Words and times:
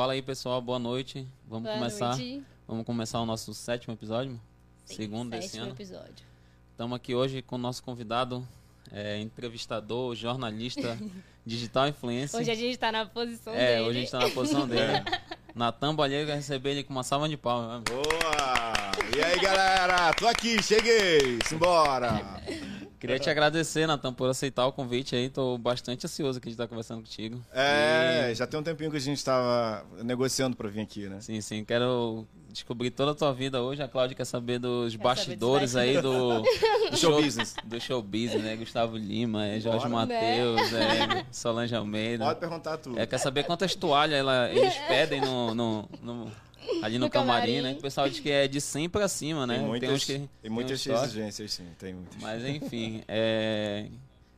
Fala 0.00 0.14
aí, 0.14 0.22
pessoal. 0.22 0.62
Boa 0.62 0.78
noite. 0.78 1.28
Vamos 1.46 1.64
Boa 1.64 1.74
começar. 1.76 2.16
noite. 2.16 2.42
Vamos 2.66 2.86
começar 2.86 3.20
o 3.20 3.26
nosso 3.26 3.52
sétimo 3.52 3.92
episódio, 3.92 4.40
Sim, 4.86 4.94
segundo 4.94 5.28
desse 5.28 5.48
sétimo 5.48 5.64
ano. 5.64 5.74
episódio. 5.74 6.24
Estamos 6.70 6.96
aqui 6.96 7.14
hoje 7.14 7.42
com 7.42 7.56
o 7.56 7.58
nosso 7.58 7.82
convidado, 7.82 8.42
é, 8.90 9.20
entrevistador, 9.20 10.14
jornalista, 10.14 10.96
digital 11.44 11.86
influencer. 11.86 12.40
Hoje 12.40 12.50
a 12.50 12.54
gente 12.54 12.78
tá 12.78 12.90
na 12.90 13.04
posição 13.04 13.52
é, 13.52 13.74
dele. 13.74 13.88
hoje 13.88 13.98
a 13.98 14.00
gente 14.00 14.10
tá 14.10 14.18
na 14.20 14.30
posição 14.30 14.64
dele. 14.66 15.04
Natan 15.54 15.94
Balheiro 15.94 16.28
vai 16.28 16.36
receber 16.36 16.70
ele 16.70 16.82
com 16.82 16.94
uma 16.94 17.02
salva 17.02 17.28
de 17.28 17.36
palmas. 17.36 17.82
Boa! 17.82 18.72
E 19.14 19.22
aí, 19.22 19.38
galera? 19.38 20.14
Tô 20.14 20.26
aqui, 20.28 20.62
cheguei! 20.62 21.38
Simbora! 21.44 22.40
Queria 23.00 23.18
te 23.18 23.30
agradecer, 23.30 23.86
Natan, 23.86 24.12
por 24.12 24.28
aceitar 24.28 24.66
o 24.66 24.72
convite 24.72 25.16
aí. 25.16 25.30
Tô 25.30 25.56
bastante 25.56 26.04
ansioso 26.06 26.36
aqui 26.38 26.48
de 26.48 26.52
estar 26.54 26.68
conversando 26.68 26.98
contigo. 27.02 27.42
É, 27.50 28.30
já 28.34 28.46
tem 28.46 28.60
um 28.60 28.62
tempinho 28.62 28.90
que 28.90 28.98
a 28.98 29.00
gente 29.00 29.24
tava 29.24 29.86
negociando 30.04 30.54
pra 30.54 30.68
vir 30.68 30.82
aqui, 30.82 31.08
né? 31.08 31.18
Sim, 31.20 31.40
sim. 31.40 31.64
Quero 31.64 32.26
descobrir 32.50 32.90
toda 32.90 33.12
a 33.12 33.14
tua 33.14 33.32
vida 33.32 33.62
hoje. 33.62 33.82
A 33.82 33.88
Cláudia 33.88 34.14
quer 34.14 34.26
saber 34.26 34.58
dos 34.58 34.94
Quer 34.96 35.02
bastidores 35.02 35.70
saber 35.70 35.96
aí 35.96 36.02
do, 36.02 36.42
Do 36.90 36.96
show 36.98 37.22
business. 37.22 37.54
do 37.64 37.80
show 37.80 38.02
business, 38.02 38.42
né? 38.44 38.54
Gustavo 38.56 38.98
Lima, 38.98 39.46
é, 39.46 39.58
Jorge. 39.60 39.88
Matheus, 39.88 40.72
é, 40.74 41.24
Solange 41.32 41.74
Almeida. 41.74 42.24
Pode 42.26 42.38
perguntar 42.38 42.76
tudo. 42.76 42.98
É, 43.00 43.06
quer 43.06 43.18
saber 43.18 43.44
quantas 43.44 43.74
toalhas 43.74 44.18
ela- 44.20 44.50
eles 44.50 44.74
pedem 44.88 45.22
no, 45.22 45.54
no- 45.54 45.88
no- 46.02 46.30
ali 46.82 46.98
no, 46.98 47.06
No 47.06 47.10
camarim, 47.10 47.56
camarim. 47.56 47.60
né? 47.62 47.78
O 47.78 47.82
pessoal 47.82 48.08
diz 48.08 48.20
que 48.20 48.30
é 48.30 48.46
de 48.48 48.60
100 48.60 48.88
pra 48.88 49.08
cima, 49.08 49.46
né? 49.46 49.58
Tem 49.58 49.66
muitas, 49.66 49.90
uns 49.90 50.04
que- 50.04 50.28
tem 50.42 50.50
muitas 50.50 50.82
toques. 50.84 51.02
exigências, 51.04 51.52
sim. 51.52 51.66
Tem 51.78 51.94
muitas. 51.94 52.16
Mas 52.20 52.42
enfim, 52.48 53.02
é... 53.08 53.86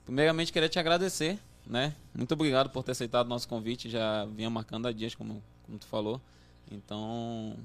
primeiramente 0.04 0.52
queria 0.52 0.68
te 0.68 0.78
agradecer, 0.78 1.38
né? 1.66 1.94
Muito 2.14 2.32
obrigado 2.32 2.70
por 2.70 2.82
ter 2.82 2.92
aceitado 2.92 3.26
o 3.26 3.28
nosso 3.28 3.48
convite. 3.48 3.88
Já 3.90 4.24
vinha 4.26 4.48
marcando 4.50 4.86
há 4.88 4.92
dias, 4.92 5.14
como, 5.14 5.42
como 5.66 5.78
tu 5.78 5.86
falou. 5.86 6.20
Então, 6.70 7.56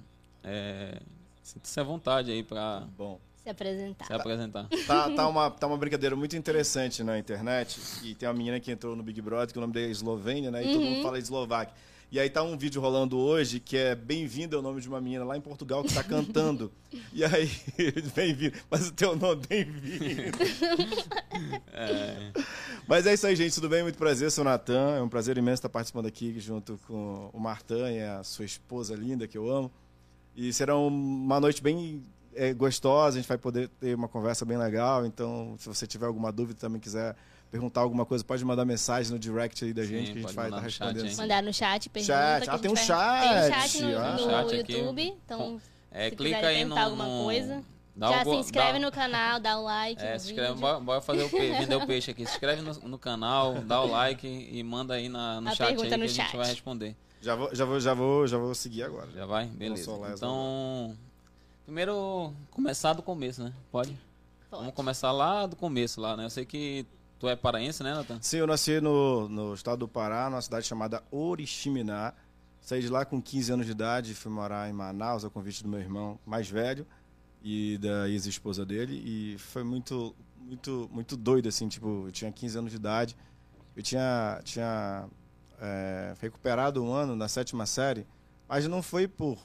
é... 0.44 1.00
sinta-se 1.44 1.80
à 1.80 1.84
vontade 1.84 2.31
aí 2.31 2.44
pra 2.44 2.84
Bom, 2.98 3.20
Se 3.44 3.50
apresentar. 3.50 4.06
se 4.06 4.14
apresentar. 4.14 4.68
tá, 4.86 5.09
tá, 5.12 5.28
uma, 5.28 5.50
tá 5.52 5.68
uma 5.68 5.78
brincadeira 5.78 6.16
muito 6.16 6.36
interessante 6.36 7.03
na 7.03 7.18
internet. 7.18 7.80
E 8.03 8.14
tem 8.16 8.28
uma 8.28 8.34
menina 8.36 8.59
que 8.59 8.72
entrou 8.72 8.96
no 8.96 9.03
Big 9.03 9.22
Brother, 9.22 9.52
que 9.53 9.58
o 9.58 9.62
nome 9.62 9.74
dela 9.74 9.88
é 9.88 9.90
Eslovênia, 9.90 10.52
né? 10.52 10.64
E 10.64 10.74
todo 10.74 10.81
mundo 10.84 11.02
fala 11.03 11.18
eslovaque. 11.20 11.74
E 12.09 12.22
aí 12.22 12.30
tá 12.30 12.41
um 12.41 12.58
vídeo 12.58 12.81
rolando 12.81 13.17
hoje 13.17 13.59
que 13.59 13.75
é 13.75 13.94
Bem-vindo 13.94 14.55
é 14.55 14.59
o 14.59 14.61
nome 14.61 14.80
de 14.80 14.88
uma 14.88 15.02
menina 15.02 15.25
lá 15.25 15.36
em 15.36 15.41
Portugal 15.41 15.83
que 15.83 15.94
tá 15.94 16.02
cantando. 16.02 16.72
e 17.11 17.22
aí, 17.22 17.52
bem-vindo. 18.16 18.58
Mas 18.72 18.88
o 18.88 18.94
teu 18.94 19.13
nome 19.13 19.41
é 19.50 19.63
bem-vindo. 19.63 20.38
É, 21.72 22.31
Mas 22.88 23.05
é 23.05 23.13
isso 23.13 23.28
aí, 23.28 23.35
gente. 23.35 23.53
Tudo 23.53 23.69
bem? 23.69 23.83
Muito 23.83 23.97
prazer, 23.97 24.31
sou 24.31 24.44
o 24.44 24.45
Natan. 24.45 24.95
É 24.95 25.02
um 25.02 25.09
prazer 25.09 25.38
imenso 25.38 25.59
estar 25.59 25.69
participando 25.69 26.08
aqui 26.08 26.39
junto 26.39 26.80
com 26.88 27.30
o 27.31 27.39
Martan 27.39 27.91
e 27.91 28.02
a 28.02 28.23
sua 28.23 28.45
esposa 28.45 28.95
linda, 28.95 29.28
que 29.28 29.38
eu 29.38 29.47
amo. 29.52 29.72
E 30.35 30.52
será 30.52 30.75
uma 30.75 31.39
noite 31.39 31.61
bem 31.61 32.02
é, 32.33 32.53
gostosa, 32.53 33.17
a 33.17 33.22
gente 33.22 33.28
vai 33.28 33.38
poder 33.38 33.67
ter 33.80 33.94
uma 33.94 34.08
conversa 34.08 34.45
bem 34.45 34.58
legal. 34.58 35.05
Então, 35.05 35.55
se 35.59 35.67
você 35.67 35.85
tiver 35.85 36.08
alguma 36.08 36.31
dúvida 36.31 36.59
também 36.59 36.80
quiser 36.80 37.16
perguntar 37.52 37.81
alguma 37.81 38.06
coisa, 38.06 38.23
pode 38.23 38.44
mandar 38.44 38.66
mensagem 38.66 39.12
no 39.12 39.17
direct 39.20 39.64
aí 39.64 39.73
da 39.73 39.84
Sim, 39.84 39.88
gente 39.90 40.12
que 40.14 40.20
a 40.20 40.22
gente 40.22 40.34
vai 40.34 40.45
estar 40.50 40.62
no 40.62 40.70
chat 40.70 40.84
respondendo. 40.88 41.09
sim. 41.12 41.17
Mandar 41.22 41.44
no 41.44 41.53
chat, 41.53 41.90
pergunta. 41.90 42.14
Chat. 42.14 42.44
que 42.44 42.50
Ah, 42.50 42.53
a 42.53 42.56
gente 42.56 42.62
tem 42.62 42.72
um 42.72 42.76
vai- 42.76 42.84
chat. 42.86 43.22
Tem 43.22 43.38
um 43.38 43.62
chat 43.62 43.81
no, 43.81 43.98
Ah. 43.98 44.12
no 44.12 44.20
Chat. 44.50 44.56
YouTube. 44.56 45.02
Então, 45.26 45.62
é, 45.92 46.09
se 46.09 46.16
clica 46.16 46.48
aí 46.48 46.66
no, 46.66 46.78
alguma 46.78 47.06
no- 47.06 47.23
coisa, 47.23 47.64
dá 47.95 48.12
já 48.12 48.23
se 48.23 48.30
inscreve 48.36 48.73
dá- 48.73 48.80
no 48.86 48.92
canal, 48.92 49.40
dá 49.40 49.58
o 49.59 49.64
like 49.64 50.02
É, 50.03 50.14
no 50.14 50.20
se 50.20 50.25
inscreve, 50.28 50.48
vídeo. 50.50 50.62
bora, 50.62 50.80
bora 50.80 51.02
fazer 51.02 51.23
o 51.23 51.30
peixe, 51.30 51.58
vender 51.59 51.75
o 51.75 51.88
peixe 51.88 52.12
aqui. 52.12 52.25
Se 52.25 52.31
inscreve 52.34 52.62
no, 52.62 52.73
no 52.73 52.98
canal, 53.00 53.56
dá 53.62 53.81
o 53.81 53.88
like 53.92 54.28
e 54.28 54.62
manda 54.64 54.94
aí 54.95 55.08
na, 55.09 55.40
no 55.42 55.48
A 55.48 55.52
chat 55.52 55.62
aí 55.62 55.68
que 55.70 55.81
pergunta 55.81 55.95
a 55.95 55.98
no 55.98 56.08
gente 56.08 56.16
chat. 56.28 56.36
vai 56.38 56.48
responder. 56.48 56.95
Já 57.22 57.36
vou, 57.36 57.53
já 57.56 57.66
vou, 57.66 57.80
já 57.80 57.94
vou, 57.94 58.28
já 58.28 58.38
vou 58.38 58.53
seguir 58.53 58.84
agora. 58.84 59.09
Já 59.12 59.25
vai? 59.25 59.45
Beleza. 59.48 59.90
Então, 60.14 60.95
primeiro 61.66 62.34
começar 62.52 62.94
do 62.94 63.02
começo, 63.02 63.44
né? 63.44 63.52
Pode? 63.72 63.90
Pode. 64.50 64.62
Vamos 64.62 64.73
começar 64.75 65.12
lá 65.12 65.45
do 65.45 65.56
começo 65.56 66.00
lá, 66.00 66.16
né? 66.16 66.25
Eu 66.25 66.29
sei 66.29 66.46
que 66.46 66.85
tu 67.19 67.28
é 67.28 67.35
paraense, 67.35 67.83
né, 67.83 67.94
Nathan? 67.94 68.19
Sim, 68.22 68.38
eu 68.38 68.47
nasci 68.47 68.79
no, 68.79 69.28
no 69.29 69.53
estado 69.53 69.79
do 69.79 69.88
Pará, 69.88 70.29
numa 70.29 70.41
cidade 70.41 70.66
chamada 70.66 71.03
Oriximiná. 71.11 72.13
Saí 72.61 72.81
de 72.81 72.89
lá 72.89 73.05
com 73.05 73.22
15 73.22 73.53
anos 73.53 73.66
de 73.66 73.72
idade, 73.72 74.13
fui 74.13 74.31
morar 74.31 74.69
em 74.69 74.73
Manaus, 74.73 75.23
a 75.23 75.29
convite 75.29 75.63
do 75.63 75.69
meu 75.69 75.79
irmão 75.79 76.19
mais 76.25 76.50
velho 76.50 76.85
e 77.41 77.78
da 77.78 78.09
ex-esposa 78.09 78.66
dele. 78.66 79.01
E 79.05 79.38
foi 79.38 79.63
muito, 79.63 80.16
muito, 80.38 80.89
muito 80.91 81.16
doido, 81.16 81.47
assim, 81.47 81.67
tipo, 81.67 82.07
eu 82.07 82.11
tinha 82.11 82.31
15 82.31 82.57
anos 82.57 82.72
de 82.72 82.78
idade. 82.78 83.16
Eu 83.75 83.84
tinha, 83.84 84.41
tinha 84.44 85.07
é, 85.61 86.13
recuperado 86.19 86.84
um 86.84 86.91
ano 86.91 87.16
na 87.16 87.28
sétima 87.28 87.66
série, 87.66 88.05
mas 88.47 88.67
não 88.67 88.81
foi 88.81 89.07
por 89.07 89.38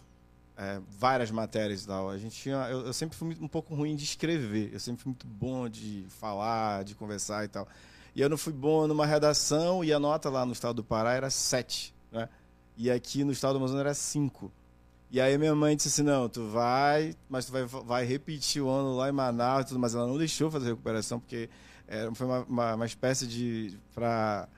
é, 0.57 0.81
várias 0.89 1.31
matérias 1.31 1.85
e 1.85 1.87
tal. 1.87 2.11
A 2.11 2.19
gente 2.19 2.35
tinha, 2.37 2.57
eu, 2.71 2.87
eu 2.87 2.93
sempre 2.93 3.17
fui 3.17 3.37
um 3.41 3.49
pouco 3.49 3.75
ruim 3.75 3.97
de 3.97 4.05
escrever. 4.05 4.71
Eu 4.73 4.81
sempre 4.81 5.03
fui 5.03 5.11
muito 5.11 5.27
bom 5.27 5.69
de 5.69 6.05
falar, 6.09 6.85
de 6.85 6.95
conversar 6.95 7.45
e 7.45 7.49
tal. 7.49 7.67
E 8.15 8.21
eu 8.21 8.29
não 8.29 8.37
fui 8.37 8.53
bom 8.53 8.87
numa 8.87 9.07
redação 9.07 9.83
e 9.83 9.93
a 9.93 9.99
nota 9.99 10.29
lá 10.29 10.45
no 10.45 10.53
estado 10.53 10.77
do 10.77 10.85
Pará 10.85 11.15
era 11.15 11.31
7, 11.31 11.95
né? 12.11 12.29
E 12.77 12.91
aqui 12.91 13.25
no 13.25 13.33
estado 13.33 13.55
do 13.55 13.57
Amazonas 13.59 13.81
era 13.81 13.95
5. 13.95 14.53
E 15.11 15.21
aí 15.21 15.37
minha 15.37 15.55
mãe 15.55 15.77
disse 15.77 15.89
assim, 15.89 16.03
não, 16.03 16.29
tu 16.29 16.49
vai, 16.49 17.15
mas 17.29 17.45
tu 17.45 17.53
vai, 17.53 17.65
vai 17.65 18.05
repetir 18.05 18.63
o 18.63 18.69
ano 18.71 18.97
lá 18.97 19.09
em 19.09 19.13
Manaus 19.13 19.65
e 19.65 19.69
tudo, 19.69 19.79
mas 19.79 19.95
ela 19.95 20.07
não 20.07 20.17
deixou 20.17 20.51
fazer 20.51 20.71
recuperação, 20.71 21.21
porque 21.21 21.51
era, 21.87 22.15
foi 22.15 22.27
uma, 22.27 22.41
uma, 22.45 22.75
uma 22.77 22.87
espécie 22.87 23.27
de, 23.27 23.79
pra, 23.95 24.49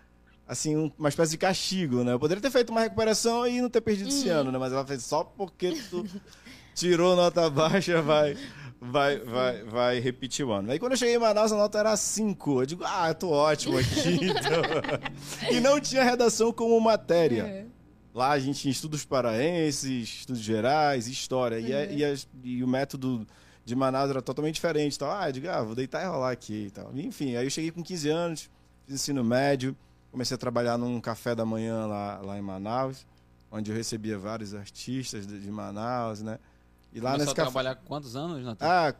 assim, 0.47 0.77
um- 0.77 0.91
uma 0.99 1.09
espécie 1.09 1.33
de 1.33 1.39
castigo, 1.39 2.05
né? 2.05 2.13
Eu 2.13 2.21
poderia 2.21 2.41
ter 2.43 2.51
feito 2.51 2.71
uma 2.71 2.81
recuperação 2.81 3.47
e 3.47 3.61
não 3.61 3.71
ter 3.71 3.81
perdido 3.81 4.09
esse 4.09 4.29
ano, 4.29 4.51
né? 4.53 4.59
Mas 4.59 4.73
ela 4.73 4.87
fez 4.87 5.03
só 5.05 5.25
porque 5.25 5.73
tu 5.91 6.05
tirou 6.75 7.15
nota 7.17 7.49
baixa, 7.49 8.03
vai, 8.03 8.37
vai, 8.81 9.19
vai, 9.21 9.63
vai 9.65 10.01
repetir 10.01 10.45
o 10.45 10.53
ano. 10.53 10.71
Aí 10.73 10.79
quando 10.79 10.93
eu 10.93 10.99
cheguei 10.99 11.15
em 11.15 11.19
Manaus, 11.19 11.53
a 11.53 11.57
nota 11.57 11.79
era 11.79 11.97
5. 11.97 12.63
Eu 12.63 12.67
digo, 12.67 12.85
ah, 12.85 13.09
eu 13.09 13.15
tô 13.15 13.31
ótimo 13.31 13.79
aqui. 13.79 14.19
então. 14.23 15.51
e 15.51 15.61
não 15.61 15.81
tinha 15.81 16.03
redação 16.05 16.53
como 16.53 16.79
matéria. 16.81 17.43
É. 17.43 17.65
Lá 18.13 18.31
a 18.31 18.39
gente 18.39 18.61
tinha 18.61 18.71
estudos 18.71 19.05
paraenses, 19.05 20.09
estudos 20.21 20.41
gerais, 20.43 21.09
história. 21.09 21.59
E, 21.59 21.73
a- 21.75 21.85
e, 21.87 22.05
as- 22.05 22.29
e 22.45 22.63
o 22.63 22.69
método 22.69 23.27
de 23.65 23.75
Manaus 23.75 24.11
era 24.11 24.21
totalmente 24.23 24.55
diferente. 24.57 24.95
Então, 24.97 25.11
ah, 25.11 25.29
eu 25.29 25.33
digo, 25.33 25.49
ah, 25.49 25.63
vou 25.63 25.75
deitar 25.75 26.03
e 26.03 26.07
rolar 26.07 26.31
aqui 26.31 26.67
e 26.67 26.71
tal. 26.71 26.91
Enfim, 26.95 27.35
aí 27.35 27.45
eu 27.47 27.51
cheguei 27.51 27.71
com 27.73 27.83
15 27.83 28.09
anos, 28.11 28.51
fiz 28.87 28.95
ensino 28.95 29.25
médio, 29.25 29.75
comecei 30.15 30.37
a 30.37 30.39
trabalhar 30.39 30.79
num 30.79 31.01
café 31.01 31.35
da 31.35 31.45
manhã 31.45 31.87
lá, 31.87 32.21
lá 32.21 32.39
em 32.39 32.41
Manaus, 32.41 33.05
onde 33.51 33.73
eu 33.73 33.77
recebia 33.77 34.17
vários 34.17 34.55
artistas 34.55 35.27
de, 35.27 35.41
de 35.41 35.51
Manaus, 35.51 36.23
né? 36.23 36.39
E 36.93 37.01
lá 37.01 37.13
Começou 37.13 37.19
nesse 37.19 37.33
a 37.33 37.35
café. 37.35 37.51
trabalhar 37.51 37.75
quantos 37.85 38.15
anos, 38.15 38.45
Nathan? 38.45 38.65
Ah, 38.65 38.95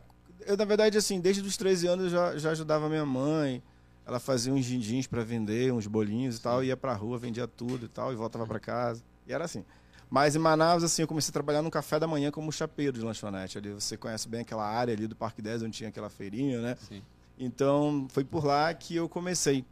eu 0.45 0.57
na 0.57 0.65
verdade, 0.65 0.97
assim, 0.97 1.21
desde 1.21 1.41
os 1.41 1.55
13 1.55 1.87
anos 1.87 2.05
eu 2.05 2.09
já, 2.11 2.37
já 2.37 2.51
ajudava 2.51 2.89
minha 2.89 3.05
mãe. 3.05 3.63
Ela 4.05 4.19
fazia 4.19 4.53
uns 4.53 4.65
gindins 4.65 5.07
para 5.07 5.23
vender, 5.23 5.71
uns 5.71 5.87
bolinhos 5.87 6.37
e 6.37 6.41
tal, 6.41 6.61
ia 6.61 6.75
pra 6.75 6.93
rua, 6.93 7.17
vendia 7.17 7.47
tudo 7.47 7.85
e 7.85 7.89
tal, 7.89 8.11
e 8.11 8.15
voltava 8.15 8.45
para 8.45 8.59
casa. 8.59 9.01
E 9.25 9.31
era 9.31 9.45
assim. 9.45 9.63
Mas 10.09 10.35
em 10.35 10.39
Manaus, 10.39 10.83
assim, 10.83 11.01
eu 11.01 11.07
comecei 11.07 11.29
a 11.29 11.33
trabalhar 11.33 11.61
no 11.61 11.71
café 11.71 11.97
da 11.97 12.05
manhã 12.05 12.29
como 12.29 12.51
chapeiro 12.51 12.99
de 12.99 13.05
lanchonete. 13.05 13.57
Ali 13.57 13.71
você 13.71 13.95
conhece 13.95 14.27
bem 14.27 14.41
aquela 14.41 14.67
área 14.67 14.93
ali 14.93 15.07
do 15.07 15.15
Parque 15.15 15.41
10, 15.41 15.63
onde 15.63 15.77
tinha 15.77 15.89
aquela 15.89 16.09
feirinha, 16.09 16.61
né? 16.61 16.77
Sim. 16.87 17.01
Então, 17.39 18.05
foi 18.09 18.25
por 18.25 18.45
lá 18.45 18.73
que 18.73 18.95
eu 18.97 19.07
comecei. 19.07 19.65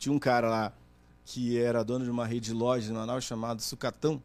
Tinha 0.00 0.14
um 0.14 0.18
cara 0.18 0.48
lá 0.48 0.72
que 1.26 1.58
era 1.58 1.84
dono 1.84 2.06
de 2.06 2.10
uma 2.10 2.26
rede 2.26 2.46
de 2.46 2.52
lojas 2.54 2.88
em 2.88 2.94
Manaus 2.94 3.22
chamado 3.22 3.60
Sucatão, 3.60 4.20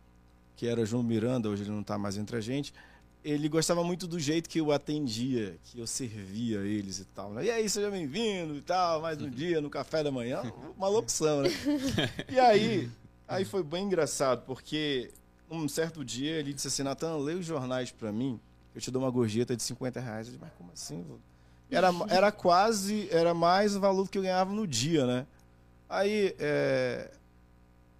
que 0.55 0.65
era 0.65 0.85
João 0.85 1.03
Miranda, 1.03 1.49
hoje 1.49 1.63
ele 1.63 1.71
não 1.71 1.81
está 1.81 1.97
mais 1.97 2.15
entre 2.17 2.37
a 2.37 2.39
gente. 2.39 2.73
Ele 3.21 3.49
gostava 3.49 3.83
muito 3.83 4.07
do 4.07 4.17
jeito 4.17 4.49
que 4.49 4.61
eu 4.61 4.71
atendia, 4.71 5.57
que 5.65 5.77
eu 5.77 5.85
servia 5.85 6.59
eles 6.59 6.99
e 6.99 7.05
tal. 7.05 7.33
Né? 7.33 7.45
E 7.45 7.51
aí, 7.51 7.69
seja 7.69 7.91
bem-vindo 7.91 8.55
e 8.55 8.61
tal, 8.61 9.01
mais 9.01 9.21
um 9.21 9.27
dia 9.29 9.59
no 9.59 9.69
café 9.69 10.01
da 10.01 10.09
manhã. 10.09 10.43
Uma 10.77 10.87
opção, 10.87 11.41
né? 11.41 11.49
E 12.31 12.39
aí, 12.39 12.89
aí 13.27 13.43
foi 13.43 13.61
bem 13.61 13.83
engraçado, 13.83 14.43
porque 14.45 15.11
um 15.51 15.67
certo 15.67 16.05
dia 16.05 16.31
ele 16.37 16.53
disse 16.53 16.69
assim, 16.69 16.83
Natan, 16.83 17.17
lê 17.17 17.33
os 17.33 17.45
jornais 17.45 17.91
para 17.91 18.13
mim, 18.13 18.39
eu 18.73 18.79
te 18.79 18.89
dou 18.89 19.01
uma 19.01 19.11
gorjeta 19.11 19.57
de 19.57 19.63
50 19.63 19.99
reais. 19.99 20.27
Eu 20.27 20.33
disse, 20.33 20.41
mas 20.41 20.53
como 20.57 20.71
assim? 20.71 21.03
vô?" 21.03 21.17
Era, 21.69 21.89
era 22.07 22.31
quase, 22.31 23.09
era 23.11 23.33
mais 23.33 23.75
o 23.75 23.79
valor 23.81 24.07
que 24.07 24.17
eu 24.17 24.21
ganhava 24.21 24.53
no 24.53 24.65
dia, 24.65 25.05
né? 25.05 25.27
Aí 25.89 26.35
é, 26.39 27.11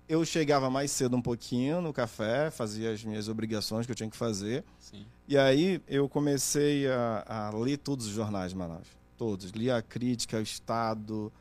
eu 0.07 0.23
chegava 0.25 0.69
mais 0.69 0.91
cedo 0.91 1.15
um 1.15 1.21
pouquinho 1.21 1.81
no 1.81 1.91
café, 1.93 2.49
fazia 2.51 2.91
as 2.91 3.03
minhas 3.03 3.27
obrigações 3.27 3.85
que 3.85 3.91
eu 3.91 3.95
tinha 3.95 4.09
que 4.09 4.17
fazer. 4.17 4.63
Sim. 4.79 5.05
E 5.27 5.37
aí 5.37 5.81
eu 5.87 6.07
comecei 6.07 6.87
a, 6.87 7.23
a 7.51 7.57
ler 7.57 7.77
todos 7.77 8.05
os 8.07 8.11
jornais 8.13 8.51
de 8.51 8.57
Manaus. 8.57 8.87
Todos. 9.17 9.51
Lia 9.51 9.77
a 9.77 9.81
Crítica, 9.81 10.37
o 10.37 10.41
Estado, 10.41 11.31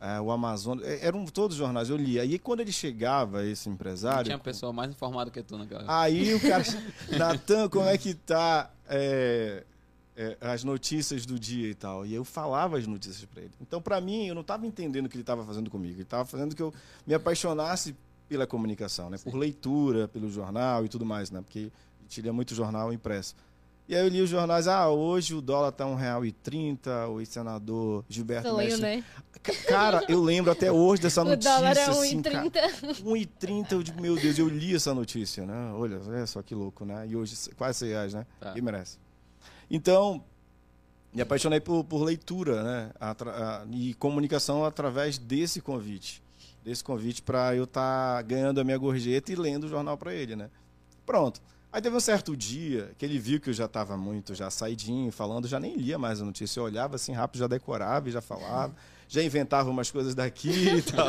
eh, 0.00 0.20
o 0.20 0.30
Amazonas. 0.32 0.84
Eh, 0.86 0.98
Eram 1.06 1.24
todos 1.26 1.54
os 1.54 1.58
jornais, 1.58 1.88
eu 1.88 1.96
lia. 1.96 2.24
E 2.24 2.38
quando 2.38 2.60
ele 2.60 2.72
chegava, 2.72 3.44
esse 3.46 3.68
Não 3.68 3.74
empresário. 3.74 4.24
tinha 4.24 4.38
pessoa 4.38 4.72
mais 4.72 4.90
informada 4.90 5.30
que 5.30 5.42
tu 5.42 5.56
naquela 5.56 5.84
Aí 6.02 6.34
o 6.34 6.40
cara. 6.40 6.64
Natan, 7.16 7.68
como 7.68 7.86
é 7.86 7.96
que 7.96 8.14
tá 8.14 8.70
é, 8.88 9.64
é, 10.22 10.36
as 10.40 10.62
notícias 10.64 11.24
do 11.24 11.38
dia 11.38 11.68
e 11.68 11.74
tal? 11.74 12.04
E 12.04 12.12
eu 12.14 12.24
falava 12.24 12.76
as 12.78 12.86
notícias 12.86 13.24
para 13.24 13.42
ele. 13.42 13.52
Então, 13.60 13.80
para 13.80 14.00
mim, 14.00 14.26
eu 14.26 14.34
não 14.34 14.42
estava 14.42 14.66
entendendo 14.66 15.06
o 15.06 15.08
que 15.08 15.16
ele 15.16 15.22
estava 15.22 15.44
fazendo 15.44 15.70
comigo. 15.70 15.94
Ele 15.94 16.02
estava 16.02 16.24
fazendo 16.26 16.54
que 16.54 16.62
eu 16.62 16.72
me 17.06 17.14
apaixonasse 17.14 17.94
pela 18.28 18.46
comunicação, 18.46 19.08
né? 19.10 19.16
Por 19.18 19.34
leitura, 19.34 20.06
pelo 20.08 20.30
jornal 20.30 20.84
e 20.84 20.88
tudo 20.88 21.04
mais, 21.06 21.30
né? 21.30 21.40
Porque 21.40 21.70
a 21.98 22.02
gente 22.02 22.20
lia 22.22 22.32
muito 22.32 22.54
jornal 22.54 22.92
impresso. 22.92 23.34
E 23.88 23.94
aí 23.96 24.02
eu 24.04 24.08
li 24.08 24.20
os 24.22 24.30
jornais, 24.30 24.68
ah, 24.68 24.88
hoje 24.88 25.34
o 25.34 25.40
dólar 25.40 25.72
tá 25.72 25.84
R$1,30, 25.84 27.08
o 27.10 27.18
ex-senador 27.20 28.04
Gilberto 28.08 28.48
Sonho, 28.48 28.58
Mestre- 28.58 28.82
né? 28.82 29.04
Ca- 29.42 29.52
Cara, 29.66 30.04
eu 30.08 30.22
lembro 30.22 30.52
até 30.52 30.70
hoje 30.70 31.02
dessa 31.02 31.22
O 31.22 31.24
notícia. 31.24 31.50
dólar 31.56 31.76
é 31.76 31.84
assim, 31.86 32.22
cara. 32.22 32.44
1,30. 32.44 33.02
1,30, 33.02 33.72
eu 33.72 33.82
digo, 33.82 34.00
meu 34.00 34.14
Deus, 34.14 34.38
eu 34.38 34.48
li 34.48 34.76
essa 34.76 34.94
notícia, 34.94 35.44
né? 35.44 35.72
Olha, 35.74 36.00
é 36.14 36.26
só 36.26 36.40
que 36.42 36.54
louco, 36.54 36.84
né? 36.84 37.06
E 37.08 37.16
hoje 37.16 37.34
quase 37.56 37.80
100 37.80 37.88
reais, 37.88 38.14
né? 38.14 38.26
Tá. 38.38 38.52
E 38.56 38.60
merece. 38.60 38.96
Então, 39.70 40.22
me 41.14 41.22
apaixonei 41.22 41.60
por, 41.60 41.84
por 41.84 42.02
leitura, 42.02 42.62
né? 42.62 42.90
Atra- 42.98 43.30
a- 43.62 43.66
e 43.70 43.94
comunicação 43.94 44.64
através 44.64 45.18
desse 45.18 45.60
convite. 45.60 46.22
Desse 46.64 46.84
convite 46.84 47.22
para 47.22 47.54
eu 47.54 47.64
estar 47.64 48.22
ganhando 48.22 48.60
a 48.60 48.64
minha 48.64 48.76
gorjeta 48.76 49.32
e 49.32 49.36
lendo 49.36 49.64
o 49.64 49.68
jornal 49.68 49.96
para 49.96 50.12
ele, 50.14 50.36
né? 50.36 50.50
Pronto. 51.06 51.40
Aí 51.72 51.80
teve 51.80 51.96
um 51.96 52.00
certo 52.00 52.36
dia 52.36 52.90
que 52.98 53.04
ele 53.04 53.18
viu 53.18 53.40
que 53.40 53.48
eu 53.50 53.54
já 53.54 53.66
estava 53.66 53.96
muito 53.96 54.34
já 54.34 54.50
saidinho, 54.50 55.12
falando, 55.12 55.46
já 55.46 55.60
nem 55.60 55.76
lia 55.76 55.96
mais 55.98 56.20
a 56.20 56.24
notícia. 56.24 56.58
Eu 56.58 56.64
olhava 56.64 56.96
assim 56.96 57.12
rápido, 57.12 57.38
já 57.40 57.46
decorava 57.46 58.08
e 58.08 58.12
já 58.12 58.20
falava. 58.20 58.74
Já 59.12 59.20
inventava 59.24 59.68
umas 59.68 59.90
coisas 59.90 60.14
daqui 60.14 60.50
e 60.52 60.82
tal. 60.86 61.08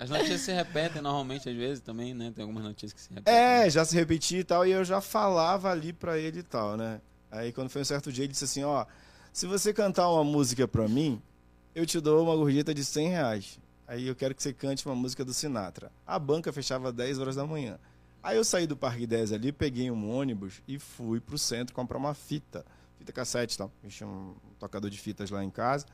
As 0.00 0.10
notícias 0.10 0.40
se 0.40 0.50
repetem 0.52 1.00
normalmente, 1.00 1.48
às 1.48 1.54
vezes, 1.54 1.78
também, 1.80 2.12
né? 2.12 2.32
Tem 2.34 2.42
algumas 2.42 2.64
notícias 2.64 2.92
que 2.92 3.00
se 3.00 3.08
repetem. 3.14 3.32
É, 3.32 3.70
já 3.70 3.84
se 3.84 3.94
repetia 3.94 4.40
e 4.40 4.42
tal, 4.42 4.66
e 4.66 4.72
eu 4.72 4.84
já 4.84 5.00
falava 5.00 5.70
ali 5.70 5.92
pra 5.92 6.18
ele 6.18 6.40
e 6.40 6.42
tal, 6.42 6.76
né? 6.76 7.00
Aí 7.30 7.52
quando 7.52 7.68
foi 7.70 7.82
um 7.82 7.84
certo 7.84 8.12
dia, 8.12 8.24
ele 8.24 8.32
disse 8.32 8.44
assim, 8.44 8.64
ó, 8.64 8.84
se 9.32 9.46
você 9.46 9.72
cantar 9.72 10.08
uma 10.10 10.24
música 10.24 10.66
pra 10.66 10.88
mim, 10.88 11.20
eu 11.74 11.86
te 11.86 12.00
dou 12.00 12.22
uma 12.24 12.34
gorjeta 12.34 12.74
de 12.74 12.84
100 12.84 13.08
reais. 13.08 13.58
Aí 13.86 14.06
eu 14.06 14.14
quero 14.14 14.34
que 14.34 14.42
você 14.42 14.52
cante 14.52 14.86
uma 14.86 14.94
música 14.94 15.24
do 15.24 15.32
Sinatra. 15.34 15.90
A 16.06 16.18
banca 16.18 16.52
fechava 16.52 16.92
10 16.92 17.18
horas 17.18 17.36
da 17.36 17.46
manhã. 17.46 17.78
Aí 18.22 18.36
eu 18.36 18.44
saí 18.44 18.66
do 18.66 18.76
Parque 18.76 19.06
10 19.06 19.32
ali, 19.32 19.50
peguei 19.50 19.90
um 19.90 20.14
ônibus 20.14 20.62
e 20.68 20.78
fui 20.78 21.20
pro 21.20 21.38
centro 21.38 21.74
comprar 21.74 21.98
uma 21.98 22.14
fita. 22.14 22.64
Fita 22.98 23.12
cassete 23.12 23.54
e 23.54 23.58
tal. 23.58 23.72
Eu 23.82 23.88
tinha 23.90 24.08
um 24.08 24.34
tocador 24.58 24.90
de 24.90 24.98
fitas 24.98 25.30
lá 25.30 25.42
em 25.42 25.50
casa. 25.50 25.86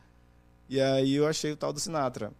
E 0.68 0.80
aí 0.80 1.14
eu 1.14 1.26
achei 1.26 1.52
o 1.52 1.56
tal 1.56 1.72
do 1.72 1.78
Sinatra. 1.78 2.32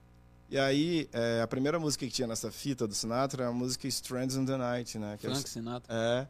E 0.51 0.59
aí, 0.59 1.09
é, 1.13 1.41
a 1.43 1.47
primeira 1.47 1.79
música 1.79 2.05
que 2.07 2.13
tinha 2.13 2.27
nessa 2.29 2.51
fita 2.53 2.87
do 2.87 2.95
Sinatra 2.95 3.45
é 3.45 3.47
a 3.47 3.53
música 3.53 3.87
Strands 3.89 4.37
in 4.37 4.45
the 4.45 4.57
Night, 4.57 4.99
né? 4.99 5.17
Que 5.21 5.27
é- 5.27 5.31
Frank 5.31 5.49
Sinatra. 5.49 5.93
é. 5.95 6.27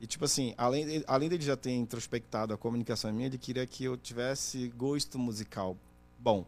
E 0.00 0.06
tipo 0.06 0.24
assim, 0.24 0.54
além, 0.58 0.86
de- 0.86 1.04
além 1.06 1.28
dele 1.28 1.42
já 1.42 1.56
ter 1.56 1.70
introspectado 1.72 2.52
a 2.52 2.58
comunicação 2.58 3.12
minha, 3.12 3.26
ele 3.26 3.38
queria 3.38 3.66
que 3.66 3.84
eu 3.84 3.96
tivesse 3.96 4.68
gosto 4.76 5.18
musical 5.18 5.76
bom. 6.18 6.44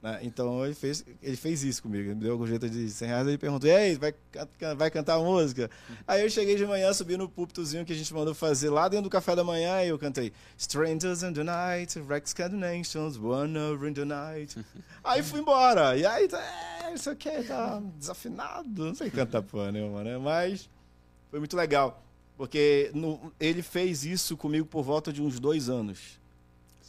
Né? 0.00 0.18
Então 0.22 0.64
ele 0.64 0.74
fez, 0.74 1.04
ele 1.22 1.36
fez 1.36 1.62
isso 1.62 1.80
comigo. 1.80 2.02
Ele 2.08 2.14
me 2.16 2.20
deu 2.22 2.34
a 2.34 2.36
gorjeta 2.36 2.68
de 2.68 2.90
100 2.90 3.08
reais 3.08 3.28
e 3.28 3.38
perguntou: 3.38 3.70
Ei, 3.70 3.96
vai, 3.96 4.12
can- 4.32 4.74
vai 4.74 4.90
cantar 4.90 5.18
música? 5.20 5.70
Aí 6.08 6.22
eu 6.22 6.28
cheguei 6.28 6.56
de 6.56 6.66
manhã, 6.66 6.92
subi 6.92 7.16
no 7.16 7.28
púlpitozinho 7.28 7.84
que 7.84 7.92
a 7.92 7.96
gente 7.96 8.12
mandou 8.12 8.34
fazer 8.34 8.68
lá 8.68 8.88
dentro 8.88 9.04
do 9.04 9.10
café 9.10 9.36
da 9.36 9.44
manhã 9.44 9.80
e 9.84 9.88
eu 9.90 9.98
cantei 10.00 10.32
Strangers 10.58 11.22
in 11.22 11.32
the 11.32 11.44
Night, 11.44 12.00
Rex 12.00 12.34
Nations, 12.50 13.16
One 13.16 13.56
Over 13.56 13.88
in 13.90 13.94
the 13.94 14.04
Night. 14.04 14.58
Aí 15.04 15.22
fui 15.22 15.38
embora. 15.38 15.96
E 15.96 16.04
aí, 16.04 16.28
é, 16.32 16.94
isso 16.94 17.08
aqui 17.08 17.30
tá 17.44 17.80
desafinado. 17.96 18.86
Não 18.86 18.94
sei 18.96 19.08
cantar 19.08 19.40
porra 19.42 19.70
nenhuma, 19.70 20.02
né? 20.02 20.18
Mas 20.18 20.68
foi 21.30 21.38
muito 21.38 21.56
legal. 21.56 22.02
Porque 22.42 22.90
no- 22.92 23.32
ele 23.38 23.62
fez 23.62 24.04
isso 24.04 24.36
comigo 24.36 24.66
por 24.66 24.82
volta 24.82 25.12
de 25.12 25.22
uns 25.22 25.38
dois 25.38 25.68
anos. 25.68 26.18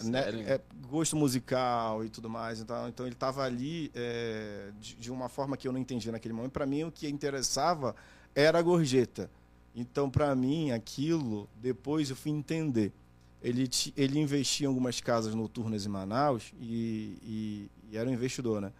Né? 0.03 0.21
É, 0.47 0.61
gosto 0.89 1.15
musical 1.15 2.03
e 2.03 2.09
tudo 2.09 2.27
mais. 2.27 2.59
Então, 2.59 2.89
então 2.89 3.05
ele 3.05 3.13
estava 3.13 3.43
ali 3.43 3.91
é, 3.93 4.71
de, 4.81 4.95
de 4.95 5.11
uma 5.11 5.29
forma 5.29 5.55
que 5.55 5.67
eu 5.67 5.71
não 5.71 5.79
entendia 5.79 6.11
naquele 6.11 6.33
momento. 6.33 6.53
Para 6.53 6.65
mim, 6.65 6.85
o 6.85 6.91
que 6.91 7.07
interessava 7.07 7.95
era 8.33 8.57
a 8.57 8.61
gorjeta. 8.63 9.29
Então, 9.75 10.09
para 10.09 10.33
mim, 10.35 10.71
aquilo, 10.71 11.47
depois 11.61 12.09
eu 12.09 12.15
fui 12.15 12.31
entender. 12.31 12.91
Ele, 13.39 13.69
ele 13.95 14.19
investia 14.19 14.65
em 14.65 14.69
algumas 14.69 14.99
casas 15.01 15.35
noturnas 15.35 15.85
em 15.85 15.89
Manaus 15.89 16.51
e, 16.59 17.15
e- 17.21 17.67
e 17.91 17.95
era 17.97 18.09
um 18.09 18.13
investidor, 18.13 18.59
né? 18.59 18.71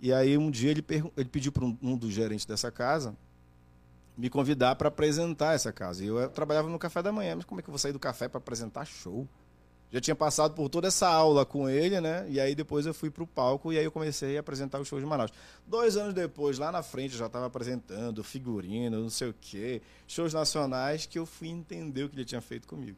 E 0.00 0.12
aí, 0.12 0.38
um 0.38 0.52
dia, 0.52 0.70
ele, 0.70 0.84
ele 1.16 1.28
pediu 1.28 1.50
para 1.50 1.64
um, 1.64 1.76
um 1.82 1.96
dos 1.96 2.12
gerentes 2.12 2.46
dessa 2.46 2.70
casa 2.70 3.12
me 4.16 4.28
convidar 4.28 4.76
para 4.76 4.88
apresentar 4.88 5.54
essa 5.54 5.72
casa. 5.72 6.04
E 6.04 6.08
eu, 6.08 6.20
eh, 6.20 6.28
trabalhava 6.28 6.68
no 6.68 6.78
café 6.78 7.02
da 7.02 7.12
manhã, 7.12 7.36
mas 7.36 7.44
como 7.44 7.60
é 7.60 7.62
que 7.62 7.68
eu 7.68 7.72
vou 7.72 7.78
sair 7.78 7.92
do 7.92 7.98
café 7.98 8.28
para 8.28 8.38
apresentar 8.38 8.84
show? 8.84 9.26
Já 9.92 10.00
tinha 10.00 10.14
passado 10.14 10.54
por 10.54 10.68
toda 10.68 10.86
essa 10.86 11.08
aula 11.08 11.44
com 11.44 11.68
ele, 11.68 12.00
né? 12.00 12.24
E 12.28 12.38
aí 12.38 12.54
depois 12.54 12.86
eu 12.86 12.94
fui 12.94 13.10
pro 13.10 13.26
palco 13.26 13.72
e 13.72 13.78
aí 13.78 13.84
eu 13.84 13.90
comecei 13.90 14.36
a 14.36 14.40
apresentar 14.40 14.80
os 14.80 14.86
shows 14.86 15.02
de 15.02 15.08
Manaus. 15.08 15.32
Dois 15.66 15.96
anos 15.96 16.14
depois, 16.14 16.58
lá 16.58 16.70
na 16.70 16.82
frente, 16.82 17.12
eu 17.12 17.18
já 17.18 17.26
estava 17.26 17.46
apresentando 17.46 18.22
figurino, 18.22 19.00
não 19.00 19.10
sei 19.10 19.30
o 19.30 19.34
quê, 19.40 19.82
shows 20.06 20.32
nacionais 20.32 21.06
que 21.06 21.18
eu 21.18 21.26
fui 21.26 21.48
entender 21.48 22.04
o 22.04 22.08
que 22.08 22.14
ele 22.14 22.24
tinha 22.24 22.40
feito 22.40 22.68
comigo. 22.68 22.96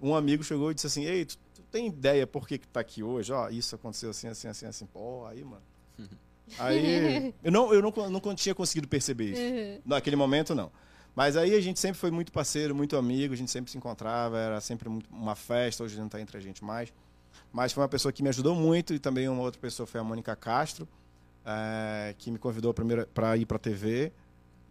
Um 0.00 0.16
amigo 0.16 0.42
chegou 0.42 0.72
e 0.72 0.74
disse 0.74 0.88
assim: 0.88 1.04
Ei, 1.04 1.24
tu, 1.24 1.38
tu 1.54 1.62
tem 1.70 1.86
ideia 1.86 2.26
por 2.26 2.48
que, 2.48 2.58
que 2.58 2.66
tá 2.66 2.80
aqui 2.80 3.04
hoje? 3.04 3.32
Ó, 3.32 3.48
isso 3.48 3.76
aconteceu 3.76 4.10
assim, 4.10 4.26
assim, 4.26 4.48
assim, 4.48 4.66
assim. 4.66 4.86
Pô, 4.86 5.24
aí, 5.26 5.44
mano. 5.44 5.62
Aí. 6.58 7.34
Eu 7.42 7.50
não, 7.52 7.72
eu 7.72 7.82
não, 7.82 7.92
não 8.10 8.34
tinha 8.34 8.54
conseguido 8.54 8.86
perceber 8.88 9.32
isso. 9.32 9.40
Uhum. 9.40 9.80
Naquele 9.86 10.16
momento, 10.16 10.54
não. 10.54 10.70
Mas 11.14 11.36
aí 11.36 11.54
a 11.54 11.60
gente 11.60 11.78
sempre 11.78 11.98
foi 11.98 12.10
muito 12.10 12.32
parceiro, 12.32 12.74
muito 12.74 12.96
amigo, 12.96 13.34
a 13.34 13.36
gente 13.36 13.50
sempre 13.50 13.70
se 13.70 13.76
encontrava, 13.76 14.38
era 14.38 14.60
sempre 14.60 14.88
muito- 14.88 15.10
uma 15.10 15.34
festa, 15.34 15.84
hoje 15.84 15.98
não 15.98 16.06
está 16.06 16.20
entre 16.20 16.36
a 16.38 16.40
gente 16.40 16.64
mais. 16.64 16.92
Mas 17.52 17.72
foi 17.72 17.82
uma 17.82 17.88
pessoa 17.88 18.12
que 18.12 18.22
me 18.22 18.28
ajudou 18.30 18.54
muito 18.54 18.94
e 18.94 18.98
também 18.98 19.28
uma 19.28 19.42
outra 19.42 19.60
pessoa 19.60 19.86
foi 19.86 20.00
a 20.00 20.04
Mônica 20.04 20.34
Castro, 20.36 20.88
eh, 21.44 22.14
que 22.16 22.30
me 22.30 22.38
convidou 22.38 22.72
para 22.72 23.36
ir 23.36 23.44
para 23.46 23.56
a 23.56 23.58
TV. 23.60 24.10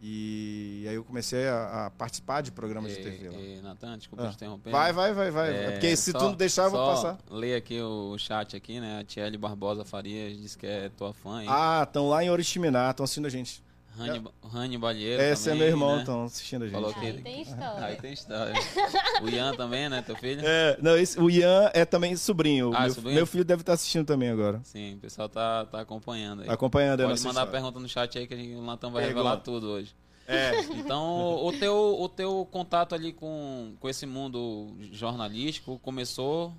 E 0.03 0.85
aí 0.89 0.95
eu 0.95 1.03
comecei 1.03 1.47
a, 1.47 1.85
a 1.85 1.89
participar 1.91 2.41
de 2.41 2.51
programas 2.51 2.91
de 2.95 3.03
TV 3.03 3.29
lá. 3.29 3.35
E, 3.37 3.59
e, 3.59 3.61
Natan, 3.61 3.97
desculpa 3.99 4.25
Ah. 4.25 4.29
te 4.29 4.35
interromper. 4.35 4.71
Vai, 4.71 4.91
vai, 4.91 5.13
vai, 5.13 5.29
vai. 5.29 5.53
É, 5.55 5.71
Porque 5.71 5.95
se 5.95 6.11
só- 6.11 6.17
tu 6.17 6.23
não 6.25 6.33
deixar, 6.33 6.63
eu 6.63 6.71
vou 6.71 6.85
passar. 6.87 7.19
Lê 7.29 7.53
aqui 7.55 7.79
o 7.79 8.17
chat 8.17 8.55
aqui, 8.55 8.79
né? 8.79 8.99
A 8.99 9.03
Tiele 9.03 9.37
Barbosa 9.37 9.85
Farias 9.85 10.35
disse 10.39 10.57
que 10.57 10.65
é 10.65 10.89
tua 10.89 11.13
fã. 11.13 11.41
hein? 11.43 11.47
Ah, 11.49 11.83
estão 11.87 12.09
lá 12.09 12.23
em 12.23 12.31
Oriximiná, 12.31 12.89
estão 12.89 13.03
assistindo 13.03 13.27
a 13.27 13.29
gente. 13.29 13.63
Rani, 13.97 14.23
Rani 14.41 14.77
Balheiro 14.77 15.21
Esse 15.21 15.49
é 15.49 15.51
também, 15.51 15.59
meu 15.67 15.67
irmão, 15.67 15.95
né? 15.95 15.99
estão 15.99 16.23
assistindo 16.23 16.63
a 16.63 16.65
gente. 16.67 16.73
Falou 16.73 16.93
que 16.93 17.05
Aí 17.05 17.21
tem 17.21 17.41
história. 17.41 17.85
Aí 17.85 17.95
tem 17.97 18.13
história. 18.13 18.53
o 19.21 19.29
Ian 19.29 19.53
também, 19.55 19.89
né? 19.89 20.01
Teu 20.01 20.15
filho? 20.15 20.41
É, 20.43 20.77
não, 20.81 20.97
esse, 20.97 21.19
o 21.19 21.29
Ian 21.29 21.69
é 21.73 21.83
também 21.85 22.15
sobrinho. 22.15 22.71
Ah, 22.73 22.83
meu, 22.83 22.93
sobrinho? 22.93 23.15
meu 23.15 23.25
filho 23.27 23.43
deve 23.45 23.61
estar 23.61 23.73
assistindo 23.73 24.05
também 24.05 24.29
agora. 24.29 24.61
Sim, 24.63 24.95
o 24.95 24.97
pessoal 24.99 25.27
tá, 25.27 25.65
tá 25.65 25.81
acompanhando 25.81 26.43
aí. 26.43 26.49
Acompanhando 26.49 27.01
a 27.01 27.07
Pode 27.07 27.19
mandar 27.19 27.29
história. 27.29 27.51
pergunta 27.51 27.79
no 27.79 27.89
chat 27.89 28.17
aí 28.17 28.27
que 28.27 28.33
a 28.33 28.37
gente, 28.37 28.55
o 28.55 28.61
Natan 28.61 28.91
vai 28.91 29.03
Pergunta. 29.03 29.23
revelar 29.23 29.37
tudo 29.43 29.67
hoje. 29.67 29.93
É, 30.27 30.61
Então, 30.73 31.43
o 31.43 31.51
teu, 31.51 31.97
o 31.99 32.07
teu 32.07 32.47
contato 32.49 32.95
ali 32.95 33.11
com, 33.11 33.73
com 33.79 33.89
esse 33.89 34.05
mundo 34.05 34.73
jornalístico 34.91 35.77
começou 35.79 36.53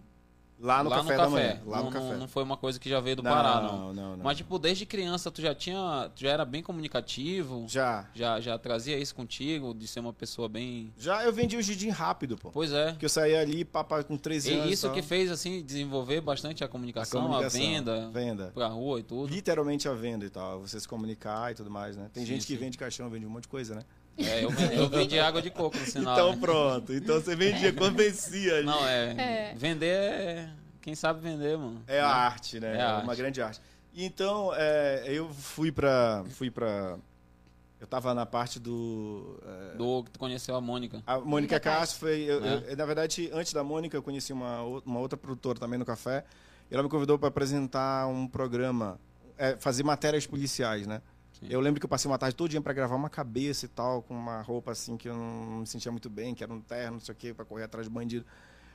lá 0.63 0.83
no 0.83 0.91
lá 0.91 0.97
café 0.97 1.13
no 1.13 1.19
da 1.19 1.25
café. 1.25 1.31
manhã. 1.31 1.61
Lá 1.67 1.77
não, 1.79 1.85
no 1.85 1.91
café. 1.91 2.17
Não, 2.17 2.29
foi 2.29 2.43
uma 2.43 2.57
coisa 2.57 2.81
que 2.81 2.89
já 2.89 3.01
veio 3.01 3.17
do 3.17 3.23
Pará, 3.23 3.61
não. 3.61 3.79
não, 3.79 3.95
não, 3.95 4.17
não. 4.17 4.25
Mas, 4.25 4.37
tipo, 4.37 4.59
desde 4.59 4.87
criança 4.87 5.31
tu 5.31 5.43
já 5.43 5.55
tinha. 5.55 6.11
Tu 6.15 6.23
já 6.23 6.31
era 6.31 6.45
bem 6.45 6.63
comunicativo? 6.63 7.67
Já. 7.69 8.09
Já, 8.15 8.41
já 8.41 8.59
trazia 8.59 8.99
isso 8.99 9.15
contigo, 9.15 9.75
de 9.75 9.87
ser 9.87 10.01
uma 10.01 10.13
pessoa 10.13 10.49
bem. 10.49 10.93
Já 10.97 11.25
eu 11.25 11.33
vendi 11.33 11.57
o 11.57 11.63
Gidim 11.63 11.91
rápido, 11.91 12.37
pô. 12.37 12.51
Pois 12.51 12.73
é. 12.73 12.91
Porque 12.93 13.05
eu 13.05 13.11
saía 13.11 13.41
ali, 13.41 13.65
papai 13.65 14.03
com 14.05 14.17
13 14.17 14.53
anos. 14.55 14.67
E 14.67 14.73
isso 14.73 14.91
que 14.93 15.03
fez, 15.03 15.31
assim, 15.31 15.63
desenvolver 15.63 16.21
bastante 16.21 16.65
a 16.65 16.67
a 16.67 16.69
comunicação, 16.69 17.21
a, 17.21 17.25
comunicação, 17.25 17.61
venda, 17.61 18.11
Venda. 18.11 18.51
pra 18.55 18.67
rua 18.69 19.01
e 19.01 19.03
tudo. 19.03 19.33
Literalmente 19.33 19.89
a 19.89 19.93
venda 19.93 20.25
e 20.25 20.31
tal. 20.31 20.61
Você 20.61 20.81
se 20.81 20.89
comunicar 20.89 21.53
e 21.53 21.55
tudo 21.55 21.71
mais, 21.71 21.97
né? 21.97 22.09
Tem 22.13 22.25
Sim, 22.25 22.33
gente 22.33 22.47
que 22.47 22.55
sim. 22.55 22.59
vende 22.59 22.79
caixão, 22.79 23.11
vende 23.11 23.27
um 23.27 23.31
monte 23.31 23.43
de 23.43 23.49
coisa, 23.49 23.75
né? 23.75 23.83
É, 24.19 24.45
eu, 24.45 24.51
vendi, 24.51 24.75
eu 24.77 24.89
vendi 24.89 25.19
água 25.19 25.41
de 25.43 25.51
coco 25.51 25.77
no 25.79 25.87
sinal. 25.87 26.15
então 26.15 26.33
né? 26.33 26.39
pronto. 26.41 26.93
Então 26.93 27.21
você 27.21 27.35
vendia, 27.35 27.73
convencia 27.73 28.57
ali. 28.57 28.67
Não, 28.67 28.87
é, 28.87 29.51
É. 29.51 29.55
Vender 29.57 29.87
é. 29.87 30.51
Quem 30.81 30.95
sabe 30.95 31.21
vender, 31.21 31.57
mano. 31.57 31.83
É 31.87 32.01
a 32.01 32.09
arte, 32.09 32.59
né? 32.61 32.75
É 32.77 32.81
É, 32.81 32.83
a 32.83 32.99
uma 32.99 33.11
arte. 33.11 33.17
grande 33.19 33.41
arte. 33.41 33.61
Então, 33.95 34.53
é, 34.55 35.05
eu 35.07 35.29
fui 35.31 35.71
pra. 35.71 36.25
Fui 36.31 36.51
pra. 36.51 36.97
Eu 37.81 37.87
tava 37.87 38.15
na 38.15 38.25
parte 38.27 38.59
do. 38.61 39.39
é, 39.73 39.77
Do 39.77 40.05
que 40.05 40.11
tu 40.13 40.19
conheceu 40.19 40.55
a 40.55 40.61
Mônica. 40.61 41.03
A 41.07 41.19
Mônica 41.19 41.59
Castro 41.61 42.01
foi. 42.01 42.21
eu- 42.23 42.41
Né? 42.41 42.63
eu- 42.69 42.77
na 42.77 42.85
verdade, 42.87 43.31
antes 43.33 43.53
da 43.53 43.63
Mônica, 43.65 43.97
eu 43.97 44.03
conheci 44.03 44.33
uma, 44.33 44.63
uma 44.85 44.99
outra 45.01 45.17
produtora 45.17 45.59
também 45.59 45.79
no 45.79 45.85
café. 45.85 46.25
E 46.71 46.75
ela 46.75 46.83
me 46.83 46.89
convidou 46.89 47.19
para 47.19 47.29
apresentar 47.29 48.07
um 48.09 48.27
programa, 48.27 48.99
é, 49.37 49.57
fazer 49.57 49.83
matérias 49.83 50.27
policiais, 50.27 50.87
né? 50.87 51.03
Sim. 51.43 51.49
Eu 51.51 51.61
lembro 51.61 51.81
que 51.81 51.85
eu 51.85 51.89
passei 51.91 52.11
uma 52.11 52.19
tarde 52.19 52.35
todinha 52.37 52.63
para 52.63 52.73
gravar 52.73 52.95
uma 52.97 53.11
cabeça 53.11 53.67
e 53.67 53.69
tal, 53.69 54.03
com 54.03 54.15
uma 54.15 54.41
roupa 54.43 54.73
assim 54.73 54.97
que 54.97 55.09
eu 55.09 55.15
não 55.15 55.59
me 55.61 55.67
sentia 55.67 55.91
muito 55.93 56.09
bem, 56.09 56.35
que 56.35 56.43
era 56.43 56.53
um 56.53 56.61
terno, 56.61 56.93
não 56.93 57.01
sei 57.01 57.13
o 57.13 57.17
quê, 57.17 57.35
para 57.35 57.45
correr 57.45 57.65
atrás 57.65 57.87
de 57.87 57.93
bandido. 57.93 58.25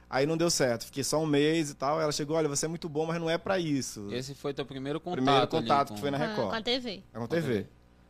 Aí 0.09 0.25
não 0.25 0.38
deu 0.38 0.50
certo, 0.50 0.86
fiquei 0.86 1.03
só 1.03 1.21
um 1.21 1.25
mês 1.25 1.69
e 1.69 1.75
tal. 1.75 2.00
Ela 2.00 2.12
chegou, 2.12 2.38
olha, 2.38 2.47
você 2.47 2.65
é 2.65 2.69
muito 2.69 2.88
bom, 2.88 3.05
mas 3.05 3.19
não 3.19 3.29
é 3.29 3.38
para 3.38 3.59
isso. 3.59 4.07
Esse 4.12 4.33
foi 4.36 4.53
teu 4.53 4.65
primeiro 4.65 5.00
contato. 5.01 5.15
Primeiro 5.24 5.47
contato 5.47 5.88
com- 5.89 5.95
que 5.95 6.01
foi 6.01 6.12
na 6.12 6.17
Com 6.17 6.24
a- 6.24 6.27
Record. 6.27 6.50
Com 6.50 6.55
a 6.55 6.62
TV. 6.62 7.03
É 7.13 7.17
uma 7.19 7.27
TV. 7.27 7.65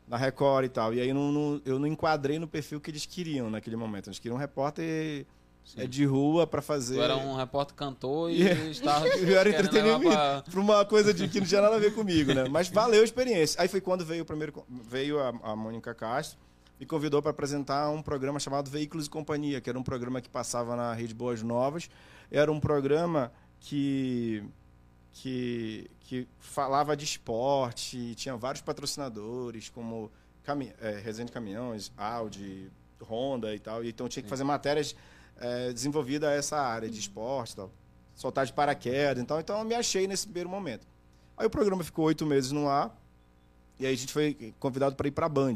Na 0.07 0.15
Record 0.17 0.65
e 0.65 0.69
tal. 0.69 0.93
E 0.93 1.01
aí 1.01 1.09
eu 1.09 1.15
não, 1.15 1.31
não- 1.31 1.61
eu 1.65 1.79
não 1.79 1.87
enquadrei 1.87 2.37
no 2.39 2.47
perfil 2.47 2.79
que 2.79 2.89
eles 2.91 3.05
queriam 3.05 3.49
naquele 3.49 3.75
momento. 3.75 4.07
Eles 4.09 4.19
queriam 4.19 4.37
um 4.37 4.39
repórter 4.39 5.25
Sim. 5.67 5.81
é 5.81 5.85
de 5.87 6.05
rua 6.05 6.47
pra 6.47 6.61
fazer. 6.61 6.95
Tu 6.95 7.01
era 7.01 7.15
um 7.17 7.35
repórter 7.35 7.75
cantor 7.75 8.31
e 8.31 8.37
Yeah. 8.41 8.65
estava 8.69 9.05
Eu 9.19 9.37
era 9.37 9.49
entretenimento. 9.49 10.09
pra- 10.11 10.41
pra 10.49 10.59
uma 10.61 10.85
coisa 10.85 11.13
de 11.13 11.27
que 11.27 11.39
não 11.41 11.47
tinha 11.47 11.61
nada 11.61 11.75
a 11.75 11.79
ver 11.79 11.93
comigo, 11.93 12.33
né? 12.33 12.47
Mas 12.49 12.69
valeu 12.69 13.01
a 13.01 13.03
experiência. 13.03 13.61
Aí 13.61 13.67
foi 13.67 13.81
quando 13.81 14.05
veio 14.05 14.23
o 14.23 14.25
primeiro 14.25 14.65
veio 14.69 15.19
a, 15.19 15.29
a 15.43 15.55
Mônica 15.55 15.93
Castro 15.93 16.39
me 16.79 16.85
convidou 16.85 17.21
para 17.23 17.31
apresentar 17.31 17.89
um 17.89 18.01
programa 18.03 18.39
chamado 18.39 18.69
Veículos 18.69 19.07
e 19.07 19.09
Companhia, 19.09 19.59
que 19.59 19.67
era 19.69 19.77
um 19.79 19.83
programa 19.83 20.21
que 20.21 20.29
passava 20.29 20.75
na 20.75 20.93
Rede 20.93 21.13
Boas 21.13 21.41
Novas. 21.41 21.89
Era 22.31 22.51
um 22.51 22.59
programa 22.59 23.31
que 23.59 24.43
que, 25.11 25.89
que 26.01 26.27
falava 26.39 26.95
de 26.95 27.03
esporte, 27.03 28.13
tinha 28.15 28.35
vários 28.37 28.61
patrocinadores, 28.61 29.67
como 29.69 30.11
cami 30.43 30.71
é, 30.79 30.91
Resende 31.03 31.31
Caminhões, 31.31 31.91
Audi, 31.97 32.69
Honda 33.01 33.53
e 33.55 33.59
tal. 33.59 33.83
E 33.83 33.89
então 33.89 34.07
tinha 34.07 34.21
que 34.21 34.29
fazer 34.29 34.43
matérias 34.43 34.95
é, 35.39 35.71
desenvolvidas 35.73 36.29
a 36.29 36.33
essa 36.33 36.57
área 36.57 36.89
de 36.89 36.99
esporte 36.99 37.55
tal. 37.55 37.71
Soltar 38.15 38.45
de 38.45 38.53
paraquedas 38.53 39.23
e 39.23 39.25
tal. 39.25 39.39
Então 39.39 39.59
eu 39.59 39.65
me 39.65 39.75
achei 39.75 40.07
nesse 40.07 40.25
primeiro 40.25 40.49
momento. 40.49 40.87
Aí 41.37 41.45
o 41.45 41.49
programa 41.49 41.83
ficou 41.83 42.05
oito 42.05 42.25
meses 42.25 42.51
no 42.51 42.67
ar. 42.67 42.95
E 43.79 43.85
aí 43.85 43.93
a 43.93 43.97
gente 43.97 44.11
foi 44.11 44.53
convidado 44.59 44.95
para 44.95 45.07
ir 45.07 45.11
para 45.11 45.27
a 45.27 45.29
Band. 45.29 45.55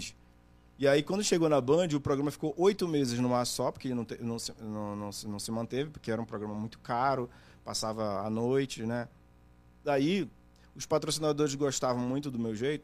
E 0.78 0.88
aí, 0.88 1.04
quando 1.04 1.24
chegou 1.24 1.48
na 1.48 1.62
Band, 1.62 1.90
o 1.94 2.02
programa 2.02 2.32
ficou 2.32 2.56
oito 2.58 2.88
meses 2.88 3.20
no 3.20 3.36
ar 3.36 3.46
só, 3.46 3.72
porque 3.72 3.94
não, 3.94 4.04
te- 4.04 4.18
não, 4.20 4.40
se, 4.40 4.52
não, 4.60 4.96
não, 4.96 5.10
não 5.28 5.40
se 5.40 5.52
manteve, 5.52 5.92
porque 5.92 6.12
era 6.12 6.20
um 6.20 6.26
programa 6.26 6.56
muito 6.56 6.80
caro, 6.80 7.30
passava 7.64 8.22
à 8.26 8.30
noite, 8.32 8.84
né? 8.84 9.08
Daí, 9.84 10.28
os 10.76 10.88
patrocinadores 10.88 11.54
gostavam 11.54 12.02
muito 12.02 12.32
do 12.32 12.40
meu 12.40 12.56
jeito. 12.56 12.84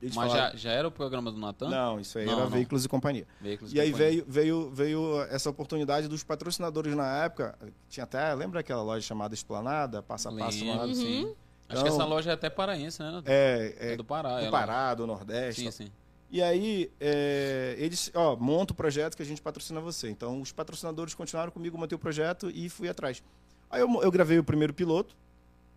Eles 0.00 0.14
Mas 0.14 0.30
falaram, 0.30 0.52
já, 0.52 0.56
já 0.56 0.70
era 0.70 0.86
o 0.86 0.90
programa 0.92 1.30
do 1.32 1.38
Natan? 1.38 1.68
Não, 1.68 1.98
isso 1.98 2.18
aí 2.18 2.24
Não, 2.26 2.34
era 2.34 2.42
não. 2.44 2.50
Veículos 2.50 2.84
e 2.84 2.88
Companhia. 2.88 3.26
Veículos 3.40 3.72
E 3.74 3.80
aí 3.80 3.90
Companhia. 3.90 4.10
veio, 4.24 4.24
veio, 4.28 4.70
veio 4.70 5.22
essa 5.24 5.50
oportunidade 5.50 6.06
dos 6.06 6.22
patrocinadores 6.22 6.94
na 6.94 7.24
época. 7.24 7.58
Tinha 7.88 8.04
até, 8.04 8.32
lembra 8.34 8.60
aquela 8.60 8.82
loja 8.82 9.04
chamada 9.04 9.34
Esplanada? 9.34 10.00
Passa 10.02 10.28
a 10.28 10.32
passo 10.32 10.58
Lembro, 10.64 10.66
Esplanada? 10.90 10.94
sim. 10.94 11.24
Acho 11.68 11.82
que 11.82 11.88
Então- 11.88 11.96
essa 12.00 12.04
loja 12.04 12.30
é 12.30 12.34
até 12.34 12.48
paraense, 12.48 13.02
né? 13.02 13.22
É, 13.26 13.74
É, 13.80 13.92
é, 13.92 13.96
do 13.96 14.04
Pará. 14.04 14.36
do 14.38 14.42
ela- 14.46 14.50
Pará, 14.50 14.94
do 14.94 15.06
Nordeste. 15.06 15.60
Sim, 15.62 15.64
tal. 15.66 15.72
sim. 15.72 15.92
E 16.30 16.42
aí, 16.42 16.90
é, 17.00 17.74
eles, 17.78 18.10
ó, 18.14 18.36
monta 18.36 18.72
o 18.72 18.76
projeto 18.76 19.16
que 19.16 19.22
a 19.22 19.26
gente 19.26 19.42
patrocina 19.42 19.80
você. 19.80 20.08
Então, 20.10 20.40
os 20.40 20.52
patrocinadores 20.52 21.12
continuaram 21.14 21.50
comigo, 21.50 21.76
montei 21.76 21.96
o 21.96 21.98
projeto 21.98 22.50
e 22.50 22.68
fui 22.68 22.88
atrás. 22.88 23.22
Aí 23.70 23.80
eu, 23.80 24.02
eu 24.02 24.10
gravei 24.12 24.38
o 24.38 24.44
primeiro 24.44 24.72
piloto 24.72 25.16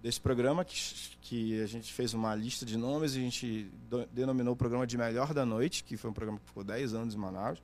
desse 0.01 0.19
programa, 0.19 0.65
que, 0.65 0.75
que 1.21 1.61
a 1.61 1.67
gente 1.67 1.93
fez 1.93 2.13
uma 2.13 2.33
lista 2.35 2.65
de 2.65 2.77
nomes 2.77 3.15
e 3.15 3.19
a 3.19 3.21
gente 3.21 3.71
do- 3.89 4.05
denominou 4.11 4.53
o 4.53 4.57
programa 4.57 4.85
de 4.87 4.97
Melhor 4.97 5.33
da 5.33 5.45
Noite, 5.45 5.83
que 5.83 5.95
foi 5.97 6.09
um 6.09 6.13
programa 6.13 6.39
que 6.39 6.45
ficou 6.45 6.63
10 6.63 6.93
anos 6.95 7.13
em 7.13 7.17
Manaus, 7.17 7.61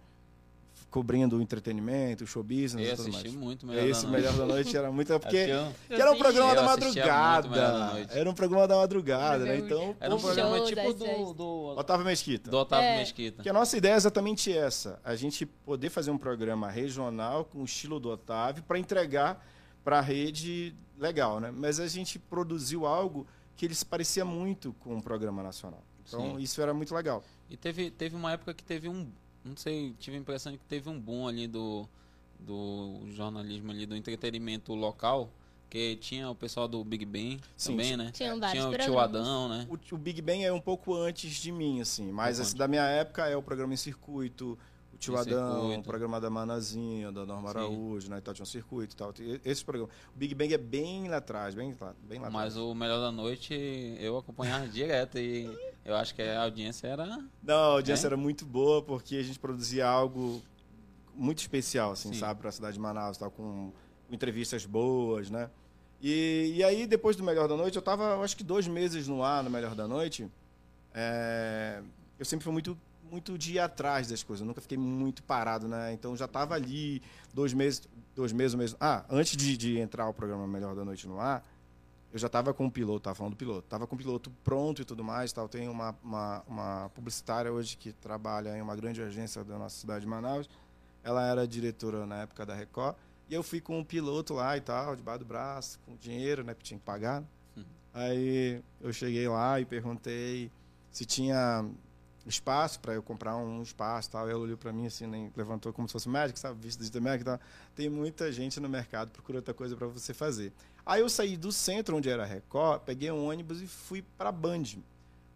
cobrindo 0.89 1.38
o 1.38 1.41
entretenimento, 1.41 2.24
o 2.24 2.27
show 2.27 2.41
business 2.44 2.88
Eu 2.88 2.94
e 2.94 2.96
tudo 2.96 3.03
mais. 3.12 3.15
assisti 3.17 3.38
muito 3.38 3.65
Melhor 3.65 3.88
Esse 3.88 4.06
da 4.06 4.12
Melhor 4.12 4.34
Noite. 4.34 4.39
da 4.48 4.53
Noite 4.53 4.77
era 4.77 4.91
muito... 4.91 5.08
Porque 5.20 5.46
que 5.88 5.94
era 6.01 6.12
um 6.12 6.17
programa 6.17 6.51
Eu 6.51 6.56
da 6.56 6.63
madrugada. 6.63 7.91
Noite. 7.94 8.17
Era 8.17 8.29
um 8.29 8.34
programa 8.34 8.67
da 8.67 8.77
madrugada, 8.77 9.44
né? 9.46 9.58
Então, 9.58 9.96
Era 10.00 10.15
um 10.15 10.20
programa 10.20 10.62
tipo 10.63 10.94
do, 10.94 11.34
do, 11.34 11.46
Otávio 11.77 12.06
Mesquita. 12.06 12.50
do 12.50 12.58
Otávio 12.58 12.86
É. 12.86 12.98
Mesquita. 13.00 13.44
Que 13.44 13.50
a 13.50 13.53
nossa 13.53 13.75
ideia 13.75 13.94
é 13.94 13.98
exatamente 13.98 14.56
essa: 14.56 15.00
a 15.03 15.15
gente 15.15 15.46
poder 15.46 15.89
fazer 15.89 16.12
um 16.12 16.17
programa 16.17 16.70
regional 16.70 17.44
com 17.46 17.60
o 17.62 17.65
estilo 17.65 18.00
do 18.00 18.10
Otávio 18.10 18.63
para 18.63 18.79
entregar 18.79 19.46
para 19.88 20.00
a 20.00 20.01
rede 20.01 20.75
legal, 21.00 21.39
né? 21.39 21.50
Mas 21.50 21.79
a 21.79 21.88
gente 21.88 22.20
produziu 22.20 22.86
algo 22.86 23.25
que 23.56 23.63
ele 23.65 23.74
se 23.74 23.86
parecia 23.86 24.25
muito 24.25 24.74
com 24.82 24.94
um 24.98 25.00
programa 25.00 25.41
nacional. 25.41 25.82
Então 26.06 26.36
Sim. 26.36 26.39
isso 26.41 26.62
era 26.62 26.74
muito 26.74 26.94
legal. 26.94 27.24
E 27.50 27.56
teve, 27.56 27.89
teve 27.89 28.13
uma 28.13 28.34
época 28.34 28.53
que 28.53 28.65
teve 28.65 28.89
um. 28.89 29.10
Não 29.46 29.56
sei, 29.56 29.96
tive 29.98 30.17
a 30.17 30.20
impressão 30.20 30.51
de 30.51 30.58
que 30.58 30.65
teve 30.65 30.89
um 30.89 31.00
boom 31.00 31.25
ali 31.25 31.48
do, 31.48 31.88
do 32.38 33.00
jornalismo 33.12 33.72
ali, 33.72 33.86
do 33.86 33.96
entretenimento 33.96 34.75
local. 34.75 35.29
Que 35.70 35.96
tinha 35.96 36.29
o 36.29 36.36
pessoal 36.36 36.67
do 36.67 36.84
Big 36.84 37.06
Ben 37.06 37.39
Sim, 37.56 37.72
também, 37.72 37.86
tinha- 37.86 37.98
né? 37.98 38.39
Vários 38.41 38.51
Tinha 38.65 38.67
o 38.67 38.77
Tio. 38.77 39.00
Adão, 39.00 39.48
né? 39.48 39.67
O, 39.70 39.96
o 39.96 39.98
Big 39.98 40.22
Bang 40.22 40.44
é 40.44 40.51
um 40.51 40.60
pouco 40.62 40.96
antes 40.96 41.32
de 41.32 41.50
mim, 41.50 41.79
assim, 41.79 42.12
mas 42.12 42.41
antes. 42.41 42.53
da 42.53 42.67
minha 42.67 42.84
época 42.86 43.25
é 43.27 43.38
o 43.38 43.41
programa 43.41 43.74
em 43.74 43.77
circuito. 43.77 44.60
O 44.98 45.00
Tio 45.00 45.16
Adão, 45.16 45.77
o 45.80 45.84
programa 45.84 46.20
da 46.20 46.27
Manazinha, 46.27 47.12
da 47.12 47.24
Norma 47.24 47.51
Sim. 47.51 47.58
Araújo, 47.60 48.10
né? 48.10 48.20
Tinha 48.20 48.42
um 48.42 48.46
circuito 48.46 48.96
e 48.96 48.98
tal. 48.98 49.13
Esse 49.46 49.63
programa. 49.63 49.92
O 50.16 50.18
Big 50.18 50.34
Bang 50.34 50.51
é 50.51 50.58
bem 50.58 51.08
lá 51.08 51.18
atrás, 51.18 51.54
bem 51.54 51.75
lá, 51.80 51.94
bem 52.01 52.20
lá 52.20 52.32
Mas 52.32 52.54
atrás. 52.54 52.58
o 52.58 52.74
Melhor 52.74 53.00
da 53.00 53.12
Noite 53.12 53.54
eu 54.00 54.18
acompanhava 54.18 54.66
direto 54.68 55.20
e 55.20 55.48
eu 55.86 55.96
acho 55.96 56.16
que 56.16 56.22
a 56.24 56.42
audiência 56.42 56.88
era. 56.88 57.06
Não, 57.44 57.54
a 57.56 57.74
audiência 57.74 58.06
É? 58.06 58.10
era 58.10 58.18
muito 58.18 58.44
boa 58.44 58.82
porque 58.82 59.18
a 59.18 59.24
gente 59.24 59.38
produzia 59.38 59.88
algo 59.88 60.42
muito 61.13 61.39
especial, 61.39 61.92
assim, 61.92 62.12
Sim. 62.13 62.20
sabe, 62.20 62.39
para 62.39 62.50
a 62.50 62.51
cidade 62.51 62.74
de 62.74 62.80
Manaus, 62.80 63.18
tal, 63.18 63.30
com, 63.32 63.72
com 64.08 64.13
entrevistas 64.16 64.66
boas, 64.66 65.30
né? 65.30 65.50
E, 66.01 66.54
e 66.56 66.63
aí, 66.63 66.86
depois 66.88 67.16
do 67.16 67.24
Melhor 67.24 67.48
da 67.48 67.56
Noite, 67.56 67.75
eu 67.75 67.82
tava, 67.82 68.04
eu 68.16 68.24
acho 68.24 68.36
que 68.36 68.44
dois 68.44 68.68
meses 68.68 69.08
no 69.08 69.24
ar 69.24 69.44
no 69.44 69.50
Melhor 69.50 69.74
da 69.75 69.88
Noite. 69.88 70.27
É, 70.94 71.82
eu 72.20 72.25
sempre 72.25 72.44
fui 72.44 72.54
muito, 72.54 72.77
muito 73.10 73.38
de 73.38 73.54
ir 73.54 73.60
atrás 73.60 74.08
das 74.08 74.24
coisas, 74.24 74.42
eu 74.42 74.48
nunca 74.48 74.62
fiquei 74.62 74.78
muito 74.78 75.24
parado, 75.24 75.68
né? 75.68 75.94
Então 75.94 76.16
já 76.16 76.28
tava 76.28 76.56
ali 76.56 77.02
dois 77.34 77.54
meses, 77.54 77.88
dois 78.16 78.32
meses 78.32 78.56
mesmo. 78.56 78.78
Ah, 78.80 79.06
antes 79.10 79.36
de, 79.36 79.58
de 79.58 79.80
entrar 79.80 80.08
o 80.08 80.14
programa 80.14 80.48
Melhor 80.48 80.76
da 80.76 80.86
Noite 80.86 81.08
no 81.08 81.20
ar, 81.20 81.46
eu 82.12 82.20
já 82.20 82.28
estava 82.28 82.54
com 82.54 82.66
o 82.66 82.72
piloto, 82.72 83.02
tava 83.02 83.16
falando 83.16 83.34
do 83.34 83.38
piloto, 83.38 83.68
tava 83.68 83.86
com 83.86 83.96
o 83.96 83.98
piloto 83.98 84.32
pronto 84.44 84.82
e 84.82 84.86
tudo 84.86 85.04
mais, 85.04 85.34
tal. 85.34 85.48
Tem 85.48 85.68
uma, 85.68 85.96
uma, 86.04 86.44
uma 86.48 86.92
publicitária 86.96 87.52
hoje 87.52 87.76
que 87.78 87.92
trabalha 87.92 88.58
em 88.58 88.62
uma 88.62 88.76
grande 88.76 89.02
agência 89.02 89.44
da 89.44 89.58
nossa 89.58 89.78
cidade 89.78 90.02
de 90.02 90.08
Manaus. 90.08 90.50
Ela 91.04 91.26
era 91.28 91.48
diretora 91.48 92.06
na 92.06 92.22
época 92.22 92.46
da 92.46 92.56
Record. 92.56 92.96
E 93.30 93.34
eu 93.34 93.44
fui 93.44 93.60
com 93.60 93.80
o 93.80 93.86
piloto 93.86 94.34
lá 94.34 94.56
e 94.56 94.62
tal, 94.62 94.96
debaixo 94.96 95.20
do 95.20 95.26
braço, 95.26 95.80
com 95.86 95.96
dinheiro, 95.96 96.44
né? 96.44 96.54
Porque 96.54 96.68
tinha 96.68 96.80
que 96.80 96.86
pagar. 96.86 97.24
Uhum. 97.56 97.64
Aí 97.94 98.62
eu 98.80 98.94
cheguei 98.94 99.28
lá 99.28 99.60
e 99.60 99.66
perguntei 99.66 100.50
se 100.90 101.06
tinha 101.06 101.70
espaço 102.29 102.79
para 102.79 102.93
eu 102.93 103.03
comprar 103.03 103.36
um 103.38 103.62
espaço 103.62 104.10
tal. 104.12 104.29
Ela 104.29 104.39
olhou 104.39 104.57
para 104.57 104.72
mim 104.74 104.88
assim, 104.88 105.07
nem 105.07 105.31
levantou 105.36 105.72
como 105.74 105.88
se 105.88 105.91
fosse 105.91 106.10
médico, 106.10 106.38
sabe? 106.39 106.60
Visto 106.60 106.84
de 106.84 107.00
médico 107.00 107.25
tal. 107.25 107.39
Tem 107.75 107.89
muita 107.89 108.31
gente 108.31 108.60
no 108.60 108.69
mercado, 108.69 109.12
procura 109.12 109.39
outra 109.39 109.53
coisa 109.53 109.75
para 109.75 109.88
você 109.88 110.13
fazer. 110.13 110.53
Aí 110.86 111.01
eu 111.01 111.10
saí 111.10 111.36
do 111.36 111.51
centro 111.51 111.98
onde 111.98 112.10
era 112.10 112.25
Record, 112.25 112.81
peguei 112.81 113.12
um 113.12 113.27
ônibus 113.27 113.62
e 113.62 113.67
fui 113.67 114.01
para 114.17 114.31
Band. 114.31 114.63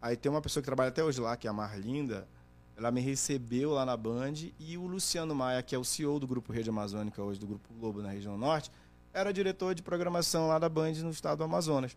Aí 0.02 0.16
tem 0.16 0.32
uma 0.32 0.42
pessoa 0.42 0.62
que 0.62 0.66
trabalha 0.66 0.90
até 0.90 1.04
hoje 1.04 1.20
lá, 1.20 1.36
que 1.38 1.48
é 1.48 1.50
a 1.50 1.54
Marlinda. 1.54 2.28
Ela 2.76 2.90
me 2.90 3.02
recebeu 3.02 3.72
lá 3.72 3.86
na 3.86 3.96
Band 3.96 4.34
e 4.60 4.78
o 4.78 4.88
Luciano 4.88 5.36
Maia, 5.36 5.62
que 5.62 5.76
é 5.76 5.78
o 5.78 5.84
CEO 5.84 6.20
do 6.20 6.26
Grupo 6.26 6.52
Rede 6.52 6.70
Amazônica, 6.70 7.22
hoje 7.22 7.40
do 7.40 7.46
Grupo 7.46 7.74
Globo 7.74 8.02
na 8.02 8.10
região 8.10 8.38
norte, 8.38 8.72
era 9.14 9.32
diretor 9.32 9.76
de 9.76 9.84
programação 9.84 10.48
lá 10.48 10.58
da 10.58 10.70
Band 10.70 10.94
no 10.94 11.12
estado 11.12 11.40
do 11.40 11.44
Amazonas. 11.44 11.96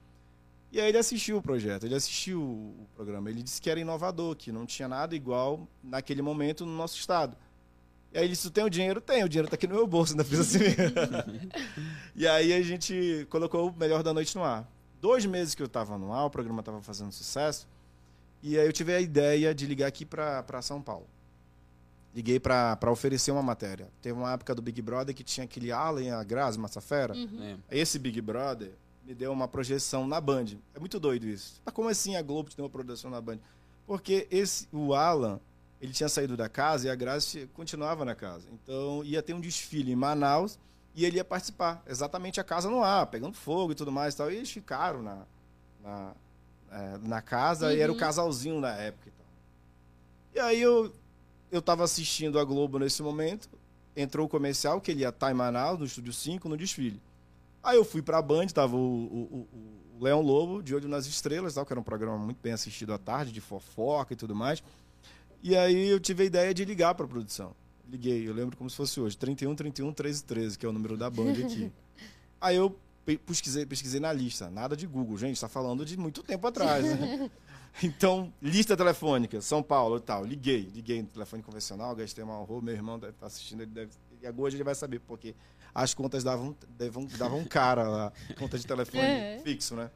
E 0.74 0.80
aí 0.80 0.88
ele 0.88 0.98
assistiu 0.98 1.36
o 1.36 1.42
projeto, 1.42 1.86
ele 1.86 1.94
assistiu 1.94 2.42
o 2.42 2.88
programa. 2.96 3.30
Ele 3.30 3.44
disse 3.44 3.62
que 3.62 3.70
era 3.70 3.78
inovador, 3.78 4.34
que 4.34 4.50
não 4.50 4.66
tinha 4.66 4.88
nada 4.88 5.14
igual 5.14 5.68
naquele 5.80 6.20
momento 6.20 6.66
no 6.66 6.76
nosso 6.76 6.98
estado. 6.98 7.36
E 8.12 8.18
aí 8.18 8.24
ele 8.24 8.32
disse, 8.32 8.50
tem 8.50 8.64
o 8.64 8.68
dinheiro? 8.68 9.00
Tem, 9.00 9.22
o 9.22 9.28
dinheiro 9.28 9.48
tá 9.48 9.54
aqui 9.54 9.68
no 9.68 9.76
meu 9.76 9.86
bolso, 9.86 10.14
ainda 10.14 10.24
fiz 10.24 10.40
assim 10.40 10.58
e 12.16 12.26
aí 12.26 12.52
a 12.52 12.60
gente 12.60 13.24
colocou 13.30 13.68
o 13.68 13.76
Melhor 13.76 14.02
da 14.02 14.12
Noite 14.12 14.34
no 14.34 14.42
ar. 14.42 14.68
Dois 15.00 15.24
meses 15.24 15.54
que 15.54 15.62
eu 15.62 15.66
estava 15.66 15.96
no 15.96 16.12
ar, 16.12 16.24
o 16.24 16.30
programa 16.30 16.58
estava 16.58 16.82
fazendo 16.82 17.12
sucesso. 17.12 17.68
E 18.42 18.58
aí 18.58 18.66
eu 18.66 18.72
tive 18.72 18.92
a 18.96 19.00
ideia 19.00 19.54
de 19.54 19.66
ligar 19.66 19.86
aqui 19.86 20.04
para 20.04 20.60
São 20.60 20.82
Paulo. 20.82 21.06
Liguei 22.12 22.40
para 22.40 22.90
oferecer 22.90 23.30
uma 23.30 23.42
matéria. 23.44 23.88
Teve 24.02 24.18
uma 24.18 24.32
época 24.32 24.52
do 24.56 24.60
Big 24.60 24.82
Brother 24.82 25.14
que 25.14 25.22
tinha 25.22 25.44
aquele 25.44 25.70
Allen, 25.70 26.10
a 26.10 26.24
Grazi, 26.24 26.58
Massafera. 26.58 27.14
Uhum. 27.14 27.28
Lembro. 27.32 27.62
Esse 27.70 27.96
Big 27.96 28.20
Brother 28.20 28.72
me 29.04 29.14
deu 29.14 29.32
uma 29.32 29.46
projeção 29.48 30.06
na 30.06 30.20
Band. 30.20 30.46
É 30.74 30.78
muito 30.78 30.98
doido 30.98 31.26
isso. 31.26 31.60
Mas 31.64 31.74
como 31.74 31.88
assim 31.88 32.16
a 32.16 32.22
Globo 32.22 32.48
te 32.50 32.56
deu 32.56 32.64
uma 32.64 32.70
projeção 32.70 33.10
na 33.10 33.20
Band? 33.20 33.38
Porque 33.86 34.26
esse, 34.30 34.66
o 34.72 34.94
Alan, 34.94 35.38
ele 35.80 35.92
tinha 35.92 36.08
saído 36.08 36.36
da 36.36 36.48
casa 36.48 36.86
e 36.86 36.90
a 36.90 36.94
Grazi 36.94 37.48
continuava 37.52 38.04
na 38.04 38.14
casa. 38.14 38.48
Então 38.52 39.02
ia 39.04 39.22
ter 39.22 39.34
um 39.34 39.40
desfile 39.40 39.92
em 39.92 39.96
Manaus 39.96 40.58
e 40.94 41.04
ele 41.04 41.16
ia 41.16 41.24
participar. 41.24 41.82
Exatamente 41.86 42.40
a 42.40 42.44
casa 42.44 42.70
no 42.70 42.82
ar, 42.82 43.06
pegando 43.08 43.34
fogo 43.34 43.72
e 43.72 43.74
tudo 43.74 43.92
mais 43.92 44.14
e 44.14 44.16
tal. 44.16 44.30
E 44.30 44.36
eles 44.36 44.50
ficaram 44.50 45.02
na, 45.02 45.26
na, 45.82 46.12
é, 46.70 46.98
na 46.98 47.20
casa 47.20 47.74
e 47.74 47.80
era 47.80 47.92
o 47.92 47.94
Uhum. 47.94 48.00
casalzinho 48.00 48.60
na 48.60 48.70
época 48.74 49.08
e 49.08 49.12
tal. 49.12 49.26
E 50.34 50.38
aí 50.40 50.62
eu, 50.62 50.92
eu 51.52 51.60
tava 51.60 51.84
assistindo 51.84 52.38
a 52.38 52.44
Globo 52.44 52.78
nesse 52.78 53.02
momento, 53.02 53.50
entrou 53.94 54.26
o 54.26 54.28
comercial 54.28 54.80
que 54.80 54.90
ele 54.90 55.00
ia 55.02 55.10
estar 55.10 55.30
em 55.30 55.34
Manaus, 55.34 55.78
no 55.78 55.84
Estúdio 55.84 56.12
5, 56.12 56.48
no 56.48 56.56
desfile. 56.56 57.00
Aí 57.64 57.76
eu 57.76 57.84
fui 57.84 58.02
pra 58.02 58.20
Band, 58.22 58.46
tava 58.48 58.76
o, 58.76 58.80
o, 58.80 59.48
o- 59.98 60.04
Leão 60.04 60.20
Lobo, 60.20 60.62
de 60.62 60.74
Olho 60.74 60.88
nas 60.88 61.06
Estrelas, 61.06 61.54
tal, 61.54 61.64
que 61.64 61.72
era 61.72 61.80
um 61.80 61.84
programa 61.84 62.18
muito 62.18 62.38
bem 62.42 62.52
assistido 62.52 62.92
à 62.92 62.98
tarde, 62.98 63.32
de 63.32 63.40
fofoca 63.40 64.12
e 64.12 64.16
tudo 64.16 64.34
mais. 64.34 64.62
E 65.42 65.56
aí 65.56 65.88
eu 65.88 65.98
tive 66.00 66.24
a 66.24 66.26
ideia 66.26 66.52
de 66.52 66.64
ligar 66.64 66.94
pra 66.94 67.06
produção. 67.06 67.54
Liguei, 67.88 68.28
eu 68.28 68.34
lembro 68.34 68.56
como 68.56 68.68
se 68.68 68.76
fosse 68.76 69.00
hoje, 69.00 69.16
31 69.16 69.54
31 69.54 69.92
13 69.92 70.24
13, 70.24 70.58
que 70.58 70.66
é 70.66 70.68
o 70.68 70.72
número 70.72 70.96
da 70.96 71.08
Band 71.08 71.32
aqui. 71.32 71.70
aí 72.40 72.56
eu 72.56 72.76
pe- 73.06 73.18
pesquisei, 73.18 73.64
pesquisei 73.64 74.00
na 74.00 74.12
lista, 74.12 74.50
nada 74.50 74.76
de 74.76 74.86
Google, 74.86 75.16
gente, 75.16 75.40
tá 75.40 75.48
falando 75.48 75.84
de 75.84 75.96
muito 75.98 76.22
tempo 76.22 76.46
atrás, 76.46 76.84
né? 76.84 77.30
Então, 77.82 78.32
lista 78.40 78.76
telefônica, 78.76 79.40
São 79.40 79.60
Paulo 79.60 79.96
e 79.96 80.00
tal. 80.00 80.24
Liguei, 80.24 80.70
liguei 80.72 81.02
no 81.02 81.08
telefone 81.08 81.42
convencional, 81.42 81.92
gastei 81.96 82.22
uma 82.22 82.38
horror, 82.38 82.62
meu 82.62 82.72
irmão 82.72 83.00
deve 83.00 83.14
estar 83.14 83.26
assistindo, 83.26 83.62
ele 83.62 83.70
deve. 83.72 83.90
E 84.22 84.26
agora 84.28 84.54
ele 84.54 84.62
vai 84.62 84.76
saber, 84.76 85.00
porque 85.00 85.34
as 85.74 85.92
contas 85.94 86.22
davam, 86.22 86.54
davam, 86.78 87.04
davam 87.18 87.44
cara 87.44 87.82
lá, 87.88 88.12
conta 88.38 88.58
de 88.58 88.66
telefone 88.66 89.02
É. 89.02 89.40
fixo, 89.42 89.74
né? 89.74 89.90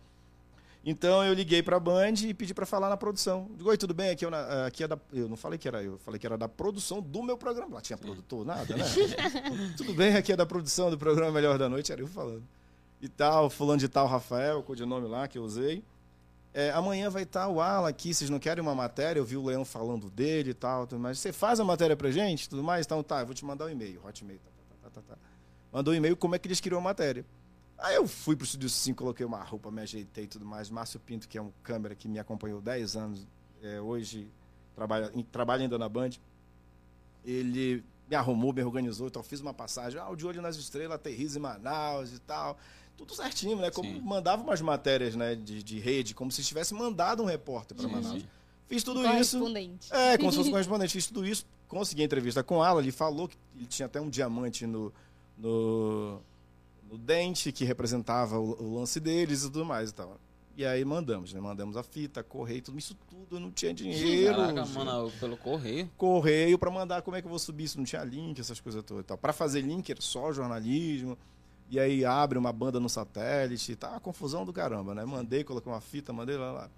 Então 0.85 1.23
eu 1.25 1.35
liguei 1.35 1.63
pra 1.63 1.79
Band 1.79 2.15
e 2.25 2.33
pedi 2.33 2.55
pra 2.55 2.65
falar 2.65 2.89
na 2.89 2.97
produção. 2.97 3.49
Digo, 3.57 3.69
oi, 3.69 3.77
tudo 3.77 3.93
bem? 3.93 4.11
Aqui, 4.11 4.25
eu, 4.25 4.31
na- 4.31 4.67
aqui 4.67 4.85
é 4.85 4.89
da. 4.89 4.97
Eu 5.13 5.29
não 5.29 5.37
falei 5.37 5.59
que 5.59 5.67
era 5.69 5.83
eu, 5.83 5.99
falei 5.99 6.19
que 6.19 6.27
era 6.27 6.39
da 6.39 6.49
produção 6.49 7.03
do 7.03 7.23
meu 7.23 7.37
programa. 7.37 7.75
Lá 7.75 7.81
tinha 7.81 7.99
produtor, 7.99 8.45
nada, 8.47 8.75
né? 8.77 8.85
tudo 9.77 9.93
bem, 9.93 10.15
aqui 10.17 10.33
é 10.33 10.37
da 10.37 10.47
produção 10.47 10.89
do 10.91 10.97
programa 10.97 11.33
Melhor 11.33 11.59
da 11.59 11.69
Noite, 11.69 11.93
era 11.93 12.01
eu 12.01 12.07
falando. 12.07 12.43
E 13.03 13.09
tal, 13.09 13.51
fulano 13.51 13.79
de 13.79 13.89
tal, 13.89 14.07
Rafael, 14.07 14.61
o 14.61 14.63
codinome 14.63 15.07
lá 15.09 15.29
que 15.29 15.37
eu 15.37 15.43
usei. 15.43 15.83
É, 16.55 16.71
amanhã 16.71 17.11
vai 17.11 17.25
estar 17.25 17.47
o 17.49 17.61
Alan 17.61 17.89
aqui, 17.89 18.15
vocês 18.15 18.31
não 18.31 18.39
querem 18.39 18.63
uma 18.63 18.75
matéria? 18.75 19.21
Eu 19.21 19.25
vi 19.25 19.37
o 19.37 19.45
Leão 19.45 19.65
falando 19.65 20.09
dele 20.09 20.51
e 20.51 20.55
tal, 20.55 20.87
tudo 20.87 20.99
mais. 21.01 21.19
Você 21.19 21.33
faz 21.33 21.61
a 21.61 21.65
matéria 21.65 21.97
pra 21.97 22.11
gente, 22.11 22.49
tudo 22.49 22.63
mais? 22.65 22.87
Então 22.87 23.03
tá, 23.03 23.21
eu 23.21 23.27
vou 23.27 23.35
te 23.35 23.45
mandar 23.45 23.67
um 23.67 23.69
e-mail, 23.69 24.01
hotmail, 24.05 24.39
tá, 24.39 24.51
tá, 24.85 24.91
tá, 24.91 25.01
tá, 25.03 25.15
tá. 25.15 25.19
Mandou 25.73 25.93
um 25.93 25.97
e-mail 25.97 26.17
como 26.17 26.35
é 26.35 26.39
que 26.39 26.49
eles 26.49 26.61
queriam 26.61 26.79
a 26.79 26.83
matéria. 26.83 27.25
Aí 27.77 27.95
eu 27.95 28.09
fui 28.09 28.35
pro 28.35 28.45
Estúdio 28.45 28.69
5, 28.69 28.99
coloquei 28.99 29.25
uma 29.25 29.43
roupa, 29.43 29.71
me 29.71 29.81
ajeitei 29.83 30.25
e 30.25 30.27
tudo 30.27 30.45
mais. 30.45 30.69
Márcio 30.69 30.99
Pinto, 30.99 31.29
que 31.29 31.39
é 31.39 31.43
um 31.43 31.53
câmera 31.63 31.95
que 31.95 32.09
me 32.09 32.19
acompanhou 32.19 32.61
10 32.61 32.97
anos, 32.97 33.27
é, 33.63 33.81
hoje 33.81 34.29
trabalha, 34.75 35.11
em- 35.15 35.23
trabalha 35.23 35.63
ainda 35.63 35.79
na 35.79 35.89
Band, 35.89 36.11
ele 37.25 37.85
me 38.09 38.17
arrumou, 38.17 38.53
me 38.53 38.63
organizou, 38.63 39.07
então 39.07 39.23
fiz 39.23 39.41
uma 39.41 39.53
passagem, 39.53 40.01
ah, 40.01 40.09
o 40.09 40.17
De 40.17 40.27
Olho 40.27 40.41
nas 40.41 40.57
Estrelas, 40.57 40.95
aterriza 40.97 41.39
em 41.39 41.43
Manaus 41.43 42.13
e 42.13 42.19
tal. 42.21 42.59
Tudo 42.97 43.15
certinho, 43.15 43.57
né? 43.59 43.71
Como 43.71 43.89
Sim. 43.89 44.01
mandava 44.01 44.43
umas 44.43 44.61
matérias 44.61 45.15
né, 45.15 45.37
de, 45.37 45.63
de 45.63 45.79
rede, 45.79 46.15
como 46.15 46.33
se 46.33 46.43
tivesse 46.43 46.75
mandado 46.75 47.23
um 47.23 47.27
repórter 47.27 47.77
para 47.77 47.87
Manaus. 47.87 48.23
sim. 48.23 48.27
Fiz 48.67 48.83
tudo 48.83 49.01
isso. 49.01 49.39
Correspondente. 49.39 49.95
É, 49.95 50.19
como 50.19 50.31
se 50.31 50.39
fosse 50.39 50.51
correspondente. 50.51 50.93
Fiz 50.93 51.07
tudo 51.07 51.25
isso, 51.27 51.47
consegui 51.69 52.03
a 52.03 52.05
entrevista 52.05 52.43
com 52.43 52.63
ela. 52.65 52.81
Ele 52.83 52.91
falou 52.93 53.29
que 53.29 53.37
ele 53.57 53.67
tinha 53.67 53.87
até 53.87 54.01
um 54.01 54.11
diamante 54.11 54.67
no, 54.67 54.93
no, 55.39 56.21
no 56.91 56.99
dente 56.99 57.53
que 57.53 57.65
representava 57.65 58.39
o, 58.39 58.63
o 58.63 58.79
lance 58.79 58.99
deles 59.01 59.43
e 59.43 59.51
tudo 59.51 59.65
mais 59.65 59.91
e 59.91 59.95
tal. 59.95 60.19
E 60.57 60.67
aí 60.67 60.85
mandamos, 60.85 61.33
né? 61.33 61.41
Mandamos 61.41 61.77
a 61.77 61.85
fita, 61.85 62.21
correio, 62.23 62.61
tudo 62.63 62.79
isso 62.79 62.97
tudo. 63.09 63.37
Eu 63.37 63.41
não 63.41 63.51
tinha 63.53 63.73
dinheiro. 63.73 64.35
Caraca, 64.35 64.65
gente. 64.65 64.75
mano, 64.77 65.11
pelo 65.21 65.37
correio. 65.37 65.89
Correio 65.97 66.59
para 66.59 66.69
mandar 66.71 67.03
como 67.03 67.17
é 67.17 67.21
que 67.21 67.27
eu 67.27 67.31
vou 67.31 67.39
subir 67.39 67.65
isso. 67.65 67.79
Não 67.79 67.85
tinha 67.85 68.03
link, 68.03 68.41
essas 68.41 68.59
coisas 68.59 68.83
todas 68.83 69.05
e 69.05 69.07
tal. 69.07 69.17
Para 69.17 69.33
fazer 69.33 69.61
link 69.61 69.89
era 69.89 70.01
só 70.01 70.33
jornalismo. 70.33 71.17
E 71.71 71.79
aí 71.79 72.05
abre 72.05 72.37
uma 72.39 72.53
banda 72.53 72.81
no 72.81 72.89
satélite. 72.89 73.77
Tá 73.77 73.91
uma 73.91 74.01
confusão 74.01 74.45
do 74.45 74.53
caramba, 74.53 74.97
né? 74.97 75.05
Mandei, 75.05 75.45
coloquei 75.45 75.71
uma 75.71 75.81
fita, 75.81 76.13
mandei 76.13 76.37
lá. 76.37 76.51
lá. 76.51 76.71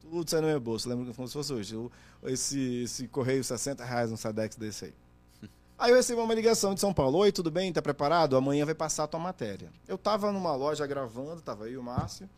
Tudo 0.00 0.30
saiu 0.30 0.40
no 0.42 0.48
meu 0.48 0.60
bolso. 0.60 0.88
Lembro 0.88 1.12
como 1.12 1.28
se 1.28 1.34
fosse 1.34 1.52
hoje. 1.52 1.74
Eu- 1.74 1.92
esse, 2.24 2.84
esse 2.84 3.06
correio, 3.08 3.44
60 3.44 3.84
reais 3.84 4.10
um 4.10 4.16
Sadex 4.16 4.56
desse 4.56 4.86
aí. 4.86 4.94
Aí 5.78 5.90
eu 5.90 5.96
recebi 5.96 6.18
uma 6.18 6.32
ligação 6.32 6.72
de 6.72 6.80
São 6.80 6.92
Paulo. 6.92 7.18
Oi, 7.18 7.30
tudo 7.30 7.50
bem? 7.50 7.70
Tá 7.70 7.82
preparado? 7.82 8.34
Amanhã 8.34 8.64
vai 8.64 8.74
passar 8.74 9.04
a 9.04 9.06
tua 9.06 9.20
matéria. 9.20 9.70
Eu 9.86 9.98
tava 9.98 10.32
numa 10.32 10.54
loja 10.54 10.86
gravando, 10.86 11.42
tava 11.42 11.66
aí 11.66 11.76
o 11.76 11.82
Márcio. 11.82 12.28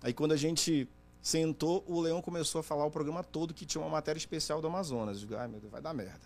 Aí 0.00 0.12
quando 0.12 0.30
a 0.30 0.36
gente 0.36 0.88
sentou, 1.20 1.82
o 1.88 2.00
Leão 2.00 2.22
começou 2.22 2.60
a 2.60 2.62
falar 2.62 2.84
o 2.84 2.90
programa 2.90 3.24
todo 3.24 3.52
que 3.52 3.66
tinha 3.66 3.82
uma 3.82 3.90
matéria 3.90 4.16
especial 4.16 4.60
do 4.60 4.68
Amazonas. 4.68 5.16
Eu 5.16 5.20
digo, 5.22 5.36
ai 5.36 5.48
meu 5.48 5.58
Deus, 5.58 5.72
vai 5.72 5.82
dar 5.82 5.92
merda. 5.92 6.20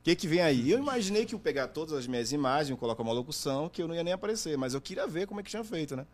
O 0.00 0.02
que 0.02 0.16
que 0.16 0.26
vem 0.26 0.40
aí? 0.40 0.68
Eu 0.68 0.80
imaginei 0.80 1.24
que 1.24 1.36
eu 1.36 1.38
pegar 1.38 1.68
todas 1.68 1.94
as 1.94 2.06
minhas 2.08 2.32
imagens, 2.32 2.76
colocar 2.78 3.04
uma 3.04 3.12
locução, 3.12 3.68
que 3.68 3.80
eu 3.80 3.86
não 3.86 3.94
ia 3.94 4.02
nem 4.02 4.12
aparecer, 4.12 4.58
mas 4.58 4.74
eu 4.74 4.80
queria 4.80 5.06
ver 5.06 5.28
como 5.28 5.38
é 5.38 5.42
que 5.44 5.50
tinha 5.50 5.64
feito, 5.64 5.94
né? 5.94 6.04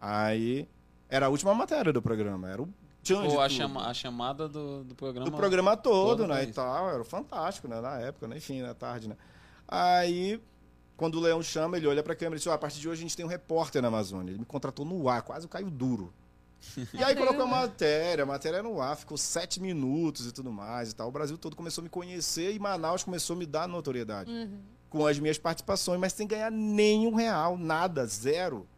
Aí 0.00 0.66
era 1.10 1.26
a 1.26 1.28
última 1.28 1.54
matéria 1.54 1.92
do 1.92 2.00
programa, 2.00 2.50
era 2.50 2.62
o 2.62 2.68
Ou 3.10 3.40
a, 3.40 3.48
tudo. 3.48 3.56
chama- 3.56 3.86
a 3.88 3.94
chamada 3.94 4.48
do, 4.48 4.84
do 4.84 4.94
programa. 4.94 5.28
do 5.30 5.36
programa 5.36 5.76
todo, 5.76 6.18
todo 6.18 6.26
né, 6.28 6.44
e 6.44 6.52
tal, 6.52 6.88
era 6.90 7.04
fantástico, 7.04 7.66
né, 7.68 7.80
na 7.80 7.98
época, 7.98 8.28
né, 8.28 8.36
enfim, 8.36 8.60
na 8.62 8.74
tarde, 8.74 9.08
né. 9.08 9.16
Aí, 9.66 10.40
quando 10.96 11.16
o 11.16 11.20
Leão 11.20 11.42
chama, 11.42 11.76
ele 11.76 11.86
olha 11.86 12.02
pra 12.02 12.14
câmera 12.14 12.36
e 12.36 12.38
diz, 12.38 12.46
ó, 12.46 12.52
a 12.52 12.58
partir 12.58 12.78
de 12.80 12.88
hoje 12.88 13.00
a 13.00 13.02
gente 13.02 13.16
tem 13.16 13.24
um 13.24 13.28
repórter 13.28 13.80
na 13.82 13.88
Amazônia. 13.88 14.30
Ele 14.30 14.38
me 14.38 14.44
contratou 14.44 14.84
no 14.84 15.08
ar, 15.08 15.22
quase 15.22 15.48
caiu 15.48 15.70
duro. 15.70 16.12
E 16.94 17.02
aí 17.02 17.16
colocou 17.16 17.42
a 17.42 17.46
matéria, 17.46 18.22
a 18.22 18.26
matéria 18.26 18.62
no 18.62 18.80
ar, 18.80 18.96
ficou 18.96 19.16
sete 19.18 19.60
minutos 19.60 20.26
e 20.28 20.32
tudo 20.32 20.52
mais 20.52 20.92
e 20.92 20.94
tal. 20.94 21.08
O 21.08 21.10
Brasil 21.10 21.36
todo 21.36 21.56
começou 21.56 21.82
a 21.82 21.84
me 21.84 21.88
conhecer 21.90 22.54
e 22.54 22.58
Manaus 22.58 23.02
começou 23.02 23.34
a 23.34 23.38
me 23.38 23.46
dar 23.46 23.66
notoriedade 23.66 24.30
Uhum. 24.30 24.60
com 24.88 25.04
as 25.06 25.18
minhas 25.18 25.38
participações, 25.38 25.98
mas 25.98 26.12
sem 26.12 26.24
ganhar 26.26 26.52
nenhum 26.52 27.14
real, 27.16 27.56
nada, 27.58 28.06
zero. 28.06 28.68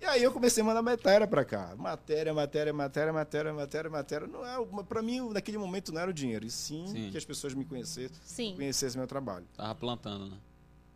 E 0.00 0.04
aí 0.04 0.22
eu 0.22 0.32
comecei 0.32 0.62
a 0.62 0.66
mandar 0.66 0.80
matéria 0.82 1.26
pra 1.26 1.44
cá. 1.44 1.74
Matéria, 1.76 2.32
matéria, 2.32 2.72
matéria, 2.72 3.12
matéria, 3.12 3.52
matéria, 3.52 3.90
matéria. 3.90 4.26
Não 4.28 4.46
é, 4.46 4.82
pra 4.84 5.02
mim, 5.02 5.28
naquele 5.30 5.58
momento 5.58 5.92
não 5.92 6.00
era 6.00 6.10
o 6.10 6.14
dinheiro, 6.14 6.46
e 6.46 6.50
sim, 6.50 6.86
Sim. 6.86 7.10
que 7.10 7.18
as 7.18 7.24
pessoas 7.24 7.52
me 7.52 7.64
conhecessem, 7.64 8.16
Sim. 8.24 8.54
conhecessem 8.54 8.98
meu 8.98 9.08
trabalho. 9.08 9.44
Tava 9.56 9.74
plantando, 9.74 10.26
né? 10.26 10.36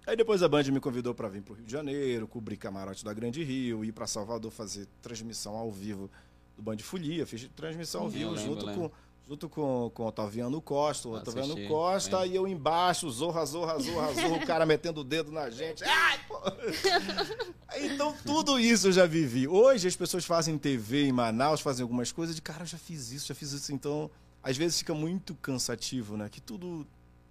Aí 0.06 0.16
depois 0.16 0.42
a 0.42 0.48
Band 0.48 0.64
me 0.64 0.80
convidou 0.80 1.14
para 1.14 1.28
vir 1.28 1.42
pro 1.42 1.54
Rio 1.54 1.64
de 1.64 1.70
Janeiro, 1.72 2.26
cobrir 2.26 2.56
camarote 2.56 3.04
da 3.04 3.12
Grande 3.12 3.42
Rio, 3.42 3.84
ir 3.84 3.92
para 3.92 4.06
Salvador 4.06 4.50
fazer 4.50 4.86
transmissão 5.00 5.54
ao 5.56 5.70
vivo 5.70 6.10
do 6.56 6.62
Band 6.62 6.78
Folia, 6.78 7.24
fiz 7.24 7.48
transmissão 7.54 8.02
ao 8.02 8.10
Sim, 8.10 8.18
vivo 8.18 8.30
lembro, 8.32 8.44
junto 8.44 8.74
com. 8.74 8.90
Junto 9.28 9.48
com, 9.48 9.90
com 9.94 10.02
o 10.02 10.06
Otaviano 10.06 10.60
Costa, 10.60 11.08
o 11.08 11.12
Otaviano 11.14 11.52
Assisti, 11.52 11.68
Costa, 11.68 12.18
lembro. 12.20 12.32
e 12.32 12.36
eu 12.36 12.48
embaixo, 12.48 13.10
zorra, 13.10 13.44
zorra, 13.44 13.78
zorra, 13.78 14.12
zorra, 14.12 14.36
o 14.36 14.46
cara 14.46 14.66
metendo 14.66 15.00
o 15.00 15.04
dedo 15.04 15.30
na 15.30 15.48
gente. 15.50 15.84
Ai, 15.84 16.18
pô! 16.28 16.40
Então 17.74 18.14
tudo 18.24 18.60
isso 18.60 18.88
eu 18.88 18.92
já 18.92 19.06
vivi. 19.06 19.48
Hoje 19.48 19.88
as 19.88 19.96
pessoas 19.96 20.26
fazem 20.26 20.58
TV 20.58 21.04
em 21.04 21.12
Manaus, 21.12 21.62
fazem 21.62 21.82
algumas 21.82 22.12
coisas 22.12 22.36
de 22.36 22.42
cara, 22.42 22.64
eu 22.64 22.66
já 22.66 22.76
fiz 22.76 23.10
isso, 23.12 23.26
já 23.28 23.34
fiz 23.34 23.50
isso. 23.52 23.72
Então, 23.72 24.10
às 24.42 24.58
vezes 24.58 24.78
fica 24.78 24.92
muito 24.92 25.34
cansativo, 25.36 26.14
né? 26.14 26.28
Que 26.28 26.38
tudo, 26.38 26.86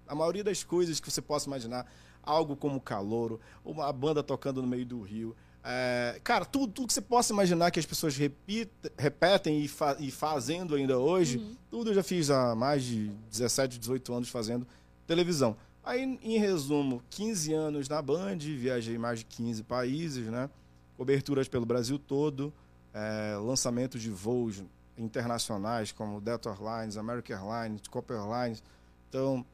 a 0.07 0.15
maioria 0.15 0.43
das 0.43 0.63
coisas 0.63 0.99
que 0.99 1.11
você 1.11 1.21
possa 1.21 1.47
imaginar, 1.47 1.85
algo 2.23 2.55
como 2.55 2.81
calouro, 2.81 3.39
uma 3.63 3.93
banda 3.93 4.23
tocando 4.23 4.63
no 4.63 4.67
meio 4.67 4.85
do 4.85 5.01
rio. 5.01 5.35
É, 5.63 6.19
cara, 6.23 6.43
tudo, 6.45 6.71
tudo 6.73 6.87
que 6.87 6.93
você 6.93 7.01
possa 7.01 7.31
imaginar 7.33 7.69
que 7.71 7.79
as 7.79 7.85
pessoas 7.85 8.15
repita- 8.17 8.91
repetem 8.97 9.61
e, 9.63 9.67
fa- 9.67 9.95
e 9.99 10.09
fazendo 10.09 10.75
ainda 10.75 10.97
hoje, 10.97 11.55
tudo 11.69 11.91
eu 11.91 11.93
já 11.93 12.03
fiz 12.03 12.29
há 12.29 12.55
mais 12.55 12.83
de 12.83 13.09
17, 13.29 13.77
18 13.79 14.13
anos 14.13 14.29
fazendo 14.29 14.65
televisão. 15.05 15.55
Aí, 15.83 16.01
em 16.21 16.37
resumo, 16.37 17.01
15 17.09 17.53
anos 17.53 17.89
na 17.89 18.01
Band, 18.01 18.37
viajei 18.37 18.97
mais 18.97 19.19
de 19.19 19.25
15 19.25 19.63
países, 19.63 20.27
né? 20.27 20.49
Coberturas 20.97 21.47
pelo 21.47 21.65
Brasil 21.65 21.97
todo, 21.97 22.53
é, 22.93 23.35
lançamento 23.37 23.97
de 23.97 24.09
voos 24.09 24.63
internacionais 24.97 25.91
como 25.91 26.21
Delta 26.21 26.49
Airlines, 26.49 26.97
American 26.97 27.35
Airlines, 27.37 27.81
Copper 27.89 28.17
Airlines. 28.17 28.63
Então, 29.09 29.45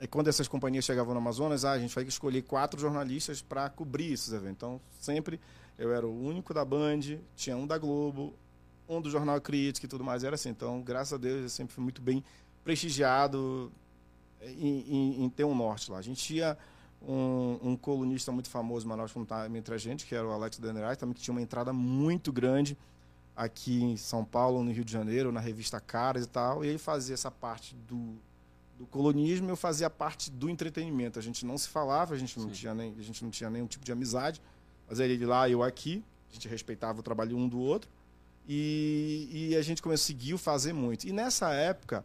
e 0.00 0.06
quando 0.06 0.28
essas 0.28 0.46
companhias 0.48 0.84
chegavam 0.84 1.14
no 1.14 1.20
Amazonas, 1.20 1.64
ah, 1.64 1.72
a 1.72 1.78
gente 1.78 1.94
vai 1.94 2.04
escolher 2.04 2.42
quatro 2.42 2.78
jornalistas 2.80 3.40
para 3.40 3.68
cobrir 3.70 4.12
esses 4.12 4.32
eventos. 4.32 4.56
Então, 4.56 4.80
sempre 5.00 5.40
eu 5.78 5.92
era 5.92 6.06
o 6.06 6.24
único 6.26 6.52
da 6.52 6.64
Band, 6.64 7.00
tinha 7.34 7.56
um 7.56 7.66
da 7.66 7.78
Globo, 7.78 8.34
um 8.88 9.00
do 9.00 9.10
Jornal 9.10 9.40
Crítica 9.40 9.86
e 9.86 9.88
tudo 9.88 10.04
mais. 10.04 10.22
Era 10.22 10.34
assim. 10.34 10.50
Então, 10.50 10.82
graças 10.82 11.14
a 11.14 11.16
Deus, 11.16 11.42
eu 11.42 11.48
sempre 11.48 11.74
fui 11.74 11.82
muito 11.82 12.00
bem 12.02 12.22
prestigiado 12.62 13.72
em, 14.42 14.80
em- 15.20 15.24
em 15.24 15.28
ter 15.30 15.44
um 15.44 15.54
norte 15.54 15.90
lá. 15.90 15.98
A 15.98 16.02
gente 16.02 16.22
tinha 16.22 16.58
um, 17.00 17.58
um 17.62 17.76
colunista 17.76 18.30
muito 18.32 18.50
famoso 18.50 18.84
em 18.84 18.88
Manaus 18.88 19.12
que 19.12 19.24
tá 19.24 19.48
entre 19.48 19.74
a 19.74 19.78
gente, 19.78 20.04
que 20.06 20.14
era 20.14 20.26
o 20.26 20.30
Alex 20.32 20.58
Denerai, 20.58 20.96
também 20.96 21.14
que 21.14 21.22
tinha 21.22 21.32
uma 21.32 21.40
entrada 21.42 21.72
muito 21.72 22.32
grande 22.32 22.76
aqui 23.34 23.82
em 23.82 23.96
São 23.96 24.24
Paulo, 24.24 24.62
no 24.62 24.70
Rio 24.72 24.84
de 24.84 24.92
Janeiro, 24.92 25.30
na 25.32 25.40
revista 25.40 25.80
Caras 25.80 26.24
e 26.24 26.28
tal. 26.28 26.64
E 26.64 26.68
ele 26.68 26.78
fazia 26.78 27.14
essa 27.14 27.30
parte 27.30 27.74
do, 27.88 28.14
do 28.78 28.86
colonismo, 28.86 29.48
eu 29.48 29.56
fazia 29.56 29.88
parte 29.88 30.30
do 30.30 30.48
entretenimento. 30.50 31.18
A 31.18 31.22
gente 31.22 31.44
não 31.46 31.56
se 31.56 31.68
falava, 31.68 32.14
a 32.14 32.18
gente 32.18 32.38
não, 32.38 32.46
Sim. 32.48 32.52
tinha 32.52 32.74
nem, 32.74 32.94
a 32.98 33.02
gente 33.02 33.22
não 33.24 33.30
tinha 33.30 33.48
nenhum 33.50 33.66
tipo 33.66 33.84
de 33.84 33.92
amizade. 33.92 34.40
Mas 34.88 35.00
ele 35.00 35.24
lá, 35.24 35.48
eu 35.48 35.62
aqui, 35.62 36.04
a 36.30 36.34
gente 36.34 36.46
respeitava 36.48 37.00
o 37.00 37.02
trabalho 37.02 37.36
um 37.36 37.48
do 37.48 37.58
outro. 37.58 37.90
E, 38.48 39.48
e 39.50 39.56
a 39.56 39.62
gente 39.62 39.82
conseguiu 39.82 40.38
fazer 40.38 40.72
muito. 40.72 41.04
E 41.08 41.12
nessa 41.12 41.52
época, 41.52 42.04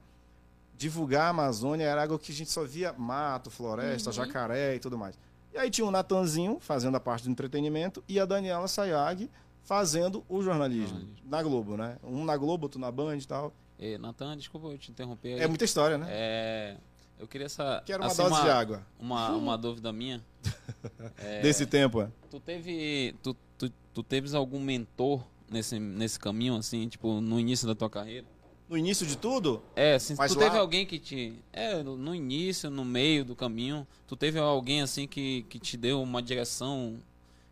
divulgar 0.78 1.26
a 1.26 1.30
Amazônia 1.30 1.84
era 1.86 2.02
algo 2.04 2.18
que 2.18 2.32
a 2.32 2.36
gente 2.36 2.50
só 2.50 2.64
via 2.64 2.94
mato, 2.94 3.52
floresta, 3.52 4.10
Uhum. 4.10 4.14
jacaré 4.16 4.76
e 4.76 4.80
tudo 4.80 4.98
mais. 4.98 5.16
E 5.54 5.58
aí 5.58 5.70
tinha 5.70 5.86
o 5.86 5.92
Natanzinho 5.92 6.58
fazendo 6.60 6.96
a 6.96 7.00
parte 7.00 7.26
do 7.26 7.30
entretenimento 7.30 8.04
e 8.08 8.20
a 8.20 8.26
Daniela 8.26 8.68
Sayag 8.68 9.30
fazendo 9.64 10.24
o 10.28 10.42
jornalismo, 10.42 10.88
Jornalismo. 10.98 11.30
na 11.30 11.44
Globo, 11.44 11.78
né? 11.78 11.98
Um 12.04 12.24
na 12.26 12.36
Globo, 12.36 12.66
outro 12.66 12.80
na 12.80 12.90
Band 12.92 13.18
e 13.18 13.28
tal. 13.28 13.54
E, 13.82 13.98
Natan, 13.98 14.38
desculpa 14.38 14.68
eu 14.68 14.78
te 14.78 14.92
interromper 14.92 15.34
aí. 15.34 15.40
É 15.42 15.48
muita 15.48 15.66
história, 15.66 15.98
né? 15.98 16.06
É, 16.10 16.78
eu 17.20 17.28
queria 17.28 17.48
essa. 17.48 17.82
Quero 17.86 18.04
uma 18.04 18.12
assim, 18.12 18.22
dose 18.24 18.42
de 18.44 18.50
água 18.50 18.86
Uma, 19.00 19.32
uma 19.32 19.58
dúvida 19.58 19.92
minha. 19.92 20.24
desse 21.42 21.66
tempo. 21.66 22.02
é. 22.02 22.08
Tu 22.30 22.40
teve. 22.40 23.16
Tu, 23.24 23.36
tu, 23.58 23.72
tu 23.94 24.04
teves 24.04 24.34
algum 24.36 24.60
mentor 24.60 25.24
nesse, 25.50 25.80
nesse 25.80 26.20
caminho, 26.20 26.56
assim, 26.56 26.88
tipo, 26.88 27.20
no 27.22 27.40
início 27.40 27.68
da 27.68 27.74
tua 27.76 27.90
carreira? 27.90 28.28
No 28.70 28.78
início 28.78 29.06
de 29.06 29.18
tudo, 29.18 29.62
É, 29.76 29.96
assim, 29.96 30.16
Mas 30.18 30.32
tu 30.32 30.40
lá- 30.40 30.46
teve 30.46 30.58
alguém 30.58 30.86
que 30.86 30.98
te. 30.98 31.34
É, 31.52 31.84
no 31.84 32.16
início, 32.16 32.70
no 32.70 32.86
meio 32.86 33.26
do 33.26 33.36
caminho, 33.36 33.86
tu 34.08 34.16
teve 34.16 34.40
alguém 34.40 34.82
assim 34.82 35.06
que, 35.08 35.44
que 35.50 35.60
te 35.60 35.76
deu 35.76 36.02
uma 36.02 36.22
direção 36.22 36.98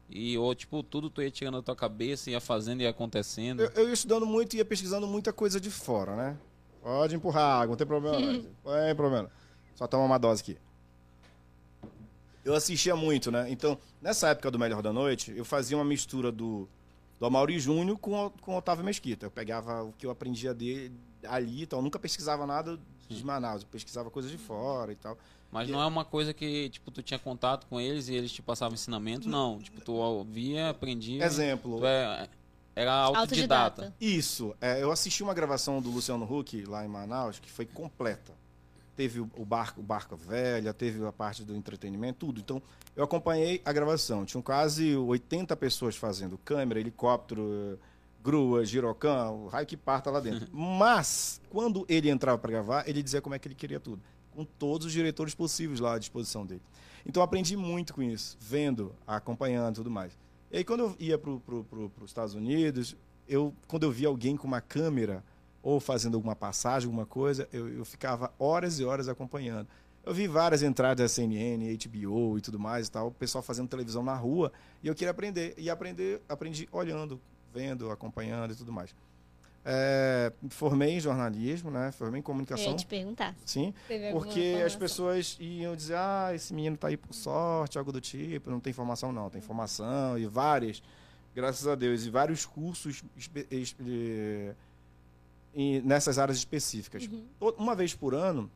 e, 0.09 0.37
ou, 0.37 0.53
tipo, 0.55 0.81
tudo 0.81 1.09
tu 1.09 1.21
ia 1.21 1.29
tirando 1.29 1.55
da 1.55 1.61
tua 1.61 1.75
cabeça, 1.75 2.31
ia 2.31 2.41
fazendo 2.41 2.81
e 2.81 2.83
ia 2.83 2.89
acontecendo. 2.89 3.61
eu, 3.61 3.69
eu 3.75 3.87
ia 3.87 3.93
estudando 3.93 4.25
muito 4.25 4.55
e 4.55 4.57
ia 4.57 4.65
pesquisando 4.65 5.05
muita 5.05 5.31
coisa 5.31 5.59
de 5.59 5.69
fora, 5.69 6.15
né? 6.15 6.37
Pode 6.81 7.15
empurrar 7.15 7.61
água, 7.61 7.73
não 7.73 7.77
tem 7.77 7.85
problema. 7.87 8.19
não. 8.19 8.41
Tem 8.85 8.95
problema. 8.95 9.29
Só 9.75 9.87
toma 9.87 10.05
uma 10.05 10.17
dose 10.17 10.41
aqui. 10.41 10.57
eu 12.43 12.53
assistia 12.53 12.95
muito, 12.95 13.31
né? 13.31 13.49
Então, 13.49 13.77
nessa 14.01 14.29
época 14.29 14.49
do 14.49 14.57
Melhor 14.57 14.81
da 14.81 14.91
Noite, 14.91 15.33
eu 15.35 15.45
fazia 15.45 15.77
uma 15.77 15.85
mistura 15.85 16.31
do, 16.31 16.67
do 17.19 17.25
Amaury 17.25 17.59
Júnior 17.59 17.97
com, 17.99 18.31
com 18.41 18.55
o 18.55 18.57
Otávio 18.57 18.83
Mesquita. 18.83 19.27
Eu 19.27 19.31
pegava 19.31 19.83
o 19.83 19.93
que 19.93 20.05
eu 20.05 20.11
aprendia 20.11 20.53
dele 20.53 20.93
ali 21.23 21.63
e 21.63 21.65
tal. 21.67 21.79
Eu 21.79 21.83
nunca 21.83 21.99
pesquisava 21.99 22.47
nada 22.47 22.79
de 23.07 23.23
Manaus, 23.25 23.61
eu 23.61 23.67
pesquisava 23.67 24.09
coisas 24.09 24.31
de 24.31 24.37
fora 24.37 24.91
e 24.91 24.95
tal. 24.95 25.17
Mas 25.51 25.67
não 25.67 25.81
é 25.81 25.85
uma 25.85 26.05
coisa 26.05 26.33
que, 26.33 26.69
tipo, 26.69 26.91
tu 26.91 27.01
tinha 27.01 27.17
contato 27.17 27.65
com 27.67 27.81
eles 27.81 28.07
e 28.07 28.13
eles 28.13 28.31
te 28.31 28.41
passavam 28.41 28.75
ensinamento, 28.75 29.27
não. 29.27 29.59
Tipo, 29.59 29.81
tu 29.81 29.93
ouvia, 29.93 30.69
aprendia. 30.69 31.23
Exemplo, 31.25 31.79
Tu 31.79 31.85
é, 31.88 32.29
era 32.75 32.93
autodidata. 32.93 33.93
Isso. 33.99 34.55
É, 34.62 34.81
eu 34.81 34.91
assisti 34.91 35.23
uma 35.23 35.33
gravação 35.33 35.81
do 35.81 35.89
Luciano 35.89 36.23
Huck 36.23 36.65
lá 36.65 36.85
em 36.85 36.88
Manaus 36.88 37.39
que 37.39 37.51
foi 37.51 37.65
completa. 37.65 38.31
Teve 38.95 39.21
o, 39.21 39.45
barco, 39.45 39.79
o 39.79 39.83
barco 39.83 40.15
velha, 40.15 40.73
teve 40.73 41.03
a 41.05 41.12
parte 41.12 41.43
do 41.43 41.55
entretenimento, 41.55 42.19
tudo. 42.27 42.41
Então, 42.41 42.62
eu 42.95 43.03
acompanhei 43.03 43.62
a 43.65 43.71
gravação. 43.71 44.25
Tinham 44.25 44.41
quase 44.41 44.95
80 44.95 45.55
pessoas 45.55 45.95
fazendo 45.95 46.38
câmera, 46.38 46.79
helicóptero, 46.79 47.79
grua, 48.21 48.65
girocã, 48.65 49.29
o 49.29 49.47
raio 49.47 49.65
que 49.65 49.77
parta 49.77 50.12
lá 50.12 50.19
dentro. 50.19 50.47
Mas, 50.53 51.41
quando 51.49 51.85
ele 51.88 52.09
entrava 52.09 52.38
para 52.38 52.51
gravar, 52.51 52.88
ele 52.88 53.01
dizia 53.01 53.21
como 53.21 53.33
é 53.33 53.39
que 53.39 53.47
ele 53.47 53.55
queria 53.55 53.79
tudo. 53.79 54.01
Com 54.39 54.45
todos 54.45 54.88
os 54.88 54.93
diretores 54.93 55.36
possíveis 55.36 55.82
lá 55.82 55.95
à 55.95 55.99
disposição 55.99 56.45
dele. 56.45 56.62
Então, 57.06 57.21
aprendi 57.21 57.58
muito 57.58 57.93
com 57.93 58.02
isso, 58.02 58.38
vendo, 58.39 58.95
acompanhando 59.06 59.75
tudo 59.75 59.91
mais. 59.91 60.17
E 60.49 60.56
aí, 60.56 60.63
quando 60.63 60.80
eu 60.80 60.95
ia 60.97 61.17
para 61.17 61.30
os 61.30 61.91
Estados 62.06 62.36
Unidos, 62.36 62.95
eu, 63.28 63.54
quando 63.67 63.84
eu 63.84 63.91
via 63.91 64.08
alguém 64.08 64.38
com 64.38 64.47
uma 64.47 64.62
câmera 64.62 65.21
ou 65.62 65.78
fazendo 65.82 66.15
alguma 66.15 66.38
passagem, 66.38 66.88
alguma 66.88 67.06
coisa, 67.06 67.49
eu, 67.52 67.67
eu 67.67 67.84
ficava 67.84 68.32
horas 68.39 68.80
e 68.80 68.86
horas 68.86 69.10
acompanhando. 69.10 69.67
Eu 70.06 70.13
vi 70.13 70.25
várias 70.25 70.63
entradas 70.63 71.04
da 71.04 71.10
CNN, 71.10 71.75
HBO 71.75 72.38
e 72.38 72.41
tudo 72.41 72.58
mais 72.58 72.88
e 72.88 72.91
tal, 72.91 73.08
o 73.08 73.12
pessoal 73.12 73.41
fazendo 73.41 73.67
televisão 73.67 74.04
na 74.04 74.15
rua, 74.15 74.54
e 74.82 74.88
eu 74.88 74.95
queria 74.95 75.12
aprender. 75.12 75.54
E 75.58 75.69
aprender, 75.69 76.21
aprendi 76.30 76.65
olhando, 76.71 77.19
vendo, 77.54 77.91
acompanhando 77.91 78.54
e 78.54 78.56
tudo 78.56 78.71
mais. 78.71 78.95
É, 79.65 80.31
me 80.41 80.49
formei 80.49 80.91
em 80.91 80.99
jornalismo, 80.99 81.69
né? 81.69 81.91
Formei 81.91 82.19
em 82.19 82.21
Eu 82.21 82.25
comunicação. 82.25 82.71
ia 82.71 82.75
te 82.75 82.85
perguntar. 82.85 83.35
Sim, 83.45 83.73
porque 84.11 84.61
as 84.65 84.75
pessoas 84.75 85.37
iam 85.39 85.75
dizer, 85.75 85.95
ah, 85.95 86.31
esse 86.33 86.53
menino 86.53 86.77
tá 86.77 86.87
aí 86.87 86.97
por 86.97 87.13
sorte, 87.13 87.77
algo 87.77 87.91
do 87.91 87.99
tipo, 88.01 88.49
não 88.49 88.59
tem 88.59 88.73
formação 88.73 89.11
não, 89.11 89.29
tem 89.29 89.41
formação 89.41 90.17
e 90.17 90.25
várias, 90.25 90.81
graças 91.35 91.67
a 91.67 91.75
Deus, 91.75 92.05
e 92.05 92.09
vários 92.09 92.45
cursos 92.45 93.03
nessas 95.83 96.17
áreas 96.17 96.37
específicas. 96.37 97.07
Uhum. 97.07 97.53
Uma 97.57 97.75
vez 97.75 97.93
por 97.93 98.15
ano, 98.15 98.49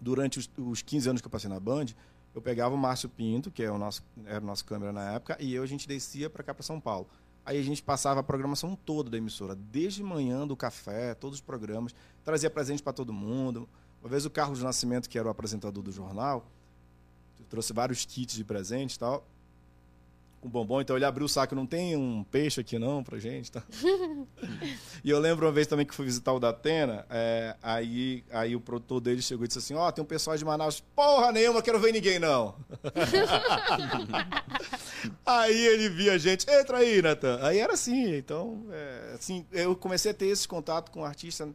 durante 0.00 0.38
os, 0.38 0.50
os 0.56 0.82
15 0.82 1.08
anos 1.10 1.20
que 1.20 1.26
eu 1.26 1.30
passei 1.30 1.50
na 1.50 1.60
Band, 1.60 1.86
eu 2.34 2.40
pegava 2.40 2.74
o 2.74 2.78
Márcio 2.78 3.08
Pinto, 3.08 3.50
que 3.50 3.62
é 3.62 3.70
o 3.70 3.76
nosso, 3.76 4.02
era 4.24 4.42
o 4.42 4.46
nosso 4.46 4.64
câmera 4.64 4.92
na 4.92 5.12
época, 5.12 5.36
e 5.38 5.54
eu 5.54 5.62
a 5.62 5.66
gente 5.66 5.86
descia 5.86 6.30
para 6.30 6.42
cá 6.42 6.54
para 6.54 6.62
São 6.62 6.80
Paulo. 6.80 7.06
Aí 7.44 7.58
a 7.58 7.62
gente 7.62 7.82
passava 7.82 8.20
a 8.20 8.22
programação 8.22 8.76
toda 8.76 9.10
da 9.10 9.18
emissora, 9.18 9.54
desde 9.54 10.02
manhã 10.02 10.46
do 10.46 10.56
café, 10.56 11.14
todos 11.14 11.38
os 11.38 11.40
programas, 11.40 11.94
trazia 12.24 12.48
presente 12.48 12.82
para 12.82 12.92
todo 12.92 13.12
mundo. 13.12 13.68
Uma 14.00 14.08
vez 14.08 14.24
o 14.24 14.30
Carlos 14.30 14.62
Nascimento, 14.62 15.08
que 15.08 15.18
era 15.18 15.26
o 15.26 15.30
apresentador 15.30 15.82
do 15.82 15.90
jornal, 15.90 16.46
trouxe 17.52 17.72
vários 17.72 18.06
kits 18.06 18.34
de 18.34 18.44
presente 18.44 18.94
e 18.94 18.98
tal, 18.98 19.26
com 20.42 20.48
bombom. 20.48 20.80
Então 20.80 20.96
ele 20.96 21.04
abriu 21.04 21.24
o 21.24 21.28
saco, 21.28 21.54
não 21.54 21.64
tem 21.64 21.96
um 21.96 22.24
peixe 22.24 22.60
aqui 22.60 22.78
não 22.78 23.02
pra 23.02 23.18
gente, 23.18 23.50
tá? 23.50 23.62
e 25.02 25.08
eu 25.08 25.18
lembro 25.18 25.46
uma 25.46 25.52
vez 25.52 25.66
também 25.66 25.86
que 25.86 25.94
fui 25.94 26.04
visitar 26.04 26.32
o 26.32 26.40
Datena, 26.40 27.06
é, 27.08 27.56
aí, 27.62 28.24
aí 28.30 28.56
o 28.56 28.60
produtor 28.60 29.00
dele 29.00 29.22
chegou 29.22 29.44
e 29.44 29.48
disse 29.48 29.60
assim, 29.60 29.74
ó, 29.74 29.90
tem 29.90 30.02
um 30.02 30.06
pessoal 30.06 30.36
de 30.36 30.44
Manaus, 30.44 30.82
porra 30.94 31.32
nenhuma, 31.32 31.62
quero 31.62 31.78
ver 31.78 31.92
ninguém 31.92 32.18
não. 32.18 32.56
aí 35.24 35.66
ele 35.66 35.88
via 35.88 36.14
a 36.14 36.18
gente, 36.18 36.44
entra 36.50 36.78
aí, 36.78 37.00
Natan. 37.00 37.38
Aí 37.40 37.58
era 37.58 37.74
assim, 37.74 38.16
então, 38.16 38.66
é, 38.70 39.12
assim, 39.14 39.46
eu 39.52 39.76
comecei 39.76 40.10
a 40.10 40.14
ter 40.14 40.26
esse 40.26 40.48
contato 40.48 40.90
com 40.90 41.00
o 41.00 41.04
artista 41.04 41.48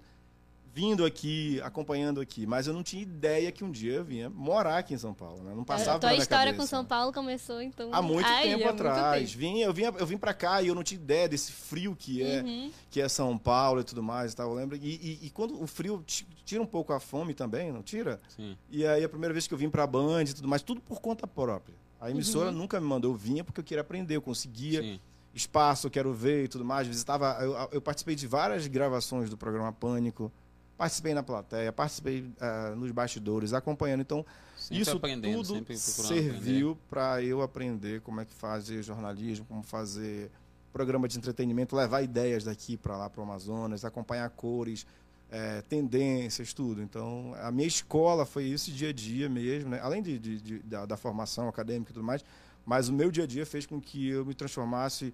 vindo 0.78 1.04
aqui, 1.04 1.60
acompanhando 1.64 2.22
aqui, 2.22 2.46
mas 2.46 2.68
eu 2.68 2.74
não 2.74 2.84
tinha 2.84 3.02
ideia 3.02 3.52
que 3.52 3.64
um 3.64 3.72
dia 3.72 3.94
eu 3.94 4.04
vinha 4.06 4.30
morar 4.30 4.78
aqui 4.78 4.94
em 4.94 4.98
São 5.00 5.12
Paulo, 5.12 5.42
né? 5.42 5.52
Não 5.56 5.64
passava 5.64 5.98
a 5.98 6.00
pela 6.00 6.00
tua 6.02 6.10
minha 6.12 6.22
história 6.22 6.46
cabeça. 6.54 6.62
com 6.62 6.68
São 6.68 6.86
Paulo 6.86 7.12
começou, 7.12 7.60
então... 7.64 7.90
Há 7.92 8.00
muito 8.00 8.28
Ai, 8.28 8.44
tempo 8.44 8.54
há 8.54 8.58
muito 8.68 8.70
atrás. 8.88 9.28
tempo. 9.32 9.40
Vinha, 9.40 9.66
eu, 9.66 9.74
vinha, 9.74 9.92
eu 9.98 10.06
vim 10.06 10.18
pra 10.20 10.36
cá 10.36 10.62
e 10.62 10.68
eu 10.68 10.76
não 10.76 10.84
tinha 10.84 11.02
ideia 11.02 11.28
desse 11.28 11.52
frio 11.52 11.96
que 11.98 12.22
é, 12.22 12.44
Uhum. 12.44 12.72
que 12.92 13.02
é 13.02 13.10
São 13.10 13.36
Paulo 13.40 13.82
e 13.82 13.84
tudo 13.84 14.04
mais. 14.04 14.34
e 14.34 14.36
tal, 14.36 14.50
eu 14.52 14.56
lembro. 14.56 14.76
E, 14.78 14.80
e- 14.88 15.20
e 15.26 15.30
quando 15.32 15.60
o 15.60 15.66
frio 15.66 16.04
ti- 16.06 16.28
tira 16.46 16.62
um 16.62 16.66
pouco 16.68 16.94
a 16.94 17.00
fome 17.00 17.34
também, 17.34 17.72
não 17.72 17.82
tira? 17.82 18.22
Sim. 18.30 18.56
E 18.70 18.86
aí 18.86 19.04
a 19.04 19.10
primeira 19.10 19.34
vez 19.34 19.48
que 19.48 19.56
eu 19.56 19.58
vim 19.58 19.72
pra 19.72 19.88
Band 19.88 20.26
e 20.26 20.34
tudo 20.36 20.48
mais, 20.48 20.62
tudo 20.62 20.80
por 20.80 21.02
conta 21.02 21.26
própria. 21.26 21.74
A 22.00 22.12
emissora 22.12 22.52
Uhum. 22.52 22.56
nunca 22.56 22.80
me 22.80 22.86
mandou, 22.86 23.14
eu 23.14 23.18
vinha 23.18 23.44
porque 23.44 23.60
eu 23.60 23.64
queria 23.64 23.82
aprender, 23.82 24.16
eu 24.16 24.22
conseguia 24.22 24.84
Sim. 24.84 25.00
espaço, 25.34 25.88
eu 25.88 25.92
quero 25.92 26.14
ver 26.14 26.44
e 26.44 26.48
tudo 26.48 26.64
mais. 26.64 26.86
Visitava, 26.88 27.36
eu, 27.42 27.56
eu 27.72 27.82
participei 27.82 28.14
de 28.14 28.28
várias 28.28 28.68
gravações 28.68 29.28
do 29.28 29.36
programa 29.38 29.74
Pânico, 29.74 30.32
participei 30.78 31.14
na 31.14 31.24
plateia, 31.24 31.72
participei 31.74 32.30
ah, 32.40 32.74
nos 32.76 32.92
bastidores, 32.92 33.54
acompanhando. 33.54 34.02
Então, 34.02 34.26
Sempre 34.56 34.78
isso 34.82 34.92
tudo 35.44 35.60
serviu 36.08 36.78
para 36.90 37.22
eu 37.24 37.42
aprender 37.42 38.02
como 38.02 38.22
é 38.22 38.26
que 38.26 38.34
fazer 38.34 38.82
jornalismo, 38.84 39.46
como 39.46 39.64
fazer 39.64 40.30
programa 40.74 41.08
de 41.08 41.18
entretenimento, 41.18 41.76
levar 41.76 42.02
ideias 42.04 42.44
daqui 42.44 42.78
para 42.78 42.96
lá 42.98 43.10
para 43.10 43.20
o 43.22 43.24
Amazonas, 43.24 43.84
acompanhar 43.84 44.30
cores, 44.30 44.86
eh, 45.32 45.64
tendências, 45.68 46.54
tudo. 46.54 46.82
Então, 46.82 47.34
a 47.42 47.52
minha 47.52 47.68
escola 47.68 48.26
foi 48.26 48.44
isso 48.44 48.72
dia 48.72 48.90
a 48.90 48.94
dia 48.94 49.28
mesmo, 49.28 49.72
né? 49.72 49.80
além 49.82 50.02
de, 50.04 50.20
de- 50.20 50.40
de- 50.42 50.60
da, 50.60 50.86
da 50.86 50.96
formação 50.98 51.48
acadêmica 51.50 51.92
e 51.92 51.94
tudo 51.94 52.04
mais, 52.06 52.24
mas 52.66 52.90
o 52.90 52.94
meu 52.94 53.10
dia 53.10 53.24
a 53.24 53.28
dia 53.28 53.46
fez 53.46 53.66
com 53.66 53.80
que 53.82 54.10
eu 54.10 54.26
me 54.26 54.34
transformasse 54.36 55.14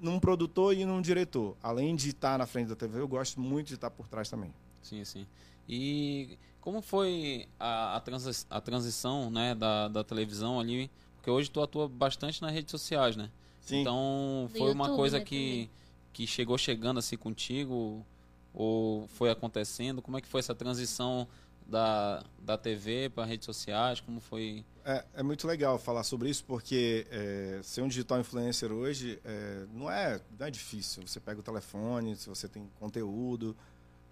num 0.00 0.18
produtor 0.18 0.74
e 0.74 0.84
num 0.84 1.00
diretor. 1.00 1.56
Além 1.62 1.94
de 1.94 2.08
estar 2.10 2.36
na 2.38 2.46
frente 2.46 2.68
da 2.68 2.74
TV, 2.76 2.98
eu 2.98 3.06
gosto 3.06 3.40
muito 3.40 3.68
de 3.68 3.74
estar 3.74 3.90
por 3.90 4.08
trás 4.08 4.28
também. 4.28 4.52
Sim, 4.82 5.04
sim. 5.04 5.26
E 5.68 6.38
como 6.60 6.82
foi 6.82 7.48
a, 7.58 7.96
a, 7.96 8.00
transi- 8.00 8.46
a 8.50 8.60
transição 8.60 9.30
né, 9.30 9.54
da, 9.54 9.88
da 9.88 10.04
televisão 10.04 10.58
ali? 10.60 10.90
Porque 11.16 11.30
hoje 11.30 11.50
tu 11.50 11.62
atua 11.62 11.88
bastante 11.88 12.42
nas 12.42 12.52
redes 12.52 12.70
sociais, 12.70 13.16
né? 13.16 13.30
Sim. 13.60 13.80
Então 13.80 14.48
foi 14.50 14.72
uma 14.72 14.86
YouTube, 14.86 14.96
coisa 14.96 15.18
né, 15.18 15.24
que, 15.24 15.70
que 16.12 16.26
chegou 16.26 16.58
chegando 16.58 16.98
assim 16.98 17.16
contigo 17.16 18.04
ou 18.52 19.06
foi 19.08 19.30
acontecendo? 19.30 20.02
Como 20.02 20.16
é 20.16 20.20
que 20.20 20.28
foi 20.28 20.40
essa 20.40 20.54
transição 20.54 21.26
da, 21.66 22.24
da 22.40 22.58
TV 22.58 23.08
para 23.08 23.24
redes 23.24 23.46
sociais? 23.46 24.00
Como 24.00 24.20
foi? 24.20 24.64
É, 24.84 25.04
é 25.14 25.22
muito 25.22 25.46
legal 25.46 25.78
falar 25.78 26.02
sobre 26.02 26.28
isso, 26.28 26.44
porque 26.44 27.06
é, 27.10 27.60
ser 27.62 27.82
um 27.82 27.88
digital 27.88 28.18
influencer 28.18 28.72
hoje 28.72 29.20
é, 29.24 29.64
não, 29.72 29.88
é, 29.90 30.20
não 30.38 30.46
é 30.46 30.50
difícil. 30.50 31.06
Você 31.06 31.20
pega 31.20 31.38
o 31.38 31.42
telefone, 31.42 32.16
se 32.16 32.28
você 32.28 32.48
tem 32.48 32.68
conteúdo, 32.80 33.56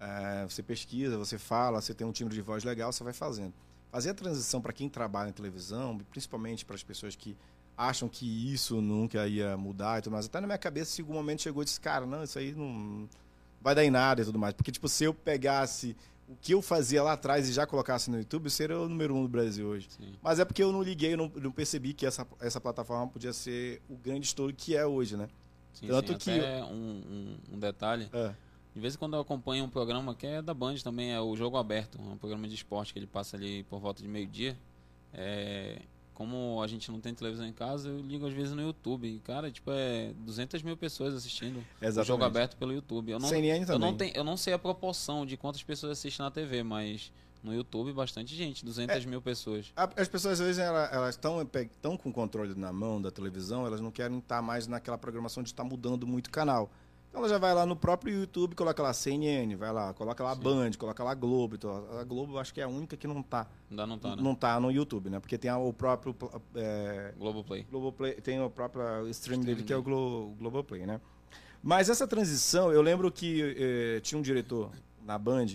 é, 0.01 0.43
você 0.49 0.63
pesquisa, 0.63 1.15
você 1.15 1.37
fala, 1.37 1.79
você 1.79 1.93
tem 1.93 2.05
um 2.07 2.11
timbre 2.11 2.33
de 2.33 2.41
voz 2.41 2.63
legal, 2.63 2.91
você 2.91 3.03
vai 3.03 3.13
fazendo. 3.13 3.53
Fazer 3.91 4.09
a 4.09 4.13
transição 4.15 4.59
para 4.59 4.73
quem 4.73 4.89
trabalha 4.89 5.29
em 5.29 5.33
televisão, 5.33 5.99
principalmente 6.09 6.65
para 6.65 6.75
as 6.75 6.81
pessoas 6.81 7.15
que 7.15 7.37
acham 7.77 8.09
que 8.09 8.25
isso 8.51 8.81
nunca 8.81 9.27
ia 9.27 9.55
mudar 9.55 9.99
e 9.99 10.01
tudo 10.01 10.13
mais. 10.13 10.25
Até 10.25 10.41
na 10.41 10.47
minha 10.47 10.57
cabeça, 10.57 10.99
em 10.99 11.03
algum 11.03 11.13
momento 11.13 11.43
chegou 11.43 11.61
e 11.61 11.65
disse, 11.65 11.79
cara, 11.79 12.05
não, 12.05 12.23
isso 12.23 12.39
aí 12.39 12.51
não 12.53 13.07
vai 13.61 13.75
dar 13.75 13.85
em 13.85 13.91
nada 13.91 14.21
e 14.21 14.25
tudo 14.25 14.39
mais. 14.39 14.55
Porque, 14.55 14.71
tipo, 14.71 14.89
se 14.89 15.03
eu 15.03 15.13
pegasse 15.13 15.95
o 16.27 16.35
que 16.41 16.53
eu 16.53 16.61
fazia 16.61 17.03
lá 17.03 17.13
atrás 17.13 17.47
e 17.47 17.53
já 17.53 17.67
colocasse 17.67 18.09
no 18.09 18.17
YouTube, 18.17 18.45
eu 18.45 18.49
seria 18.49 18.79
o 18.79 18.89
número 18.89 19.13
um 19.13 19.21
do 19.21 19.29
Brasil 19.29 19.67
hoje. 19.67 19.87
Sim. 19.89 20.13
Mas 20.21 20.39
é 20.39 20.45
porque 20.45 20.63
eu 20.63 20.71
não 20.71 20.81
liguei, 20.81 21.13
eu 21.13 21.17
não, 21.17 21.31
não 21.35 21.51
percebi 21.51 21.93
que 21.93 22.05
essa, 22.05 22.25
essa 22.39 22.59
plataforma 22.59 23.07
podia 23.07 23.33
ser 23.33 23.81
o 23.87 23.95
grande 23.95 24.25
estouro 24.25 24.53
que 24.53 24.75
é 24.75 24.85
hoje, 24.85 25.15
né? 25.15 25.27
Sim, 25.73 25.87
Tanto 25.87 26.13
sim. 26.13 26.17
que 26.17 26.39
Até 26.39 26.63
um, 26.63 26.67
um, 26.67 27.37
um 27.53 27.59
detalhe. 27.59 28.09
É. 28.13 28.33
De 28.73 28.79
vez 28.79 28.95
em 28.95 28.97
quando 28.97 29.15
eu 29.15 29.19
acompanho 29.21 29.65
um 29.65 29.69
programa 29.69 30.15
que 30.15 30.25
é 30.25 30.41
da 30.41 30.53
Band 30.53 30.75
também, 30.83 31.11
é 31.11 31.19
o 31.19 31.35
Jogo 31.35 31.57
Aberto, 31.57 31.99
um 32.01 32.17
programa 32.17 32.47
de 32.47 32.55
esporte 32.55 32.93
que 32.93 32.99
ele 32.99 33.07
passa 33.07 33.35
ali 33.35 33.63
por 33.63 33.79
volta 33.79 34.01
de 34.01 34.07
meio-dia. 34.07 34.57
É, 35.13 35.81
como 36.13 36.61
a 36.61 36.67
gente 36.67 36.89
não 36.91 37.01
tem 37.01 37.13
televisão 37.13 37.45
em 37.45 37.51
casa, 37.53 37.89
eu 37.89 37.99
ligo 37.99 38.25
às 38.27 38.33
vezes 38.33 38.53
no 38.53 38.61
YouTube. 38.61 39.07
E, 39.07 39.19
cara, 39.19 39.51
tipo, 39.51 39.71
é 39.71 40.13
200 40.19 40.61
mil 40.63 40.77
pessoas 40.77 41.13
assistindo 41.13 41.57
o. 41.57 42.03
Jogo 42.03 42.23
Aberto 42.23 42.55
pelo 42.57 42.71
YouTube. 42.71 43.11
Eu 43.11 43.19
não, 43.19 43.27
CNN 43.27 43.61
eu 43.61 43.67
também. 43.67 43.79
não, 43.91 43.97
tenho, 43.97 44.15
eu 44.15 44.23
não 44.23 44.37
sei 44.37 44.53
a 44.53 44.59
proporção 44.59 45.25
de 45.25 45.35
quantas 45.35 45.63
pessoas 45.63 45.93
assistem 45.93 46.23
na 46.23 46.31
TV, 46.31 46.63
mas 46.63 47.11
no 47.43 47.53
YouTube 47.53 47.91
bastante 47.91 48.35
gente, 48.35 48.63
É. 48.63 48.65
200 48.65 49.05
mil 49.05 49.21
pessoas. 49.21 49.73
As 49.75 50.07
pessoas, 50.07 50.39
às 50.39 50.45
vezes, 50.45 50.59
ela- 50.59 50.87
elas 50.93 51.15
estão 51.15 51.41
estão 51.41 51.97
com 51.97 52.09
o 52.09 52.13
controle 52.13 52.53
na 52.55 52.71
mão 52.71 53.01
da 53.01 53.09
televisão, 53.11 53.65
elas 53.65 53.81
não 53.81 53.91
querem 53.91 54.19
estar 54.19 54.41
mais 54.43 54.67
naquela 54.67 54.97
programação 54.97 55.41
de 55.41 55.49
estar 55.49 55.63
mudando 55.63 56.05
muito 56.07 56.27
o 56.27 56.31
canal. 56.31 56.71
Então 57.11 57.19
ela 57.19 57.27
já 57.29 57.37
vai 57.37 57.53
lá 57.53 57.65
no 57.65 57.75
próprio 57.75 58.21
YouTube, 58.21 58.55
coloca 58.55 58.81
lá 58.81 58.93
CNN, 58.93 59.53
vai 59.57 59.69
lá, 59.73 59.93
coloca 59.93 60.23
lá 60.23 60.33
Sim. 60.33 60.41
Band, 60.41 60.71
coloca 60.79 61.03
lá 61.03 61.13
Globo. 61.13 61.55
Então, 61.55 61.85
a 61.99 62.05
Globo 62.05 62.37
acho 62.39 62.53
que 62.53 62.61
é 62.61 62.63
a 62.63 62.69
única 62.69 62.95
que 62.95 63.05
não 63.05 63.21
tá, 63.21 63.47
Ainda 63.69 63.85
não 63.85 63.99
tá, 63.99 64.15
né? 64.15 64.21
não 64.21 64.33
tá 64.33 64.57
no 64.61 64.71
YouTube, 64.71 65.09
né? 65.09 65.19
Porque 65.19 65.37
tem 65.37 65.51
o 65.51 65.73
próprio 65.73 66.15
é, 66.55 67.13
Globoplay. 67.17 67.67
Globoplay, 67.69 68.13
tem 68.13 68.41
o 68.41 68.49
próprio 68.49 69.09
stream 69.09 69.41
dele 69.41 69.61
que 69.61 69.73
é 69.73 69.75
o. 69.75 69.83
Glo, 69.83 70.33
Globoplay, 70.39 70.85
né? 70.85 71.01
Mas 71.61 71.89
essa 71.89 72.07
transição, 72.07 72.71
eu 72.71 72.81
lembro 72.81 73.11
que 73.11 73.55
eh, 73.57 73.99
tinha 73.99 74.17
um 74.17 74.21
diretor 74.21 74.71
na 75.05 75.17
Band, 75.17 75.47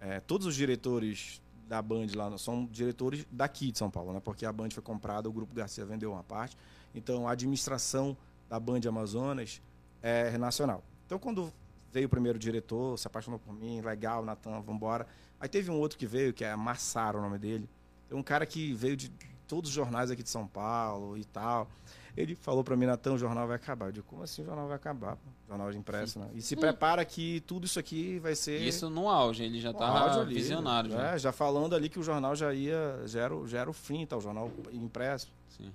eh, 0.00 0.20
todos 0.26 0.46
os 0.48 0.54
diretores 0.54 1.40
da 1.68 1.80
Band 1.80 2.08
lá 2.14 2.36
são 2.36 2.66
diretores 2.66 3.24
daqui 3.30 3.70
de 3.70 3.78
São 3.78 3.90
Paulo, 3.90 4.12
né? 4.12 4.20
Porque 4.20 4.44
a 4.44 4.52
Band 4.52 4.70
foi 4.72 4.82
comprada, 4.82 5.28
o 5.28 5.32
Grupo 5.32 5.54
Garcia 5.54 5.86
vendeu 5.86 6.12
uma 6.12 6.24
parte. 6.24 6.56
Então, 6.92 7.26
a 7.28 7.32
administração 7.32 8.16
da 8.48 8.60
Band 8.60 8.80
Amazonas 8.86 9.62
é 10.02 10.36
nacional. 10.36 10.82
Então, 11.06 11.18
quando 11.18 11.52
veio 11.92 12.06
o 12.06 12.08
primeiro 12.08 12.38
diretor, 12.38 12.98
se 12.98 13.06
apaixonou 13.06 13.38
por 13.38 13.52
mim, 13.52 13.80
legal, 13.80 14.24
Natan, 14.24 14.60
vambora. 14.60 15.06
Aí 15.38 15.48
teve 15.48 15.70
um 15.70 15.78
outro 15.78 15.98
que 15.98 16.06
veio, 16.06 16.32
que 16.32 16.44
é 16.44 16.54
Massaro 16.56 17.18
o 17.18 17.22
nome 17.22 17.38
dele. 17.38 17.68
É 18.10 18.14
um 18.14 18.22
cara 18.22 18.46
que 18.46 18.72
veio 18.72 18.96
de 18.96 19.10
todos 19.46 19.68
os 19.68 19.74
jornais 19.74 20.10
aqui 20.10 20.22
de 20.22 20.30
São 20.30 20.46
Paulo 20.46 21.18
e 21.18 21.24
tal. 21.24 21.68
Ele 22.16 22.34
falou 22.34 22.62
para 22.62 22.76
mim, 22.76 22.86
Natan, 22.86 23.14
o 23.14 23.18
jornal 23.18 23.46
vai 23.46 23.56
acabar. 23.56 23.86
Eu 23.86 23.92
digo, 23.92 24.06
como 24.06 24.22
assim 24.22 24.42
o 24.42 24.44
jornal 24.44 24.66
vai 24.66 24.76
acabar? 24.76 25.16
Jornal 25.48 25.70
de 25.70 25.78
impresso, 25.78 26.18
né? 26.18 26.28
E 26.34 26.42
se 26.42 26.56
prepara 26.56 27.04
que 27.04 27.40
tudo 27.46 27.64
isso 27.64 27.78
aqui 27.78 28.18
vai 28.18 28.34
ser. 28.34 28.60
Isso 28.60 28.90
no 28.90 29.08
auge, 29.08 29.44
ele 29.44 29.60
já 29.60 29.70
estava 29.70 30.24
visionário. 30.24 30.90
Já. 30.90 31.12
É, 31.12 31.18
já 31.18 31.32
falando 31.32 31.74
ali 31.74 31.88
que 31.88 31.98
o 31.98 32.02
jornal 32.02 32.36
já 32.36 32.52
ia. 32.52 33.02
Já 33.06 33.22
era, 33.22 33.46
já 33.46 33.58
era 33.60 33.70
o 33.70 33.72
fim, 33.72 34.04
tá? 34.04 34.16
O 34.16 34.20
jornal 34.20 34.50
impresso. 34.72 35.32
Sim. 35.48 35.72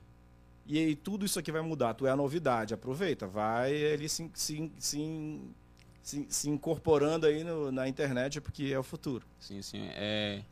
E 0.67 0.77
aí 0.77 0.95
tudo 0.95 1.25
isso 1.25 1.39
aqui 1.39 1.51
vai 1.51 1.61
mudar. 1.61 1.93
Tu 1.93 2.05
é 2.05 2.11
a 2.11 2.15
novidade, 2.15 2.73
aproveita. 2.73 3.25
Vai 3.27 3.73
ele 3.73 4.09
se, 4.09 4.29
se, 4.33 4.71
se, 4.77 5.41
se, 6.03 6.27
se 6.29 6.49
incorporando 6.49 7.25
aí 7.25 7.43
no, 7.43 7.71
na 7.71 7.87
internet, 7.87 8.41
porque 8.41 8.65
é 8.65 8.77
o 8.77 8.83
futuro. 8.83 9.25
Sim, 9.39 9.61
sim. 9.61 9.87
É, 9.91 10.43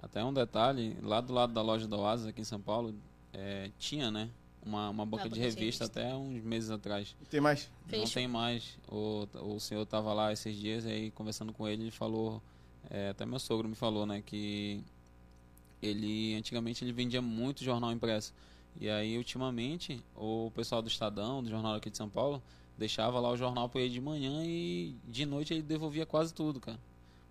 até 0.00 0.24
um 0.24 0.32
detalhe, 0.32 0.96
lá 1.02 1.20
do 1.20 1.32
lado 1.32 1.52
da 1.52 1.62
loja 1.62 1.86
da 1.86 1.96
Oasis, 1.96 2.26
aqui 2.26 2.40
em 2.40 2.44
São 2.44 2.60
Paulo, 2.60 2.94
é, 3.32 3.70
tinha, 3.78 4.10
né? 4.10 4.30
uma, 4.68 4.90
uma 4.90 5.06
banca 5.06 5.28
de 5.28 5.40
revista, 5.40 5.86
até 5.86 6.14
uns 6.14 6.42
meses 6.42 6.70
atrás. 6.70 7.16
Não 7.18 7.26
tem 7.26 7.40
mais? 7.40 7.70
Não 7.90 8.04
tem 8.04 8.28
mais. 8.28 8.78
O, 8.88 9.26
o 9.34 9.58
senhor 9.58 9.82
estava 9.82 10.12
lá 10.12 10.32
esses 10.32 10.54
dias 10.56 10.86
aí 10.86 11.10
conversando 11.12 11.52
com 11.52 11.66
ele, 11.66 11.84
ele 11.84 11.90
falou, 11.90 12.42
é, 12.90 13.08
até 13.08 13.24
meu 13.24 13.38
sogro 13.38 13.68
me 13.68 13.74
falou, 13.74 14.04
né, 14.06 14.22
que 14.24 14.82
ele 15.82 16.34
antigamente 16.34 16.84
ele 16.84 16.92
vendia 16.92 17.22
muito 17.22 17.64
jornal 17.64 17.90
impresso. 17.92 18.34
E 18.80 18.88
aí 18.88 19.18
ultimamente 19.18 20.02
o 20.14 20.50
pessoal 20.54 20.80
do 20.80 20.88
Estadão, 20.88 21.42
do 21.42 21.48
jornal 21.50 21.74
aqui 21.74 21.90
de 21.90 21.96
São 21.96 22.08
Paulo, 22.08 22.42
deixava 22.76 23.18
lá 23.18 23.30
o 23.30 23.36
jornal 23.36 23.68
para 23.68 23.80
ele 23.80 23.92
de 23.92 24.00
manhã 24.00 24.44
e 24.44 24.94
de 25.04 25.26
noite 25.26 25.52
ele 25.52 25.62
devolvia 25.62 26.06
quase 26.06 26.32
tudo, 26.32 26.60
cara. 26.60 26.78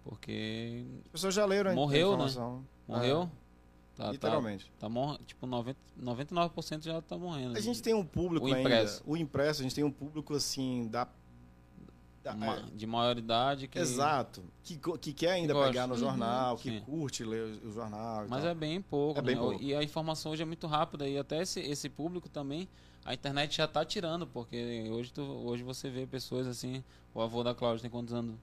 Porque 0.03 0.85
as 1.05 1.11
pessoas 1.11 1.33
já 1.33 1.45
leram 1.45 1.73
morreu, 1.73 2.17
né? 2.17 2.25
Morreu. 2.87 3.23
É. 3.43 3.47
Tá, 3.97 4.11
Literalmente. 4.11 4.65
Tá, 4.65 4.81
tá 4.81 4.89
mor 4.89 5.17
tipo, 5.25 5.47
90, 5.47 5.79
99% 5.99 6.83
já 6.83 7.01
tá 7.01 7.17
morrendo. 7.17 7.57
A 7.57 7.61
gente 7.61 7.81
tem 7.81 7.95
um 7.95 8.05
público 8.05 8.45
o 8.45 8.49
impresso. 8.49 8.99
ainda. 8.99 9.11
O 9.11 9.17
impresso, 9.17 9.61
a 9.61 9.63
gente 9.63 9.73
tem 9.73 9.83
um 9.83 9.91
público 9.91 10.35
assim, 10.35 10.87
da. 10.87 11.07
Da 12.27 12.33
Ma, 12.35 12.57
é, 12.57 12.61
de 12.75 12.85
maioridade 12.85 13.67
que. 13.67 13.79
Exato. 13.79 14.43
Que, 14.63 14.77
que 14.99 15.13
quer 15.13 15.31
ainda 15.31 15.53
que 15.53 15.63
pegar 15.63 15.87
no 15.87 15.93
uhum, 15.93 15.99
jornal, 15.99 16.57
que 16.57 16.69
sim. 16.69 16.81
curte 16.81 17.23
ler 17.23 17.57
o 17.63 17.71
jornal. 17.71 18.25
Mas 18.27 18.41
tal. 18.41 18.51
é 18.51 18.55
bem 18.55 18.81
pouco, 18.81 19.19
é 19.19 19.21
né? 19.21 19.27
bem 19.27 19.37
pouco. 19.37 19.61
E 19.61 19.73
a 19.73 19.81
informação 19.81 20.31
hoje 20.33 20.41
é 20.41 20.45
muito 20.45 20.67
rápida. 20.67 21.07
E 21.07 21.17
até 21.17 21.41
esse, 21.41 21.59
esse 21.61 21.87
público 21.87 22.27
também, 22.27 22.67
a 23.05 23.13
internet 23.13 23.55
já 23.55 23.65
está 23.65 23.85
tirando, 23.85 24.27
porque 24.27 24.89
hoje, 24.91 25.13
tu, 25.13 25.21
hoje 25.21 25.63
você 25.63 25.89
vê 25.89 26.05
pessoas 26.05 26.47
assim. 26.47 26.83
O 27.13 27.21
avô 27.21 27.43
da 27.43 27.55
Cláudia 27.55 27.81
tem 27.81 27.89
quantos 27.89 28.13
anos? 28.13 28.35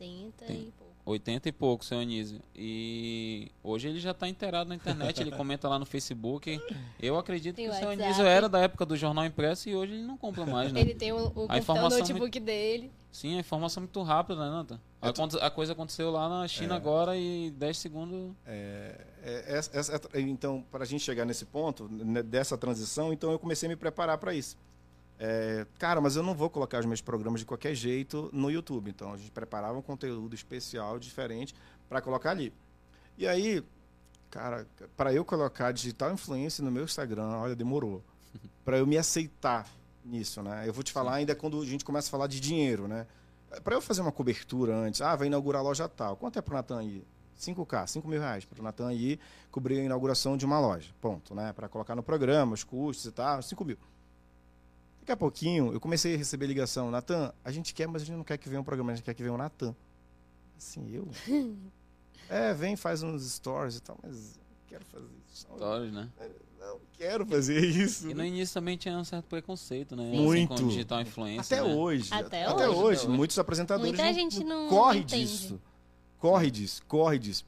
80 0.00 0.44
tem. 0.44 0.56
e 0.56 0.72
pouco. 0.72 0.86
80 1.06 1.48
e 1.48 1.52
pouco, 1.52 1.84
seu 1.84 1.98
Anísio. 2.00 2.40
E 2.54 3.52
hoje 3.62 3.88
ele 3.88 4.00
já 4.00 4.10
está 4.10 4.28
inteirado 4.28 4.68
na 4.68 4.74
internet, 4.74 5.20
ele 5.20 5.30
comenta 5.30 5.68
lá 5.68 5.78
no 5.78 5.86
Facebook. 5.86 6.60
Eu 7.00 7.16
acredito 7.16 7.54
tem 7.54 7.66
que 7.66 7.70
o 7.70 7.74
seu 7.78 7.90
Anísio 7.90 8.24
era 8.24 8.48
da 8.48 8.58
época 8.58 8.84
do 8.84 8.96
jornal 8.96 9.24
impresso 9.24 9.68
e 9.68 9.76
hoje 9.76 9.92
ele 9.92 10.02
não 10.02 10.16
compra 10.16 10.44
mais, 10.44 10.72
né? 10.72 10.80
Ele 10.80 10.94
tem 10.94 11.12
o, 11.12 11.32
o, 11.34 11.46
a 11.48 11.58
informação 11.58 11.98
notebook 12.00 12.20
muito... 12.20 12.40
dele. 12.40 12.90
Sim, 13.12 13.36
a 13.36 13.40
informação 13.40 13.80
é 13.80 13.84
muito 13.84 14.02
rápida, 14.02 14.44
né, 14.44 14.50
Nanta? 14.50 14.80
A, 15.00 15.12
tô... 15.12 15.38
a, 15.40 15.50
coisa 15.50 15.72
aconteceu 15.72 16.10
lá 16.10 16.28
na 16.28 16.46
China 16.48 16.74
é. 16.74 16.76
agora 16.76 17.16
e 17.16 17.50
10 17.52 17.78
segundos. 17.78 18.34
É, 18.44 19.00
é, 19.22 19.60
é, 20.12 20.20
então, 20.20 20.64
para 20.70 20.82
a 20.82 20.86
gente 20.86 21.04
chegar 21.04 21.24
nesse 21.24 21.46
ponto, 21.46 21.88
né, 21.88 22.22
dessa 22.22 22.58
transição, 22.58 23.12
então 23.12 23.30
eu 23.30 23.38
comecei 23.38 23.68
a 23.68 23.70
me 23.70 23.76
preparar 23.76 24.18
para 24.18 24.34
isso. 24.34 24.58
É, 25.18 25.66
cara, 25.78 26.00
mas 26.00 26.16
eu 26.16 26.22
não 26.22 26.34
vou 26.34 26.50
colocar 26.50 26.78
os 26.78 26.86
meus 26.86 27.00
programas 27.00 27.40
de 27.40 27.46
qualquer 27.46 27.74
jeito 27.74 28.28
no 28.32 28.50
YouTube. 28.50 28.90
Então 28.90 29.12
a 29.12 29.16
gente 29.16 29.30
preparava 29.30 29.78
um 29.78 29.82
conteúdo 29.82 30.34
especial, 30.34 30.98
diferente, 30.98 31.54
para 31.88 32.00
colocar 32.00 32.30
ali. 32.30 32.52
E 33.16 33.26
aí, 33.26 33.64
cara, 34.30 34.66
para 34.96 35.12
eu 35.12 35.24
colocar 35.24 35.72
digital 35.72 36.12
influência 36.12 36.62
no 36.62 36.70
meu 36.70 36.84
Instagram, 36.84 37.28
olha, 37.28 37.56
demorou. 37.56 38.02
para 38.64 38.78
eu 38.78 38.86
me 38.86 38.98
aceitar 38.98 39.66
nisso, 40.04 40.42
né? 40.42 40.68
Eu 40.68 40.72
vou 40.72 40.84
te 40.84 40.92
falar 40.92 41.14
ainda 41.14 41.34
quando 41.34 41.60
a 41.60 41.66
gente 41.66 41.84
começa 41.84 42.08
a 42.08 42.10
falar 42.10 42.26
de 42.26 42.38
dinheiro, 42.38 42.86
né? 42.86 43.06
Para 43.64 43.74
eu 43.74 43.80
fazer 43.80 44.02
uma 44.02 44.12
cobertura 44.12 44.76
antes, 44.76 45.00
ah, 45.00 45.16
vai 45.16 45.28
inaugurar 45.28 45.60
a 45.60 45.64
loja 45.64 45.88
tal. 45.88 46.16
Quanto 46.16 46.38
é 46.38 46.42
pro 46.42 46.54
Natan 46.54 46.82
ir? 46.82 47.06
5K, 47.38 47.86
5 47.86 48.08
mil 48.08 48.20
reais 48.20 48.44
para 48.44 48.60
o 48.60 48.64
Natan 48.64 48.92
ir 48.94 49.20
cobrir 49.50 49.78
a 49.78 49.84
inauguração 49.84 50.36
de 50.36 50.44
uma 50.44 50.58
loja. 50.58 50.90
Ponto, 51.00 51.34
né? 51.34 51.52
Para 51.52 51.68
colocar 51.68 51.94
no 51.94 52.02
programa, 52.02 52.54
os 52.54 52.64
custos 52.64 53.06
e 53.06 53.12
tal, 53.12 53.42
5 53.42 53.64
mil. 53.64 53.78
Daqui 55.06 55.12
a 55.12 55.16
pouquinho, 55.16 55.72
eu 55.72 55.78
comecei 55.78 56.16
a 56.16 56.18
receber 56.18 56.48
ligação. 56.48 56.90
Natan, 56.90 57.32
a 57.44 57.52
gente 57.52 57.72
quer, 57.72 57.86
mas 57.86 58.02
a 58.02 58.04
gente 58.04 58.16
não 58.16 58.24
quer 58.24 58.36
que 58.36 58.48
venha 58.48 58.60
um 58.60 58.64
programa, 58.64 58.90
a 58.90 58.96
gente 58.96 59.04
quer 59.04 59.14
que 59.14 59.22
venha 59.22 59.30
o 59.30 59.36
um 59.36 59.38
Natan. 59.38 59.72
Assim, 60.58 60.90
eu? 60.92 61.08
é, 62.28 62.52
vem, 62.52 62.74
faz 62.74 63.04
uns 63.04 63.22
stories 63.22 63.76
e 63.76 63.82
tal, 63.82 63.96
mas 64.02 64.36
quero 64.66 64.84
fazer 64.86 65.06
isso. 65.24 65.46
Stories, 65.46 65.92
né? 65.92 66.10
É, 66.18 66.28
não 66.58 66.80
quero 66.98 67.24
fazer 67.24 67.64
isso. 67.64 68.10
E 68.10 68.14
no 68.14 68.24
início 68.24 68.52
também 68.52 68.76
tinha 68.76 68.98
um 68.98 69.04
certo 69.04 69.26
preconceito, 69.26 69.94
né? 69.94 70.10
Sim. 70.10 70.24
Muito. 70.24 70.54
Assim, 70.54 70.62
com 70.64 70.68
digital 70.70 71.00
influência. 71.02 71.56
Até 71.56 71.68
né? 71.68 71.72
hoje. 71.72 72.12
Até, 72.12 72.44
até 72.44 72.68
hoje. 72.68 73.06
hoje. 73.06 73.08
Muitos 73.08 73.38
apresentadores 73.38 73.96
Muita 73.96 74.12
gente 74.12 74.42
não 74.42 74.68
corre 74.68 74.98
entende. 74.98 75.24
disso. 75.24 75.60
Corre 76.18 76.50
disso, 76.50 76.82
corre 76.88 77.20
disso. 77.20 77.46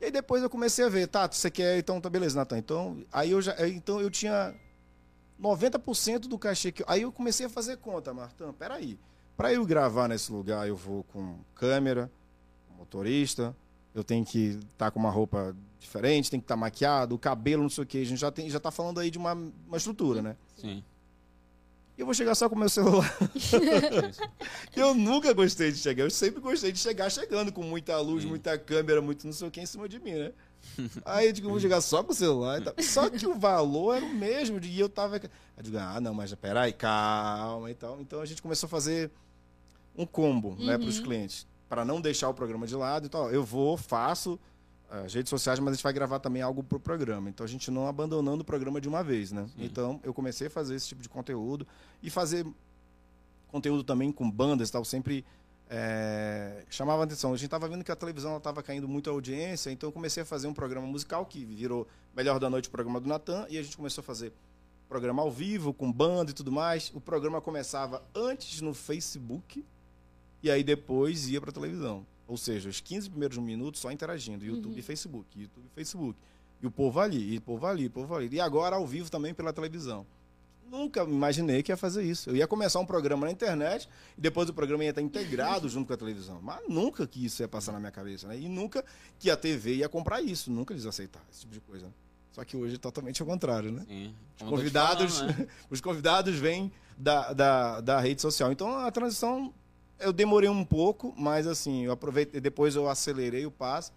E 0.00 0.04
aí 0.04 0.10
depois 0.12 0.44
eu 0.44 0.48
comecei 0.48 0.84
a 0.84 0.88
ver, 0.88 1.08
tá, 1.08 1.26
você 1.26 1.50
quer, 1.50 1.76
então 1.76 2.00
tá 2.00 2.08
beleza, 2.08 2.36
Natan. 2.36 2.56
Então, 2.56 3.04
aí 3.10 3.32
eu 3.32 3.42
já, 3.42 3.56
então 3.66 4.00
eu 4.00 4.08
tinha 4.08 4.54
90% 5.40 6.20
do 6.20 6.38
cachê 6.38 6.70
que. 6.70 6.84
Aí 6.86 7.02
eu 7.02 7.12
comecei 7.12 7.46
a 7.46 7.48
fazer 7.48 7.78
conta, 7.78 8.12
Martão, 8.12 8.52
peraí. 8.52 8.98
Para 9.36 9.52
eu 9.52 9.64
gravar 9.64 10.08
nesse 10.08 10.30
lugar, 10.30 10.68
eu 10.68 10.76
vou 10.76 11.02
com 11.04 11.38
câmera, 11.54 12.10
motorista, 12.76 13.56
eu 13.94 14.04
tenho 14.04 14.24
que 14.24 14.48
estar 14.48 14.66
tá 14.76 14.90
com 14.90 14.98
uma 15.00 15.10
roupa 15.10 15.56
diferente, 15.78 16.30
tem 16.30 16.38
que 16.38 16.44
estar 16.44 16.56
tá 16.56 16.60
maquiado, 16.60 17.14
o 17.14 17.18
cabelo, 17.18 17.62
não 17.62 17.70
sei 17.70 17.84
o 17.84 17.86
que. 17.86 18.02
A 18.02 18.04
gente 18.04 18.20
já, 18.20 18.30
tem, 18.30 18.50
já 18.50 18.60
tá 18.60 18.70
falando 18.70 19.00
aí 19.00 19.10
de 19.10 19.16
uma, 19.16 19.32
uma 19.32 19.76
estrutura, 19.76 20.20
né? 20.20 20.36
Sim. 20.56 20.84
E 21.96 22.00
eu 22.00 22.06
vou 22.06 22.14
chegar 22.14 22.34
só 22.34 22.48
com 22.48 22.54
o 22.54 22.58
meu 22.58 22.68
celular. 22.68 23.10
eu 24.76 24.94
nunca 24.94 25.32
gostei 25.32 25.72
de 25.72 25.78
chegar. 25.78 26.04
Eu 26.04 26.10
sempre 26.10 26.40
gostei 26.40 26.70
de 26.72 26.78
chegar 26.78 27.10
chegando 27.10 27.50
com 27.50 27.62
muita 27.62 27.98
luz, 27.98 28.22
Sim. 28.22 28.28
muita 28.28 28.58
câmera, 28.58 29.00
muito 29.00 29.26
não 29.26 29.32
sei 29.32 29.48
o 29.48 29.50
que 29.50 29.60
em 29.60 29.66
cima 29.66 29.88
de 29.88 29.98
mim, 29.98 30.14
né? 30.14 30.32
Aí 31.04 31.26
eu 31.26 31.32
digo, 31.32 31.48
vou 31.48 31.58
jogar 31.58 31.80
só 31.80 32.02
com 32.02 32.12
o 32.12 32.14
celular. 32.14 32.60
Só 32.78 33.08
que 33.10 33.26
o 33.26 33.34
valor 33.34 33.96
era 33.96 34.04
o 34.04 34.14
mesmo. 34.14 34.58
E 34.62 34.78
eu 34.78 34.88
tava. 34.88 35.16
Eu 35.16 35.62
digo, 35.62 35.78
ah, 35.78 36.00
não, 36.00 36.14
mas 36.14 36.34
peraí, 36.34 36.72
calma 36.72 37.70
e 37.70 37.74
tal. 37.74 38.00
Então 38.00 38.20
a 38.20 38.26
gente 38.26 38.40
começou 38.40 38.66
a 38.66 38.70
fazer 38.70 39.10
um 39.96 40.06
combo 40.06 40.50
né, 40.50 40.56
uhum. 40.56 40.66
né, 40.66 40.78
para 40.78 40.88
os 40.88 41.00
clientes. 41.00 41.46
Para 41.68 41.84
não 41.84 42.00
deixar 42.00 42.28
o 42.28 42.34
programa 42.34 42.66
de 42.66 42.74
lado. 42.74 43.06
Então, 43.06 43.30
eu 43.30 43.44
vou, 43.44 43.76
faço 43.76 44.38
as 44.90 45.14
redes 45.14 45.30
sociais, 45.30 45.60
mas 45.60 45.72
a 45.72 45.74
gente 45.74 45.82
vai 45.84 45.92
gravar 45.92 46.18
também 46.18 46.42
algo 46.42 46.62
para 46.62 46.76
o 46.76 46.80
programa. 46.80 47.30
Então 47.30 47.44
a 47.44 47.48
gente 47.48 47.70
não 47.70 47.86
abandonando 47.86 48.42
o 48.42 48.44
programa 48.44 48.80
de 48.80 48.88
uma 48.88 49.04
vez, 49.04 49.30
né? 49.30 49.46
Sim. 49.56 49.64
Então 49.64 50.00
eu 50.02 50.12
comecei 50.12 50.48
a 50.48 50.50
fazer 50.50 50.74
esse 50.74 50.88
tipo 50.88 51.00
de 51.00 51.08
conteúdo 51.08 51.66
e 52.02 52.10
fazer 52.10 52.44
conteúdo 53.46 53.84
também 53.84 54.10
com 54.10 54.28
bandas 54.28 54.68
e 54.68 54.72
tal, 54.72 54.84
sempre 54.84 55.24
é, 55.72 56.64
chamava 56.68 57.02
a 57.02 57.04
atenção. 57.04 57.32
A 57.32 57.36
gente 57.36 57.44
estava 57.44 57.68
vendo 57.68 57.84
que 57.84 57.92
a 57.92 57.96
televisão 57.96 58.36
estava 58.36 58.60
caindo 58.60 58.88
muito 58.88 59.08
a 59.08 59.12
audiência, 59.12 59.70
então 59.70 59.88
eu 59.88 59.92
comecei 59.92 60.24
a 60.24 60.26
fazer 60.26 60.48
um 60.48 60.52
programa 60.52 60.84
musical 60.84 61.24
que 61.24 61.44
virou 61.44 61.86
Melhor 62.14 62.40
da 62.40 62.50
Noite, 62.50 62.68
o 62.68 62.72
programa 62.72 63.00
do 63.00 63.08
Natan, 63.08 63.46
e 63.48 63.56
a 63.56 63.62
gente 63.62 63.76
começou 63.76 64.02
a 64.02 64.04
fazer 64.04 64.32
programa 64.88 65.22
ao 65.22 65.30
vivo, 65.30 65.72
com 65.72 65.90
banda 65.90 66.32
e 66.32 66.34
tudo 66.34 66.50
mais. 66.50 66.90
O 66.92 67.00
programa 67.00 67.40
começava 67.40 68.02
antes 68.12 68.60
no 68.60 68.74
Facebook 68.74 69.64
e 70.42 70.50
aí 70.50 70.64
depois 70.64 71.28
ia 71.28 71.40
para 71.40 71.50
a 71.50 71.52
televisão. 71.52 72.04
Ou 72.26 72.36
seja, 72.36 72.68
os 72.68 72.80
15 72.80 73.08
primeiros 73.08 73.38
minutos 73.38 73.80
só 73.80 73.92
interagindo, 73.92 74.44
YouTube 74.44 74.72
uhum. 74.72 74.78
e 74.78 74.82
Facebook, 74.82 75.40
YouTube 75.40 75.66
e 75.66 75.74
Facebook. 75.76 76.18
E 76.60 76.66
o 76.66 76.70
povo 76.70 76.98
ali, 76.98 77.34
e 77.34 77.38
o 77.38 77.40
povo 77.40 77.66
ali, 77.66 77.86
o 77.86 77.90
povo 77.90 78.16
ali. 78.16 78.28
E 78.32 78.40
agora 78.40 78.74
ao 78.74 78.86
vivo 78.86 79.08
também 79.08 79.32
pela 79.32 79.52
televisão 79.52 80.04
nunca 80.70 81.02
imaginei 81.02 81.62
que 81.62 81.72
ia 81.72 81.76
fazer 81.76 82.02
isso. 82.02 82.30
Eu 82.30 82.36
ia 82.36 82.46
começar 82.46 82.78
um 82.78 82.86
programa 82.86 83.26
na 83.26 83.32
internet 83.32 83.88
e 84.16 84.20
depois 84.20 84.48
o 84.48 84.54
programa 84.54 84.84
ia 84.84 84.90
estar 84.90 85.02
integrado 85.02 85.68
junto 85.68 85.88
com 85.88 85.92
a 85.92 85.96
televisão. 85.96 86.40
Mas 86.40 86.60
nunca 86.68 87.06
que 87.06 87.24
isso 87.24 87.42
ia 87.42 87.48
passar 87.48 87.72
na 87.72 87.80
minha 87.80 87.90
cabeça, 87.90 88.28
né? 88.28 88.38
E 88.38 88.48
nunca 88.48 88.84
que 89.18 89.30
a 89.30 89.36
TV 89.36 89.76
ia 89.76 89.88
comprar 89.88 90.22
isso. 90.22 90.50
Nunca 90.50 90.72
eles 90.72 90.86
aceitaram 90.86 91.26
esse 91.30 91.40
tipo 91.40 91.52
de 91.52 91.60
coisa. 91.60 91.92
Só 92.32 92.44
que 92.44 92.56
hoje 92.56 92.76
é 92.76 92.78
totalmente 92.78 93.20
ao 93.20 93.26
contrário, 93.26 93.72
né? 93.72 93.84
Sim. 93.88 94.14
Os 94.40 94.48
convidados, 94.48 95.18
falando, 95.18 95.38
né? 95.38 95.46
os 95.68 95.80
convidados 95.80 96.36
vêm 96.36 96.72
da, 96.96 97.32
da, 97.32 97.80
da 97.80 98.00
rede 98.00 98.22
social. 98.22 98.52
Então 98.52 98.78
a 98.78 98.90
transição 98.90 99.52
eu 99.98 100.12
demorei 100.12 100.48
um 100.48 100.64
pouco, 100.64 101.12
mas 101.18 101.46
assim, 101.46 101.84
eu 101.84 101.92
aproveitei, 101.92 102.40
depois 102.40 102.76
eu 102.76 102.88
acelerei 102.88 103.44
o 103.44 103.50
passo 103.50 103.92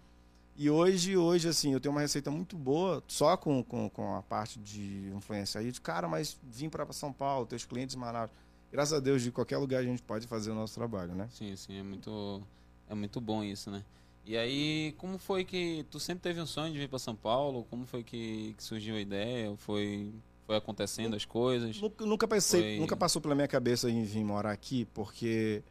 e 0.56 0.70
hoje, 0.70 1.16
hoje, 1.16 1.48
assim, 1.48 1.72
eu 1.72 1.80
tenho 1.80 1.92
uma 1.92 2.00
receita 2.00 2.30
muito 2.30 2.56
boa, 2.56 3.02
só 3.08 3.36
com, 3.36 3.62
com, 3.62 3.90
com 3.90 4.16
a 4.16 4.22
parte 4.22 4.58
de 4.58 5.10
influência 5.14 5.60
aí, 5.60 5.72
de 5.72 5.80
cara, 5.80 6.06
mas 6.06 6.38
vim 6.42 6.68
para 6.68 6.90
São 6.92 7.12
Paulo, 7.12 7.46
teus 7.46 7.64
clientes 7.64 7.96
Manaus. 7.96 8.30
Graças 8.70 8.92
a 8.92 9.00
Deus, 9.00 9.22
de 9.22 9.30
qualquer 9.30 9.58
lugar 9.58 9.80
a 9.80 9.84
gente 9.84 10.02
pode 10.02 10.26
fazer 10.26 10.50
o 10.50 10.54
nosso 10.54 10.74
trabalho, 10.74 11.14
né? 11.14 11.28
Sim, 11.30 11.54
sim, 11.56 11.78
é 11.78 11.82
muito, 11.82 12.42
é 12.88 12.94
muito 12.94 13.20
bom 13.20 13.42
isso, 13.42 13.70
né? 13.70 13.84
E 14.24 14.36
aí, 14.36 14.94
como 14.96 15.18
foi 15.18 15.44
que 15.44 15.84
tu 15.90 16.00
sempre 16.00 16.22
teve 16.22 16.40
um 16.40 16.46
sonho 16.46 16.72
de 16.72 16.78
vir 16.78 16.88
para 16.88 16.98
São 16.98 17.14
Paulo? 17.14 17.66
Como 17.68 17.84
foi 17.84 18.02
que, 18.02 18.54
que, 18.56 18.62
surgiu 18.62 18.96
a 18.96 19.00
ideia? 19.00 19.54
Foi 19.58 20.12
foi 20.46 20.56
acontecendo 20.56 21.16
as 21.16 21.24
coisas? 21.24 21.80
Nunca, 21.80 22.06
nunca 22.06 22.28
pensei, 22.28 22.60
foi... 22.60 22.78
nunca 22.78 22.96
passou 22.96 23.20
pela 23.20 23.34
minha 23.34 23.48
cabeça 23.48 23.90
em 23.90 24.02
vir 24.04 24.24
morar 24.24 24.52
aqui, 24.52 24.86
porque 24.92 25.62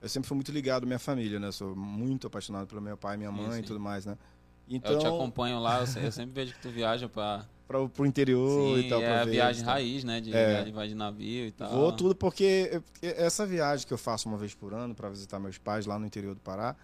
eu 0.00 0.08
sempre 0.08 0.28
fui 0.28 0.34
muito 0.34 0.50
ligado 0.52 0.84
à 0.84 0.86
minha 0.86 0.98
família, 0.98 1.38
né? 1.38 1.52
Sou 1.52 1.74
muito 1.76 2.26
apaixonado 2.26 2.66
pelo 2.66 2.80
meu 2.80 2.96
pai, 2.96 3.16
minha 3.16 3.30
mãe 3.30 3.46
sim, 3.46 3.52
sim. 3.52 3.60
e 3.60 3.62
tudo 3.64 3.80
mais, 3.80 4.06
né? 4.06 4.16
Então, 4.68 4.92
eu 4.92 4.98
te 4.98 5.04
então 5.04 5.16
acompanho 5.16 5.58
lá, 5.58 5.80
eu 5.80 6.12
sempre 6.12 6.32
vejo 6.32 6.54
que 6.54 6.60
tu 6.60 6.70
viaja 6.70 7.08
para 7.08 7.44
para 7.70 8.02
o 8.02 8.06
interior 8.06 8.76
Sim, 8.76 8.86
e 8.86 8.88
tal. 8.88 9.00
É 9.00 9.20
a 9.20 9.24
viagem 9.24 9.64
raiz, 9.64 10.02
né? 10.02 10.20
De 10.20 10.34
é. 10.34 10.64
viagem 10.64 10.88
de 10.88 10.94
navio 10.96 11.46
e 11.46 11.52
tal. 11.52 11.70
Vou 11.70 11.92
tudo 11.92 12.16
porque 12.16 12.82
essa 13.00 13.46
viagem 13.46 13.86
que 13.86 13.92
eu 13.92 13.98
faço 13.98 14.28
uma 14.28 14.36
vez 14.36 14.54
por 14.54 14.74
ano 14.74 14.92
para 14.92 15.08
visitar 15.08 15.38
meus 15.38 15.56
pais 15.56 15.86
lá 15.86 15.96
no 15.96 16.04
interior 16.04 16.34
do 16.34 16.40
Pará, 16.40 16.74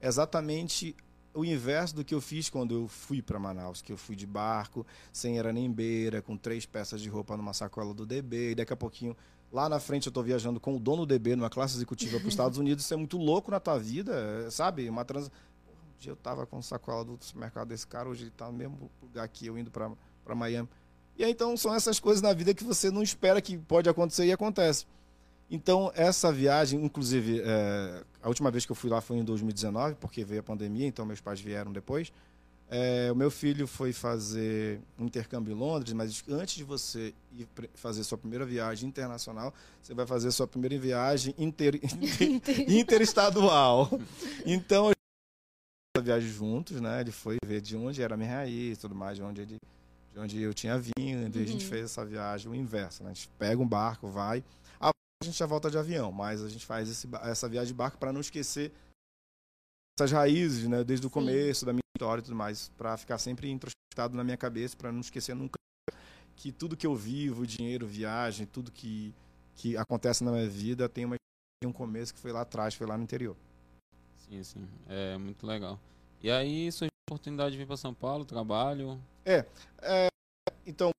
é 0.00 0.06
exatamente 0.06 0.94
o 1.32 1.44
inverso 1.44 1.96
do 1.96 2.04
que 2.04 2.14
eu 2.14 2.20
fiz 2.20 2.50
quando 2.50 2.74
eu 2.74 2.86
fui 2.86 3.22
para 3.22 3.38
Manaus, 3.38 3.80
que 3.80 3.90
eu 3.90 3.96
fui 3.96 4.14
de 4.14 4.26
barco, 4.26 4.86
sem 5.12 5.36
beira, 5.72 6.20
com 6.20 6.36
três 6.36 6.66
peças 6.66 7.00
de 7.00 7.08
roupa 7.08 7.36
numa 7.36 7.54
sacola 7.54 7.94
do 7.94 8.04
DB, 8.04 8.52
e 8.52 8.54
daqui 8.54 8.72
a 8.72 8.76
pouquinho 8.76 9.16
lá 9.54 9.68
na 9.68 9.78
frente 9.78 10.08
eu 10.08 10.10
estou 10.10 10.22
viajando 10.22 10.58
com 10.58 10.76
o 10.76 10.80
dono 10.80 11.06
do 11.06 11.06
DB 11.06 11.36
numa 11.36 11.48
classe 11.48 11.76
executiva 11.76 12.18
para 12.18 12.26
os 12.26 12.32
Estados 12.34 12.58
Unidos, 12.58 12.84
isso 12.84 12.92
é 12.92 12.96
muito 12.96 13.16
louco 13.16 13.50
na 13.50 13.60
tua 13.60 13.78
vida, 13.78 14.50
sabe? 14.50 14.88
Uma 14.88 15.04
trans... 15.04 15.28
Um 15.28 15.98
dia 16.00 16.12
eu 16.12 16.16
tava 16.16 16.44
com 16.44 16.60
sacola 16.60 17.04
do 17.04 17.16
supermercado 17.20 17.68
desse 17.68 17.86
cara, 17.86 18.08
hoje 18.08 18.24
ele 18.24 18.30
está 18.30 18.46
no 18.46 18.52
mesmo 18.52 18.90
lugar 19.00 19.26
que 19.28 19.46
eu 19.46 19.56
indo 19.56 19.70
para 19.70 19.90
para 20.24 20.34
Miami. 20.34 20.68
E 21.16 21.22
aí, 21.22 21.30
então 21.30 21.56
são 21.56 21.74
essas 21.74 22.00
coisas 22.00 22.20
na 22.20 22.32
vida 22.32 22.52
que 22.54 22.64
você 22.64 22.90
não 22.90 23.02
espera 23.02 23.40
que 23.40 23.56
pode 23.56 23.88
acontecer 23.88 24.24
e 24.24 24.32
acontece. 24.32 24.86
Então, 25.50 25.92
essa 25.94 26.32
viagem, 26.32 26.82
inclusive, 26.82 27.40
é, 27.44 28.02
a 28.22 28.28
última 28.28 28.50
vez 28.50 28.64
que 28.64 28.72
eu 28.72 28.76
fui 28.76 28.90
lá 28.90 29.00
foi 29.00 29.18
em 29.18 29.24
2019, 29.24 29.96
porque 29.96 30.24
veio 30.24 30.40
a 30.40 30.42
pandemia, 30.42 30.86
então 30.86 31.04
meus 31.04 31.20
pais 31.20 31.40
vieram 31.40 31.70
depois. 31.70 32.12
É, 32.70 33.12
o 33.12 33.14
meu 33.14 33.30
filho 33.30 33.66
foi 33.66 33.92
fazer 33.92 34.80
um 34.98 35.04
intercâmbio 35.04 35.52
em 35.52 35.56
Londres, 35.56 35.92
mas 35.92 36.24
antes 36.28 36.56
de 36.56 36.64
você 36.64 37.14
ir 37.32 37.46
fazer 37.74 38.02
sua 38.04 38.18
primeira 38.18 38.44
viagem 38.44 38.88
internacional, 38.88 39.52
você 39.82 39.94
vai 39.94 40.06
fazer 40.06 40.30
sua 40.30 40.46
primeira 40.46 40.78
viagem 40.78 41.34
inter, 41.38 41.78
inter, 42.20 42.70
interestadual. 42.70 43.90
Então, 44.46 44.90
a 45.96 46.00
viagem 46.00 46.28
juntos, 46.28 46.80
né? 46.80 47.02
Ele 47.02 47.12
foi 47.12 47.36
ver 47.44 47.60
de 47.60 47.76
onde 47.76 48.02
era 48.02 48.14
a 48.14 48.16
minha 48.16 48.30
raiz, 48.30 48.78
tudo 48.78 48.94
mais, 48.94 49.16
de 49.16 49.22
onde 49.22 49.40
ele 49.42 49.58
de 50.12 50.20
onde 50.20 50.40
eu 50.40 50.54
tinha 50.54 50.78
vindo, 50.78 51.36
e 51.36 51.42
a 51.42 51.44
gente 51.44 51.64
uhum. 51.64 51.70
fez 51.70 51.86
essa 51.86 52.06
viagem 52.06 52.48
o 52.48 52.54
inverso, 52.54 53.02
né? 53.02 53.10
A 53.10 53.14
gente 53.14 53.28
pega 53.36 53.60
um 53.60 53.66
barco, 53.66 54.06
vai, 54.06 54.44
a 54.80 55.24
gente 55.24 55.38
já 55.38 55.46
volta 55.46 55.70
de 55.70 55.78
avião, 55.78 56.12
mas 56.12 56.42
a 56.42 56.48
gente 56.48 56.66
faz 56.66 56.88
esse, 56.88 57.08
essa 57.22 57.48
viagem 57.48 57.68
de 57.68 57.74
barco 57.74 57.98
para 57.98 58.12
não 58.12 58.20
esquecer 58.20 58.72
essas 59.98 60.12
raízes, 60.12 60.68
né? 60.68 60.84
Desde 60.84 61.06
o 61.06 61.08
Sim. 61.08 61.14
começo 61.14 61.64
da 61.64 61.72
minha 61.72 61.83
história 61.96 62.20
e 62.20 62.24
tudo 62.24 62.36
mais, 62.36 62.68
para 62.76 62.96
ficar 62.96 63.18
sempre 63.18 63.50
introspectado 63.50 64.16
na 64.16 64.24
minha 64.24 64.36
cabeça, 64.36 64.76
para 64.76 64.90
não 64.90 65.00
esquecer 65.00 65.34
nunca 65.34 65.54
que 66.36 66.50
tudo 66.50 66.76
que 66.76 66.86
eu 66.86 66.94
vivo, 66.96 67.46
dinheiro, 67.46 67.86
viagem, 67.86 68.46
tudo 68.46 68.70
que 68.72 69.14
que 69.56 69.76
acontece 69.76 70.24
na 70.24 70.32
minha 70.32 70.48
vida 70.48 70.88
tem 70.88 71.04
uma 71.04 71.16
um 71.64 71.72
começo 71.72 72.12
que 72.12 72.20
foi 72.20 72.30
lá 72.30 72.42
atrás, 72.42 72.74
foi 72.74 72.86
lá 72.86 72.96
no 72.98 73.04
interior. 73.04 73.34
Sim, 74.16 74.42
sim, 74.42 74.68
é 74.86 75.16
muito 75.16 75.46
legal. 75.46 75.80
E 76.22 76.30
aí 76.30 76.70
surgiu 76.70 76.90
a 77.08 77.12
oportunidade 77.12 77.52
de 77.52 77.58
vir 77.58 77.66
para 77.66 77.76
São 77.76 77.94
Paulo, 77.94 78.24
trabalho, 78.24 79.00
é, 79.24 79.46
é 79.80 80.08
então, 80.66 80.90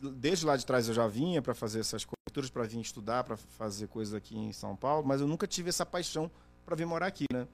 desde 0.00 0.44
lá 0.46 0.56
de 0.56 0.66
trás 0.66 0.88
eu 0.88 0.94
já 0.94 1.06
vinha 1.06 1.40
para 1.40 1.54
fazer 1.54 1.80
essas 1.80 2.04
coberturas, 2.04 2.50
para 2.50 2.64
vir 2.64 2.80
estudar, 2.80 3.22
para 3.24 3.36
fazer 3.36 3.86
coisas 3.88 4.14
aqui 4.14 4.36
em 4.36 4.52
São 4.52 4.74
Paulo, 4.74 5.06
mas 5.06 5.20
eu 5.20 5.28
nunca 5.28 5.46
tive 5.46 5.68
essa 5.68 5.86
paixão 5.86 6.30
para 6.64 6.74
vir 6.74 6.86
morar 6.86 7.06
aqui, 7.06 7.26
né? 7.32 7.46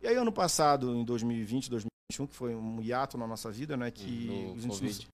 E 0.00 0.06
aí 0.06 0.14
ano 0.14 0.32
passado, 0.32 0.94
em 0.94 1.04
2020, 1.04 1.70
2021, 1.70 1.88
que 2.10 2.34
foi 2.34 2.54
um 2.54 2.80
hiato 2.80 3.18
na 3.18 3.26
nossa 3.26 3.50
vida, 3.50 3.76
né, 3.76 3.90
que 3.90 4.28
hum, 4.30 4.54
a 4.56 4.60
gente 4.74 5.08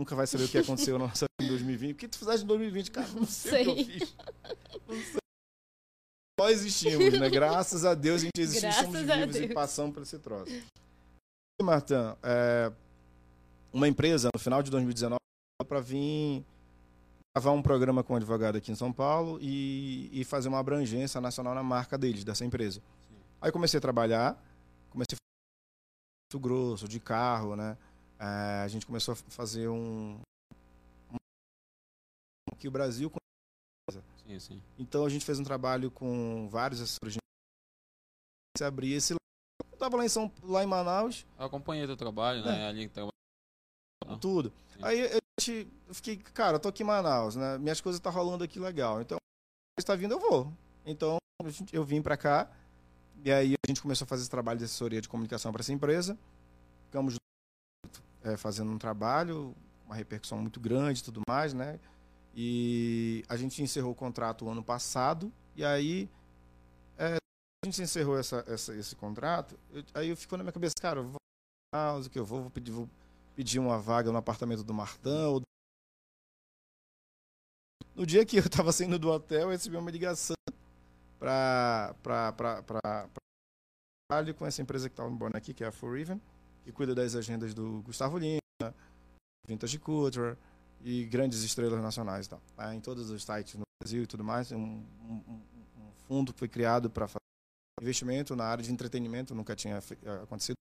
nunca 0.00 0.16
vai 0.16 0.26
saber 0.26 0.44
o 0.44 0.48
que 0.48 0.56
aconteceu 0.56 0.98
na 0.98 1.06
nossa 1.08 1.26
vida 1.38 1.46
em 1.46 1.48
2020. 1.48 1.92
O 1.92 1.94
que 1.94 2.08
tu 2.08 2.18
fizeste 2.18 2.44
em 2.44 2.48
2020, 2.48 2.90
cara? 2.90 3.08
Não 3.08 3.26
sei, 3.26 3.64
sei. 3.64 3.72
o 3.72 3.74
que 3.74 3.80
eu 3.80 3.84
fiz. 3.84 4.16
Não 4.88 4.96
sei. 4.96 5.20
Nós 6.40 6.52
existimos, 6.52 7.20
né? 7.20 7.28
Graças 7.28 7.84
a 7.84 7.94
Deus 7.94 8.22
a 8.22 8.24
gente 8.24 8.40
existe, 8.40 8.62
Graças 8.62 8.82
somos 8.82 9.00
vivos 9.02 9.36
e 9.36 9.48
passamos 9.48 9.92
por 9.92 10.02
esse 10.02 10.18
troço. 10.18 10.50
E, 10.50 11.62
Martã, 11.62 12.16
é, 12.22 12.72
uma 13.70 13.86
empresa, 13.86 14.30
no 14.34 14.40
final 14.40 14.62
de 14.62 14.70
2019, 14.70 15.18
para 15.68 15.80
vir 15.80 16.42
gravar 17.36 17.52
um 17.52 17.60
programa 17.60 18.02
com 18.02 18.14
um 18.14 18.16
advogado 18.16 18.56
aqui 18.56 18.72
em 18.72 18.74
São 18.74 18.90
Paulo 18.90 19.38
e, 19.42 20.08
e 20.12 20.24
fazer 20.24 20.48
uma 20.48 20.58
abrangência 20.58 21.20
nacional 21.20 21.54
na 21.54 21.62
marca 21.62 21.98
deles, 21.98 22.24
dessa 22.24 22.42
empresa. 22.42 22.80
Sim. 23.06 23.16
Aí 23.42 23.52
comecei 23.52 23.76
a 23.76 23.80
trabalhar, 23.80 24.42
comecei 24.88 25.14
a 25.14 25.29
muito 26.30 26.38
grosso, 26.38 26.86
de 26.86 27.00
carro, 27.00 27.56
né? 27.56 27.76
É, 28.18 28.62
a 28.62 28.68
gente 28.68 28.86
começou 28.86 29.12
a 29.12 29.16
fazer 29.16 29.68
um, 29.68 30.20
um 31.10 31.16
que 32.56 32.68
o 32.68 32.70
Brasil 32.70 33.10
sim, 34.24 34.38
sim. 34.38 34.62
então 34.78 35.04
a 35.04 35.08
gente 35.08 35.24
fez 35.24 35.40
um 35.40 35.44
trabalho 35.44 35.90
com 35.90 36.48
vários 36.48 36.80
assessores 36.80 37.16
de 38.56 38.64
abrir 38.64 38.92
esse 38.92 39.14
eu 39.14 39.18
estava 39.72 39.96
lá 39.96 40.04
em 40.04 40.08
São 40.08 40.30
lá 40.42 40.62
em 40.62 40.66
Manaus 40.66 41.26
eu 41.38 41.46
acompanhei 41.46 41.86
teu 41.86 41.96
trabalho 41.96 42.44
né 42.44 42.60
é. 42.60 42.68
ali 42.68 42.90
tudo. 44.20 44.52
Sim. 44.74 44.80
Aí 44.82 45.00
eu, 45.00 45.08
eu 45.88 45.94
fiquei, 45.94 46.16
cara, 46.16 46.56
eu 46.56 46.60
tô 46.60 46.68
aqui 46.68 46.82
em 46.82 46.86
Manaus, 46.86 47.36
né? 47.36 47.56
Minhas 47.58 47.80
coisas 47.80 48.00
tá 48.00 48.10
rolando 48.10 48.44
aqui 48.44 48.58
legal. 48.58 49.00
Então, 49.00 49.16
está 49.78 49.94
vindo, 49.94 50.12
eu 50.12 50.18
vou. 50.18 50.52
Então, 50.84 51.16
eu 51.72 51.84
vim 51.84 52.02
para 52.02 52.16
cá. 52.16 52.50
E 53.22 53.30
aí 53.30 53.54
a 53.54 53.68
gente 53.68 53.82
começou 53.82 54.04
a 54.04 54.08
fazer 54.08 54.22
esse 54.22 54.30
trabalho 54.30 54.58
de 54.58 54.64
assessoria 54.64 55.00
de 55.00 55.08
comunicação 55.08 55.52
para 55.52 55.60
essa 55.60 55.72
empresa. 55.72 56.18
Ficamos 56.86 57.16
é, 58.22 58.36
fazendo 58.36 58.70
um 58.70 58.78
trabalho, 58.78 59.54
uma 59.84 59.94
repercussão 59.94 60.38
muito 60.38 60.58
grande 60.58 61.00
e 61.00 61.04
tudo 61.04 61.20
mais, 61.28 61.52
né? 61.52 61.78
E 62.34 63.22
a 63.28 63.36
gente 63.36 63.62
encerrou 63.62 63.92
o 63.92 63.94
contrato 63.94 64.46
o 64.46 64.50
ano 64.50 64.62
passado. 64.62 65.30
E 65.54 65.64
aí 65.64 66.08
é, 66.96 67.16
a 67.62 67.66
gente 67.66 67.82
encerrou 67.82 68.18
essa, 68.18 68.42
essa 68.46 68.74
esse 68.74 68.96
contrato. 68.96 69.58
Eu, 69.70 69.84
aí 69.92 70.08
eu 70.08 70.16
ficou 70.16 70.38
na 70.38 70.44
minha 70.44 70.52
cabeça, 70.52 70.74
cara, 70.80 71.00
eu 71.00 71.08
vou 71.08 71.20
que 72.10 72.18
eu 72.18 72.24
vou, 72.24 72.40
vou 72.42 72.50
pedir, 72.50 72.72
vou 72.72 72.88
pedi 73.36 73.58
uma 73.58 73.78
vaga 73.78 74.10
no 74.10 74.18
apartamento 74.18 74.64
do 74.64 74.74
Martão. 74.74 75.42
No 77.94 78.06
dia 78.06 78.24
que 78.24 78.38
eu 78.38 78.44
estava 78.44 78.72
saindo 78.72 78.98
do 78.98 79.10
hotel, 79.10 79.42
eu 79.42 79.50
recebi 79.50 79.76
uma 79.76 79.90
ligação 79.90 80.34
para 81.20 81.94
trabalho 84.10 84.34
com 84.34 84.46
essa 84.46 84.60
empresa 84.60 84.88
que 84.88 84.94
está 84.94 85.08
no 85.08 85.18
aqui, 85.34 85.54
que 85.54 85.62
é 85.62 85.66
a 85.66 85.72
Foreven, 85.72 86.20
que 86.64 86.72
cuida 86.72 86.94
das 86.94 87.14
agendas 87.14 87.54
do 87.54 87.82
Gustavo 87.82 88.18
Lima, 88.18 88.74
Vintage 89.46 89.78
Culture 89.78 90.36
e 90.82 91.04
grandes 91.04 91.42
estrelas 91.42 91.80
nacionais. 91.80 92.26
Tá? 92.26 92.40
Em 92.74 92.80
todos 92.80 93.10
os 93.10 93.22
sites 93.22 93.54
no 93.54 93.62
Brasil 93.80 94.02
e 94.02 94.06
tudo 94.06 94.24
mais. 94.24 94.50
Um, 94.50 94.58
um, 94.58 95.42
um 95.76 95.92
fundo 96.08 96.32
foi 96.32 96.48
criado 96.48 96.90
para 96.90 97.06
fazer 97.06 97.20
investimento 97.80 98.34
na 98.34 98.44
área 98.44 98.64
de 98.64 98.72
entretenimento, 98.72 99.34
nunca 99.34 99.54
tinha 99.54 99.78
acontecido 100.22 100.54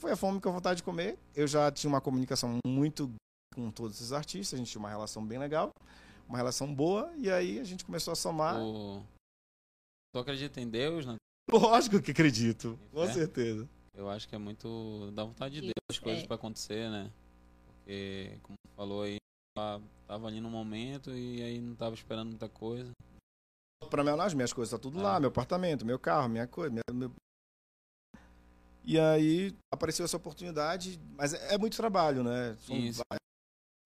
foi 0.00 0.12
a 0.12 0.16
fome 0.16 0.40
com 0.40 0.48
a 0.48 0.52
vontade 0.52 0.78
de 0.78 0.82
comer. 0.82 1.18
Eu 1.34 1.46
já 1.46 1.70
tinha 1.70 1.88
uma 1.88 2.00
comunicação 2.00 2.58
muito 2.66 3.12
com 3.54 3.70
todos 3.70 3.96
esses 3.96 4.12
artistas, 4.12 4.54
a 4.54 4.56
gente 4.56 4.70
tinha 4.70 4.80
uma 4.80 4.88
relação 4.88 5.24
bem 5.24 5.38
legal, 5.38 5.70
uma 6.30 6.38
relação 6.38 6.72
boa, 6.72 7.12
e 7.16 7.28
aí 7.28 7.58
a 7.58 7.64
gente 7.64 7.84
começou 7.84 8.12
a 8.12 8.16
somar. 8.16 8.60
O... 8.60 9.04
Tu 10.14 10.18
acredita 10.18 10.60
em 10.60 10.68
Deus? 10.68 11.04
Né? 11.04 11.16
Lógico 11.50 12.00
que 12.00 12.12
acredito, 12.12 12.78
com 12.92 13.02
é? 13.02 13.12
certeza. 13.12 13.68
Eu 13.94 14.08
acho 14.08 14.28
que 14.28 14.36
é 14.36 14.38
muito 14.38 15.10
da 15.12 15.24
vontade 15.24 15.56
de 15.56 15.60
Deus 15.62 15.74
as 15.90 15.98
coisas 15.98 16.22
é. 16.22 16.26
para 16.26 16.36
acontecer, 16.36 16.88
né? 16.88 17.10
Porque, 17.66 18.38
como 18.42 18.56
tu 18.56 18.70
falou 18.76 19.02
aí, 19.02 19.16
tava 20.06 20.28
ali 20.28 20.40
no 20.40 20.48
momento 20.48 21.10
e 21.10 21.42
aí 21.42 21.60
não 21.60 21.74
tava 21.74 21.94
esperando 21.96 22.28
muita 22.28 22.48
coisa. 22.48 22.92
Para 23.90 24.04
mim, 24.04 24.10
as 24.10 24.32
minhas 24.32 24.52
coisas 24.52 24.70
tá 24.70 24.78
tudo 24.78 25.00
é. 25.00 25.02
lá, 25.02 25.18
meu 25.18 25.30
apartamento, 25.30 25.84
meu 25.84 25.98
carro, 25.98 26.28
minha 26.28 26.46
coisa, 26.46 26.72
meu, 26.92 27.12
e 28.84 28.98
aí 28.98 29.54
apareceu 29.72 30.04
essa 30.04 30.16
oportunidade, 30.16 31.00
mas 31.16 31.34
é, 31.34 31.54
é 31.54 31.58
muito 31.58 31.76
trabalho, 31.76 32.22
né? 32.22 32.56
Isso. 32.68 33.02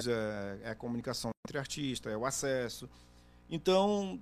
É, 0.03 0.59
é, 0.63 0.71
a 0.71 0.75
comunicação 0.75 1.31
entre 1.47 1.59
artistas, 1.59 2.13
é 2.13 2.17
o 2.17 2.27
acesso. 2.27 2.89
Então, 3.49 4.21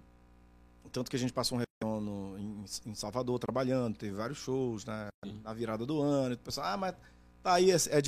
tanto 0.93 1.11
que 1.11 1.17
a 1.17 1.19
gente 1.19 1.33
passou 1.33 1.57
um 1.57 1.63
réveillon 1.63 2.01
no, 2.01 2.39
em, 2.39 2.64
em, 2.87 2.95
Salvador 2.95 3.39
trabalhando, 3.39 3.97
teve 3.97 4.14
vários 4.14 4.39
shows 4.39 4.85
né, 4.85 5.09
na 5.43 5.55
virada 5.55 5.87
do 5.87 6.03
ano. 6.03 6.35
E 6.35 6.37
o 6.37 6.39
pessoal, 6.39 6.66
ah, 6.66 6.77
mas 6.77 6.95
tá 7.43 7.55
aí, 7.55 7.70
é, 7.70 7.77
é, 7.77 8.03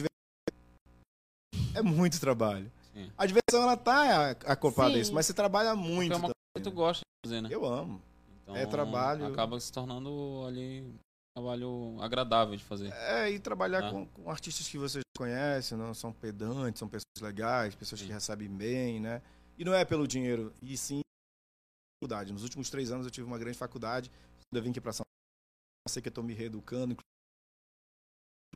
é 1.76 1.82
muito 1.82 2.20
trabalho. 2.20 2.70
Sim. 2.92 3.10
A 3.16 3.26
diversão, 3.26 3.62
ela 3.62 3.76
tá 3.76 4.30
acoplada 4.46 4.96
a 4.96 4.98
isso, 4.98 5.12
mas 5.14 5.26
você 5.26 5.32
trabalha 5.34 5.74
muito. 5.74 6.12
É 6.12 6.16
uma 6.16 6.28
coisa 6.28 6.34
que 6.56 6.62
tu 6.62 6.70
gosta 6.70 7.00
de 7.00 7.28
fazer, 7.28 7.40
né? 7.40 7.48
Eu 7.50 7.64
amo. 7.64 8.00
Então, 8.42 8.54
é 8.54 8.66
trabalho. 8.66 9.26
Acaba 9.26 9.58
se 9.58 9.72
tornando 9.72 10.44
ali 10.46 10.94
trabalho 11.34 11.96
agradável 12.00 12.56
de 12.56 12.62
fazer. 12.62 12.92
É, 12.92 13.30
e 13.30 13.38
trabalhar 13.40 13.84
ah. 13.84 13.90
com, 13.90 14.06
com, 14.06 14.30
artistas 14.30 14.68
que 14.68 14.78
vocês 14.78 15.03
conhecem, 15.16 15.78
não 15.78 15.94
são 15.94 16.12
pedantes, 16.12 16.78
são 16.78 16.88
pessoas 16.88 17.20
legais, 17.20 17.74
pessoas 17.74 18.02
que 18.02 18.12
recebem 18.12 18.48
bem, 18.48 19.00
né? 19.00 19.22
E 19.56 19.64
não 19.64 19.74
é 19.74 19.84
pelo 19.84 20.06
dinheiro, 20.06 20.52
e 20.60 20.76
sim 20.76 21.00
faculdade. 22.02 22.32
Nos 22.32 22.42
últimos 22.42 22.68
três 22.70 22.90
anos 22.90 23.06
eu 23.06 23.10
tive 23.10 23.26
uma 23.26 23.38
grande 23.38 23.56
faculdade, 23.56 24.10
eu 24.52 24.62
vim 24.62 24.70
aqui 24.70 24.80
para 24.80 24.92
São 24.92 25.04
sei 25.88 26.02
que 26.02 26.08
eu 26.08 26.12
tô 26.12 26.22
me 26.22 26.32
reeducando, 26.32 26.96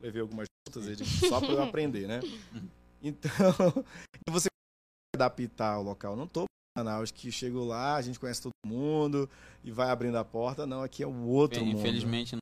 levei 0.01 0.21
algumas 0.21 0.47
lutas 0.67 1.07
só 1.29 1.39
para 1.39 1.51
eu 1.51 1.63
aprender, 1.63 2.07
né? 2.07 2.19
Então, 3.01 3.31
você 4.29 4.49
adaptar 5.15 5.79
o 5.79 5.83
local. 5.83 6.17
Não 6.17 6.27
tô 6.27 6.43
Manaus 6.77 7.11
que 7.11 7.31
chego 7.31 7.63
lá, 7.63 7.95
a 7.95 8.01
gente 8.01 8.19
conhece 8.19 8.41
todo 8.41 8.51
mundo 8.65 9.29
e 9.63 9.71
vai 9.71 9.89
abrindo 9.89 10.17
a 10.17 10.25
porta. 10.25 10.65
Não, 10.65 10.83
aqui 10.83 11.01
é 11.01 11.07
o 11.07 11.25
outro 11.27 11.59
Bem, 11.59 11.69
mundo. 11.69 11.79
Infelizmente 11.79 12.35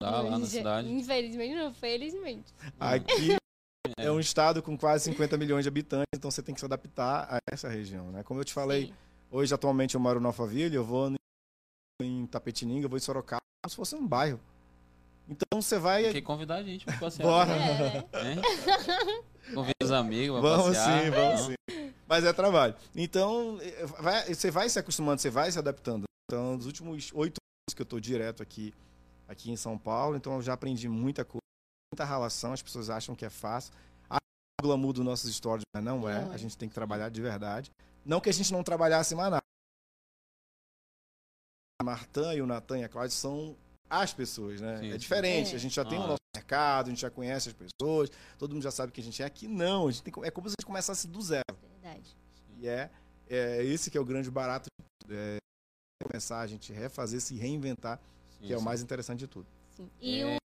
não 0.00 0.10
dá 0.10 0.20
lá 0.22 0.38
na 0.38 0.46
cidade. 0.46 0.90
Infelizmente 0.90 1.54
não, 1.54 1.74
felizmente. 1.74 2.54
Aqui 2.78 3.36
é. 3.98 4.10
um 4.10 4.18
estado 4.18 4.62
com 4.62 4.76
quase 4.76 5.04
50 5.04 5.36
milhões 5.36 5.64
de 5.64 5.68
habitantes, 5.68 6.06
então 6.14 6.30
você 6.30 6.42
tem 6.42 6.54
que 6.54 6.60
se 6.60 6.64
adaptar 6.64 7.26
a 7.30 7.38
essa 7.50 7.68
região, 7.68 8.10
né? 8.10 8.22
Como 8.22 8.40
eu 8.40 8.44
te 8.44 8.52
falei, 8.52 8.86
Sim. 8.86 8.94
hoje 9.30 9.54
atualmente 9.54 9.94
eu 9.94 10.00
moro 10.00 10.20
no 10.20 10.28
Alphaville, 10.28 10.74
eu 10.74 10.84
vou 10.84 11.12
em 12.00 12.26
Tapetininga, 12.26 12.86
eu 12.86 12.88
vou 12.88 12.96
em 12.96 13.00
Sorocaba, 13.00 13.42
como 13.62 13.70
se 13.70 13.76
fosse 13.76 13.94
um 13.94 14.06
bairro. 14.06 14.40
Então 15.28 15.60
você 15.60 15.78
vai. 15.78 16.04
Tem 16.04 16.12
que 16.14 16.22
convidar 16.22 16.56
a 16.56 16.62
gente 16.62 16.84
pra 16.84 16.96
passear. 16.96 17.26
Bora! 17.26 17.52
É. 17.52 18.32
É? 18.32 19.54
Convida 19.54 19.74
os 19.84 19.92
amigos, 19.92 20.40
vamos 20.40 20.76
passear. 20.76 21.04
sim, 21.04 21.10
vamos 21.10 21.40
sim. 21.42 21.54
Mas 22.08 22.24
é 22.24 22.32
trabalho. 22.32 22.74
Então, 22.96 23.58
vai, 24.00 24.34
você 24.34 24.50
vai 24.50 24.68
se 24.68 24.78
acostumando, 24.78 25.20
você 25.20 25.30
vai 25.30 25.52
se 25.52 25.58
adaptando. 25.58 26.04
Então, 26.24 26.56
nos 26.56 26.66
últimos 26.66 27.10
oito 27.14 27.36
anos 27.38 27.74
que 27.74 27.80
eu 27.80 27.84
estou 27.84 28.00
direto 28.00 28.42
aqui, 28.42 28.74
aqui 29.30 29.50
em 29.50 29.56
São 29.56 29.78
Paulo, 29.78 30.16
então 30.16 30.34
eu 30.34 30.42
já 30.42 30.54
aprendi 30.54 30.88
muita 30.88 31.24
coisa, 31.24 31.40
muita 31.94 32.04
relação. 32.04 32.52
As 32.52 32.60
pessoas 32.60 32.90
acham 32.90 33.14
que 33.14 33.24
é 33.24 33.30
fácil. 33.30 33.72
A 34.10 34.18
glamour 34.60 34.92
dos 34.92 35.04
nossos 35.04 35.32
stories, 35.34 35.62
mas 35.72 35.84
não 35.84 36.08
é. 36.08 36.24
A 36.32 36.36
gente 36.36 36.58
tem 36.58 36.68
que 36.68 36.74
trabalhar 36.74 37.08
de 37.08 37.22
verdade. 37.22 37.70
Não 38.04 38.20
que 38.20 38.28
a 38.28 38.32
gente 38.32 38.52
não 38.52 38.64
trabalhasse 38.64 39.14
em 39.14 39.16
Manaus. 39.16 39.40
A 41.80 41.84
Martã 41.84 42.34
e 42.34 42.42
o 42.42 42.46
Natan 42.46 42.80
e 42.80 42.84
a 42.84 42.88
Cláudia 42.88 43.16
são 43.16 43.56
as 43.88 44.12
pessoas, 44.12 44.60
né? 44.60 44.78
Sim, 44.78 44.92
é 44.92 44.98
diferente. 44.98 45.52
É. 45.52 45.56
A 45.56 45.58
gente 45.58 45.74
já 45.74 45.84
tem 45.84 45.98
ah. 45.98 46.04
o 46.04 46.06
nosso 46.08 46.20
mercado, 46.36 46.86
a 46.86 46.90
gente 46.90 47.00
já 47.00 47.10
conhece 47.10 47.50
as 47.50 47.54
pessoas, 47.54 48.10
todo 48.36 48.52
mundo 48.52 48.62
já 48.62 48.70
sabe 48.70 48.92
que 48.92 49.00
a 49.00 49.04
gente 49.04 49.22
é. 49.22 49.26
Aqui 49.26 49.46
não, 49.46 49.86
a 49.86 49.90
gente 49.92 50.02
tem, 50.02 50.12
é 50.24 50.30
como 50.30 50.48
se 50.48 50.54
a 50.58 50.60
gente 50.60 50.66
começasse 50.66 51.06
do 51.06 51.22
zero. 51.22 51.56
Verdade. 51.80 52.16
E 52.58 52.68
é, 52.68 52.90
é 53.28 53.64
esse 53.64 53.90
que 53.90 53.96
é 53.96 54.00
o 54.00 54.04
grande 54.04 54.30
barato 54.30 54.66
é, 55.08 55.36
começar 56.02 56.40
a 56.40 56.46
gente 56.46 56.72
refazer, 56.72 57.20
se 57.20 57.36
reinventar, 57.36 58.00
que 58.40 58.52
é 58.52 58.56
sim. 58.56 58.62
o 58.62 58.64
mais 58.64 58.82
interessante 58.82 59.20
de 59.20 59.26
tudo. 59.26 59.46
Sim. 59.76 59.88
E 60.00 60.20
é... 60.20 60.36
o 60.36 60.38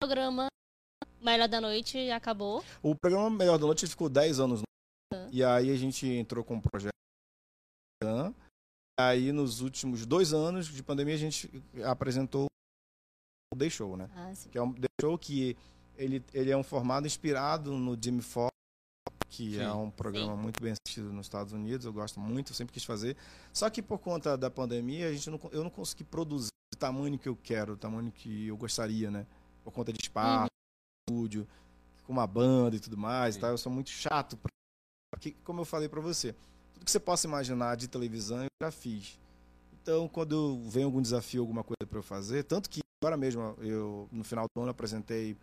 programa 0.00 0.46
Melhor 1.20 1.48
da 1.48 1.60
Noite 1.60 2.10
acabou? 2.10 2.64
O 2.82 2.94
programa 2.94 3.30
Melhor 3.30 3.58
da 3.58 3.66
Noite 3.66 3.86
ficou 3.86 4.08
10 4.08 4.40
anos. 4.40 4.62
Uhum. 5.12 5.28
E 5.30 5.44
aí 5.44 5.70
a 5.70 5.76
gente 5.76 6.06
entrou 6.06 6.44
com 6.44 6.54
um 6.54 6.60
projeto. 6.60 6.90
Aí 8.98 9.32
nos 9.32 9.60
últimos 9.60 10.04
dois 10.06 10.32
anos 10.32 10.66
de 10.66 10.82
pandemia 10.82 11.14
a 11.14 11.18
gente 11.18 11.50
apresentou 11.84 12.46
o 13.52 13.58
The 13.58 13.68
Show, 13.68 13.96
né? 13.96 14.08
Ah, 14.14 14.32
que 14.50 14.58
é 14.58 14.62
um 14.62 14.72
The 14.72 14.88
Show 15.00 15.18
que 15.18 15.56
ele, 15.96 16.24
ele 16.32 16.50
é 16.50 16.56
um 16.56 16.62
formato 16.62 17.06
inspirado 17.06 17.72
no 17.72 17.98
Jimmy 18.00 18.22
Fallon, 18.22 18.48
que 19.28 19.54
sim. 19.54 19.60
é 19.60 19.72
um 19.72 19.90
programa 19.90 20.34
sim. 20.34 20.42
muito 20.42 20.62
bem 20.62 20.72
assistido 20.72 21.12
nos 21.12 21.26
Estados 21.26 21.52
Unidos. 21.52 21.84
Eu 21.86 21.92
gosto 21.92 22.20
muito, 22.20 22.52
eu 22.52 22.54
sempre 22.54 22.72
quis 22.72 22.84
fazer. 22.84 23.16
Só 23.52 23.68
que 23.68 23.82
por 23.82 23.98
conta 23.98 24.36
da 24.36 24.50
pandemia, 24.50 25.08
a 25.08 25.12
gente 25.12 25.28
não, 25.30 25.40
eu 25.52 25.62
não 25.62 25.70
consegui 25.70 26.04
produzir 26.04 26.50
tamanho 26.80 27.18
que 27.18 27.28
eu 27.28 27.36
quero, 27.36 27.74
o 27.74 27.76
tamanho 27.76 28.10
que 28.10 28.48
eu 28.48 28.56
gostaria, 28.56 29.10
né? 29.10 29.26
Por 29.62 29.72
conta 29.72 29.92
de 29.92 29.98
espaço, 30.02 30.48
uhum. 31.08 31.14
estúdio, 31.14 31.48
com 32.04 32.12
uma 32.12 32.26
banda 32.26 32.76
e 32.76 32.80
tudo 32.80 32.96
mais, 32.96 33.36
tá? 33.36 33.48
Eu 33.48 33.58
sou 33.58 33.70
muito 33.70 33.90
chato. 33.90 34.38
Porque, 35.12 35.32
como 35.44 35.60
eu 35.60 35.64
falei 35.64 35.88
para 35.88 36.00
você, 36.00 36.34
tudo 36.74 36.84
que 36.84 36.90
você 36.90 36.98
possa 36.98 37.26
imaginar 37.26 37.76
de 37.76 37.86
televisão 37.86 38.42
eu 38.42 38.48
já 38.62 38.70
fiz. 38.70 39.18
Então, 39.82 40.08
quando 40.08 40.60
vem 40.68 40.84
algum 40.84 41.00
desafio, 41.00 41.42
alguma 41.42 41.62
coisa 41.62 41.86
para 41.88 41.98
eu 41.98 42.02
fazer, 42.02 42.44
tanto 42.44 42.68
que 42.68 42.80
Agora 43.02 43.16
mesmo, 43.16 43.56
eu 43.62 44.06
no 44.12 44.22
final 44.22 44.44
do 44.54 44.60
ano 44.60 44.70
apresentei 44.70 45.34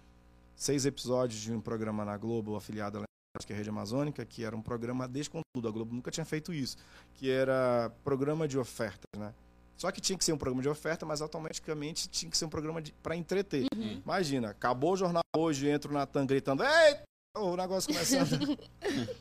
seis 0.56 0.86
episódios 0.86 1.42
de 1.42 1.52
um 1.52 1.60
programa 1.60 2.06
na 2.06 2.16
Globo 2.16 2.56
afiliado 2.56 3.00
à 3.00 3.04
que 3.44 3.52
é 3.52 3.56
a 3.56 3.58
Rede 3.58 3.70
Amazônica, 3.70 4.24
que 4.26 4.44
era 4.44 4.56
um 4.56 4.62
programa 4.62 5.08
descontudo. 5.08 5.68
A 5.68 5.72
Globo 5.72 5.96
nunca 5.96 6.12
tinha 6.12 6.26
feito 6.26 6.54
isso, 6.54 6.78
que 7.16 7.32
era 7.32 7.92
programa 8.04 8.48
de 8.48 8.60
ofertas, 8.60 9.08
né? 9.18 9.34
Só 9.78 9.92
que 9.92 10.02
tinha 10.02 10.18
que 10.18 10.26
ser 10.26 10.34
um 10.34 10.38
programa 10.38 10.64
de 10.64 10.70
oferta, 10.70 11.06
mas 11.06 11.22
automaticamente 11.22 12.10
tinha 12.10 12.30
que 12.30 12.38
ser 12.38 12.46
um 12.46 12.50
programa 12.50 12.82
para 13.04 13.16
entreter. 13.16 13.68
Uhum. 13.76 14.02
Imagina, 14.04 14.50
acabou 14.50 14.94
o 14.94 14.98
jornal 14.98 15.22
hoje, 15.36 15.70
entro 15.70 15.94
na 15.94 16.06
TAM 16.06 16.26
gritando, 16.26 16.64
ei, 16.64 16.98
o 17.36 17.56
negócio 17.56 17.94
começando. 17.94 18.58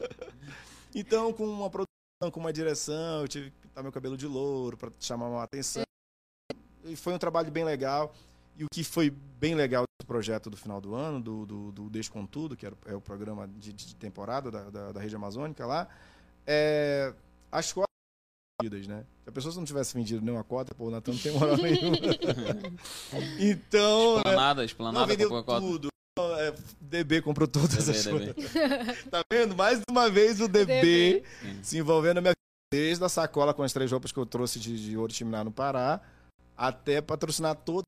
então, 0.94 1.30
com 1.34 1.44
uma 1.44 1.68
produção, 1.68 2.30
com 2.32 2.40
uma 2.40 2.52
direção, 2.52 3.20
eu 3.20 3.28
tive 3.28 3.50
que 3.50 3.58
pintar 3.58 3.82
meu 3.82 3.92
cabelo 3.92 4.16
de 4.16 4.26
louro 4.26 4.78
para 4.78 4.90
chamar 4.98 5.28
uma 5.28 5.42
atenção. 5.42 5.82
E 6.84 6.96
foi 6.96 7.12
um 7.12 7.18
trabalho 7.18 7.50
bem 7.50 7.64
legal. 7.64 8.14
E 8.56 8.64
o 8.64 8.68
que 8.72 8.82
foi 8.82 9.10
bem 9.10 9.54
legal 9.54 9.84
do 10.00 10.06
projeto 10.06 10.48
do 10.48 10.56
final 10.56 10.80
do 10.80 10.94
ano, 10.94 11.20
do, 11.20 11.44
do, 11.44 11.72
do 11.72 11.90
Deixa 11.90 12.10
com 12.10 12.24
Tudo, 12.24 12.56
que 12.56 12.64
era, 12.64 12.74
é 12.86 12.94
o 12.94 13.00
programa 13.00 13.46
de, 13.46 13.74
de 13.74 13.94
temporada 13.96 14.50
da, 14.50 14.70
da, 14.70 14.92
da, 14.92 15.00
Rede 15.00 15.14
Amazônica 15.14 15.66
lá, 15.66 15.86
é 16.46 17.12
as 17.52 17.70
cotas 17.72 17.85
vendidas, 18.60 18.86
né? 18.86 19.04
Se 19.22 19.28
a 19.28 19.32
pessoa 19.32 19.54
não 19.54 19.64
tivesse 19.64 19.94
vendido 19.94 20.24
nenhuma 20.24 20.44
cota, 20.44 20.74
pô, 20.74 20.86
o 20.86 20.90
Natan 20.90 21.12
não 21.12 21.18
tem 21.18 21.32
moral 21.32 21.56
nenhuma. 21.58 21.96
então. 23.38 24.16
Explanada, 24.18 24.64
explanada, 24.64 25.06
vendeu 25.06 25.42
tudo. 25.42 25.88
É, 26.38 26.54
DB 26.80 27.20
comprou 27.20 27.46
todas 27.46 27.86
DB, 27.86 27.98
as 27.98 28.04
DB. 28.04 28.34
coisas. 28.34 29.04
tá 29.10 29.22
vendo? 29.30 29.54
Mais 29.54 29.82
uma 29.90 30.08
vez 30.08 30.40
o 30.40 30.48
DB, 30.48 30.80
DB. 30.80 31.24
se 31.62 31.76
envolvendo 31.78 32.16
na 32.16 32.20
minha 32.22 32.32
desde 32.72 33.04
a 33.04 33.08
sacola 33.08 33.52
com 33.52 33.62
as 33.62 33.72
três 33.72 33.92
roupas 33.92 34.12
que 34.12 34.18
eu 34.18 34.24
trouxe 34.24 34.58
de, 34.58 34.82
de 34.82 34.96
Oriximiná 34.96 35.44
no 35.44 35.52
Pará, 35.52 36.00
até 36.56 37.00
patrocinar 37.02 37.54
todas 37.54 37.84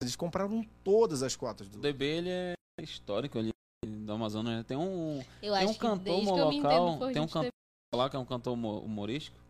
eles 0.00 0.16
compraram 0.16 0.64
todas 0.82 1.22
as 1.22 1.36
cotas 1.36 1.68
do. 1.68 1.78
O 1.78 1.80
DB 1.80 2.04
ele 2.04 2.30
é 2.30 2.54
histórico 2.80 3.38
ali 3.38 3.50
da 3.84 4.14
Amazônia. 4.14 4.58
Né? 4.58 4.62
Tem 4.62 4.76
um, 4.76 5.22
eu 5.42 5.52
tem 5.52 5.66
um 5.66 5.74
cantor 5.74 6.24
local, 6.24 7.12
tem 7.12 7.22
um 7.22 7.28
cantor 7.28 7.50
lá 7.94 8.08
que 8.08 8.16
é 8.16 8.18
um 8.18 8.24
cantor 8.24 8.54
humorístico. 8.54 9.41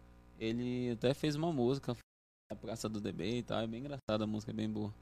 Ele 0.42 0.90
até 0.90 1.14
fez 1.14 1.36
uma 1.36 1.52
música 1.52 1.96
na 2.50 2.56
Praça 2.56 2.88
do 2.88 3.00
DB 3.00 3.38
e 3.38 3.42
tal. 3.44 3.60
É 3.60 3.66
bem 3.66 3.78
engraçada 3.78 4.24
a 4.24 4.26
música, 4.26 4.50
é 4.50 4.54
bem 4.54 4.68
boa. 4.68 4.92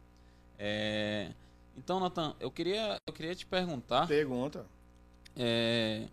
É... 0.59 1.33
Então, 1.79 1.99
Nathan, 1.99 2.37
eu 2.39 2.51
queria, 2.51 2.99
eu 3.09 3.15
queria 3.15 3.35
te 3.35 3.47
perguntar. 3.47 4.07
Pergunta. 4.07 4.67
É... 5.35 6.09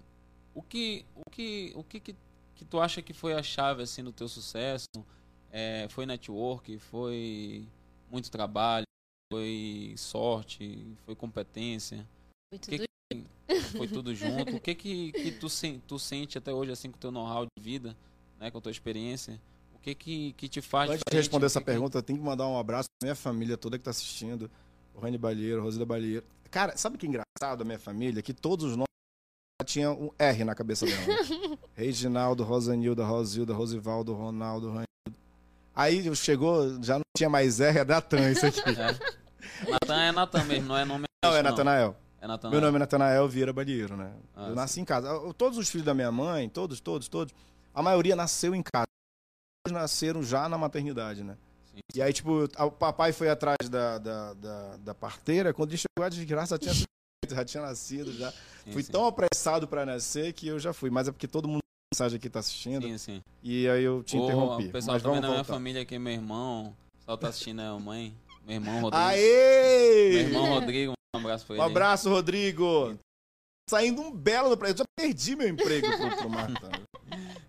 O 0.55 0.61
que, 0.61 1.05
o 1.13 1.29
que, 1.29 1.73
o 1.75 1.83
que, 1.83 1.99
que, 1.99 2.15
que 2.55 2.63
tu 2.63 2.79
acha 2.79 3.01
que 3.01 3.11
foi 3.11 3.33
a 3.33 3.43
chave 3.43 3.83
assim 3.83 4.01
do 4.01 4.13
teu 4.13 4.29
sucesso? 4.29 4.87
É, 5.51 5.87
foi 5.89 6.05
network, 6.05 6.79
foi 6.79 7.67
muito 8.09 8.31
trabalho, 8.31 8.85
foi 9.31 9.93
sorte, 9.97 10.95
foi 11.05 11.15
competência? 11.15 12.07
Foi 12.49 12.59
tudo, 12.59 12.85
que, 13.11 13.77
foi 13.77 13.87
tudo 13.89 14.15
junto. 14.15 14.55
o 14.55 14.59
que 14.59 14.73
que, 14.73 15.11
que 15.11 15.31
tu, 15.33 15.47
tu 15.85 15.99
sente 15.99 16.37
até 16.37 16.53
hoje 16.53 16.71
assim 16.71 16.89
com 16.89 16.97
o 16.97 16.99
teu 16.99 17.11
know-how 17.11 17.45
de 17.45 17.63
vida, 17.63 17.95
né, 18.39 18.51
com 18.51 18.57
a 18.57 18.61
tua 18.61 18.71
experiência? 18.71 19.39
O 19.75 19.79
que 19.79 19.95
que, 19.95 20.33
que 20.33 20.49
te 20.49 20.61
faz 20.61 20.89
Antes 20.89 21.03
de 21.09 21.17
responder 21.17 21.45
essa 21.45 21.59
que 21.59 21.65
pergunta, 21.65 21.97
eu 21.97 22.03
tenho 22.03 22.19
que 22.19 22.25
mandar 22.25 22.47
um 22.47 22.57
abraço 22.57 22.89
pra 22.99 23.07
minha 23.07 23.15
família 23.15 23.57
toda 23.57 23.77
que 23.77 23.81
está 23.81 23.91
assistindo. 23.91 24.49
O 24.93 24.99
Rani 24.99 25.17
Balheiro, 25.17 25.61
Rosida 25.61 25.85
Balheiro. 25.85 26.25
Cara, 26.49 26.75
sabe 26.75 26.95
o 26.95 26.99
que 26.99 27.05
é 27.05 27.09
engraçado 27.09 27.59
da 27.59 27.65
minha 27.65 27.79
família? 27.79 28.21
Que 28.21 28.33
todos 28.33 28.65
os 28.65 28.71
nomes 28.71 28.87
tinham 29.65 29.93
um 29.93 30.11
R 30.17 30.43
na 30.43 30.55
cabeça 30.55 30.85
dela. 30.85 31.01
Reginaldo, 31.75 32.43
Rosanilda, 32.43 33.05
Rosilda, 33.05 33.53
Rosivaldo, 33.53 34.13
Ronaldo, 34.13 34.67
Ranildo. 34.67 34.87
Aí 35.75 36.15
chegou, 36.15 36.81
já 36.81 36.95
não 36.95 37.03
tinha 37.15 37.29
mais 37.29 37.59
R, 37.59 37.79
é 37.79 37.85
Natan 37.85 38.31
isso 38.31 38.45
aqui. 38.45 38.61
É. 39.65 39.71
Natan 39.71 39.95
é 39.95 40.11
Natan 40.11 40.43
mesmo, 40.43 40.67
não 40.67 40.77
é 40.77 40.85
nome 40.85 41.05
Não, 41.23 41.35
é 41.35 41.41
Natanael. 41.41 41.95
É 42.21 42.27
Meu 42.49 42.61
nome 42.61 42.75
é 42.75 42.79
Natanael 42.79 43.27
Vieira 43.27 43.51
Balieiro, 43.51 43.95
né? 43.95 44.11
Ah, 44.35 44.49
eu 44.49 44.55
nasci 44.55 44.75
sim. 44.75 44.81
em 44.81 44.85
casa. 44.85 45.09
Todos 45.35 45.57
os 45.57 45.69
filhos 45.69 45.85
da 45.85 45.93
minha 45.93 46.11
mãe, 46.11 46.47
todos, 46.49 46.79
todos, 46.79 47.07
todos, 47.07 47.33
a 47.77 47.83
maioria 47.83 48.15
nasceu 48.15 48.55
em 48.55 48.63
casa. 48.63 48.87
Nasceram 49.69 50.23
já 50.23 50.49
na 50.49 50.57
maternidade, 50.57 51.23
né? 51.23 51.37
Sim. 51.65 51.79
E 51.93 52.01
aí, 52.01 52.11
tipo, 52.11 52.45
o 52.45 52.71
papai 52.71 53.13
foi 53.13 53.29
atrás 53.29 53.69
da, 53.69 53.99
da, 53.99 54.33
da, 54.33 54.77
da 54.77 54.95
parteira, 54.95 55.53
quando 55.53 55.69
ele 55.69 55.77
chegou, 55.77 56.03
a 56.03 56.09
desgraça 56.09 56.55
já 56.55 56.73
tinha, 56.73 56.85
já 57.29 57.45
tinha 57.45 57.61
nascido, 57.61 58.11
já. 58.13 58.31
Sim, 58.31 58.71
fui 58.71 58.81
sim. 58.81 58.91
tão 58.91 59.05
apressado 59.05 59.67
para 59.67 59.85
nascer 59.85 60.33
que 60.33 60.47
eu 60.47 60.57
já 60.57 60.73
fui. 60.73 60.89
Mas 60.89 61.07
é 61.07 61.11
porque 61.11 61.27
todo 61.27 61.47
mundo 61.47 61.59
mensagem 61.93 62.17
aqui 62.17 62.29
tá 62.29 62.39
assistindo. 62.39 62.87
Sim, 62.87 62.97
sim. 62.97 63.21
E 63.43 63.69
aí 63.69 63.83
eu 63.83 64.01
te 64.03 64.17
interrompi. 64.17 64.65
O 64.65 64.71
pessoal 64.71 64.95
mas 64.95 65.03
também 65.03 65.21
da 65.21 65.29
minha 65.29 65.43
família 65.43 65.81
aqui, 65.83 65.99
meu 65.99 66.13
irmão, 66.13 66.75
só 67.05 67.15
tá 67.15 67.27
assistindo 67.27 67.61
é 67.61 67.67
a 67.67 67.77
mãe. 67.77 68.17
Meu 68.43 68.55
irmão 68.55 68.81
Rodrigo. 68.81 69.05
Aê! 69.05 70.09
Meu 70.13 70.21
irmão 70.21 70.45
Rodrigo, 70.47 70.93
um 71.15 71.19
abraço 71.19 71.45
pra 71.45 71.55
ele. 71.55 71.63
Um 71.63 71.65
abraço, 71.65 72.09
Rodrigo. 72.09 72.97
Saindo 73.69 74.01
um 74.01 74.11
belo 74.11 74.55
do 74.55 74.65
Eu 74.65 74.77
já 74.77 74.83
perdi 74.97 75.35
meu 75.35 75.47
emprego 75.47 75.85
pro, 75.95 76.17
pro 76.17 76.29
Marta. 76.29 76.87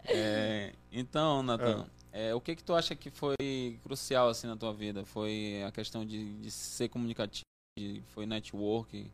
É, 0.08 0.72
então, 0.90 1.42
Natan, 1.42 1.86
é. 2.12 2.28
é. 2.30 2.34
o 2.34 2.40
que 2.40 2.56
que 2.56 2.64
tu 2.64 2.74
acha 2.74 2.94
que 2.94 3.10
foi 3.10 3.78
crucial 3.82 4.28
assim 4.28 4.46
na 4.46 4.56
tua 4.56 4.72
vida? 4.72 5.04
Foi 5.04 5.62
a 5.66 5.70
questão 5.70 6.04
de, 6.04 6.34
de 6.40 6.50
ser 6.50 6.88
comunicativo, 6.88 7.44
foi 8.08 8.26
network, 8.26 9.10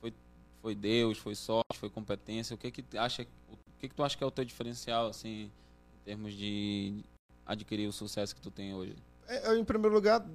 foi, 0.00 0.12
foi 0.60 0.74
Deus, 0.74 1.18
foi 1.18 1.34
sorte, 1.34 1.78
foi 1.78 1.90
competência? 1.90 2.54
O 2.54 2.58
que 2.58 2.70
que 2.70 2.98
acha, 2.98 3.26
o 3.50 3.56
o 3.76 3.78
que, 3.78 3.88
que 3.88 3.94
tu 3.94 4.02
acha 4.02 4.16
que 4.16 4.24
é 4.24 4.26
o 4.26 4.30
teu 4.30 4.44
diferencial, 4.44 5.08
assim, 5.08 5.50
em 6.00 6.04
termos 6.04 6.32
de 6.32 7.04
adquirir 7.44 7.86
o 7.86 7.92
sucesso 7.92 8.34
que 8.34 8.40
tu 8.40 8.50
tem 8.50 8.74
hoje? 8.74 8.96
É, 9.28 9.54
em 9.54 9.64
primeiro 9.64 9.94
lugar, 9.94 10.26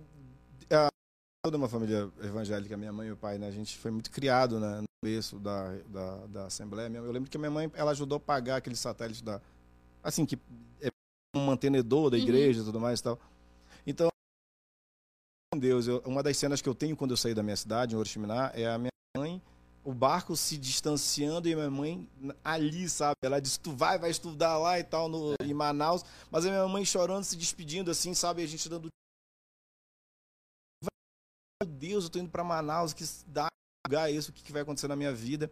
toda 1.43 1.57
uma 1.57 1.67
família 1.67 2.09
evangélica, 2.23 2.77
minha 2.77 2.93
mãe 2.93 3.07
e 3.07 3.11
o 3.11 3.17
pai, 3.17 3.37
né? 3.37 3.47
A 3.47 3.51
gente 3.51 3.77
foi 3.77 3.89
muito 3.89 4.11
criado 4.11 4.59
né, 4.59 4.79
no 4.81 4.85
berço 5.03 5.39
da, 5.39 5.73
da, 5.87 6.27
da 6.27 6.45
Assembleia. 6.45 6.87
Eu 6.89 7.11
lembro 7.11 7.29
que 7.29 7.37
minha 7.37 7.49
mãe, 7.49 7.71
ela 7.73 7.91
ajudou 7.91 8.17
a 8.17 8.19
pagar 8.19 8.57
aquele 8.57 8.75
satélite 8.75 9.23
da... 9.23 9.41
Assim, 10.03 10.25
que 10.25 10.37
é 10.79 10.89
um 11.35 11.45
mantenedor 11.45 12.11
da 12.11 12.17
Uhum. 12.17 12.23
igreja 12.23 12.61
e 12.61 12.63
tudo 12.63 12.79
mais 12.79 12.99
e 12.99 13.03
tal. 13.03 13.19
Então, 13.87 14.09
Deus, 15.57 15.87
eu- 15.87 16.01
uma 16.05 16.21
das 16.21 16.37
cenas 16.37 16.61
que 16.61 16.69
eu 16.69 16.75
tenho 16.75 16.95
quando 16.95 17.11
eu 17.11 17.17
saí 17.17 17.33
da 17.33 17.41
minha 17.43 17.57
cidade, 17.57 17.95
em 17.95 17.97
Oriximiná, 17.97 18.51
é 18.53 18.67
a 18.67 18.77
minha 18.77 18.91
mãe, 19.17 19.41
o 19.83 19.93
barco 19.93 20.35
se 20.37 20.57
distanciando 20.59 21.49
e 21.49 21.55
minha 21.55 21.71
mãe 21.71 22.07
ali, 22.43 22.87
sabe? 22.87 23.15
Ela 23.23 23.39
disse, 23.39 23.59
tu 23.59 23.71
vai, 23.71 23.97
vai 23.97 24.11
estudar 24.11 24.59
lá 24.59 24.79
e 24.79 24.83
tal, 24.83 25.09
no, 25.09 25.33
em 25.41 25.53
Manaus. 25.55 26.03
Mas 26.29 26.45
a 26.45 26.49
minha 26.49 26.67
mãe 26.67 26.85
chorando, 26.85 27.23
se 27.23 27.35
despedindo 27.35 27.89
assim, 27.89 28.13
sabe? 28.13 28.43
A 28.43 28.47
gente 28.47 28.69
dando 28.69 28.89
meu 31.61 31.65
Deus, 31.67 32.05
eu 32.05 32.09
tô 32.09 32.19
indo 32.19 32.29
para 32.29 32.43
Manaus, 32.43 32.91
que 32.91 33.03
dá 33.27 33.47
lugar 33.87 34.11
esse, 34.11 34.31
o 34.31 34.33
que, 34.33 34.43
que 34.43 34.51
vai 34.51 34.63
acontecer 34.63 34.87
na 34.87 34.95
minha 34.95 35.13
vida? 35.13 35.49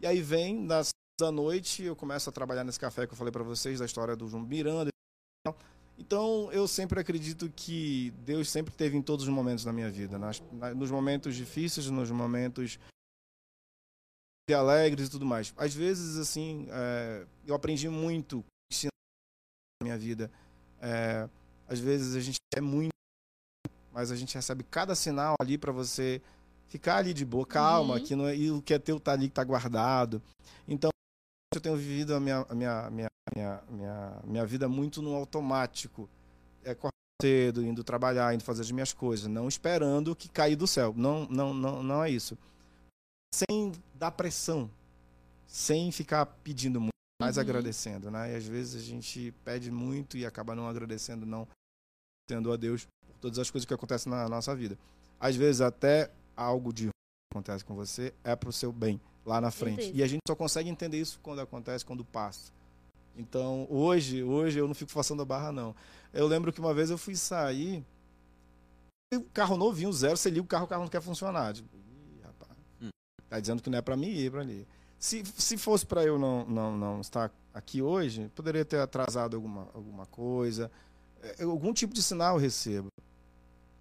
E 0.00 0.06
aí 0.06 0.20
vem, 0.20 0.58
nas 0.58 0.90
da 1.20 1.30
noite, 1.30 1.84
eu 1.84 1.94
começo 1.94 2.28
a 2.28 2.32
trabalhar 2.32 2.64
nesse 2.64 2.80
café 2.80 3.06
que 3.06 3.12
eu 3.12 3.16
falei 3.16 3.30
para 3.30 3.44
vocês, 3.44 3.78
da 3.78 3.84
história 3.84 4.16
do 4.16 4.26
João 4.28 4.42
Miranda. 4.42 4.90
Então, 5.96 6.50
eu 6.50 6.66
sempre 6.66 6.98
acredito 6.98 7.48
que 7.54 8.10
Deus 8.24 8.50
sempre 8.50 8.74
teve 8.74 8.96
em 8.96 9.02
todos 9.02 9.24
os 9.24 9.32
momentos 9.32 9.62
da 9.62 9.72
minha 9.72 9.88
vida. 9.88 10.18
Nas, 10.18 10.42
na- 10.52 10.74
nos 10.74 10.90
momentos 10.90 11.36
difíceis, 11.36 11.86
nos 11.88 12.10
momentos 12.10 12.78
alegres 14.52 15.06
e 15.06 15.10
tudo 15.10 15.24
mais. 15.24 15.54
Às 15.56 15.74
vezes, 15.74 16.18
assim, 16.18 16.66
é, 16.70 17.24
eu 17.46 17.54
aprendi 17.54 17.88
muito 17.88 18.44
na 18.84 19.84
minha 19.84 19.98
vida. 19.98 20.30
É, 20.80 21.28
às 21.68 21.78
vezes 21.78 22.16
a 22.16 22.20
gente 22.20 22.36
é 22.56 22.60
muito 22.60 22.91
mas 23.92 24.10
a 24.10 24.16
gente 24.16 24.34
recebe 24.34 24.64
cada 24.64 24.94
sinal 24.94 25.34
ali 25.40 25.56
para 25.58 25.72
você 25.72 26.20
ficar 26.68 26.96
ali 26.96 27.12
de 27.12 27.24
boa, 27.24 27.46
calma, 27.46 27.94
Uhum. 27.96 28.04
que 28.04 28.16
não 28.16 28.26
é, 28.26 28.36
e 28.36 28.50
o 28.50 28.62
que 28.62 28.72
é 28.74 28.78
teu 28.78 28.98
tá 28.98 29.12
ali, 29.12 29.28
que 29.28 29.34
tá 29.34 29.44
guardado. 29.44 30.22
Então, 30.66 30.90
eu 31.54 31.60
tenho 31.60 31.76
vivido 31.76 32.14
a 32.14 32.20
minha, 32.20 32.46
a 32.48 32.54
minha, 32.54 32.90
minha, 32.90 33.08
minha, 33.36 33.62
minha, 33.70 34.20
minha 34.24 34.46
vida 34.46 34.68
muito 34.68 35.02
no 35.02 35.14
automático. 35.14 36.08
É 36.64 36.70
acordar 36.70 36.90
cedo, 37.20 37.62
indo 37.62 37.84
trabalhar, 37.84 38.34
indo 38.34 38.42
fazer 38.42 38.62
as 38.62 38.70
minhas 38.70 38.92
coisas, 38.92 39.26
não 39.28 39.46
esperando 39.48 40.16
que 40.16 40.28
caia 40.28 40.56
do 40.56 40.66
céu. 40.66 40.94
Não, 40.96 41.26
não, 41.28 41.52
não, 41.52 41.82
não 41.82 42.02
é 42.02 42.10
isso. 42.10 42.36
Sem 43.34 43.72
dar 43.94 44.10
pressão, 44.10 44.70
sem 45.46 45.90
ficar 45.92 46.26
pedindo 46.26 46.80
muito, 46.80 46.92
mas 47.20 47.36
Uhum. 47.36 47.42
agradecendo, 47.42 48.10
né? 48.10 48.32
E 48.32 48.36
às 48.36 48.44
vezes 48.46 48.82
a 48.82 48.84
gente 48.84 49.32
pede 49.44 49.70
muito 49.70 50.16
e 50.16 50.26
acaba 50.26 50.54
não 50.54 50.66
agradecendo, 50.68 51.24
não 51.26 51.46
tendo 52.28 52.52
a 52.52 52.56
Deus 52.56 52.86
todas 53.22 53.38
as 53.38 53.50
coisas 53.50 53.64
que 53.64 53.72
acontecem 53.72 54.12
na 54.12 54.28
nossa 54.28 54.54
vida. 54.54 54.76
Às 55.18 55.36
vezes 55.36 55.60
até 55.60 56.10
algo 56.36 56.72
de 56.72 56.84
ruim 56.84 56.90
que 56.90 57.38
acontece 57.38 57.64
com 57.64 57.74
você 57.74 58.12
é 58.24 58.34
pro 58.34 58.52
seu 58.52 58.72
bem 58.72 59.00
lá 59.24 59.40
na 59.40 59.50
frente. 59.50 59.76
Certeza. 59.76 59.98
E 59.98 60.02
a 60.02 60.06
gente 60.06 60.20
só 60.26 60.34
consegue 60.34 60.68
entender 60.68 61.00
isso 61.00 61.20
quando 61.22 61.40
acontece, 61.40 61.86
quando 61.86 62.04
passa. 62.04 62.52
Então, 63.16 63.66
hoje, 63.70 64.22
hoje 64.22 64.58
eu 64.58 64.66
não 64.66 64.74
fico 64.74 64.90
forçando 64.90 65.22
a 65.22 65.24
barra 65.24 65.52
não. 65.52 65.74
Eu 66.12 66.26
lembro 66.26 66.52
que 66.52 66.60
uma 66.60 66.74
vez 66.74 66.90
eu 66.90 66.98
fui 66.98 67.14
sair 67.14 67.84
e 69.12 69.16
o 69.16 69.22
carro 69.22 69.56
novinho, 69.56 69.92
zero, 69.92 70.16
você 70.16 70.28
liga 70.30 70.42
o 70.42 70.48
carro, 70.48 70.64
o 70.64 70.68
carro 70.68 70.82
não 70.82 70.88
quer 70.88 71.00
funcionar. 71.00 71.54
Tipo, 71.54 71.68
Ih, 71.76 72.22
rapaz, 72.24 72.50
Hum. 72.80 72.88
tá 73.28 73.38
dizendo 73.38 73.62
que 73.62 73.70
não 73.70 73.78
é 73.78 73.82
para 73.82 73.96
mim 73.96 74.08
ir 74.08 74.30
para 74.32 74.40
ali. 74.40 74.66
Se, 74.98 75.22
se 75.36 75.56
fosse 75.56 75.84
para 75.86 76.04
eu 76.04 76.18
não, 76.18 76.44
não, 76.46 76.76
não 76.76 77.00
estar 77.00 77.30
aqui 77.52 77.82
hoje, 77.82 78.30
poderia 78.34 78.64
ter 78.64 78.80
atrasado 78.80 79.36
alguma, 79.36 79.68
alguma 79.74 80.06
coisa. 80.06 80.70
É, 81.22 81.44
algum 81.44 81.72
tipo 81.72 81.92
de 81.94 82.02
sinal 82.02 82.36
eu 82.36 82.40
recebo. 82.40 82.88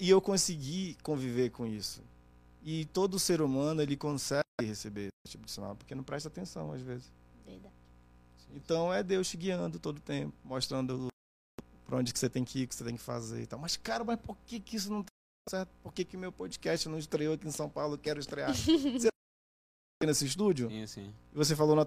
E 0.01 0.09
eu 0.09 0.19
consegui 0.19 0.97
conviver 1.03 1.51
com 1.51 1.63
isso. 1.63 2.01
E 2.63 2.85
todo 2.85 3.19
ser 3.19 3.39
humano 3.39 3.83
ele 3.83 3.95
consegue 3.95 4.41
receber 4.59 5.09
esse 5.23 5.33
tipo 5.33 5.45
de 5.45 5.51
sinal, 5.51 5.75
porque 5.75 5.93
não 5.93 6.03
presta 6.03 6.27
atenção 6.27 6.71
às 6.71 6.81
vezes. 6.81 7.11
Verdade. 7.45 7.75
Então 8.55 8.91
é 8.91 9.03
Deus 9.03 9.29
te 9.29 9.37
guiando 9.37 9.79
todo 9.79 9.99
o 9.99 10.01
tempo, 10.01 10.35
mostrando 10.43 11.07
para 11.85 11.97
onde 11.99 12.11
que 12.11 12.17
você 12.17 12.27
tem 12.27 12.43
que 12.43 12.61
ir, 12.61 12.63
o 12.63 12.67
que 12.67 12.73
você 12.73 12.83
tem 12.83 12.95
que 12.95 13.01
fazer 13.01 13.43
e 13.43 13.45
tal. 13.45 13.59
Mas, 13.59 13.77
cara, 13.77 14.03
mas 14.03 14.19
por 14.19 14.35
que, 14.37 14.59
que 14.59 14.75
isso 14.75 14.91
não 14.91 15.03
tá 15.03 15.09
certo? 15.47 15.69
Por 15.83 15.93
que, 15.93 16.03
que 16.03 16.17
meu 16.17 16.31
podcast 16.31 16.89
não 16.89 16.97
estreou 16.97 17.35
aqui 17.35 17.47
em 17.47 17.51
São 17.51 17.69
Paulo? 17.69 17.93
Eu 17.93 17.99
quero 17.99 18.19
estrear. 18.19 18.55
você 18.57 19.07
tá 20.01 20.07
nesse 20.07 20.25
estúdio? 20.25 20.67
Sim, 20.67 20.87
sim. 20.87 21.15
E 21.31 21.35
você 21.35 21.55
falou 21.55 21.75
no 21.75 21.85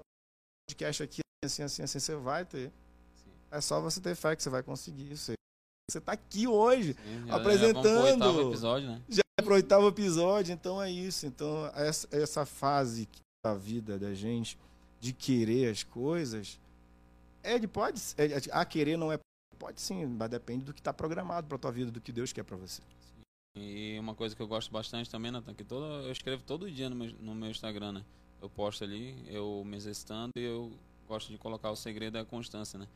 podcast 0.71 1.03
aqui, 1.03 1.21
assim, 1.45 1.65
assim, 1.65 1.83
assim, 1.83 1.99
você 1.99 2.15
vai 2.15 2.45
ter. 2.45 2.71
sim. 3.17 3.31
É 3.51 3.61
só 3.61 3.81
você 3.81 4.01
ter 4.01 4.15
fé 4.15 4.37
que 4.37 4.43
você 4.45 4.51
vai 4.51 4.63
conseguir. 4.63 5.17
Você, 5.17 5.35
você 5.91 6.01
tá 6.01 6.13
aqui 6.13 6.47
hoje. 6.47 6.95
Sim, 6.95 7.27
já- 7.27 7.37
Apresentando. 7.37 7.85
Já 7.85 8.17
pro 8.17 8.27
oitavo 8.27 8.49
episódio, 8.51 8.89
né? 8.89 9.03
Já 9.09 9.23
é 9.39 9.43
pro 9.43 9.55
oitavo 9.55 9.89
episódio, 9.89 10.53
então 10.53 10.83
é 10.83 10.91
isso. 10.91 11.27
Então, 11.27 11.67
essa, 11.75 12.09
essa 12.11 12.47
fase 12.47 13.09
da 13.45 13.55
vida 13.55 13.99
da 13.99 14.15
gente 14.15 14.59
de 15.01 15.13
querer 15.13 15.71
as 15.71 15.83
coisas, 15.83 16.59
ele 17.43 17.67
pode. 17.67 18.01
é, 18.17 18.25
a 18.51 18.65
querer 18.65 18.97
não 18.97 19.13
é. 19.13 19.19
Pode 19.59 19.81
sim, 19.81 20.05
mas 20.07 20.29
depende 20.31 20.65
do 20.65 20.75
que 20.75 20.81
está 20.81 20.93
programado 20.93 21.47
para 21.47 21.57
tua 21.59 21.71
vida, 21.71 21.91
do 21.91 22.01
que 22.01 22.11
Deus 22.13 22.33
quer 22.33 22.43
para 22.43 22.57
você. 22.57 22.83
E 23.57 23.97
uma 24.01 24.15
coisa 24.15 24.35
que 24.35 24.43
eu 24.43 24.49
gosto 24.49 24.71
bastante 24.73 25.09
também, 25.09 25.31
Nathan, 25.31 25.55
que 25.55 25.63
todo, 25.63 25.85
eu 26.05 26.11
escrevo 26.11 26.43
todo 26.43 26.69
dia 26.71 26.91
no 26.91 26.97
meu, 26.97 27.13
no 27.21 27.35
meu 27.37 27.51
Instagram, 27.51 27.93
né? 27.93 28.05
Eu 28.43 28.49
posto 28.51 28.83
ali, 28.83 29.17
eu 29.29 29.63
me 29.65 29.77
exercitando 29.77 30.33
e 30.37 30.43
eu 30.43 30.73
gosto 31.07 31.31
de 31.31 31.39
colocar 31.39 31.71
o 31.71 31.77
segredo 31.77 32.19
é 32.19 32.23
a 32.23 32.25
constância, 32.25 32.79
né? 32.79 32.89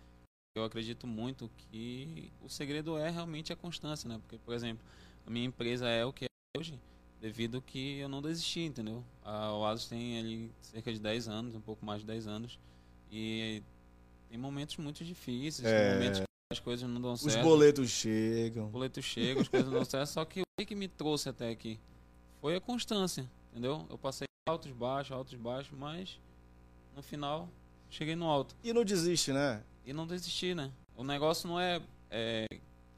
Eu 0.59 0.64
acredito 0.64 1.06
muito 1.06 1.48
que 1.56 2.30
o 2.42 2.48
segredo 2.48 2.98
é 2.98 3.09
realmente 3.11 3.52
a 3.52 3.56
constância, 3.56 4.09
né? 4.09 4.18
Porque, 4.18 4.38
por 4.38 4.52
exemplo, 4.52 4.84
a 5.26 5.30
minha 5.30 5.46
empresa 5.46 5.88
é 5.88 6.04
o 6.04 6.12
que 6.12 6.24
é 6.24 6.59
hoje, 6.59 6.78
devido 7.20 7.62
que 7.62 7.98
eu 7.98 8.09
não 8.09 8.20
desisti, 8.20 8.61
entendeu? 8.61 9.04
A 9.24 9.52
Oasis 9.52 9.86
tem 9.86 10.18
ali 10.18 10.52
cerca 10.61 10.92
de 10.92 10.98
10 10.98 11.28
anos, 11.28 11.54
um 11.54 11.61
pouco 11.61 11.84
mais 11.86 12.00
de 12.00 12.06
10 12.06 12.26
anos, 12.26 12.59
e 13.11 13.62
tem 14.28 14.38
momentos 14.38 14.76
muito 14.78 15.04
difíceis, 15.04 15.66
É. 15.66 15.78
tem 15.78 15.94
momentos 15.94 16.20
que 16.20 16.26
as 16.52 16.59
coisas 16.59 16.88
não 16.88 17.00
dão 17.00 17.12
Os 17.12 17.20
certo. 17.22 17.42
boletos 17.44 17.88
chegam. 17.90 18.66
O 18.66 18.70
boleto 18.70 19.00
chega, 19.00 19.40
as 19.40 19.48
coisas 19.48 19.68
não 19.68 19.76
dão 19.76 19.84
certo, 19.84 20.09
só 20.09 20.24
que 20.24 20.42
o 20.42 20.66
que 20.66 20.74
me 20.74 20.88
trouxe 20.88 21.28
até 21.28 21.50
aqui 21.50 21.78
foi 22.40 22.56
a 22.56 22.61
constância, 22.61 23.30
entendeu? 23.52 23.86
Eu 23.88 23.96
passei 23.96 24.26
altos, 24.48 24.72
baixos, 24.72 25.12
altos, 25.12 25.34
baixos, 25.34 25.78
mas 25.78 26.18
no 26.96 27.02
final 27.02 27.48
cheguei 27.90 28.16
no 28.16 28.26
alto. 28.26 28.56
E 28.64 28.72
não 28.72 28.84
desiste, 28.84 29.32
né? 29.32 29.62
E 29.89 29.93
não 29.95 30.07
desisti, 30.07 30.55
né? 30.55 30.70
O 30.95 31.03
negócio 31.03 31.49
não 31.49 31.59
é, 31.59 31.80
é, 32.11 32.47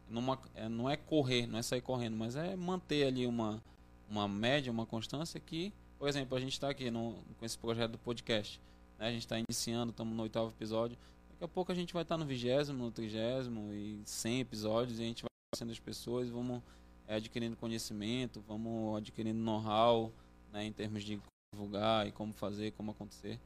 numa, 0.08 0.36
é- 0.56 0.68
não 0.68 0.90
é 0.90 0.96
correr, 0.96 1.46
não 1.46 1.56
é 1.56 1.62
sair 1.62 1.80
correndo, 1.80 2.16
mas 2.16 2.34
é 2.34 2.56
manter 2.56 3.06
ali 3.06 3.28
uma, 3.28 3.62
uma 4.08 4.26
média, 4.26 4.72
uma 4.72 4.84
constância 4.84 5.38
que, 5.38 5.72
por 6.00 6.08
exemplo, 6.08 6.36
a 6.36 6.40
gente 6.40 6.54
está 6.54 6.68
aqui 6.68 6.90
no, 6.90 7.14
com 7.38 7.46
esse 7.46 7.56
projeto 7.56 7.92
do 7.92 7.98
podcast. 7.98 8.60
Né? 8.98 9.06
A 9.06 9.12
gente 9.12 9.20
está 9.20 9.38
iniciando, 9.38 9.90
estamos 9.90 10.16
no 10.16 10.24
oitavo 10.24 10.48
episódio. 10.50 10.98
Daqui 11.30 11.44
a 11.44 11.46
pouco 11.48 11.70
a 11.70 11.76
gente 11.76 11.94
vai 11.94 12.02
estar 12.02 12.16
no 12.16 12.26
vigésimo, 12.26 12.86
no 12.86 12.90
trigésimo 12.90 13.72
e 13.72 14.02
cem 14.04 14.40
episódios 14.40 14.98
e 14.98 15.02
a 15.02 15.06
gente 15.06 15.22
vai 15.22 15.30
conhecendo 15.54 15.70
as 15.70 15.78
pessoas, 15.78 16.28
vamos 16.28 16.60
é, 17.06 17.14
adquirindo 17.14 17.56
conhecimento, 17.56 18.42
vamos 18.48 18.96
adquirindo 18.96 19.38
know-how 19.38 20.12
né, 20.52 20.64
em 20.64 20.72
termos 20.72 21.04
de 21.04 21.20
divulgar 21.54 22.08
e 22.08 22.10
como 22.10 22.32
fazer, 22.32 22.72
como 22.72 22.90
acontecer. 22.90 23.38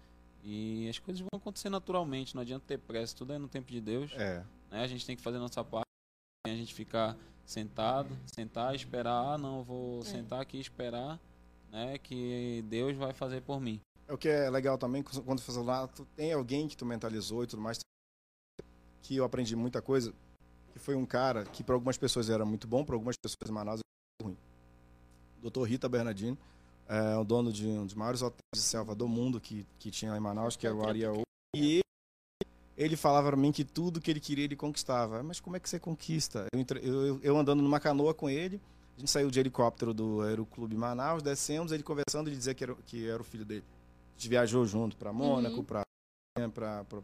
E 0.47 0.87
as 0.91 0.99
coisas 0.99 1.21
vão 1.21 1.31
acontecer 1.41 1.71
naturalmente, 1.71 2.35
não 2.35 2.43
adianta 2.43 2.65
ter 2.67 2.79
pressa, 2.79 3.17
tudo 3.17 3.33
é 3.33 3.39
no 3.39 3.49
tempo 3.49 3.73
de 3.73 3.81
Deus. 3.81 4.13
É. 4.13 4.45
Né? 4.71 4.83
A 4.83 4.87
gente 4.87 5.07
tem 5.07 5.17
que 5.17 5.23
fazer 5.23 5.39
a 5.39 5.41
nossa 5.41 5.65
parte, 5.65 5.87
a 6.47 6.51
gente 6.51 6.75
ficar 6.75 7.17
sentado, 7.47 8.15
sentar, 8.27 8.75
esperar, 8.75 9.35
ah 9.35 9.39
não, 9.39 9.63
vou 9.65 10.01
É. 10.01 10.05
sentar 10.05 10.41
aqui 10.43 10.59
e 10.59 10.61
esperar, 10.61 11.19
né, 11.73 11.99
que 11.99 12.63
Deus 12.69 12.95
vai 12.97 13.13
fazer 13.15 13.41
por 13.43 13.59
mim. 13.61 13.81
É 14.07 14.13
o 14.13 14.19
que 14.19 14.29
é 14.29 14.51
legal 14.51 14.77
também, 14.77 15.03
quando 15.03 15.41
você 15.41 15.53
faz 15.53 15.67
lá, 15.67 15.89
tu 15.89 16.05
tem 16.15 16.33
alguém 16.33 16.69
que 16.69 16.77
tu 16.77 16.85
mentalizou 16.85 17.43
e 17.43 17.47
tudo 17.47 17.63
mais, 17.63 17.79
que 19.03 19.17
eu 19.17 19.25
aprendi 19.25 19.57
muita 19.57 19.81
coisa, 19.81 20.13
que 20.73 20.79
foi 20.79 20.95
um 20.95 21.07
cara 21.07 21.45
que 21.45 21.65
para 21.65 21.75
algumas 21.75 21.97
pessoas 21.97 22.29
era 22.29 22.45
muito 22.45 22.67
bom, 22.67 22.85
para 22.85 22.95
algumas 22.95 23.17
pessoas 23.17 23.49
em 23.49 23.53
Manaus 23.53 23.81
era 23.81 24.27
muito 24.27 24.37
ruim. 24.37 25.51
Dr. 25.51 25.63
Rita 25.69 25.89
Bernardino, 25.89 26.37
é 26.89 27.17
o 27.17 27.25
dono 27.25 27.53
de 27.53 27.67
um 27.67 27.85
dos 27.87 27.95
maiores 27.95 28.23
hotéis 28.23 28.41
de 28.55 28.61
selva 28.61 28.95
do 28.95 29.09
mundo 29.09 29.41
que, 29.41 29.67
que 29.79 29.91
tinha 29.91 30.11
lá 30.11 30.17
em 30.17 30.21
Manaus, 30.21 30.57
que 30.57 30.67
é 30.67 30.73
o 30.73 30.87
Ariaú. 30.87 31.23
E 31.57 31.77
ele, 31.77 32.51
ele 32.77 32.97
falava 32.97 33.29
para 33.29 33.37
mim 33.37 33.53
que 33.53 33.65
tudo 33.65 34.01
que 34.01 34.11
ele 34.11 34.21
queria 34.21 34.45
ele 34.45 34.57
conquistava. 34.57 35.23
Mas 35.23 35.41
como 35.41 35.57
é 35.57 35.61
que 35.61 35.69
você 35.69 35.79
conquista? 35.79 36.47
Eu, 36.53 36.65
eu, 36.83 37.21
eu- 37.23 37.37
andando 37.39 37.63
numa 37.63 37.81
canoa 37.81 38.13
com 38.15 38.29
ele, 38.29 38.61
a 38.97 39.01
gente 39.01 39.11
saiu 39.11 39.31
de 39.31 39.41
helicóptero 39.41 39.93
do 39.95 40.21
Aeroclube 40.23 40.77
Manaus, 40.77 41.23
descemos, 41.23 41.73
ele 41.73 41.83
conversando 41.83 42.29
e 42.31 42.35
dizia 42.37 42.55
que 42.55 42.65
era, 42.65 42.75
que 42.87 43.09
era 43.09 43.21
o 43.21 43.25
filho 43.25 43.45
dele. 43.45 43.65
A 44.17 44.19
gente 44.19 44.29
viajou 44.29 44.65
junto 44.67 44.97
para 44.97 45.13
Mônaco, 45.13 45.57
Uhum. 45.57 45.65
para 45.65 45.85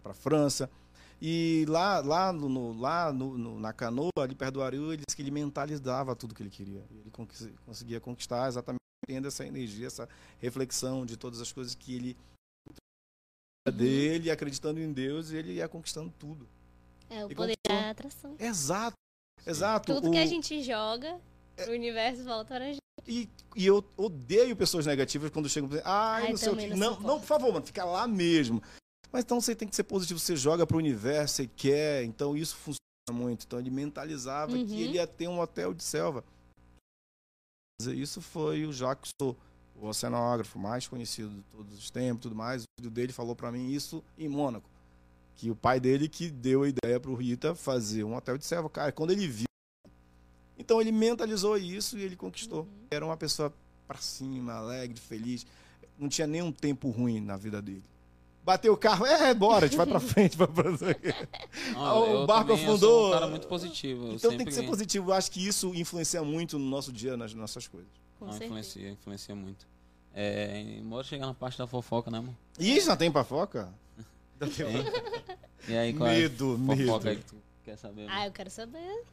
para 0.02 0.12
França. 0.14 0.68
E 1.22 1.66
lá, 1.68 2.00
lá, 2.00 2.32
no, 2.32 2.48
no- 2.48 2.72
lá 2.80 3.12
no, 3.12 3.36
no- 3.36 3.60
na 3.60 3.72
canoa, 3.72 4.08
ali 4.18 4.34
perto 4.34 4.54
do 4.54 4.62
Ariu, 4.62 4.92
ele 4.92 5.02
disse 5.06 5.14
que 5.14 5.22
ele 5.22 5.30
mentalizava 5.30 6.16
tudo 6.16 6.34
que 6.34 6.42
ele 6.42 6.48
queria. 6.50 6.82
Ele 6.90 7.10
conseguia 7.66 8.00
conquistar 8.00 8.48
exatamente 8.48 8.80
tendo 9.06 9.28
essa 9.28 9.44
energia, 9.44 9.86
essa 9.86 10.08
reflexão 10.38 11.04
de 11.04 11.16
todas 11.16 11.40
as 11.40 11.52
coisas 11.52 11.74
que 11.74 11.94
ele 11.94 12.16
Uhum. 13.68 13.74
dele, 13.76 14.30
acreditando 14.30 14.80
em 14.80 14.92
Deus, 14.92 15.30
e 15.30 15.36
ele 15.36 15.52
ia 15.54 15.68
conquistando 15.68 16.12
tudo. 16.18 16.48
É, 17.10 17.24
o 17.26 17.30
E 17.30 17.34
poder 17.34 17.56
conquistou. 17.56 17.82
da 17.84 17.90
atração. 17.90 18.36
Exato. 18.38 18.94
Exato. 19.46 19.94
Tudo 19.94 20.08
o- 20.08 20.12
que 20.12 20.18
a 20.18 20.26
gente 20.26 20.62
joga, 20.62 21.20
o 21.68 21.70
universo 21.72 22.24
volta 22.24 22.54
pra 22.54 22.64
gente. 22.66 22.78
E, 23.06 23.28
e 23.56 23.66
eu 23.66 23.84
odeio 23.96 24.54
pessoas 24.54 24.86
negativas 24.86 25.30
quando 25.30 25.48
chegam 25.48 25.66
e 25.66 25.70
dizem, 25.70 25.84
ah, 25.86 26.14
Ai, 26.16 26.30
não 26.30 26.36
sei 26.36 26.52
o 26.52 26.56
quê. 26.56 26.66
não 26.68 26.76
Não, 26.76 27.00
não, 27.00 27.18
por 27.20 27.26
favor, 27.26 27.52
mano, 27.52 27.66
fica 27.66 27.84
lá 27.84 28.06
mesmo. 28.06 28.62
Mas 29.12 29.24
então 29.24 29.40
você 29.40 29.54
tem 29.54 29.66
que 29.66 29.74
ser 29.74 29.82
positivo, 29.84 30.20
você 30.20 30.36
joga 30.36 30.66
pro 30.66 30.78
universo, 30.78 31.34
você 31.36 31.46
quer, 31.48 32.04
então 32.04 32.36
isso 32.36 32.54
funciona 32.56 32.78
muito. 33.12 33.44
Então 33.44 33.58
ele 33.58 33.70
mentalizava 33.70 34.52
Uhum. 34.52 34.66
que 34.66 34.80
ele 34.82 34.94
ia 34.94 35.06
ter 35.06 35.28
um 35.28 35.40
hotel 35.40 35.74
de 35.74 35.82
selva. 35.82 36.24
Isso 37.82 38.20
foi 38.20 38.66
o 38.66 38.72
Jacques 38.72 39.10
Cousteau, 39.18 39.36
o 39.74 39.86
oceanógrafo 39.86 40.58
mais 40.58 40.86
conhecido 40.86 41.30
de 41.30 41.42
todos 41.44 41.78
os 41.78 41.90
tempos, 41.90 42.22
tudo 42.22 42.34
mais. 42.36 42.62
O 42.62 42.64
filho 42.78 42.90
dele 42.90 43.12
falou 43.12 43.34
para 43.34 43.50
mim 43.50 43.70
isso 43.72 44.04
em 44.18 44.28
Mônaco, 44.28 44.68
que 45.36 45.50
o 45.50 45.56
pai 45.56 45.80
dele 45.80 46.08
que 46.08 46.30
deu 46.30 46.62
a 46.62 46.68
ideia 46.68 47.00
pro 47.00 47.14
Rita 47.14 47.54
fazer 47.54 48.04
um 48.04 48.14
hotel 48.14 48.36
de 48.36 48.44
selva. 48.44 48.68
Cara, 48.68 48.92
quando 48.92 49.12
ele 49.12 49.26
viu, 49.26 49.46
então 50.58 50.78
ele 50.80 50.92
mentalizou 50.92 51.56
isso 51.56 51.96
e 51.98 52.02
ele 52.02 52.16
conquistou. 52.16 52.68
Era 52.90 53.04
uma 53.04 53.16
pessoa 53.16 53.52
pra 53.88 53.98
cima, 53.98 54.52
alegre, 54.52 55.00
feliz. 55.00 55.46
Não 55.98 56.08
tinha 56.08 56.26
nenhum 56.26 56.52
tempo 56.52 56.90
ruim 56.90 57.18
na 57.20 57.36
vida 57.38 57.62
dele. 57.62 57.82
Bateu 58.42 58.72
o 58.72 58.76
carro, 58.76 59.04
é, 59.06 59.34
bora, 59.34 59.66
a 59.66 59.68
gente 59.68 59.76
vai 59.76 59.86
pra 59.86 60.00
frente. 60.00 60.36
Vai 60.36 60.48
pra... 60.48 60.64
Não, 61.72 62.02
o 62.02 62.06
eu 62.22 62.26
barco 62.26 62.48
também, 62.50 62.64
eu 62.64 62.70
afundou. 62.70 62.78
sou 63.00 63.08
um 63.08 63.12
cara 63.12 63.26
muito 63.28 63.46
positivo. 63.46 64.06
eu 64.06 64.12
Então 64.14 64.36
tem 64.36 64.46
que 64.46 64.52
ser 64.54 64.62
positivo. 64.64 65.10
Eu 65.10 65.14
acho 65.14 65.30
que 65.30 65.46
isso 65.46 65.74
influencia 65.74 66.22
muito 66.22 66.58
no 66.58 66.64
nosso 66.64 66.90
dia, 66.92 67.16
nas 67.16 67.34
nossas 67.34 67.68
coisas. 67.68 67.88
Com 68.18 68.24
Não, 68.26 68.32
certeza. 68.32 68.46
influencia, 68.52 68.90
influencia 68.90 69.34
muito. 69.34 69.66
É, 70.14 70.60
embora 70.78 71.04
chegar 71.04 71.26
na 71.26 71.34
parte 71.34 71.56
da 71.58 71.66
fofoca, 71.66 72.10
né, 72.10 72.18
amor? 72.18 72.34
Ih, 72.58 72.80
já 72.80 72.96
tem 72.96 73.10
pafoca? 73.10 73.72
Já 74.40 74.46
tem? 74.46 74.76
E 75.68 75.76
aí, 75.76 75.92
qual 75.92 76.08
Medo, 76.08 76.52
é 76.70 76.72
a 76.72 76.76
fofoca 76.76 77.04
medo. 77.10 77.18
que 77.20 77.26
tu 77.26 77.36
quer 77.62 77.76
saber? 77.76 78.04
amor? 78.06 78.12
Ah, 78.16 78.26
eu 78.26 78.32
quero 78.32 78.48
saber. 78.50 79.04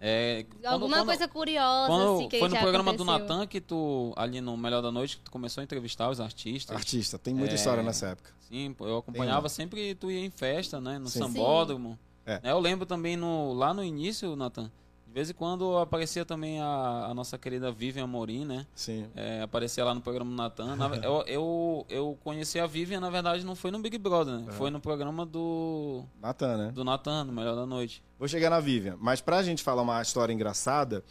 É, 0.00 0.44
quando- 0.50 0.66
Alguma 0.66 0.96
quando- 0.98 1.06
coisa 1.06 1.26
curiosa, 1.28 1.86
Quando 1.88 2.14
assim, 2.16 2.28
que 2.28 2.38
foi 2.38 2.48
no 2.48 2.54
já 2.54 2.60
programa 2.60 2.92
do 2.92 3.02
aconteceu. 3.02 3.28
Natan 3.28 3.46
que 3.46 3.60
tu, 3.60 4.12
ali 4.16 4.40
no 4.40 4.56
Melhor 4.56 4.82
da 4.82 4.92
Noite, 4.92 5.16
que 5.16 5.22
tu 5.24 5.30
começou 5.30 5.62
a 5.62 5.64
entrevistar 5.64 6.10
os 6.10 6.20
artistas. 6.20 6.76
Artista, 6.76 7.18
tem 7.18 7.34
muita 7.34 7.54
É. 7.54 7.56
história 7.56 7.82
nessa 7.82 8.08
época. 8.08 8.30
Sim, 8.48 8.74
eu 8.80 8.98
acompanhava 8.98 9.48
sempre 9.48 9.94
tu 9.94 10.10
ia 10.10 10.20
em 10.24 10.30
festa, 10.30 10.80
né? 10.80 10.98
No 10.98 11.08
Sim. 11.08 11.20
sambódromo. 11.20 11.98
É. 12.26 12.40
Né, 12.42 12.50
Eu 12.52 12.58
lembro 12.60 12.84
também 12.84 13.16
no, 13.16 13.52
lá 13.54 13.72
no 13.72 13.82
início, 13.82 14.36
Natan, 14.36 14.70
vez 15.16 15.30
em 15.30 15.32
quando 15.34 15.78
aparecia 15.78 16.26
também 16.26 16.60
a, 16.60 17.06
a 17.08 17.14
nossa 17.14 17.38
querida 17.38 17.72
Vivian 17.72 18.04
Amorim, 18.04 18.44
né? 18.44 18.66
Sim. 18.74 19.06
É, 19.16 19.40
aparecia 19.40 19.82
lá 19.82 19.94
no 19.94 20.00
programa 20.02 20.30
do 20.30 20.36
Natan. 20.36 20.76
Na 20.76 20.94
eu, 20.96 21.22
eu, 21.26 21.86
eu 21.88 22.18
conheci 22.22 22.60
a 22.60 22.66
Vivian, 22.66 23.00
na 23.00 23.08
verdade, 23.08 23.42
não 23.44 23.56
foi 23.56 23.70
no 23.70 23.78
Big 23.78 23.96
Brother, 23.96 24.34
né? 24.40 24.44
É. 24.48 24.52
Foi 24.52 24.70
no 24.70 24.78
programa 24.78 25.24
do, 25.24 26.04
Natan, 26.20 26.56
né? 26.58 26.70
do 26.72 26.84
Natan, 26.84 27.24
no 27.24 27.32
Melhor 27.32 27.56
da 27.56 27.64
Noite. 27.64 28.02
Vou 28.18 28.28
chegar 28.28 28.50
na 28.50 28.60
Vivian. 28.60 28.98
Mas 29.00 29.22
pra 29.22 29.42
gente 29.42 29.62
falar 29.62 29.80
uma 29.80 30.02
história 30.02 30.34
engraçada, 30.34 31.02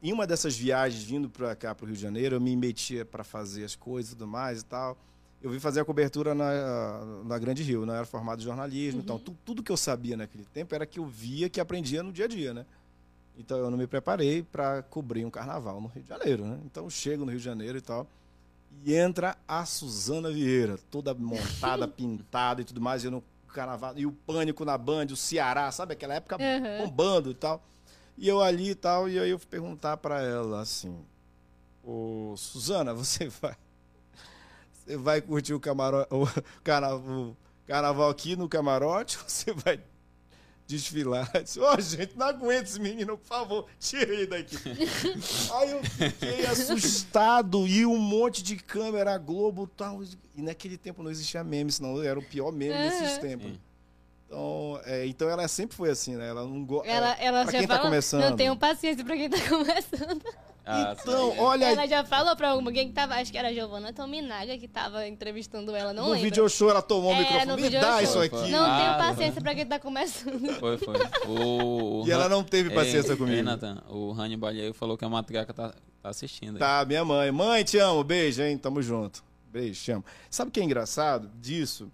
em 0.00 0.12
uma 0.12 0.24
dessas 0.24 0.56
viagens 0.56 1.02
vindo 1.02 1.28
pra 1.28 1.56
cá, 1.56 1.74
pro 1.74 1.84
Rio 1.86 1.96
de 1.96 2.00
Janeiro, 2.02 2.36
eu 2.36 2.40
me 2.40 2.54
metia 2.54 3.04
pra 3.04 3.24
fazer 3.24 3.64
as 3.64 3.74
coisas 3.74 4.12
e 4.12 4.14
tudo 4.14 4.28
mais 4.28 4.60
e 4.60 4.64
tal. 4.64 4.96
Eu 5.42 5.50
vim 5.50 5.60
fazer 5.60 5.80
a 5.80 5.84
cobertura 5.84 6.34
na, 6.34 7.04
na 7.24 7.38
Grande 7.38 7.62
Rio, 7.62 7.86
não 7.86 7.94
era 7.94 8.04
formado 8.04 8.40
em 8.40 8.44
jornalismo. 8.44 9.00
Então, 9.00 9.18
tu- 9.20 9.36
tudo 9.44 9.62
que 9.62 9.70
eu 9.70 9.76
sabia 9.76 10.16
naquele 10.16 10.44
tempo 10.44 10.74
era 10.74 10.84
que 10.84 10.98
eu 10.98 11.06
via, 11.06 11.48
que 11.48 11.60
aprendia 11.60 12.02
no 12.02 12.12
dia 12.12 12.24
a 12.24 12.28
dia, 12.28 12.52
né? 12.54 12.66
Então, 13.38 13.56
eu 13.58 13.70
não 13.70 13.78
me 13.78 13.86
preparei 13.86 14.42
para 14.42 14.82
cobrir 14.82 15.24
um 15.24 15.30
carnaval 15.30 15.80
no 15.80 15.86
Rio 15.88 16.02
de 16.02 16.08
Janeiro, 16.08 16.44
né? 16.44 16.58
Então, 16.64 16.84
eu 16.84 16.90
chego 16.90 17.24
no 17.24 17.30
Rio 17.30 17.38
de 17.38 17.44
Janeiro 17.44 17.78
e 17.78 17.80
tal. 17.80 18.06
E 18.84 18.94
entra 18.94 19.36
a 19.46 19.64
Suzana 19.64 20.30
Vieira, 20.30 20.78
toda 20.90 21.14
montada, 21.14 21.86
pintada 21.88 22.60
e 22.60 22.64
tudo 22.64 22.80
mais, 22.80 23.04
e 23.04 23.10
no 23.10 23.22
carnaval. 23.52 23.94
E 23.96 24.04
o 24.04 24.12
pânico 24.12 24.64
na 24.64 24.76
Band, 24.76 25.06
o 25.12 25.16
Ceará, 25.16 25.70
sabe? 25.70 25.92
Aquela 25.94 26.14
época 26.14 26.36
Aham. 26.36 26.84
bombando 26.84 27.30
e 27.30 27.34
tal. 27.34 27.62
E 28.16 28.28
eu 28.28 28.42
ali 28.42 28.70
e 28.70 28.74
tal, 28.74 29.08
e 29.08 29.18
aí 29.18 29.30
eu 29.30 29.38
fui 29.38 29.48
perguntar 29.48 29.96
pra 29.98 30.20
ela 30.20 30.60
assim: 30.60 30.98
Ô, 31.84 32.34
Suzana, 32.36 32.92
você 32.92 33.28
vai. 33.40 33.56
Você 34.84 34.96
vai 34.96 35.20
curtir 35.20 35.54
o, 35.54 35.60
camaro, 35.60 36.06
o, 36.10 36.26
carna- 36.64 36.96
o 36.96 37.36
carnaval 37.66 38.10
aqui 38.10 38.34
no 38.36 38.48
camarote 38.48 39.16
ou 39.18 39.24
você 39.28 39.52
vai 39.52 39.80
desfilar? 40.68 41.28
Eu 41.34 41.42
disse, 41.42 41.58
Ô, 41.58 41.80
gente, 41.80 42.16
não 42.16 42.26
aguento 42.26 42.66
esse 42.66 42.78
menino, 42.78 43.16
por 43.16 43.26
favor, 43.26 43.66
tira 43.80 44.12
ele 44.12 44.26
daqui. 44.26 44.56
aí 45.54 45.70
eu 45.70 45.82
fiquei 45.82 46.46
assustado 46.46 47.66
e 47.66 47.84
um 47.86 47.96
monte 47.98 48.42
de 48.42 48.56
câmera, 48.56 49.16
Globo 49.16 49.64
e 49.64 49.76
tal. 49.76 50.00
E 50.36 50.42
naquele 50.42 50.76
tempo 50.76 51.02
não 51.02 51.10
existia 51.10 51.42
meme, 51.42 51.72
senão 51.72 52.00
era 52.02 52.18
o 52.18 52.22
pior 52.22 52.52
meme 52.52 52.74
desses 52.74 53.12
Aham. 53.12 53.20
tempos. 53.20 53.46
Sim. 53.50 53.60
Então, 54.26 54.80
é, 54.84 55.06
então 55.06 55.28
ela 55.30 55.48
sempre 55.48 55.74
foi 55.74 55.88
assim, 55.90 56.14
né? 56.14 56.28
Ela 56.28 56.44
não 56.44 56.62
gosta. 56.62 56.86
Ela, 56.86 57.16
ela 57.18 57.42
pra 57.44 57.52
já 57.52 57.58
quem 57.60 57.66
tá 57.66 57.76
fala, 57.76 57.88
começando. 57.88 58.20
não 58.20 58.36
tenho 58.36 58.54
paciência 58.56 59.02
pra 59.02 59.16
quem 59.16 59.30
tá 59.30 59.38
começando. 59.48 60.22
Ah, 60.70 60.94
Então, 61.00 61.32
sim. 61.32 61.38
olha 61.38 61.66
aí. 61.66 61.72
Ela 61.72 61.86
já 61.86 62.04
falou 62.04 62.36
pra 62.36 62.50
alguém 62.50 62.88
que 62.88 62.92
tava, 62.92 63.14
acho 63.14 63.32
que 63.32 63.38
era 63.38 63.48
a 63.48 63.52
Giovanna 63.52 63.92
Tominaga 63.92 64.58
que 64.58 64.68
tava 64.68 65.06
entrevistando 65.08 65.74
ela, 65.74 65.92
não 65.94 66.04
no 66.04 66.10
lembro. 66.10 66.24
video 66.24 66.48
show 66.48 66.68
ela 66.68 66.82
tomou 66.82 67.10
o 67.12 67.14
É, 67.14 67.20
microfone. 67.20 67.46
no 67.46 67.56
Me 67.56 67.70
dá 67.70 67.92
show. 67.94 68.00
isso 68.02 68.18
aqui. 68.20 68.50
Não 68.50 68.64
Ah, 68.64 68.78
tenho 68.78 69.08
paciência 69.08 69.40
pra 69.40 69.54
quem 69.54 69.66
tá 69.66 69.78
começando. 69.78 70.52
Foi, 70.60 70.76
foi. 70.78 70.94
O, 71.26 72.04
E 72.06 72.10
ela 72.10 72.28
não 72.28 72.44
teve 72.44 72.70
paciência 72.70 73.12
ei, 73.12 73.16
comigo. 73.16 73.42
Nathan, 73.42 73.82
o 73.88 74.12
Hannibal 74.12 74.50
aí 74.50 74.72
falou 74.72 74.98
que 74.98 75.04
a 75.04 75.08
matriarca 75.08 75.54
tá, 75.54 75.74
tá 76.02 76.08
assistindo. 76.10 76.56
aí. 76.56 76.58
Tá, 76.58 76.84
minha 76.86 77.04
mãe. 77.04 77.30
Mãe, 77.32 77.64
te 77.64 77.78
amo. 77.78 78.04
Beijo, 78.04 78.42
hein? 78.42 78.58
Tamo 78.58 78.82
junto. 78.82 79.24
Beijo, 79.50 79.82
te 79.82 79.92
amo. 79.92 80.04
Sabe 80.30 80.50
o 80.50 80.52
que 80.52 80.60
é 80.60 80.64
engraçado 80.64 81.30
disso? 81.40 81.90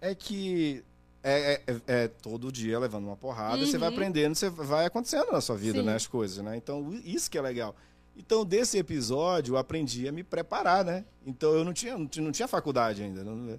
É 0.00 0.14
que 0.14 0.82
é, 1.22 1.60
é- 1.66 1.72
é- 1.72 1.80
é 2.04 2.08
todo 2.08 2.52
dia 2.52 2.78
levando 2.78 3.06
uma 3.06 3.16
porrada, 3.16 3.64
você 3.64 3.76
vai 3.78 3.88
Uhum. 3.88 3.94
aprendendo, 3.94 4.34
você 4.34 4.48
vai 4.48 4.86
acontecendo 4.86 5.32
na 5.32 5.40
sua 5.40 5.56
vida, 5.56 5.80
Sim. 5.80 5.84
né? 5.86 5.94
As 5.96 6.06
coisas, 6.06 6.44
né? 6.44 6.56
Então, 6.56 6.92
isso 7.04 7.28
que 7.30 7.36
é 7.36 7.40
legal. 7.42 7.74
Então, 8.16 8.44
desse 8.44 8.78
episódio, 8.78 9.54
eu 9.54 9.58
aprendi 9.58 10.08
a 10.08 10.12
me 10.12 10.22
preparar, 10.24 10.84
né? 10.84 11.04
Então, 11.26 11.52
eu 11.52 11.64
não 11.64 11.72
tinha, 11.72 11.96
não 11.98 12.06
tinha, 12.06 12.24
não 12.24 12.32
tinha 12.32 12.48
faculdade 12.48 13.02
ainda. 13.02 13.22
não- 13.22 13.58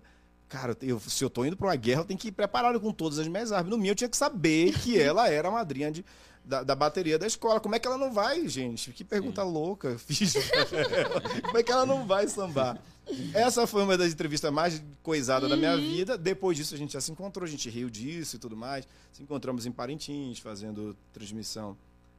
cara, 0.49 0.75
eu- 0.81 0.99
se 0.99 1.23
eu 1.23 1.29
tô 1.29 1.45
indo 1.45 1.55
pra 1.57 1.67
uma 1.67 1.75
guerra, 1.75 2.01
eu 2.01 2.05
tenho 2.05 2.19
que 2.19 2.29
ir 2.29 2.31
preparado 2.31 2.79
com 2.79 2.91
todas 2.91 3.19
as 3.19 3.27
minhas 3.27 3.51
armas. 3.51 3.69
No 3.69 3.77
mínimo, 3.77 3.91
eu 3.91 3.95
tinha 3.95 4.09
que 4.09 4.17
saber 4.17 4.73
que 4.79 4.99
ela 4.99 5.29
era 5.29 5.47
a 5.47 5.51
madrinha 5.51 5.91
de, 5.91 6.03
da, 6.43 6.63
da 6.63 6.73
bateria 6.73 7.19
da 7.19 7.27
escola. 7.27 7.59
Como 7.59 7.75
é 7.75 7.79
que 7.79 7.85
ela 7.87 7.97
não 7.97 8.11
vai, 8.11 8.47
gente? 8.47 8.91
Que 8.93 9.03
pergunta 9.03 9.43
louca 9.43 9.89
eu 9.93 9.99
fiz. 9.99 10.33
Como 11.45 11.57
é 11.57 11.63
que 11.63 11.71
ela 11.71 11.85
não 11.85 12.05
vai 12.07 12.27
sambar? 12.27 12.81
Essa 13.33 13.65
foi 13.67 13.83
uma 13.83 13.97
das 13.97 14.11
entrevistas 14.11 14.51
mais 14.51 14.81
coisadas 15.03 15.49
da 15.49 15.55
minha 15.55 15.77
vida. 15.77 16.17
Depois 16.17 16.57
disso, 16.57 16.73
a 16.73 16.77
gente 16.77 16.93
já 16.93 16.99
se 17.01 17.11
encontrou, 17.11 17.45
a 17.45 17.49
gente 17.49 17.69
riu 17.69 17.89
disso 17.89 18.35
e 18.35 18.39
tudo 18.39 18.55
mais. 18.57 18.87
Se 19.13 19.21
encontramos 19.23 19.65
em 19.65 19.71
Parintins, 19.71 20.39
fazendo 20.39 20.95
transmissão 21.13 21.77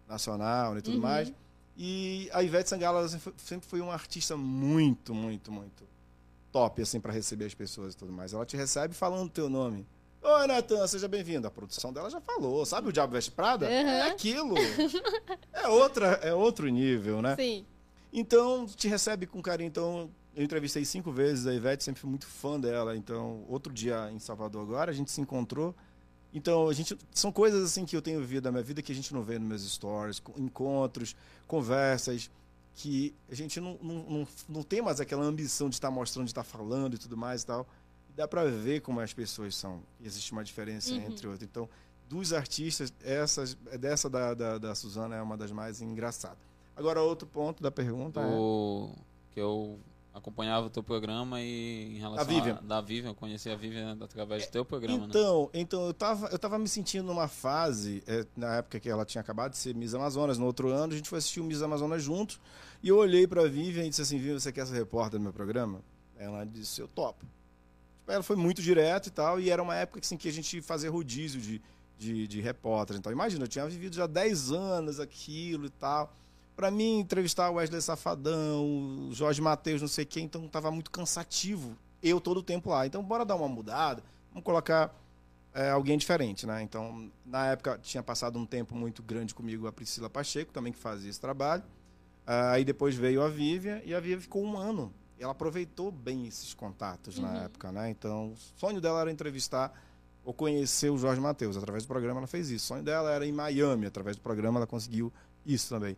nacional 0.08 0.76
e 0.78 0.82
tudo 0.82 0.94
Uhum. 0.96 1.02
mais. 1.02 1.32
E 1.80 2.28
a 2.32 2.42
Ivete 2.42 2.68
Sangalo 2.68 3.08
sempre 3.36 3.68
foi- 3.68 3.80
uma 3.80 3.92
artista 3.92 4.36
muito, 4.36 5.14
muito, 5.14 5.52
muito 5.52 5.84
top, 6.50 6.82
assim, 6.82 6.98
para 6.98 7.12
receber 7.12 7.44
as 7.44 7.54
pessoas 7.54 7.94
e 7.94 7.96
tudo 7.96 8.12
mais. 8.12 8.32
Ela 8.32 8.44
te 8.44 8.56
recebe 8.56 8.94
falando 8.94 9.30
teu 9.30 9.48
nome. 9.48 9.86
Oi, 10.20 10.46
Natan, 10.48 10.84
seja 10.88 11.06
bem-vindo. 11.06 11.46
A 11.46 11.50
produção 11.50 11.92
dela 11.92 12.10
já 12.10 12.20
falou. 12.20 12.66
Sabe 12.66 12.88
o 12.88 12.92
Diabo 12.92 13.12
Veste 13.12 13.30
Prada? 13.30 13.70
É 13.70 13.84
Uhum. 14.06 14.10
aquilo. 14.12 14.54
É, 15.52 15.68
outra, 15.68 16.06
é 16.22 16.34
outro 16.34 16.66
nível, 16.68 17.22
né? 17.22 17.36
Sim. 17.36 17.64
Então, 18.12 18.66
te 18.66 18.88
recebe 18.88 19.26
com 19.26 19.40
carinho. 19.40 19.68
Então, 19.68 20.10
eu 20.34 20.42
entrevistei 20.42 20.84
cinco 20.84 21.12
vezes 21.12 21.46
a 21.46 21.54
Ivete, 21.54 21.84
sempre 21.84 22.00
fui 22.00 22.10
muito 22.10 22.26
fã 22.26 22.58
dela. 22.58 22.96
Então, 22.96 23.44
outro 23.48 23.72
dia 23.72 24.10
em 24.10 24.18
Salvador 24.18 24.62
agora, 24.62 24.90
a 24.90 24.94
gente 24.94 25.12
se 25.12 25.20
encontrou. 25.20 25.72
Então, 26.38 26.68
a 26.68 26.72
gente 26.72 26.96
são 27.12 27.30
coisas 27.32 27.62
assim 27.64 27.84
que 27.84 27.96
eu 27.96 28.00
tenho 28.02 28.20
vivido 28.20 28.44
na 28.44 28.52
minha 28.52 28.62
vida 28.62 28.80
que 28.80 28.92
a 28.92 28.94
gente 28.94 29.12
não 29.12 29.22
vê 29.22 29.38
nos 29.38 29.48
meus 29.48 29.62
stories, 29.70 30.20
co- 30.20 30.32
encontros, 30.38 31.14
conversas, 31.46 32.30
que 32.76 33.12
a 33.30 33.34
gente 33.34 33.60
não, 33.60 33.76
não, 33.82 33.94
não, 34.08 34.28
não 34.48 34.62
tem 34.62 34.80
mais 34.80 35.00
aquela 35.00 35.24
ambição 35.24 35.68
de 35.68 35.74
estar 35.74 35.90
mostrando, 35.90 36.26
de 36.26 36.30
estar 36.30 36.44
falando 36.44 36.94
e 36.94 36.98
tudo 36.98 37.16
mais 37.16 37.42
e 37.42 37.46
tal. 37.46 37.66
E 38.08 38.12
dá 38.12 38.28
pra 38.28 38.44
ver 38.44 38.80
como 38.82 39.00
as 39.00 39.12
pessoas 39.12 39.56
são. 39.56 39.82
Existe 40.02 40.30
uma 40.32 40.44
diferença 40.44 40.92
Uhum. 40.92 41.06
entre 41.08 41.26
outras. 41.26 41.42
Então, 41.48 41.68
dos 42.08 42.32
artistas, 42.32 42.92
essas, 43.04 43.54
dessa 43.80 44.08
da, 44.08 44.32
da, 44.32 44.58
da 44.58 44.74
Suzana 44.74 45.16
é 45.16 45.20
uma 45.22 45.36
das 45.36 45.50
mais 45.50 45.82
engraçadas. 45.82 46.38
Agora, 46.76 47.02
outro 47.02 47.26
ponto 47.26 47.62
da 47.62 47.70
pergunta 47.70 48.20
é... 48.20 48.24
O, 48.38 48.92
que 49.32 49.40
eu 49.40 49.78
acompanhava 50.18 50.66
o 50.66 50.70
teu 50.70 50.82
programa 50.82 51.40
e 51.40 51.96
em 51.96 51.98
relação 51.98 52.24
Da 52.26 52.32
Vivian. 52.32 52.54
A, 52.54 52.60
da 52.60 52.80
Vivian, 52.80 53.10
eu 53.10 53.14
conheci 53.14 53.50
a 53.50 53.56
Vivian 53.56 53.96
através 54.00 54.46
do 54.46 54.50
teu 54.50 54.64
programa, 54.64 54.98
né? 54.98 55.06
Então, 55.08 55.50
então 55.54 55.86
eu, 55.86 55.94
tava, 55.94 56.28
eu 56.28 56.38
tava 56.38 56.58
me 56.58 56.68
sentindo 56.68 57.06
numa 57.06 57.28
fase, 57.28 58.02
é, 58.06 58.26
na 58.36 58.56
época 58.56 58.78
que 58.78 58.88
ela 58.88 59.04
tinha 59.04 59.20
acabado 59.20 59.52
de 59.52 59.58
ser 59.58 59.74
Miss 59.74 59.94
Amazonas, 59.94 60.38
no 60.38 60.46
outro 60.46 60.68
ano, 60.68 60.92
a 60.92 60.96
gente 60.96 61.08
foi 61.08 61.18
assistir 61.18 61.40
o 61.40 61.44
Miss 61.44 61.62
Amazonas 61.62 62.02
juntos, 62.02 62.40
e 62.82 62.88
eu 62.88 62.96
olhei 62.96 63.26
pra 63.26 63.44
Vivian 63.44 63.84
e 63.84 63.88
disse 63.88 64.02
assim, 64.02 64.18
Vivian, 64.18 64.38
você 64.38 64.52
quer 64.52 64.66
ser 64.66 64.74
repórter 64.74 65.18
do 65.18 65.22
meu 65.22 65.32
programa? 65.32 65.80
Ela 66.16 66.44
disse, 66.44 66.80
eu 66.80 66.88
topo. 66.88 67.24
Tipo, 68.08 68.12
Ela 68.12 68.22
foi 68.22 68.36
muito 68.36 68.62
direta 68.62 69.08
e 69.08 69.10
tal, 69.10 69.38
e 69.38 69.50
era 69.50 69.62
uma 69.62 69.74
época 69.74 70.00
assim, 70.00 70.16
que 70.16 70.28
a 70.28 70.32
gente 70.32 70.62
fazia 70.62 70.90
rodízio 70.90 71.40
de, 71.40 71.60
de, 71.98 72.26
de 72.26 72.40
repórter. 72.40 72.96
Então, 72.96 73.12
imagina, 73.12 73.44
eu 73.44 73.48
tinha 73.48 73.66
vivido 73.66 73.94
já 73.94 74.06
10 74.06 74.50
anos 74.52 74.98
aquilo 74.98 75.66
e 75.66 75.70
tal. 75.70 76.14
Pra 76.58 76.72
mim, 76.72 76.98
entrevistar 76.98 77.50
o 77.50 77.54
Wesley 77.54 77.80
Safadão, 77.80 78.66
o 79.08 79.14
Jorge 79.14 79.40
Matheus, 79.40 79.80
não 79.80 79.86
sei 79.86 80.04
quem, 80.04 80.24
então 80.24 80.48
tava 80.48 80.72
muito 80.72 80.90
cansativo. 80.90 81.76
Eu 82.02 82.20
todo 82.20 82.38
o 82.38 82.42
tempo 82.42 82.70
lá. 82.70 82.84
Então, 82.84 83.00
bora 83.00 83.24
dar 83.24 83.36
uma 83.36 83.46
mudada. 83.46 84.02
Vamos 84.30 84.42
colocar 84.42 84.92
é, 85.54 85.70
alguém 85.70 85.96
diferente, 85.96 86.48
né? 86.48 86.60
Então, 86.60 87.12
na 87.24 87.46
época, 87.46 87.78
tinha 87.80 88.02
passado 88.02 88.40
um 88.40 88.44
tempo 88.44 88.74
muito 88.74 89.04
grande 89.04 89.36
comigo 89.36 89.68
a 89.68 89.72
Priscila 89.72 90.10
Pacheco, 90.10 90.52
também 90.52 90.72
que 90.72 90.80
fazia 90.80 91.08
esse 91.08 91.20
trabalho. 91.20 91.62
Aí 92.26 92.64
depois 92.64 92.96
veio 92.96 93.22
a 93.22 93.28
Vivian 93.28 93.80
e 93.84 93.94
a 93.94 94.00
Vivian 94.00 94.20
ficou 94.20 94.42
um 94.42 94.58
ano. 94.58 94.92
Ela 95.16 95.30
aproveitou 95.30 95.92
bem 95.92 96.26
esses 96.26 96.54
contatos 96.54 97.20
na 97.20 97.44
época, 97.44 97.70
né? 97.70 97.88
Então, 97.88 98.32
o 98.32 98.36
sonho 98.56 98.80
dela 98.80 99.02
era 99.02 99.12
entrevistar 99.12 99.72
ou 100.24 100.34
conhecer 100.34 100.90
o 100.90 100.98
Jorge 100.98 101.20
Matheus. 101.20 101.56
Através 101.56 101.84
do 101.84 101.86
programa 101.86 102.18
ela 102.18 102.26
fez 102.26 102.50
isso. 102.50 102.64
O 102.64 102.68
sonho 102.68 102.82
dela 102.82 103.12
era 103.12 103.24
em 103.24 103.30
Miami. 103.30 103.86
Através 103.86 104.16
do 104.16 104.22
programa 104.22 104.58
ela 104.58 104.66
conseguiu 104.66 105.12
isso 105.46 105.68
também. 105.68 105.96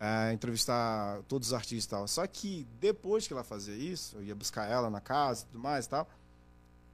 É, 0.00 0.32
entrevistar 0.32 1.22
todos 1.26 1.48
os 1.48 1.54
artistas 1.54 1.84
e 1.84 1.88
tal. 1.88 2.06
Só 2.06 2.24
que 2.26 2.64
depois 2.80 3.26
que 3.26 3.32
ela 3.32 3.42
fazia 3.42 3.74
isso, 3.74 4.16
eu 4.18 4.22
ia 4.22 4.34
buscar 4.34 4.64
ela 4.70 4.88
na 4.88 5.00
casa 5.00 5.42
e 5.42 5.46
tudo 5.46 5.58
mais 5.58 5.86
e 5.86 5.88
tal, 5.88 6.08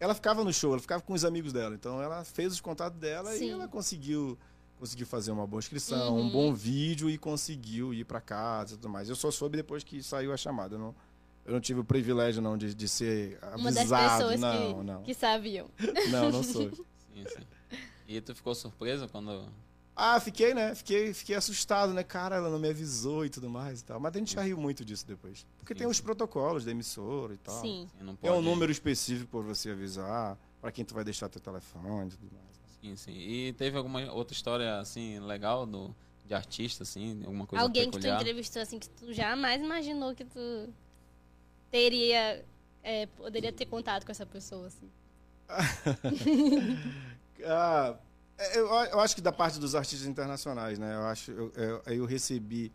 ela 0.00 0.14
ficava 0.14 0.42
no 0.42 0.50
show, 0.52 0.72
ela 0.72 0.80
ficava 0.80 1.02
com 1.02 1.12
os 1.12 1.22
amigos 1.24 1.52
dela. 1.52 1.74
Então 1.74 2.00
ela 2.02 2.24
fez 2.24 2.52
os 2.54 2.60
contatos 2.62 2.98
dela 2.98 3.30
Sim. 3.32 3.44
e 3.46 3.50
ela 3.50 3.68
conseguiu 3.68 4.38
conseguiu 4.78 5.06
fazer 5.06 5.30
uma 5.30 5.46
boa 5.46 5.60
inscrição, 5.60 6.16
um 6.16 6.20
Uhum. 6.22 6.30
bom 6.30 6.52
vídeo 6.54 7.08
e 7.08 7.16
conseguiu 7.16 7.94
ir 7.94 8.04
para 8.04 8.20
casa 8.20 8.74
e 8.74 8.76
tudo 8.76 8.88
mais. 8.88 9.08
Eu 9.08 9.16
só 9.16 9.30
soube 9.30 9.56
depois 9.56 9.84
que 9.84 10.02
saiu 10.02 10.32
a 10.32 10.36
chamada. 10.36 10.74
Eu 10.74 10.78
não, 10.78 10.94
eu 11.44 11.52
não 11.52 11.60
tive 11.60 11.80
o 11.80 11.84
privilégio 11.84 12.42
não 12.42 12.56
de, 12.58 12.74
de 12.74 12.88
ser 12.88 13.38
Uma 13.54 13.70
das 13.70 13.78
avisado. 13.92 14.18
pessoas 14.18 14.40
não, 14.40 14.74
que, 14.78 14.82
não, 14.84 15.02
que 15.02 15.14
sabiam. 15.14 15.70
não, 16.10 16.30
não 16.32 16.42
soube. 16.42 16.76
Sim, 17.14 17.24
sim. 17.28 17.78
E 18.08 18.20
tu 18.20 18.34
ficou 18.34 18.54
surpreso 18.54 19.08
quando. 19.08 19.46
Ah, 19.96 20.18
fiquei, 20.18 20.54
né? 20.54 20.74
Fiquei, 20.74 21.14
fiquei 21.14 21.36
assustado, 21.36 21.92
né? 21.92 22.02
Cara, 22.02 22.36
ela 22.36 22.50
não 22.50 22.58
me 22.58 22.68
avisou 22.68 23.24
e 23.24 23.30
tudo 23.30 23.48
mais 23.48 23.80
e 23.80 23.84
tal. 23.84 24.00
Mas 24.00 24.14
a 24.14 24.18
gente 24.18 24.34
já 24.34 24.42
riu 24.42 24.56
muito 24.56 24.84
disso 24.84 25.06
depois. 25.06 25.46
Porque 25.58 25.72
Sim, 25.72 25.78
tem 25.78 25.86
os 25.86 26.00
protocolos 26.00 26.64
da 26.64 26.72
emissora 26.72 27.34
e 27.34 27.38
tal. 27.38 27.60
Sim. 27.60 27.88
Tem 28.20 28.30
um 28.30 28.42
número 28.42 28.72
específico 28.72 29.30
por 29.30 29.44
você 29.44 29.70
avisar, 29.70 30.36
para 30.60 30.72
quem 30.72 30.84
tu 30.84 30.94
vai 30.94 31.04
deixar 31.04 31.28
teu 31.28 31.40
telefone 31.40 32.08
e 32.08 32.16
tudo 32.16 32.32
mais. 32.32 32.54
Sim, 32.80 32.96
sim. 32.96 33.12
E 33.12 33.52
teve 33.52 33.76
alguma 33.76 34.12
outra 34.12 34.34
história, 34.34 34.78
assim, 34.78 35.20
legal 35.20 35.64
do, 35.64 35.94
de 36.26 36.34
artista, 36.34 36.82
assim? 36.82 37.22
Alguma 37.24 37.46
coisa 37.46 37.64
Alguém 37.64 37.84
que 37.84 37.90
tu 37.90 37.94
peculiar? 38.00 38.20
entrevistou 38.20 38.62
assim 38.62 38.78
que 38.78 38.88
tu 38.88 39.12
jamais 39.12 39.62
imaginou 39.62 40.14
que 40.14 40.24
tu 40.24 40.72
teria 41.70 42.44
é, 42.82 43.06
poderia 43.06 43.52
ter 43.52 43.66
contato 43.66 44.04
com 44.04 44.12
essa 44.12 44.26
pessoa 44.26 44.66
assim. 44.66 44.90
Ah, 47.46 47.98
é, 47.98 47.98
eu, 48.54 48.66
eu 48.66 49.00
acho 49.00 49.14
que 49.14 49.20
da 49.20 49.32
parte 49.32 49.58
dos 49.58 49.74
artistas 49.74 50.08
internacionais, 50.08 50.78
né? 50.78 50.94
Eu 50.94 51.02
acho, 51.06 51.30
eu, 51.30 51.52
eu, 51.54 51.82
eu 51.86 52.04
recebi, 52.04 52.72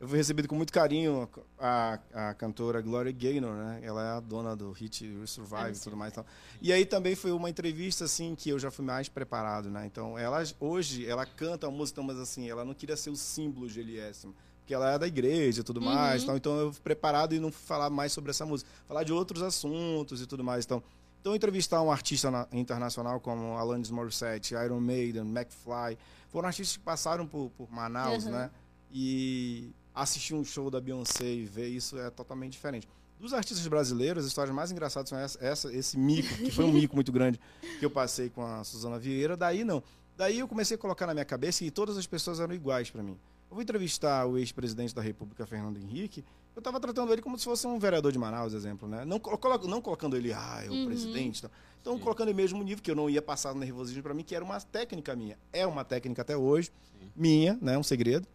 eu 0.00 0.08
fui 0.08 0.16
recebido 0.16 0.48
com 0.48 0.54
muito 0.54 0.72
carinho 0.72 1.28
a, 1.58 1.98
a 2.12 2.34
cantora 2.34 2.80
Gloria 2.80 3.12
Gaynor, 3.12 3.54
né? 3.54 3.80
Ela 3.82 4.04
é 4.04 4.10
a 4.16 4.20
dona 4.20 4.56
do 4.56 4.72
hit 4.72 5.06
Survive 5.26 5.76
e 5.76 5.80
tudo 5.80 5.96
mais. 5.96 6.14
tal. 6.14 6.24
E 6.62 6.72
aí 6.72 6.86
também 6.86 7.14
foi 7.14 7.32
uma 7.32 7.50
entrevista 7.50 8.04
assim 8.04 8.34
que 8.34 8.48
eu 8.48 8.58
já 8.58 8.70
fui 8.70 8.84
mais 8.84 9.08
preparado, 9.08 9.70
né? 9.70 9.84
Então 9.86 10.18
ela 10.18 10.42
hoje 10.58 11.06
ela 11.06 11.26
canta 11.26 11.66
a 11.66 11.70
música, 11.70 12.02
mas 12.02 12.18
assim 12.18 12.48
ela 12.48 12.64
não 12.64 12.74
queria 12.74 12.96
ser 12.96 13.10
o 13.10 13.16
símbolo 13.16 13.68
GLS, 13.68 14.28
porque 14.60 14.72
ela 14.74 14.92
é 14.92 14.98
da 14.98 15.06
igreja 15.06 15.60
e 15.60 15.64
tudo 15.64 15.80
mais. 15.80 16.22
Então, 16.22 16.36
então 16.36 16.58
eu 16.58 16.72
fui 16.72 16.82
preparado 16.82 17.34
e 17.34 17.38
não 17.38 17.52
fui 17.52 17.66
falar 17.66 17.90
mais 17.90 18.12
sobre 18.12 18.30
essa 18.30 18.46
música, 18.46 18.70
falar 18.88 19.04
de 19.04 19.12
outros 19.12 19.42
assuntos 19.42 20.22
e 20.22 20.26
tudo 20.26 20.42
mais. 20.42 20.64
Então 20.64 20.82
então, 21.26 21.34
entrevistar 21.34 21.82
um 21.82 21.90
artista 21.90 22.30
na- 22.30 22.46
internacional 22.52 23.18
como 23.18 23.56
Alanis 23.56 23.90
Morissette, 23.90 24.54
Iron 24.54 24.78
Maiden, 24.78 25.22
McFly, 25.22 25.98
foram 26.28 26.46
artistas 26.46 26.76
que 26.76 26.82
passaram 26.84 27.26
por, 27.26 27.50
por 27.56 27.68
Manaus, 27.68 28.24
Uhum. 28.26 28.30
né? 28.30 28.48
E 28.92 29.70
assistir 29.92 30.34
um 30.34 30.44
show 30.44 30.70
da 30.70 30.80
Beyoncé 30.80 31.24
e 31.24 31.44
ver 31.44 31.66
isso 31.68 31.98
é 31.98 32.10
totalmente 32.10 32.52
diferente. 32.52 32.88
Dos 33.18 33.32
artistas 33.34 33.66
brasileiros, 33.66 34.22
as 34.24 34.28
histórias 34.28 34.54
mais 34.54 34.70
engraçadas 34.70 35.08
são 35.08 35.18
essa, 35.18 35.44
essa- 35.44 35.72
esse 35.72 35.98
mico, 35.98 36.28
que 36.36 36.50
foi 36.52 36.64
um 36.64 36.72
mico 36.72 36.94
muito 36.94 37.10
grande 37.10 37.40
que 37.80 37.84
eu 37.84 37.90
passei 37.90 38.30
com 38.30 38.44
a 38.46 38.62
Suzana 38.62 38.96
Vieira. 38.98 39.36
Daí 39.36 39.64
não. 39.64 39.82
Daí 40.16 40.38
eu 40.38 40.46
comecei 40.46 40.76
a 40.76 40.78
colocar 40.78 41.06
na 41.08 41.12
minha 41.14 41.24
cabeça 41.24 41.64
que 41.64 41.70
todas 41.72 41.96
as 41.96 42.06
pessoas 42.06 42.38
eram 42.38 42.54
iguais 42.54 42.88
para 42.88 43.02
mim. 43.02 43.18
Eu 43.50 43.54
vou 43.56 43.62
entrevistar 43.62 44.26
o 44.26 44.38
ex-presidente 44.38 44.94
da 44.94 45.02
República, 45.02 45.44
Fernando 45.44 45.76
Henrique. 45.78 46.24
Eu 46.56 46.60
estava 46.60 46.80
tratando 46.80 47.12
ele 47.12 47.20
como 47.20 47.38
se 47.38 47.44
fosse 47.44 47.66
um 47.66 47.78
vereador 47.78 48.10
de 48.10 48.18
Manaus, 48.18 48.54
exemplo, 48.54 48.88
né? 48.88 49.04
Não, 49.04 49.20
colo- 49.20 49.38
não 49.68 49.82
colocando 49.82 50.16
ele, 50.16 50.32
ah, 50.32 50.62
é 50.64 50.68
o 50.70 50.72
Uhum. 50.72 50.86
presidente. 50.86 51.38
Então, 51.40 51.50
então 51.82 51.96
Sim. 51.98 52.02
colocando 52.02 52.28
ele 52.28 52.36
mesmo 52.36 52.62
nível, 52.64 52.82
que 52.82 52.90
eu 52.90 52.94
não 52.96 53.10
ia 53.10 53.20
passar 53.20 53.52
no 53.52 53.60
nervosismo 53.60 54.02
para 54.02 54.14
mim, 54.14 54.24
que 54.24 54.34
era 54.34 54.42
uma 54.42 54.58
técnica 54.60 55.14
minha. 55.14 55.38
É 55.52 55.66
uma 55.66 55.84
técnica 55.84 56.22
até 56.22 56.34
hoje, 56.34 56.72
Sim. 56.98 57.10
minha, 57.14 57.58
né? 57.60 57.76
Um 57.76 57.82
segredo. 57.82 58.26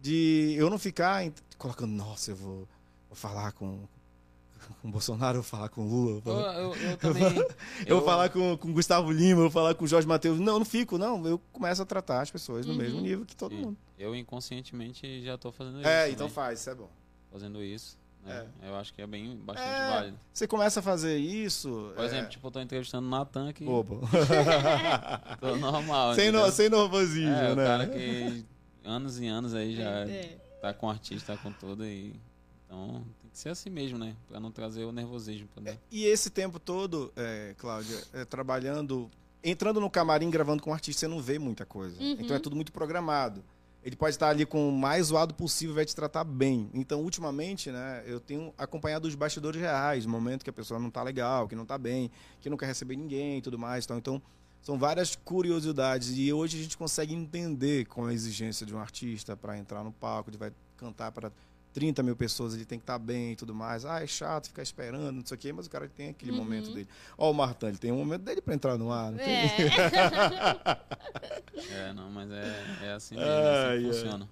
De 0.00 0.54
eu 0.58 0.68
não 0.68 0.78
ficar 0.78 1.24
em- 1.24 1.32
colocando, 1.56 1.92
nossa, 1.92 2.32
eu 2.32 2.36
vou, 2.36 2.56
vou 3.08 3.14
falar 3.16 3.52
com, 3.52 3.78
com 4.82 4.88
o 4.88 4.90
Bolsonaro, 4.90 5.38
eu 5.38 5.42
vou 5.42 5.48
falar 5.48 5.68
com 5.68 5.82
o 5.82 5.88
Lula. 5.88 6.10
eu 6.16 6.20
vou 6.20 6.34
Eu, 6.34 6.40
falar- 6.42 6.58
eu, 6.58 6.96
também. 6.98 7.46
eu 7.86 7.96
vou 7.96 8.04
falar 8.04 8.28
com, 8.28 8.56
com 8.58 8.68
o 8.70 8.72
Gustavo 8.72 9.10
Lima, 9.12 9.38
eu 9.40 9.42
vou 9.44 9.50
falar 9.50 9.74
com 9.76 9.84
o 9.84 9.88
Jorge 9.88 10.06
Matheus. 10.06 10.40
Não, 10.40 10.58
não 10.58 10.66
fico, 10.66 10.98
não. 10.98 11.24
Eu 11.24 11.40
começo 11.52 11.80
a 11.80 11.86
tratar 11.86 12.22
as 12.22 12.30
pessoas 12.30 12.66
no 12.66 12.72
Uhum. 12.72 12.78
mesmo 12.78 13.00
nível 13.00 13.24
que 13.24 13.36
todo 13.36 13.54
Sim. 13.54 13.62
mundo. 13.62 13.76
Eu 13.96 14.14
inconscientemente 14.16 15.22
já 15.22 15.38
tô 15.38 15.52
fazendo 15.52 15.78
isso. 15.78 15.88
É, 15.88 16.00
também. 16.02 16.14
então 16.14 16.28
faz, 16.28 16.58
isso 16.60 16.70
é 16.70 16.74
bom. 16.74 16.90
Fazendo 17.30 17.62
isso. 17.62 17.98
né? 18.24 18.46
Eu 18.62 18.76
acho 18.76 18.92
que 18.92 19.00
é 19.02 19.06
bem 19.06 19.36
bastante 19.36 19.68
É. 19.68 19.90
válido. 19.90 20.20
Você 20.32 20.46
começa 20.46 20.80
a 20.80 20.82
fazer 20.82 21.16
isso. 21.18 21.92
Por 21.94 22.02
é, 22.02 22.06
exemplo, 22.06 22.28
tipo, 22.30 22.46
eu 22.46 22.50
tô 22.50 22.60
entrevistando 22.60 23.06
o 23.06 23.10
Natan 23.10 23.52
que 23.52 23.64
bobo. 23.64 24.00
tô 25.40 25.56
normal. 25.56 26.14
sem, 26.14 26.30
no, 26.30 26.50
sem 26.50 26.68
nervosismo, 26.68 27.30
É, 27.34 27.52
o 27.52 27.56
né? 27.56 27.64
cara 27.64 27.86
que 27.86 28.44
anos 28.84 29.20
e 29.20 29.26
anos 29.26 29.54
aí 29.54 29.76
já 29.76 29.90
É. 30.08 30.36
tá 30.60 30.72
com 30.74 30.88
artista, 30.90 31.36
tá 31.36 31.42
com 31.42 31.52
tudo 31.52 31.84
e. 31.86 32.14
Então 32.66 33.02
tem 33.22 33.30
que 33.30 33.38
ser 33.38 33.48
assim 33.50 33.70
mesmo, 33.70 33.98
né? 33.98 34.14
Pra 34.28 34.38
não 34.38 34.50
trazer 34.50 34.84
o 34.84 34.92
nervosismo 34.92 35.48
pra 35.54 35.62
dentro. 35.62 35.80
E 35.90 36.04
esse 36.04 36.28
tempo 36.28 36.58
todo, 36.58 37.10
é, 37.16 37.54
Cláudia, 37.56 37.98
é, 38.12 38.24
trabalhando, 38.24 39.10
entrando 39.42 39.80
no 39.80 39.88
camarim, 39.88 40.28
gravando 40.28 40.62
com 40.62 40.70
um 40.70 40.74
artista, 40.74 41.00
você 41.00 41.08
não 41.08 41.20
vê 41.20 41.38
muita 41.38 41.64
coisa. 41.64 41.98
Uhum. 42.02 42.16
Então 42.20 42.36
é 42.36 42.38
tudo 42.38 42.54
muito 42.56 42.72
programado. 42.72 43.42
Ele 43.82 43.96
pode 43.96 44.14
estar 44.14 44.28
ali 44.28 44.44
com 44.44 44.68
o 44.68 44.72
mais 44.72 45.06
zoado 45.06 45.32
possível, 45.34 45.74
vai 45.74 45.84
te 45.84 45.94
tratar 45.94 46.24
bem. 46.24 46.68
Então, 46.74 47.00
ultimamente, 47.00 47.70
né, 47.70 48.02
eu 48.06 48.18
tenho 48.20 48.52
acompanhado 48.58 49.06
os 49.06 49.14
bastidores 49.14 49.60
reais, 49.60 50.04
momento 50.04 50.44
que 50.44 50.50
a 50.50 50.52
pessoa 50.52 50.80
não 50.80 50.90
tá 50.90 51.02
legal, 51.02 51.48
que 51.48 51.54
não 51.54 51.64
tá 51.64 51.78
bem, 51.78 52.10
que 52.40 52.50
não 52.50 52.56
quer 52.56 52.66
receber 52.66 52.96
ninguém 52.96 53.38
e 53.38 53.42
tudo 53.42 53.58
mais. 53.58 53.84
Então, 53.84 53.98
então, 53.98 54.22
são 54.60 54.78
várias 54.78 55.16
curiosidades. 55.16 56.16
E 56.16 56.32
hoje 56.32 56.58
a 56.58 56.62
gente 56.62 56.76
consegue 56.76 57.14
entender 57.14 57.86
com 57.86 58.06
a 58.06 58.12
exigência 58.12 58.66
de 58.66 58.74
um 58.74 58.78
artista 58.78 59.36
para 59.36 59.56
entrar 59.56 59.84
no 59.84 59.92
palco, 59.92 60.30
ele 60.30 60.36
vai 60.36 60.52
cantar 60.76 61.12
para 61.12 61.32
30 61.78 62.02
mil 62.02 62.16
pessoas, 62.16 62.54
ele 62.54 62.64
tem 62.64 62.78
que 62.78 62.82
estar 62.82 62.98
bem 62.98 63.32
e 63.32 63.36
tudo 63.36 63.54
mais. 63.54 63.84
Ah, 63.84 64.02
é 64.02 64.06
chato 64.06 64.48
ficar 64.48 64.62
esperando, 64.62 65.12
não 65.12 65.24
sei 65.24 65.36
o 65.36 65.38
quê, 65.38 65.52
mas 65.52 65.66
o 65.66 65.70
cara 65.70 65.88
tem 65.88 66.08
aquele 66.08 66.32
Uhum. 66.32 66.38
momento 66.38 66.72
dele. 66.72 66.88
Ó, 67.16 67.30
o 67.30 67.34
Martão, 67.34 67.68
ele 67.68 67.78
tem 67.78 67.92
um 67.92 67.96
momento 67.98 68.22
dele 68.22 68.40
para 68.40 68.54
entrar 68.54 68.76
no 68.76 68.90
ar. 68.92 69.12
Não 69.12 69.18
tem? 69.18 69.34
É. 69.36 69.48
É, 71.70 71.92
não, 71.92 72.10
mas 72.10 72.30
é, 72.30 72.64
é 72.84 72.92
assim 72.92 73.14
mesmo, 73.16 73.30
é 73.30 73.66
Ai, 73.68 73.76
assim 73.76 73.86
funciona. 73.86 74.28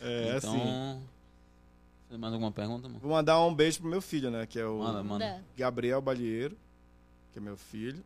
É, 0.00 0.36
então. 0.36 0.54
assim. 0.54 1.02
Tem 2.08 2.18
mais 2.18 2.32
alguma 2.32 2.52
pergunta, 2.52 2.86
mano? 2.88 3.00
Vou 3.00 3.10
mandar 3.10 3.40
um 3.44 3.54
beijo 3.54 3.80
pro 3.80 3.88
meu 3.88 4.00
filho, 4.00 4.30
né? 4.30 4.46
Que 4.46 4.58
é 4.60 4.66
o 4.66 4.78
Manda, 4.78 5.02
manda. 5.02 5.44
Gabriel 5.56 6.00
Balieiro, 6.00 6.56
que 7.32 7.38
é 7.38 7.42
meu 7.42 7.56
filho. 7.56 8.02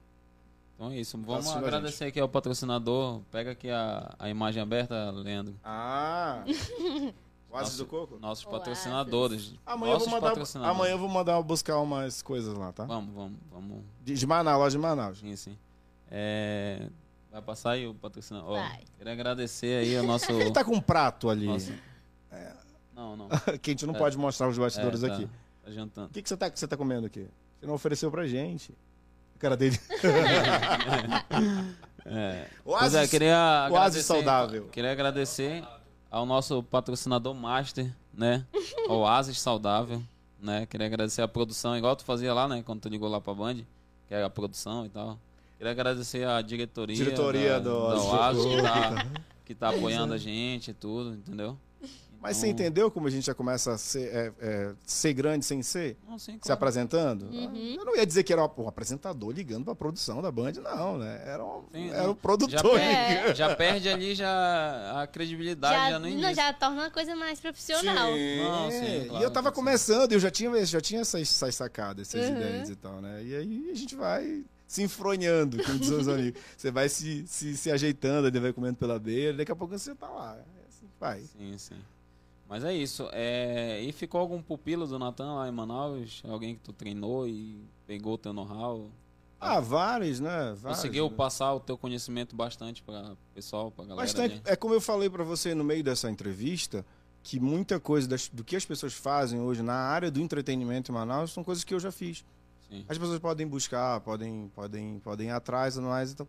Então 0.74 0.91
é 0.91 0.99
isso. 0.99 1.18
Vamos 1.18 1.41
assistindo 1.41 1.64
a 1.64 1.66
agradecer 1.68 2.05
aqui 2.07 2.18
ao 2.18 2.28
patrocinador. 2.28 3.20
Pega 3.30 3.51
aqui 3.51 3.68
a, 3.70 4.14
a 4.18 4.30
imagem 4.30 4.62
aberta, 4.62 5.11
Leandro. 5.11 5.55
Ah! 5.62 6.43
o 7.51 7.57
Asis 7.57 7.72
Nosso- 7.72 7.78
do 7.78 7.86
Coco? 7.86 8.18
Nossos 8.20 8.44
O 8.44 8.48
patrocinadores. 8.51 9.55
Amanhã 9.66 9.90
eu, 9.90 9.94
nossos 9.94 10.09
vou 10.09 10.14
mandar, 10.20 10.28
patrocinadores. 10.30 10.76
amanhã 10.76 10.92
eu 10.92 10.98
vou 10.98 11.09
mandar 11.09 11.42
buscar 11.42 11.78
umas 11.78 12.22
coisas 12.22 12.55
lá, 12.57 12.72
tá? 12.72 12.84
Vamos, 12.84 13.14
vamos, 13.14 13.38
vamos. 13.51 13.78
De, 14.05 14.14
de 14.14 14.26
Manaus, 14.26 14.59
loja 14.59 14.70
de 14.76 14.78
Manaus. 14.82 15.18
Sim, 15.18 15.34
sim. 15.36 15.59
É, 16.11 16.88
Vai 17.30 17.42
passar 17.42 17.72
aí 17.72 17.86
o 17.86 17.94
patrocinador. 17.94 18.55
Vai. 18.59 18.80
queria 18.98 19.12
agradecer 19.12 19.80
aí 19.84 19.96
o 19.96 20.03
nosso. 20.03 20.30
Ele 20.32 20.51
tá 20.51 20.64
com 20.64 20.72
um 20.74 20.80
prato 20.80 21.28
ali. 21.28 21.46
nosso- 21.46 21.72
Não, 22.94 23.16
não. 23.16 23.28
que 23.62 23.70
a 23.70 23.72
gente 23.72 23.86
não 23.86 23.94
É. 23.94 23.98
pode 23.98 24.18
mostrar 24.18 24.48
os 24.48 24.59
bastidores 24.59 25.03
É, 25.03 25.09
tá, 25.09 25.14
aqui. 25.14 25.28
Tá 25.64 25.70
jantando. 25.70 26.09
O 26.09 26.11
que, 26.11 26.22
que, 26.22 26.28
você 26.28 26.36
tá, 26.36 26.51
que 26.51 26.59
você 26.59 26.66
tá 26.68 26.76
comendo 26.76 27.07
aqui? 27.07 27.26
Você 27.59 27.66
não 27.66 27.74
ofereceu 27.74 28.11
pra 28.11 28.26
gente. 28.26 28.74
A 29.36 29.38
cara 29.38 29.57
dele. 29.57 29.78
É. 32.07 32.46
O 32.64 32.76
Pois 32.78 32.94
é, 32.94 33.07
queria 33.07 33.68
o 33.70 33.90
saudável. 34.03 34.68
Queria 34.72 34.90
agradecer 34.90 35.62
ao 36.11 36.26
nosso 36.26 36.62
patrocinador 36.62 37.34
master, 37.34 37.94
né? 38.12 38.44
O 38.88 39.06
Asis 39.06 39.38
Saudável, 39.40 40.02
né? 40.40 40.66
Queria 40.66 40.86
agradecer 40.86 41.22
a 41.22 41.28
produção, 41.28 41.76
igual 41.76 41.94
tu 41.94 42.04
fazia 42.04 42.34
lá, 42.34 42.48
né? 42.48 42.62
Quando 42.64 42.80
tu 42.80 42.88
ligou 42.88 43.08
lá 43.08 43.20
pra 43.20 43.32
Band, 43.32 43.58
que 44.08 44.14
era 44.14 44.26
a 44.26 44.30
produção 44.30 44.84
e 44.84 44.88
tal. 44.88 45.16
Queria 45.56 45.70
agradecer 45.70 46.26
a 46.26 46.42
diretoria, 46.42 46.96
Diretoria 46.96 47.61
da, 47.61 47.70
do 47.70 47.88
da 47.88 47.94
Asis. 48.28 48.44
Oasis, 48.44 48.44
que 48.46 48.62
tá, 48.62 49.06
que 49.46 49.54
tá 49.54 49.68
apoiando 49.70 50.14
a 50.14 50.18
gente 50.18 50.72
e 50.72 50.74
tudo, 50.74 51.14
entendeu? 51.14 51.56
Mas 52.20 52.36
você 52.36 52.48
entendeu 52.48 52.90
como 52.90 53.06
a 53.06 53.10
gente 53.10 53.24
já 53.24 53.34
começa 53.34 53.72
a 53.72 53.78
ser, 53.78 54.08
é, 54.14 54.32
é, 54.40 54.72
ser 54.84 55.12
grande 55.14 55.44
sem 55.44 55.62
ser? 55.62 55.96
Não, 56.06 56.18
sim, 56.18 56.34
Se 56.34 56.38
claro. 56.40 56.54
apresentando? 56.54 57.22
Uhum. 57.24 57.76
Eu 57.78 57.84
não 57.84 57.96
ia 57.96 58.04
dizer 58.04 58.22
que 58.24 58.32
era 58.32 58.44
um 58.44 58.68
apresentador 58.68 59.30
ligando 59.32 59.64
pra 59.64 59.74
produção 59.74 60.20
da 60.20 60.30
Band, 60.30 60.52
não, 60.62 60.98
né? 60.98 61.22
Era 61.24 61.42
um, 61.44 61.64
Sim, 61.72 61.90
era 61.90 62.10
um 62.10 62.14
produtor 62.14 62.78
Já 62.78 62.82
É. 62.84 63.14
ligando. 63.20 63.34
Já 63.36 63.56
perde 63.56 63.88
ali 63.88 64.14
já 64.14 65.00
a 65.02 65.06
credibilidade 65.06 65.74
já, 65.74 65.90
Já, 65.90 65.98
no 65.98 66.04
não, 66.06 66.12
início. 66.12 66.34
já 66.34 66.52
torna 66.52 66.82
uma 66.82 66.90
coisa 66.90 67.16
mais 67.16 67.40
profissional. 67.40 68.12
Sim. 68.12 68.42
Não, 68.42 68.70
sim, 68.70 69.02
e 69.02 69.08
claro, 69.08 69.24
eu 69.24 69.30
tava 69.30 69.48
sim. 69.48 69.54
começando, 69.54 70.12
eu 70.12 70.20
já 70.20 70.30
tinha, 70.30 70.66
já 70.66 70.80
tinha 70.80 71.00
essas, 71.00 71.22
essas 71.22 71.54
sacadas, 71.54 72.06
essas 72.14 72.28
Uhum. 72.30 72.36
ideias 72.36 72.68
e 72.68 72.76
tal, 72.76 73.00
né? 73.00 73.22
E 73.24 73.34
aí 73.34 73.70
a 73.70 73.74
gente 73.74 73.94
vai 73.96 74.44
se 74.68 74.82
enfronhando, 74.82 75.62
como 75.64 75.78
dizem 75.78 75.96
os 75.98 76.06
amigos. 76.08 76.40
Você 76.56 76.70
vai 76.70 76.88
se, 76.90 77.26
se, 77.26 77.56
se 77.56 77.70
ajeitando, 77.70 78.28
ele 78.28 78.38
vai 78.40 78.52
comendo 78.52 78.76
pela 78.76 78.98
beira, 78.98 79.38
daqui 79.38 79.50
a 79.50 79.56
pouco 79.56 79.76
você 79.78 79.94
tá 79.94 80.06
lá. 80.08 80.36
É 80.36 80.68
assim 80.68 80.86
que 80.86 80.92
vai. 81.00 81.20
Sim, 81.22 81.56
sim. 81.56 81.76
Mas 82.49 82.64
é 82.64 82.74
isso. 82.74 83.09
É... 83.12 83.80
E 83.80 83.93
ficou 83.93 84.20
algum 84.20 84.43
pupilo 84.43 84.86
do 84.86 84.99
Natan 84.99 85.34
lá 85.34 85.49
em 85.49 85.53
Manaus? 85.53 86.22
Alguém 86.28 86.55
que 86.57 86.61
tu 86.61 86.72
treinou 86.72 87.26
e 87.28 87.64
pegou 87.86 88.14
o 88.14 88.18
teu 88.18 88.32
know-how? 88.32 88.91
Ah, 89.41 89.61
vários, 89.61 90.20
né? 90.20 90.55
Vários, 90.61 90.62
Conseguiu 90.78 91.09
né? 91.09 91.16
passar 91.16 91.55
o 91.55 91.61
teu 91.61 91.78
conhecimento 91.78 92.36
bastante 92.36 92.82
para 92.82 93.16
pessoal, 93.34 93.70
para 93.70 93.84
galera? 93.86 94.07
Bastante. 94.07 94.43
É 94.45 94.55
como 94.55 94.74
eu 94.74 94.80
falei 94.80 95.09
pra 95.09 95.24
você 95.24 95.55
no 95.55 95.64
meio 95.64 95.82
dessa 95.82 96.11
entrevista, 96.11 96.84
que 97.22 97.41
muita 97.41 97.80
coisa 97.80 98.07
das- 98.09 98.28
do 98.28 98.45
que 98.45 98.55
as 98.57 98.66
pessoas 98.66 98.93
fazem 98.93 99.41
hoje 99.41 99.62
na 99.62 99.74
área 99.74 100.11
do 100.11 100.20
entretenimento 100.20 100.91
em 100.91 100.95
Manaus 100.95 101.32
são 101.32 101.43
coisas 101.43 101.64
que 101.64 101.72
eu 101.72 101.80
já 101.80 101.91
fiz. 101.91 102.24
Sim. 102.68 102.84
As 102.88 102.99
pessoas 102.99 103.18
podem 103.18 103.47
buscar, 103.47 104.01
podem, 104.01 104.51
podem, 104.55 104.99
podem 105.01 105.28
ir 105.28 105.32
atrás, 105.32 105.76
mas 105.78 106.12
então, 106.12 106.28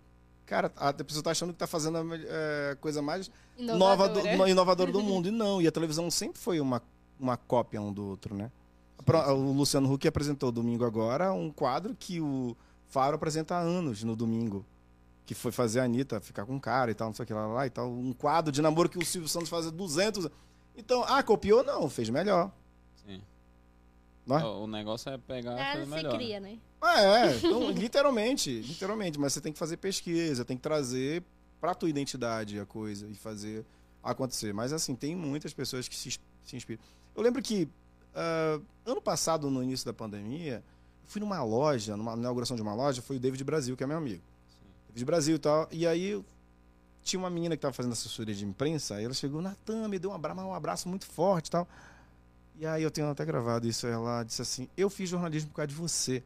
cara, 0.52 0.70
a 0.76 0.92
pessoa 0.94 1.24
tá 1.24 1.32
achando 1.32 1.54
que 1.54 1.60
tá 1.60 1.66
fazendo 1.66 1.98
a 1.98 2.04
é, 2.14 2.76
coisa 2.82 3.02
mais 3.02 3.32
nova 3.58 4.10
do, 4.10 4.20
Inovadora. 4.20 4.38
no- 4.38 4.48
inovadora 4.50 4.92
do 4.92 5.00
mundo. 5.02 5.30
E 5.30 5.32
não, 5.32 5.62
e 5.62 5.68
a 5.68 5.72
televisão 5.72 6.12
sempre 6.12 6.42
foi 6.42 6.60
uma, 6.60 6.82
uma 7.18 7.38
cópia 7.38 7.82
um 7.82 7.92
do 7.94 8.06
outro, 8.06 8.36
né? 8.36 8.52
Pro- 9.06 9.32
O 9.34 9.54
Luciano 9.54 9.92
Huck 9.92 10.06
apresentou 10.08 10.52
domingo 10.52 10.84
agora 10.84 11.32
um 11.32 11.50
quadro 11.50 11.96
que 11.98 12.20
o 12.20 12.56
Faro 12.90 13.16
apresenta 13.16 13.56
há 13.56 13.60
anos 13.60 14.04
no 14.04 14.14
domingo. 14.14 14.66
Que 15.26 15.34
foi 15.34 15.54
fazer 15.54 15.80
a 15.80 15.86
Anitta 15.86 16.20
ficar 16.20 16.46
com 16.46 16.54
um 16.56 16.60
cara 16.60 16.92
e 16.92 16.94
tal, 16.94 17.08
não 17.08 17.14
sei 17.14 17.24
o 17.24 17.28
que 17.28 17.34
lá, 17.34 17.48
lá 17.48 17.66
e 17.66 17.70
tal. 17.70 17.90
Um 17.90 18.12
quadro 18.12 18.52
de 18.52 18.62
namoro 18.62 18.90
que 18.90 18.98
o 18.98 19.06
Silvio 19.06 19.30
Santos 19.30 19.48
faz 19.48 19.66
há 19.66 19.70
200 19.70 20.26
anos. 20.26 20.38
Então, 20.76 21.06
ah, 21.08 21.24
copiou? 21.24 21.64
Não, 21.64 21.90
fez 21.90 22.10
melhor. 22.10 22.52
Sim. 23.06 23.22
Não 24.28 24.38
é? 24.38 24.44
O 24.46 24.68
negócio 24.68 25.10
é 25.10 25.18
pegar 25.18 25.54
e 25.54 25.56
Nada 25.56 25.72
fazer 25.74 25.84
se 25.86 25.90
melhor. 25.90 26.12
né? 26.12 26.18
cria, 26.18 26.40
né? 26.42 26.58
Ah, 26.82 27.02
é, 27.02 27.38
então, 27.38 27.70
literalmente, 27.72 28.62
literalmente, 28.62 29.20
mas 29.20 29.34
você 29.34 29.42
tem 29.42 29.54
que 29.54 29.60
fazer 29.60 29.78
pesquisa, 29.78 30.44
tem 30.44 30.58
que 30.58 30.64
trazer 30.64 31.24
pra 31.60 31.76
tua 31.76 31.90
identidade 31.90 32.60
a 32.60 32.66
coisa 32.66 33.08
e 33.08 33.14
fazer 33.14 33.64
acontecer. 34.04 34.54
Mas 34.54 34.74
assim, 34.74 34.96
tem 34.96 35.16
muitas 35.16 35.54
pessoas 35.54 35.88
que 35.88 35.96
se, 35.96 36.18
se 36.44 36.56
inspiram. 36.56 36.82
Eu 37.16 37.22
lembro 37.22 37.42
que 37.42 37.70
ah, 38.16 38.60
ano 38.86 39.02
passado, 39.02 39.50
no 39.50 39.64
início 39.64 39.86
da 39.86 39.94
pandemia, 39.94 40.64
fui 41.06 41.20
numa 41.20 41.44
loja, 41.44 41.96
numa 41.98 42.14
inauguração 42.14 42.56
de 42.56 42.62
uma 42.62 42.74
loja, 42.74 43.02
foi 43.02 43.18
o 43.18 43.20
David 43.20 43.44
Brasil, 43.44 43.76
que 43.76 43.84
é 43.84 43.88
meu 43.88 43.98
amigo. 43.98 44.22
David 44.90 45.06
Brasil 45.06 45.36
e 45.36 45.40
tal, 45.40 45.68
e 45.72 45.88
aí 45.88 46.24
tinha 47.04 47.20
uma 47.20 47.30
menina 47.30 47.56
que 47.56 47.60
estava 47.60 47.74
fazendo 47.74 47.94
assessoria 47.94 48.36
de 48.36 48.46
imprensa, 48.46 48.96
aí 48.96 49.06
ela 49.06 49.14
chegou, 49.14 49.42
Natan, 49.42 49.88
me 49.88 49.98
deu 49.98 50.12
um 50.12 50.14
abraço, 50.14 50.42
um 50.42 50.54
abraço 50.54 50.90
muito 50.90 51.06
forte 51.06 51.48
e 51.48 51.52
tal. 51.52 51.68
E 52.60 52.66
aí 52.66 52.84
eu 52.84 52.92
tenho 52.92 53.10
até 53.10 53.26
gravado 53.26 53.68
isso, 53.68 53.88
ela 53.88 54.24
disse 54.24 54.42
assim, 54.42 54.68
eu 54.78 54.90
fiz 54.90 55.10
jornalismo 55.10 55.50
por 55.50 55.56
causa 55.56 55.68
de 55.68 55.76
você. 55.76 56.24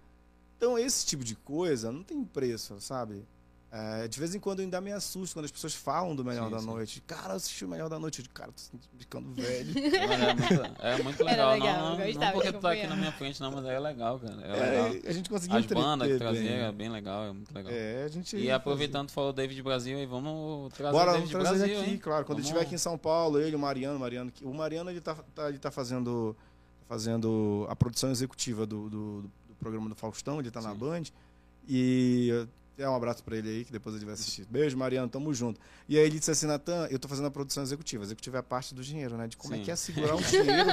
Então, 0.65 0.79
esse 0.79 1.05
tipo 1.05 1.23
de 1.23 1.35
coisa 1.35 1.91
não 1.91 2.01
tem 2.01 2.23
preço, 2.23 2.75
sabe? 2.81 3.23
É, 3.71 4.07
de 4.07 4.17
vez 4.19 4.33
em 4.33 4.39
quando 4.39 4.59
eu 4.59 4.63
ainda 4.63 4.79
me 4.81 4.91
assusto 4.91 5.35
quando 5.35 5.45
as 5.45 5.51
pessoas 5.51 5.75
falam 5.75 6.15
do 6.15 6.23
Melhor 6.25 6.45
Sim, 6.45 6.51
da 6.51 6.59
sim. 6.59 6.65
Noite. 6.65 7.01
Cara, 7.05 7.33
eu 7.33 7.35
assisti 7.35 7.65
o 7.65 7.67
Melhor 7.67 7.87
da 7.89 7.99
Noite. 7.99 8.19
Eu 8.19 8.23
digo, 8.23 8.33
cara, 8.33 8.51
tô 8.51 8.77
ficando 8.97 9.31
velho. 9.33 9.73
É 9.75 10.33
muito, 10.33 10.81
é 10.81 11.03
muito 11.03 11.23
legal. 11.23 11.51
legal, 11.53 11.75
não, 11.77 11.97
não, 11.97 12.13
não 12.13 12.31
porque 12.31 12.47
de 12.47 12.53
tu 12.53 12.61
tá 12.61 12.71
aqui 12.71 12.87
na 12.87 12.95
minha 12.95 13.11
frente, 13.11 13.39
não, 13.41 13.51
mas 13.51 13.65
é 13.65 13.77
legal, 13.79 14.17
cara. 14.19 14.41
É 14.41 14.47
É, 14.57 14.69
legal. 14.87 15.09
a 15.09 15.11
gente 15.13 15.29
conseguiu 15.29 15.57
As 15.57 15.65
bandas 15.67 16.07
que 16.07 16.17
trazia 16.17 16.41
bem. 16.49 16.59
é 16.61 16.71
bem 16.71 16.89
legal, 16.89 17.25
é 17.25 17.31
muito 17.33 17.53
legal. 17.53 17.71
É, 17.71 18.03
a 18.03 18.07
gente 18.07 18.37
E 18.37 18.49
aproveitando, 18.49 19.07
tu 19.07 19.13
falou 19.13 19.33
David 19.33 19.61
Brasil 19.61 19.97
aí, 19.99 20.05
vamos 20.07 20.73
trazer 20.73 20.91
Bora, 20.93 21.11
o 21.11 21.13
vamos 21.15 21.29
David 21.29 21.43
trazer 21.45 21.57
Brasil, 21.59 21.75
ele 21.75 21.81
aqui, 21.83 21.91
hein? 21.91 21.97
claro. 21.99 22.25
Quando 22.25 22.39
ele 22.39 22.43
Vamos- 22.43 22.45
estiver 22.57 22.61
aqui 22.65 22.75
em 22.75 22.79
São 22.79 22.97
Paulo, 22.97 23.39
ele, 23.39 23.55
o 23.55 23.59
Mariano, 23.59 23.99
Mariano, 23.99 24.31
que- 24.31 24.45
o 24.45 24.53
Mariano 24.53 24.89
ele 24.89 25.01
tá, 25.01 25.15
tá- 25.35 25.49
ele 25.49 25.59
tá 25.59 25.69
fazendo, 25.69 26.35
fazendo 26.87 27.65
a 27.69 27.75
produção 27.75 28.09
executiva 28.09 28.65
do, 28.65 28.89
do, 28.89 29.21
do 29.23 29.31
programa 29.55 29.89
do 29.89 29.95
Faustão, 29.95 30.39
ele 30.39 30.51
tá 30.51 30.61
na. 30.61 30.73
Band. 30.73 31.03
E 31.67 32.47
é 32.77 32.87
um 32.89 32.95
abraço 32.95 33.23
pra 33.23 33.37
ele 33.37 33.49
aí, 33.49 33.65
que 33.65 33.71
depois 33.71 33.95
ele 33.95 34.03
vai 34.03 34.13
assistir. 34.15 34.45
Beijo, 34.49 34.77
Mariano, 34.77 35.07
tamo 35.07 35.33
junto. 35.33 35.59
E 35.87 35.97
aí 35.97 36.05
ele 36.05 36.19
disse 36.19 36.29
assim, 36.29 36.45
Natan, 36.45 36.87
eu 36.91 36.99
tô 36.99 37.07
fazendo 37.07 37.25
a 37.27 37.31
produção 37.31 37.63
executiva. 37.63 38.03
Executiva 38.03 38.37
é 38.37 38.39
a 38.41 38.43
parte 38.43 38.75
do 38.75 38.83
dinheiro, 38.83 39.15
né? 39.17 39.27
De 39.27 39.37
como 39.37 39.53
é 39.53 39.57
Sim. 39.57 39.63
que 39.63 39.71
é 39.71 39.75
segurar 39.75 40.15
o 40.15 40.21
dinheiro. 40.21 40.69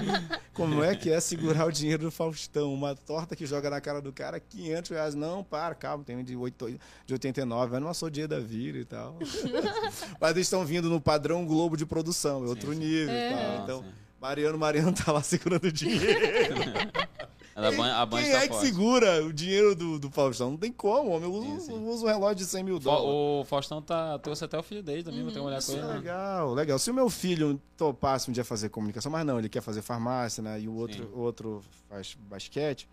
como 0.53 0.83
é 0.83 0.97
que 0.97 1.11
é 1.11 1.21
segurar 1.21 1.65
o 1.67 1.71
dinheiro 1.73 2.03
do 2.03 2.11
Faustão. 2.11 2.75
Uma 2.75 2.97
torta 2.97 3.37
que 3.37 3.47
joga 3.47 3.71
na 3.71 3.81
cara 3.81 4.01
do 4.01 4.13
cara, 4.13 4.41
500 4.41 4.91
reais. 4.91 5.15
Não, 5.15 5.45
para, 5.45 5.75
calma, 5.77 6.03
tem 6.03 6.23
de, 6.25 6.35
8, 6.37 6.79
de 7.07 7.13
89, 7.13 7.73
mas 7.73 7.81
não 8.03 8.09
o 8.09 8.11
dia 8.11 8.27
da 8.27 8.41
vida 8.41 8.79
e 8.79 8.85
tal. 8.85 9.17
mas 10.21 10.31
eles 10.33 10.47
estão 10.47 10.65
vindo 10.67 10.91
no 10.91 11.01
padrão 11.01 11.47
Globo 11.47 11.77
de 11.77 11.87
produção, 11.87 12.45
é 12.45 12.49
outro 12.49 12.73
sim. 12.73 12.81
nível 12.81 13.15
e 13.15 13.17
É. 13.17 13.31
tal. 13.31 13.39
Ah, 13.39 13.61
Então. 13.63 13.85
Mariano, 14.21 14.57
Mariano 14.57 14.93
tá 14.93 15.11
lá 15.11 15.21
segurando 15.21 15.65
o 15.65 15.73
dinheiro. 15.73 16.05
A 17.55 17.71
Band, 17.71 17.93
a 17.93 18.07
Band 18.07 18.23
Quem 18.23 18.33
tá 18.33 18.39
é 18.39 18.41
que 18.43 18.49
forte. 18.55 18.67
segura 18.67 19.25
o 19.25 19.33
dinheiro 19.33 19.75
do, 19.75 19.99
do 19.99 20.11
Faustão? 20.11 20.53
Não 20.53 20.57
tem 20.57 20.73
como, 20.73 21.11
homem. 21.11 21.25
Eu 21.29 21.35
uso, 21.35 21.61
Sim, 21.61 21.61
sim. 21.67 21.73
eu 21.75 21.83
uso 21.89 22.05
um 22.05 22.09
relógio 22.09 22.37
de 22.37 22.45
100 22.47 22.63
mil 22.65 22.79
dólares. 22.79 23.05
O 23.07 23.45
Faustão 23.45 23.83
tá, 23.83 24.19
trouxe 24.21 24.45
até 24.45 24.59
o 24.59 24.63
filho 24.63 24.83
dele 24.83 25.03
também 25.03 25.23
pra 25.23 25.33
trabalhar 25.33 25.57
com 25.57 25.61
Isso 25.63 25.73
ele. 25.73 25.81
é 25.81 25.85
né? 25.87 25.95
legal, 25.95 26.55
legal. 26.55 26.79
Se 26.79 26.91
o 26.91 26.95
meu 26.95 27.11
filho 27.11 27.61
topasse 27.77 28.31
um 28.31 28.33
dia 28.33 28.45
fazer 28.45 28.69
comunicação, 28.71 29.13
mas 29.13 29.27
não, 29.27 29.39
ele 29.39 29.49
quer 29.49 29.61
fazer 29.61 29.83
farmácia, 29.83 30.43
né? 30.43 30.61
E 30.61 30.69
o 30.69 30.75
outro, 30.75 31.05
Sim. 31.05 31.11
outro 31.15 31.63
faz 31.91 32.17
basquete. 32.29 32.89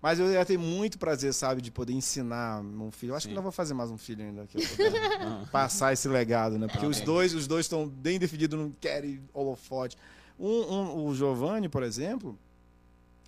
Mas 0.00 0.20
eu 0.20 0.30
ia 0.30 0.44
ter 0.44 0.56
muito 0.56 0.96
prazer, 0.96 1.34
sabe, 1.34 1.60
de 1.60 1.72
poder 1.72 1.92
ensinar 1.92 2.60
um 2.60 2.92
filho. 2.92 3.10
Eu 3.10 3.16
acho 3.16 3.24
Sim. 3.24 3.30
que 3.30 3.34
não 3.34 3.42
vou 3.42 3.50
fazer 3.50 3.74
mais 3.74 3.90
um 3.90 3.98
filho 3.98 4.22
ainda. 4.24 4.46
Que 4.46 4.58
passar 5.50 5.92
esse 5.92 6.06
legado, 6.08 6.56
né? 6.56 6.68
Porque 6.68 6.86
Ah, 6.86 6.88
os 6.88 7.00
dois, 7.00 7.34
os 7.34 7.48
dois 7.48 7.64
estão 7.66 7.88
bem 7.88 8.16
definidos, 8.18 8.56
não 8.58 8.70
querem 8.80 9.20
holofote. 9.34 9.96
Um, 10.38 10.48
um- 10.72 11.06
o 11.06 11.14
Giovanni, 11.16 11.68
por 11.68 11.82
exemplo, 11.82 12.38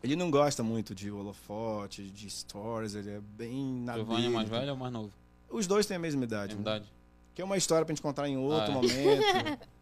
ele 0.02 0.16
não 0.16 0.30
gosta 0.30 0.62
muito 0.62 0.94
de 0.94 1.10
holofote, 1.10 2.02
de 2.10 2.28
stories, 2.30 2.94
ele 2.94 3.10
é 3.10 3.20
bem 3.20 3.82
na 3.84 3.94
Giovanni 3.94 4.26
é 4.26 4.30
mais 4.30 4.48
velho 4.48 4.70
ou 4.72 4.76
mais 4.76 4.92
novo? 4.92 5.10
Os 5.48 5.66
dois 5.66 5.86
têm 5.86 5.96
a 5.96 6.00
mesma 6.00 6.22
É 6.22 6.24
idade. 6.24 6.54
né? 6.54 6.62
verdade. 6.62 6.92
Que 7.34 7.42
é 7.42 7.44
uma 7.44 7.56
história 7.56 7.84
pra 7.84 7.94
gente 7.94 8.02
contar 8.02 8.28
em 8.28 8.36
outro 8.36 8.62
Ah, 8.64 8.68
é. 8.68 8.74
momento. 8.74 9.58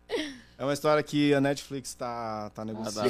É 0.60 0.64
uma 0.64 0.72
história 0.72 1.00
que 1.04 1.32
a 1.32 1.40
Netflix 1.40 1.94
tá, 1.94 2.50
tá 2.50 2.64
dá 2.64 2.72
negociando. 2.72 3.08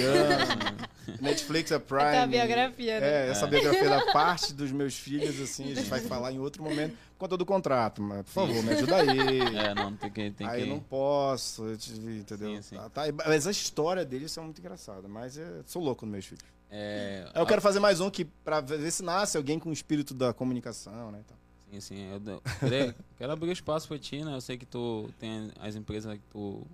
Netflix 1.20 1.70
é 1.70 1.78
Prime. 1.78 2.02
Até 2.02 2.22
a 2.22 2.26
biografia, 2.26 3.00
né? 3.00 3.06
É, 3.26 3.30
essa 3.30 3.46
É. 3.46 3.48
biografia 3.48 3.88
da 3.88 4.12
parte 4.12 4.52
dos 4.52 4.70
meus 4.70 4.94
filhos, 4.98 5.40
assim, 5.40 5.72
a 5.72 5.74
gente 5.74 5.88
vai 5.88 6.00
falar 6.00 6.30
em 6.32 6.38
outro 6.38 6.62
momento 6.62 6.92
por 7.12 7.20
conta 7.20 7.36
do 7.38 7.46
contrato. 7.46 8.02
Mas, 8.02 8.22
por 8.26 8.32
favor, 8.32 8.62
me 8.62 8.70
ajuda 8.72 8.96
aí. 8.96 9.40
É, 9.56 9.74
não, 9.74 9.96
tem 9.96 10.10
que. 10.10 10.30
Tem 10.32 10.46
aí 10.46 10.62
que... 10.62 10.68
eu 10.68 10.74
não 10.74 10.80
posso, 10.80 11.64
eu 11.64 11.78
te- 11.78 11.92
entendeu? 11.92 12.54
Sim, 12.56 12.62
sim. 12.62 12.76
Tá, 12.76 12.90
tá, 12.90 13.02
mas 13.26 13.46
a 13.46 13.50
história 13.50 14.04
deles 14.04 14.36
é 14.36 14.40
muito 14.42 14.58
engraçada. 14.60 15.08
Mas 15.08 15.38
eu 15.38 15.62
sou 15.66 15.82
louco 15.82 16.04
nos 16.04 16.12
meus 16.12 16.26
filhos. 16.26 16.44
É, 16.70 17.30
eu 17.34 17.46
quero 17.46 17.62
fazer 17.62 17.80
mais 17.80 18.00
um 18.00 18.10
que 18.10 18.24
pra 18.24 18.60
ver 18.60 18.90
se 18.90 19.02
nasce 19.02 19.36
alguém 19.36 19.58
com 19.58 19.70
o 19.70 19.72
espírito 19.72 20.12
da 20.12 20.32
comunicação, 20.34 21.10
né? 21.10 21.20
Então. 21.24 21.36
Sim, 21.70 21.80
sim. 21.80 22.12
Eu 22.12 22.20
dou- 22.20 22.42
quero, 23.16 23.32
abrir 23.32 23.52
espaço 23.52 23.88
pra 23.88 23.98
ti, 23.98 24.22
né? 24.24 24.34
Eu 24.34 24.40
sei 24.40 24.56
que 24.58 24.66
tu 24.66 25.08
tem 25.18 25.50
as 25.60 25.74
empresas 25.76 26.12
que 26.14 26.22
tu 26.30 26.66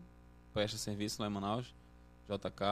presta 0.53 0.77
serviço 0.79 1.21
lá 1.23 1.29
em 1.29 1.31
Manaus. 1.31 1.75
JK. 2.29 2.63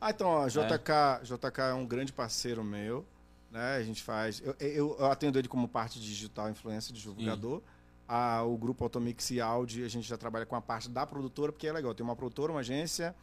Ah, 0.00 0.10
então, 0.10 0.28
ó, 0.28 0.46
JK, 0.48 1.22
JK 1.24 1.60
é 1.70 1.74
um 1.74 1.86
grande 1.86 2.12
parceiro 2.12 2.62
meu, 2.62 3.04
né? 3.50 3.76
A 3.76 3.82
gente 3.82 4.02
faz. 4.02 4.40
Eu, 4.44 4.54
eu, 4.60 4.96
eu 4.98 5.06
atendo 5.06 5.38
ele 5.38 5.48
como 5.48 5.66
parte 5.66 5.98
digital 5.98 6.50
influencer, 6.50 6.94
divulgador. 6.94 7.62
Ah, 8.06 8.42
o 8.42 8.56
grupo 8.58 8.84
Automix 8.84 9.30
e 9.30 9.40
Audi, 9.40 9.82
a 9.84 9.88
gente 9.88 10.06
já 10.06 10.18
trabalha 10.18 10.44
com 10.44 10.54
a 10.54 10.60
parte 10.60 10.90
da 10.90 11.06
produtora, 11.06 11.50
porque 11.52 11.66
é 11.66 11.72
legal. 11.72 11.94
Tem 11.94 12.04
uma 12.04 12.14
produtora, 12.16 12.52
uma 12.52 12.60
agência. 12.60 13.14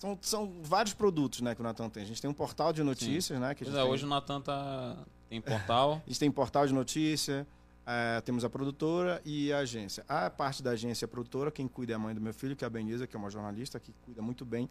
São, 0.00 0.18
são 0.22 0.52
vários 0.62 0.94
produtos 0.94 1.40
né, 1.42 1.54
que 1.54 1.60
o 1.60 1.64
Natan 1.64 1.88
tem. 1.90 2.02
A 2.02 2.06
gente 2.06 2.20
tem 2.20 2.28
um 2.30 2.34
portal 2.34 2.72
de 2.72 2.82
notícias, 2.82 3.38
né? 3.38 3.54
Que 3.54 3.64
Pois 3.64 3.76
é, 3.76 3.82
tem- 3.82 3.90
hoje 3.90 4.04
o 4.04 4.08
Natan 4.08 4.40
tá, 4.40 4.96
tem 5.28 5.40
portal. 5.40 6.00
a 6.04 6.08
gente 6.08 6.18
tem 6.18 6.30
portal 6.30 6.66
de 6.66 6.72
notícia, 6.72 7.46
eh, 7.86 8.20
temos 8.22 8.42
a 8.42 8.48
produtora 8.50 9.20
e 9.26 9.52
a 9.52 9.58
agência. 9.58 10.02
A 10.08 10.30
parte 10.30 10.62
da 10.62 10.70
agência 10.70 11.04
e 11.04 11.06
a 11.06 11.08
produtora, 11.08 11.50
quem 11.50 11.68
cuida 11.68 11.92
é 11.92 11.96
a 11.96 11.98
mãe 11.98 12.14
do 12.14 12.20
meu 12.20 12.32
filho, 12.32 12.56
que 12.56 12.64
é 12.64 12.66
a 12.66 12.70
Benisa, 12.70 13.06
que 13.06 13.14
é 13.14 13.18
uma 13.18 13.30
jornalista 13.30 13.78
que 13.78 13.92
cuida 14.04 14.22
muito 14.22 14.44
bem 14.44 14.70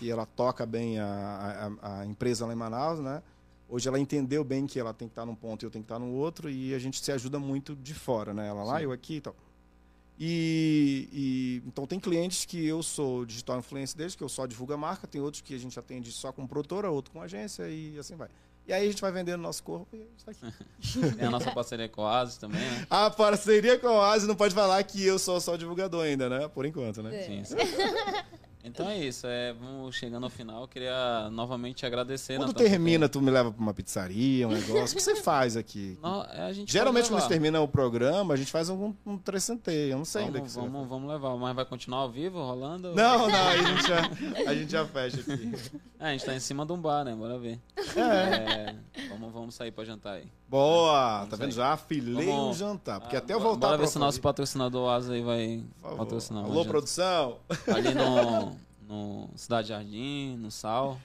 e 0.00 0.08
ela 0.10 0.24
toca 0.24 0.64
bem 0.64 1.00
a, 1.00 1.70
a- 1.82 2.00
a 2.00 2.06
empresa 2.06 2.46
lá 2.46 2.52
em 2.52 2.56
Manaus, 2.56 3.00
né? 3.00 3.20
Hoje 3.68 3.88
ela 3.88 3.98
entendeu 3.98 4.44
bem 4.44 4.66
que 4.66 4.78
ela 4.78 4.94
tem 4.94 5.08
que 5.08 5.12
estar 5.12 5.26
num 5.26 5.34
ponto 5.34 5.62
e 5.62 5.66
eu 5.66 5.70
tenho 5.70 5.84
que 5.84 5.92
estar 5.92 5.98
no 5.98 6.10
outro 6.12 6.48
e 6.48 6.72
a 6.72 6.78
gente 6.78 7.04
se 7.04 7.10
ajuda 7.12 7.38
muito 7.38 7.74
de 7.76 7.92
fora, 7.94 8.32
né? 8.32 8.46
Ela 8.48 8.62
lá, 8.64 8.78
Sim. 8.78 8.84
eu 8.84 8.92
aqui 8.92 9.16
e 9.16 9.20
tal. 9.20 9.34
E, 10.20 11.08
e- 11.12 11.62
então 11.68 11.86
tem 11.86 12.00
clientes 12.00 12.44
que 12.44 12.66
eu 12.66 12.82
sou 12.82 13.24
digital 13.24 13.58
influencer 13.58 13.96
deles, 13.96 14.16
que 14.16 14.22
eu 14.24 14.28
só 14.28 14.46
divulgo 14.46 14.72
a 14.72 14.76
marca, 14.76 15.06
tem 15.06 15.20
outros 15.20 15.40
que 15.40 15.54
a 15.54 15.58
gente 15.58 15.78
atende 15.78 16.10
só 16.10 16.32
com 16.32 16.46
produtora, 16.46 16.90
outro 16.90 17.12
com 17.12 17.22
agência 17.22 17.68
e 17.68 17.96
assim 17.98 18.16
vai. 18.16 18.28
E 18.66 18.72
aí 18.72 18.86
a 18.86 18.90
gente 18.90 19.00
vai 19.00 19.10
vendendo 19.10 19.40
nosso 19.40 19.62
corpo 19.62 19.96
e 19.96 20.02
a 20.02 20.04
gente 20.04 20.24
tá 20.24 20.30
aqui. 20.32 21.14
Tem 21.16 21.24
a 21.26 21.30
nossa 21.30 21.50
parceria 21.52 21.88
com 21.88 22.04
a 22.04 22.20
Asus 22.20 22.36
também, 22.36 22.60
né? 22.60 22.86
A 22.90 23.08
parceria 23.08 23.78
com 23.78 23.86
a 23.88 23.92
Oasis 24.10 24.28
não 24.28 24.34
pode 24.36 24.54
falar 24.54 24.82
que 24.82 25.02
eu 25.02 25.18
sou 25.18 25.40
só 25.40 25.56
divulgador 25.56 26.04
ainda, 26.04 26.28
né? 26.28 26.48
Por 26.48 26.66
enquanto, 26.66 27.02
né? 27.02 27.16
É. 27.18 27.22
Sim, 27.22 27.44
sim. 27.44 27.56
Então 28.68 28.88
é 28.88 28.98
isso, 28.98 29.26
é, 29.26 29.52
vamos 29.52 29.94
chegando 29.94 30.24
ao 30.24 30.30
final. 30.30 30.62
Eu 30.62 30.68
queria 30.68 31.28
novamente 31.30 31.84
agradecer. 31.84 32.36
Quando 32.36 32.48
Natan, 32.48 32.64
termina, 32.64 33.08
tu 33.08 33.20
me 33.20 33.30
leva 33.30 33.50
pra 33.50 33.60
uma 33.60 33.74
pizzaria, 33.74 34.46
um 34.46 34.52
negócio. 34.52 34.94
O 34.94 34.96
que 34.96 35.02
você 35.02 35.16
faz 35.16 35.56
aqui? 35.56 35.98
Não, 36.02 36.24
é, 36.24 36.42
a 36.42 36.52
gente 36.52 36.72
Geralmente, 36.72 37.08
quando 37.08 37.26
termina 37.28 37.60
o 37.60 37.68
programa, 37.68 38.34
a 38.34 38.36
gente 38.36 38.50
faz 38.50 38.68
um, 38.68 38.94
um 39.04 39.18
trecenteio. 39.18 39.92
Eu 39.92 39.98
não 39.98 40.04
sei 40.04 40.24
ainda 40.24 40.38
o 40.38 40.42
que 40.42 40.48
Vamos, 40.50 40.72
vamos, 40.72 40.88
vamos 40.88 41.10
levar, 41.10 41.36
mas 41.36 41.54
vai 41.54 41.64
continuar 41.64 42.00
ao 42.00 42.10
vivo, 42.10 42.38
rolando? 42.40 42.94
Não, 42.94 43.28
não, 43.28 43.48
aí 43.48 43.60
a 43.60 43.62
gente 43.64 43.88
já, 43.88 44.50
a 44.50 44.54
gente 44.54 44.72
já 44.72 44.86
fecha 44.86 45.20
aqui. 45.20 45.52
É, 46.00 46.06
a 46.08 46.12
gente 46.12 46.24
tá 46.24 46.34
em 46.34 46.40
cima 46.40 46.64
de 46.64 46.72
um 46.72 46.80
bar, 46.80 47.04
né? 47.04 47.14
Bora 47.14 47.38
ver. 47.38 47.58
É. 47.96 48.74
É, 49.00 49.08
vamos, 49.08 49.32
vamos 49.32 49.54
sair 49.54 49.70
pra 49.72 49.84
jantar 49.84 50.14
aí. 50.14 50.24
Boa! 50.48 51.16
Vamos 51.18 51.30
tá 51.30 51.36
vendo? 51.36 51.46
aí. 51.46 51.52
Já 51.52 51.72
afilei 51.72 52.26
Vamos- 52.26 52.56
um 52.56 52.58
jantar. 52.58 53.00
Porque 53.00 53.16
Ah, 53.16 53.18
até 53.18 53.34
eu 53.34 53.40
voltar 53.40 53.68
Bora 53.68 53.78
ver 53.78 53.88
se 53.88 53.96
o 53.96 54.00
nosso 54.00 54.20
patrocinador 54.20 54.90
Asa 54.90 55.12
aí 55.12 55.22
vai 55.22 55.64
patrocinar. 55.82 56.44
Alô, 56.44 56.64
produção? 56.64 57.38
Ali 57.66 57.94
no, 57.94 58.56
no 58.88 59.28
Cidade 59.36 59.68
Jardim, 59.68 60.36
no 60.38 60.50
Sal. 60.50 60.98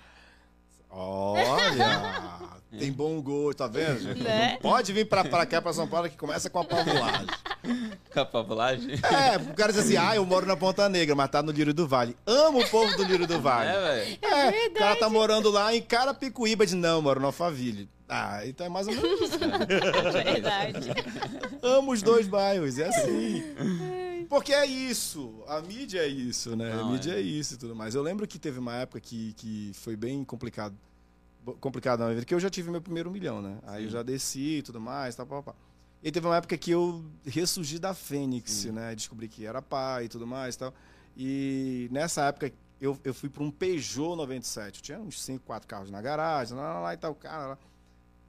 Olha, 0.90 2.40
tem 2.80 2.92
bom 2.92 3.22
gosto, 3.22 3.58
tá 3.58 3.68
vendo? 3.68 4.16
Né? 4.16 4.58
Pode 4.62 4.94
vir 4.94 5.06
pra, 5.10 5.26
pra 5.26 5.46
cá, 5.46 5.62
pra 5.62 5.74
São 5.74 5.88
Paulo, 5.88 6.10
que 6.10 6.16
começa 6.16 6.50
com 6.50 6.60
a 6.60 6.64
pavulagem. 6.64 7.28
Capavulagem. 8.12 8.94
É, 8.94 9.38
o 9.38 9.56
cara 9.56 9.74
diz 9.74 9.82
assim, 9.82 9.98
ah, 9.98 10.16
eu 10.16 10.26
moro 10.26 10.46
na 10.46 10.56
Ponta 10.56 10.88
Negra, 10.88 11.16
mas 11.16 11.30
tá 11.30 11.42
no 11.42 11.52
Lírio 11.52 11.74
do 11.74 11.88
Vale. 11.88 12.16
Amo 12.26 12.62
o 12.62 12.70
povo 12.70 12.96
do 12.96 13.04
Lírio 13.04 13.28
do 13.28 13.42
Vale. 13.42 13.70
É, 13.70 13.82
velho. 13.82 14.18
É, 14.22 14.68
o 14.68 14.74
cara 14.74 14.96
tá 14.96 15.10
morando 15.10 15.50
lá 15.50 15.76
em 15.76 15.82
Carapicuíba, 15.82 16.66
de 16.66 16.76
não, 16.76 17.02
moro 17.02 17.20
no 17.20 17.28
Alphaville. 17.28 17.90
Ah, 18.16 18.46
então 18.48 18.66
é 18.66 18.70
mais 18.70 18.88
ou 18.88 18.94
menos 18.94 19.22
isso. 19.22 19.40
Verdade. 20.24 20.90
Amo 21.62 21.92
os 21.92 22.02
dois 22.02 22.28
bairros, 22.28 22.78
é 22.78 22.88
assim. 22.88 23.44
Porque 24.30 24.54
é 24.54 24.66
isso, 24.66 25.44
a 25.48 25.62
mídia 25.62 26.00
é 26.02 26.08
isso, 26.08 26.56
né? 26.56 26.72
a 26.74 26.78
Não, 26.78 26.92
mídia 26.92 27.14
é. 27.14 27.18
é. 27.18 27.22
isso 27.22 27.56
e 27.56 27.58
tudo 27.58 27.76
mais. 27.76 27.96
Eu 27.96 28.02
lembro 28.02 28.28
que 28.28 28.40
teve 28.40 28.60
uma 28.60 28.76
época 28.76 29.00
que, 29.00 29.34
que 29.34 29.72
foi 29.76 29.96
bem 29.96 30.24
complicado. 30.24 30.76
Complicado 31.60 32.00
na 32.00 32.06
minha 32.06 32.16
vida, 32.16 32.26
que 32.26 32.34
eu 32.34 32.40
já 32.40 32.50
tive 32.50 32.72
meu 32.72 32.82
primeiro 32.82 33.12
milhão, 33.12 33.42
né? 33.42 33.58
Aí 33.68 33.84
eu 33.84 33.90
Sim. 33.90 33.94
já 33.96 34.04
desci 34.04 34.58
e 34.60 34.62
tudo 34.62 34.80
mais, 34.80 35.14
tal, 35.16 35.26
pá, 35.26 35.44
pá. 35.44 35.54
E 36.02 36.10
teve 36.12 36.26
uma 36.26 36.38
época 36.38 36.58
que 36.58 36.72
eu 36.72 37.04
ressurgi 37.26 37.80
da 37.80 37.94
Fênix, 37.94 38.52
Sim. 38.52 38.72
né? 38.72 38.96
Descobri 38.96 39.28
que 39.28 39.46
era 39.46 39.62
pai 39.62 40.06
e 40.06 40.10
tudo 40.10 40.26
mais 40.26 40.56
e 40.56 40.60
tal. 40.60 40.74
E 41.18 41.90
nessa 41.92 42.24
época 42.28 42.52
eu, 42.80 42.98
eu 43.04 43.14
fui 43.14 43.30
para 43.30 43.44
um 43.44 43.52
Peugeot 43.52 44.16
97. 44.16 44.78
Eu 44.80 44.84
tinha 44.84 45.00
uns 45.00 45.22
5, 45.22 45.44
4 45.46 45.68
carros 45.68 45.92
na 45.92 46.02
garagem, 46.02 46.56
lá, 46.58 46.74
lá, 46.76 46.80
lá 46.80 46.94
e 46.94 46.98
tal, 46.98 47.14
cara 47.14 47.48
lá. 47.48 47.58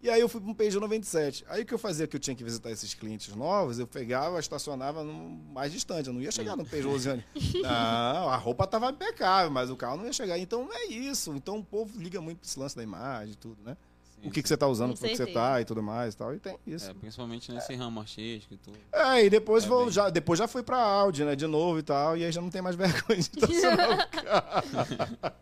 E 0.04 0.10
aí 0.10 0.20
eu 0.20 0.28
fui 0.28 0.38
para 0.38 0.50
um 0.50 0.54
Peugeot 0.54 0.82
97. 0.82 1.46
Aí 1.48 1.62
o 1.62 1.64
que 1.64 1.72
eu 1.72 1.78
fazia 1.78 2.06
que 2.06 2.14
eu 2.14 2.20
tinha 2.20 2.36
que 2.36 2.44
visitar 2.44 2.70
esses 2.70 2.92
clientes 2.92 3.34
novos, 3.34 3.78
eu 3.78 3.86
pegava, 3.86 4.38
estacionava 4.38 5.02
no 5.02 5.14
mais 5.14 5.72
distante. 5.72 6.08
Eu 6.08 6.12
não 6.12 6.20
ia 6.20 6.30
chegar 6.30 6.54
no 6.56 6.66
Peugeotzinho 6.66 7.14
ali. 7.14 7.24
Não, 7.62 8.28
a 8.28 8.36
roupa 8.36 8.66
tava 8.66 8.90
impecável, 8.90 9.50
mas 9.50 9.70
o 9.70 9.76
carro 9.76 9.96
não 9.96 10.04
ia 10.04 10.12
chegar. 10.12 10.38
Então 10.38 10.68
é 10.70 10.88
isso. 10.88 11.34
Então 11.34 11.56
o 11.56 11.64
povo 11.64 11.98
liga 11.98 12.20
muito 12.20 12.40
pra 12.40 12.46
esse 12.46 12.60
lance 12.60 12.76
da 12.76 12.82
imagem 12.82 13.32
e 13.32 13.36
tudo, 13.36 13.62
né? 13.64 13.78
O 14.24 14.30
que, 14.30 14.42
que 14.42 14.48
você 14.48 14.56
tá 14.56 14.66
usando, 14.66 14.88
Com 14.90 14.94
o 14.94 14.96
que 15.02 15.08
você 15.10 15.16
certeza. 15.16 15.38
tá 15.38 15.60
e 15.60 15.64
tudo 15.64 15.82
mais 15.82 16.14
e 16.14 16.16
tal. 16.16 16.34
E 16.34 16.38
tem 16.38 16.56
isso. 16.66 16.90
É, 16.90 16.94
principalmente 16.94 17.52
nesse 17.52 17.74
ramo 17.74 18.00
artístico 18.00 18.54
e 18.54 18.56
tudo. 18.56 18.78
É, 18.92 19.24
e 19.24 19.30
depois, 19.30 19.64
É 19.64 19.68
vou, 19.68 19.82
bem. 19.84 19.92
já, 19.92 20.10
depois 20.10 20.38
já 20.38 20.48
fui 20.48 20.62
pra 20.62 20.78
Audi, 20.78 21.24
né? 21.24 21.34
De 21.36 21.46
novo 21.46 21.78
e 21.78 21.82
tal. 21.82 22.16
E 22.16 22.24
aí 22.24 22.32
já 22.32 22.40
não 22.40 22.50
tem 22.50 22.62
mais 22.62 22.74
vergonha 22.76 23.18
de 23.20 23.28
estacionar 23.36 24.08
o 24.08 24.08
carro. 24.24 25.36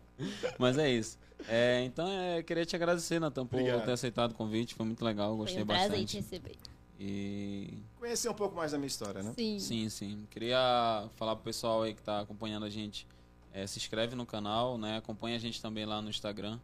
Mas 0.59 0.77
é 0.77 0.89
isso. 0.89 1.17
É, 1.47 1.83
então, 1.83 2.07
é, 2.07 2.41
queria 2.43 2.65
te 2.65 2.75
agradecer, 2.75 3.19
Natan, 3.19 3.45
por 3.45 3.59
Obrigado. 3.59 3.83
ter 3.85 3.91
aceitado 3.91 4.31
o 4.31 4.35
convite. 4.35 4.75
Foi 4.75 4.85
muito 4.85 5.03
legal, 5.03 5.29
Foi 5.29 5.37
gostei 5.45 5.63
um 5.63 5.65
prazer 5.65 5.87
te 5.89 5.89
bastante. 5.91 6.17
receber. 6.17 6.55
E 6.99 7.73
Conhecer 7.99 8.29
um 8.29 8.33
pouco 8.33 8.55
mais 8.55 8.71
da 8.71 8.77
minha 8.77 8.87
história, 8.87 9.21
né? 9.21 9.33
Sim. 9.37 9.59
sim, 9.59 9.89
sim. 9.89 10.27
Queria 10.29 11.09
falar 11.15 11.35
pro 11.35 11.43
pessoal 11.43 11.81
aí 11.83 11.93
que 11.93 12.01
tá 12.01 12.21
acompanhando 12.21 12.65
a 12.65 12.69
gente. 12.69 13.05
é, 13.51 13.67
se 13.67 13.77
inscreve 13.77 14.15
no 14.15 14.25
canal, 14.25 14.77
né? 14.77 14.97
Acompanha 14.97 15.35
a 15.35 15.39
gente 15.39 15.61
também 15.61 15.85
lá 15.85 16.01
no 16.01 16.09
Instagram. 16.09 16.59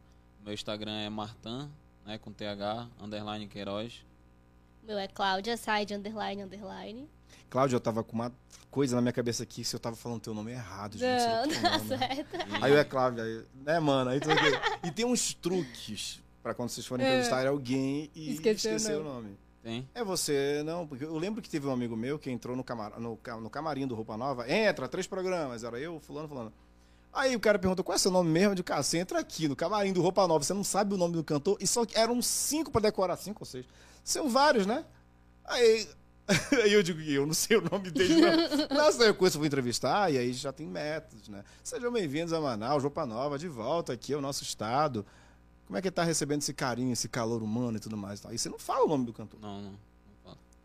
Meu 0.45 0.53
Instagram 0.53 0.93
é 0.93 1.09
Martan, 1.09 1.70
né? 2.10 2.18
Com 2.18 2.32
TH, 2.34 2.88
underline 2.99 3.47
Queiroz. 3.47 4.03
O 4.84 4.88
meu 4.88 4.97
é 4.97 5.07
Cláudia, 5.07 5.55
side, 5.55 5.93
underline, 5.93 6.41
underline. 6.41 7.07
Cláudio, 7.49 7.76
eu 7.76 7.80
tava 7.80 8.03
com 8.03 8.14
uma 8.14 8.32
coisa 8.72 8.95
na 8.95 9.01
minha 9.01 9.12
cabeça 9.14 9.43
aqui 9.43 9.64
se 9.64 9.76
eu 9.76 9.80
tava 9.80 9.95
falando 9.95 10.20
teu 10.22 10.34
nome 10.34 10.51
errado, 10.51 10.97
gente. 10.97 11.03
Não, 11.24 11.51
Sei 11.51 11.62
tá 11.62 11.78
nome. 11.78 11.88
certo. 11.88 12.36
E- 12.36 12.64
Aí 12.64 12.72
eu 12.72 12.78
é 12.80 12.84
Cláudio, 12.84 13.24
aí, 13.24 13.45
né, 13.64 13.80
mano? 13.80 14.10
Aí 14.10 14.20
tu- 14.20 14.30
e 14.84 14.91
tem 14.91 15.05
uns 15.05 15.34
truques 15.36 16.20
pra 16.41 16.53
quando 16.55 16.70
vocês 16.70 16.86
forem 16.88 17.05
É. 17.05 17.10
entrevistar 17.10 17.45
alguém 17.47 18.10
e 18.16 18.32
Esqueceu 18.34 18.72
o 18.74 18.76
esquecer 18.76 18.99
o 18.99 19.03
nome. 19.03 19.24
nome. 19.28 19.38
Tem? 19.62 19.88
É 19.93 20.03
você, 20.03 20.64
não, 20.66 20.88
porque 20.88 21.03
eu 21.03 21.18
lembro 21.18 21.41
que 21.41 21.49
teve 21.49 21.68
um 21.68 21.72
amigo 21.72 21.95
meu 21.95 22.18
que 22.18 22.32
entrou 22.32 22.55
no, 22.55 22.64
camar, 22.64 22.97
no, 22.99 23.20
no 23.41 23.49
camarim 23.49 23.86
do 23.86 23.93
Roupa 23.93 24.16
Nova, 24.18 24.49
entra, 24.49 24.88
três 24.88 25.05
programas, 25.05 25.64
era 25.64 25.78
eu, 25.80 25.99
fulano, 25.99 26.28
fulano. 26.30 26.53
Aí 27.12 27.36
o 27.36 27.39
cara 27.39 27.57
perguntou, 27.57 27.84
qual 27.84 27.95
é 27.95 27.97
seu 27.97 28.12
nome 28.12 28.30
mesmo? 28.30 28.53
De 28.53 28.64
cara, 28.64 28.84
você 28.84 28.99
entra 28.99 29.20
aqui 29.20 29.47
no 29.47 29.55
camarim 29.55 29.91
do 29.91 30.01
Roupa 30.01 30.28
Nova, 30.28 30.43
você 30.43 30.53
não 30.53 30.64
sabe 30.64 30.93
o 30.93 30.97
nome 30.97 31.16
do 31.16 31.24
cantor, 31.24 31.57
e 31.60 31.66
só 31.66 31.86
que 31.86 31.97
eram 31.97 32.22
cinco 32.22 32.72
pra 32.72 32.82
decorar, 32.82 33.18
cinco 33.18 33.39
ou 33.41 33.45
seis. 33.45 33.66
São 34.03 34.30
vários, 34.30 34.66
né? 34.66 34.86
Aí, 35.43 35.88
aí 36.64 36.72
eu 36.72 36.84
digo, 36.84 37.01
eu 37.01 37.26
não 37.26 37.34
sei 37.34 37.57
o 37.57 37.62
nome 37.62 37.89
dele, 37.89 38.22
não. 38.22 38.32
Nossa, 38.78 39.03
eu 39.03 39.16
conheço, 39.16 39.38
eu 39.38 39.39
vou 39.39 39.47
entrevistar, 39.47 40.14
e 40.14 40.18
aí 40.18 40.32
já 40.34 40.53
tem 40.53 40.68
métodos, 40.68 41.28
né? 41.30 41.43
Sejam 41.64 41.91
bem-vindos 41.91 42.32
a 42.32 42.39
Manaus, 42.39 42.84
Roupa 42.84 43.05
Nova, 43.05 43.39
de 43.39 43.47
volta 43.47 43.93
aqui 43.93 44.14
ao 44.14 44.22
nosso 44.22 44.43
estado. 44.43 45.05
Como 45.66 45.78
é 45.78 45.82
que 45.82 45.88
ele 45.88 45.95
tá 45.95 46.03
recebendo 46.03 46.41
esse 46.41 46.53
carinho, 46.53 46.93
esse 46.93 47.10
calor 47.10 47.41
humano 47.43 47.78
e 47.78 47.80
tudo 47.80 47.97
mais 47.97 48.20
e 48.20 48.24
tal? 48.24 48.34
E 48.34 48.38
você 48.38 48.49
não 48.49 48.60
fala 48.60 48.86
o 48.86 48.88
nome 48.88 49.05
do 49.05 49.14
cantor. 49.14 49.39
Não, 49.39 49.62
não. 49.62 49.89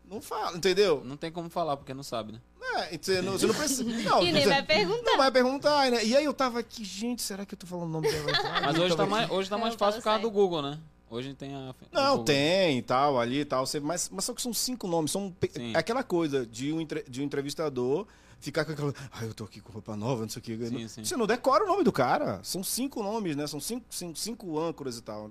Não, 0.09 0.21
fala. 0.21 0.51
Não 0.51 0.57
entendeu? 0.57 1.01
Não 1.05 1.17
tem 1.17 1.31
como 1.31 1.49
falar, 1.49 1.77
porque 1.77 1.93
não 1.93 2.03
sabe, 2.03 2.33
né? 2.33 2.41
É, 2.77 2.97
você 2.97 3.21
não, 3.21 3.33
você 3.33 3.47
não 3.47 3.53
precisa. 3.55 3.83
Não, 4.03 4.21
E 4.21 4.31
nem 4.33 4.43
você 4.43 4.49
vai 4.49 4.63
perguntar. 4.63 5.11
não 5.11 5.17
vai 5.17 5.31
perguntar, 5.31 5.91
né? 5.91 6.03
E 6.03 6.15
aí 6.15 6.25
eu 6.25 6.33
tava 6.33 6.59
aqui, 6.59 6.83
gente, 6.83 7.21
será 7.21 7.45
que 7.45 7.53
eu 7.53 7.57
tô 7.57 7.65
falando 7.65 7.85
o 7.87 7.91
nome 7.91 8.11
dela? 8.11 8.31
Mas 8.65 8.75
Eu 8.75 8.83
hoje 8.83 8.95
tá 8.97 9.05
mais, 9.05 9.31
hoje 9.31 9.49
tá 9.49 9.55
Não, 9.55 9.61
mais 9.63 9.75
fácil 9.75 10.01
por 10.01 10.03
causa 10.05 10.21
do. 10.21 10.29
Google, 10.31 10.61
né? 10.61 10.77
Hoje 11.09 11.33
tem 11.35 11.55
a. 11.55 11.73
Não, 11.93 12.23
tem 12.23 12.79
e 12.79 12.81
tal, 12.81 13.17
ali 13.19 13.39
e 13.41 13.45
tal. 13.45 13.65
Você, 13.65 13.79
mas, 13.79 14.09
mas 14.09 14.25
só 14.25 14.33
que 14.33 14.41
são 14.41 14.53
cinco 14.53 14.87
nomes. 14.87 15.11
São 15.11 15.33
Sim. 15.53 15.73
é 15.73 15.77
aquela 15.77 16.03
coisa 16.03 16.45
de 16.45 16.73
um, 16.73 16.81
entre- 16.81 17.05
de 17.07 17.21
um 17.21 17.23
entrevistador 17.23 18.05
ficar 18.41 18.65
com 18.65 18.73
aquela. 18.73 18.93
Ah, 19.11 19.23
eu 19.23 19.33
tô 19.33 19.45
aqui 19.45 19.61
com 19.61 19.71
roupa 19.71 19.95
nova, 19.95 20.23
não 20.23 20.29
sei 20.29 20.39
o 20.41 20.43
que. 20.43 20.57
Sim, 20.67 20.87
sim. 20.89 21.05
Você 21.05 21.15
não 21.15 21.25
decora 21.27 21.63
o 21.63 21.67
nome 21.67 21.83
do 21.83 21.91
cara. 21.93 22.39
São 22.43 22.61
cinco 22.63 23.01
nomes, 23.01 23.35
né? 23.37 23.47
São 23.47 23.61
cinco, 23.61 23.85
cinco, 23.89 24.17
cinco 24.19 24.59
âncoras 24.59 24.97
e 24.97 25.01
tal. 25.01 25.29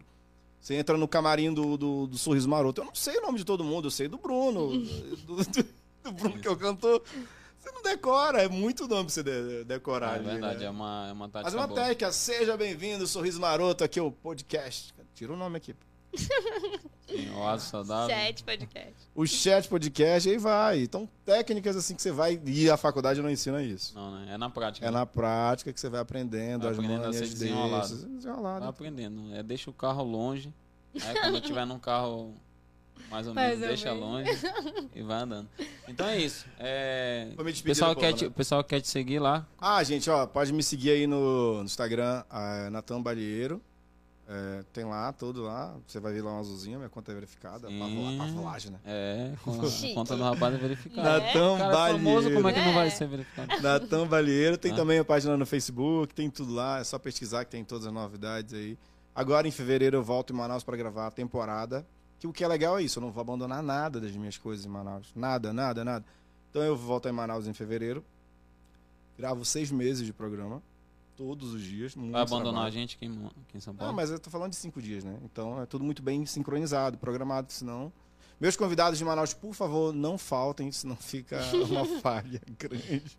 Você 0.65 0.73
entra 0.77 0.97
no 0.97 1.07
camarim 1.07 1.53
do, 1.53 1.77
do, 1.77 2.07
do 2.07 2.17
Sorriso 2.17 2.49
Maroto. 2.49 2.81
Eu 2.81 2.87
não 2.87 2.95
sei 2.95 3.19
o 3.19 3.21
nome 3.21 3.37
de 3.37 3.45
todo 3.45 3.63
mundo, 3.63 3.89
eu 3.89 3.91
sei 3.91 4.09
do 4.09 4.17
Bruno. 4.17 4.69
do, 5.27 5.37
do- 5.45 5.67
do 6.05 6.13
Bruno 6.13 6.39
que 6.41 6.49
é 6.49 6.51
o 6.51 6.57
cantor. 6.57 7.03
Você 7.59 7.71
não 7.71 7.83
decora, 7.83 8.43
é 8.43 8.49
muito 8.49 8.89
nome 8.89 9.05
pra 9.05 9.13
você 9.13 9.23
de- 9.23 9.65
decorar 9.65 10.13
É 10.13 10.19
ali, 10.21 10.25
verdade, 10.25 10.59
né? 10.61 10.65
é 10.65 10.71
uma, 10.71 11.07
é 11.11 11.13
uma 11.13 11.29
tática 11.29 11.45
Mas 11.51 11.55
uma 11.55 11.67
boa. 11.67 11.81
técnica, 11.81 12.11
seja 12.13 12.57
bem-vindo, 12.57 13.07
Sorriso 13.07 13.39
Maroto, 13.39 13.85
aqui 13.85 13.99
é 13.99 14.03
o 14.03 14.11
podcast. 14.11 14.95
Tira 15.15 15.35
o 15.35 15.37
nome 15.37 15.59
aqui. 15.59 15.75
Aso 17.47 17.67
Saudável. 17.71 18.15
Chat 18.15 18.43
podcast. 18.43 18.95
O 19.15 19.27
chat 19.27 19.69
podcast, 19.69 20.29
aí 20.29 20.39
vai. 20.39 20.83
Então, 20.83 21.09
técnicas 21.25 21.77
assim 21.77 21.95
que 21.95 22.03
você 22.03 22.11
vai. 22.11 22.41
E 22.45 22.69
a 22.71 22.77
faculdade 22.77 23.21
não 23.23 23.31
ensina 23.31 23.63
isso. 23.63 23.95
Não, 23.95 24.11
né? 24.19 24.35
É 24.35 24.39
na 24.39 24.51
prática. 24.51 24.87
É 24.87 24.91
né? 24.91 24.99
na 24.99 25.07
prática 25.07 25.73
que 25.73 25.79
você 25.79 25.89
vai 25.89 26.01
aprendendo 26.01 26.63
Vai 26.63 26.73
as 26.73 26.79
aprendendo 26.79 27.05
a 27.05 27.09
manhas 27.09 27.17
ser 27.17 27.29
desenrolado. 27.29 27.83
desses. 27.83 28.03
Vai 28.05 28.17
Desenrolado. 28.17 28.67
aprendendo. 28.67 29.35
É, 29.35 29.43
deixa 29.43 29.71
o 29.71 29.73
carro 29.73 30.03
longe. 30.03 30.53
Aí 30.95 31.21
quando 31.21 31.35
eu 31.37 31.41
tiver 31.41 31.67
num 31.67 31.79
carro 31.79 32.35
mais 33.11 33.27
ou 33.27 33.35
Mais 33.35 33.59
menos, 33.59 33.63
ou 33.63 33.69
deixa 33.69 33.93
longe 33.93 34.31
e 34.95 35.03
vai 35.03 35.23
andando. 35.23 35.49
Então 35.87 36.07
é 36.07 36.19
isso. 36.19 36.47
É, 36.59 37.29
pessoal 37.65 37.95
quer 37.95 38.13
te, 38.13 38.25
né? 38.25 38.29
o 38.29 38.33
pessoal 38.33 38.65
quer 38.65 38.81
te 38.81 38.89
seguir 38.89 39.19
lá. 39.19 39.47
Ah, 39.59 39.83
gente, 39.85 40.09
ó, 40.09 40.27
pode 40.27 40.53
me 40.53 40.63
seguir 40.63 40.91
aí 40.91 41.07
no, 41.07 41.59
no 41.59 41.65
Instagram, 41.65 42.25
é, 42.33 42.71
Natan 42.71 43.03
Balheiro. 43.03 43.61
É, 44.27 44.65
tem 44.73 44.85
lá, 44.85 45.13
tudo 45.13 45.43
lá. 45.43 45.77
Você 45.87 46.01
vai 46.01 46.13
ver 46.13 46.23
lá 46.23 46.33
um 46.33 46.39
azulzinho, 46.41 46.79
minha 46.79 46.89
conta 46.89 47.13
é 47.13 47.15
verificada. 47.15 47.69
Sim. 47.69 48.17
Pavolagem, 48.19 48.73
né? 48.73 48.79
É, 48.85 49.33
com 49.43 49.51
a 49.61 49.95
conta 49.95 50.17
do 50.17 50.23
rapaz 50.23 50.55
é 50.55 50.59
verificada. 50.59 51.09
É. 51.09 51.13
Natan 51.35 51.59
cara 51.59 51.89
é 51.89 51.93
famoso, 51.93 52.33
como 52.33 52.49
é 52.49 52.53
que 52.55 52.61
não 52.61 52.73
vai 52.73 52.87
É. 52.87 52.91
ser 52.91 53.07
verificado? 53.07 53.61
Natan 53.63 54.07
Balheiro. 54.07 54.57
Tem 54.57 54.73
Ah. 54.73 54.77
também 54.77 54.99
a 54.99 55.05
página 55.05 55.37
no 55.37 55.45
Facebook, 55.45 56.15
tem 56.15 56.31
tudo 56.31 56.55
lá. 56.55 56.79
É 56.79 56.85
só 56.85 56.99
pesquisar 56.99 57.45
que 57.45 57.51
tem 57.51 57.63
todas 57.65 57.87
as 57.87 57.93
novidades 57.93 58.55
aí. 58.55 58.79
Agora, 59.15 59.47
em 59.47 59.51
fevereiro, 59.51 59.97
eu 59.99 60.03
volto 60.03 60.33
em 60.33 60.37
Manaus 60.37 60.65
para 60.65 60.77
gravar 60.77 61.07
a 61.07 61.11
temporada. 61.11 61.87
Que 62.19 62.27
o 62.27 62.33
que 62.33 62.43
é 62.43 62.49
legal 62.49 62.79
é 62.79 62.83
isso, 62.83 62.99
eu 62.99 63.03
não 63.03 63.11
vou 63.13 63.21
abandonar 63.21 63.63
nada 63.63 64.01
das 64.01 64.13
minhas 64.13 64.39
coisas 64.39 64.65
em 64.65 64.69
Manaus. 64.71 65.13
Nada, 65.15 65.53
nada, 65.53 65.85
nada. 65.85 66.05
Então 66.51 66.63
eu 66.63 66.75
volto 66.75 67.07
em 67.09 67.13
Manaus 67.13 67.47
em 67.47 67.53
fevereiro. 67.53 68.03
Gravo 69.19 69.45
seis 69.45 69.71
meses 69.71 70.07
de 70.07 70.13
programa. 70.15 70.63
Todos 71.17 71.53
os 71.55 71.63
dias. 71.63 71.95
Vai 71.95 72.07
abandonar 72.23 72.43
trabalho. 72.53 72.67
a 72.67 72.71
gente 72.71 72.97
aqui 72.97 73.07
em, 73.07 73.27
aqui 73.27 73.57
em 73.57 73.61
São 73.61 73.73
Não, 73.73 73.79
Paulo? 73.79 73.95
mas 73.95 74.11
eu 74.11 74.19
tô 74.19 74.31
falando 74.31 74.51
de 74.51 74.57
cinco 74.57 74.83
dias, 74.83 75.05
né? 75.05 75.19
Então 75.25 75.61
é 75.63 75.67
tudo 75.67 75.85
muito 75.85 76.03
bem 76.03 76.25
sincronizado, 76.27 76.99
programado, 76.99 77.53
senão. 77.53 77.93
Meus 78.41 78.57
convidados 78.57 78.99
de 78.99 79.05
Manaus, 79.05 79.33
por 79.33 79.55
favor, 79.55 79.93
não 79.95 80.19
faltem, 80.19 80.71
senão 80.73 80.97
fica 80.97 81.41
uma 81.71 81.85
falha 82.01 82.41
grande. 82.59 83.17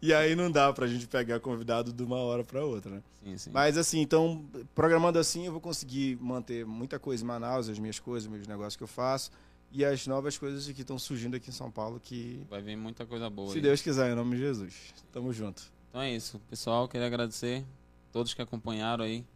E 0.00 0.12
aí 0.12 0.34
não 0.34 0.50
dá 0.50 0.72
pra 0.72 0.88
gente 0.88 1.06
pegar 1.06 1.38
convidado 1.38 1.92
de 1.92 2.02
uma 2.02 2.16
hora 2.16 2.42
pra 2.42 2.64
outra, 2.64 2.90
né? 2.96 3.02
Sim, 3.22 3.38
sim. 3.38 3.50
Mas 3.52 3.78
assim, 3.78 4.00
então, 4.00 4.44
programando 4.74 5.16
assim, 5.16 5.46
eu 5.46 5.52
vou 5.52 5.60
conseguir 5.60 6.18
manter 6.20 6.66
muita 6.66 6.98
coisa 6.98 7.22
em 7.22 7.26
Manaus, 7.26 7.68
as 7.68 7.78
minhas 7.78 8.00
coisas, 8.00 8.28
meus 8.28 8.48
negócios 8.48 8.74
que 8.76 8.82
eu 8.82 8.88
faço, 8.88 9.30
e 9.70 9.84
as 9.84 10.04
novas 10.08 10.36
coisas 10.36 10.66
que 10.72 10.80
estão 10.80 10.98
surgindo 10.98 11.36
aqui 11.36 11.50
em 11.50 11.52
São 11.52 11.70
Paulo, 11.70 12.00
que, 12.02 12.44
Vai 12.50 12.60
vir 12.60 12.76
muita 12.76 13.06
coisa 13.06 13.30
boa. 13.30 13.50
se 13.52 13.58
aí. 13.58 13.62
Deus 13.62 13.80
quiser, 13.80 14.10
em 14.10 14.16
nome 14.16 14.34
de 14.34 14.42
Jesus. 14.42 14.92
Tamo 15.12 15.32
junto. 15.32 15.62
Então 15.92 16.00
é 16.00 16.10
isso. 16.10 16.40
Pessoal, 16.48 16.88
queria 16.88 17.06
agradecer 17.06 17.62
a 18.08 18.12
todos 18.12 18.32
que 18.32 18.40
acompanharam 18.40 19.04
aí. 19.04 19.26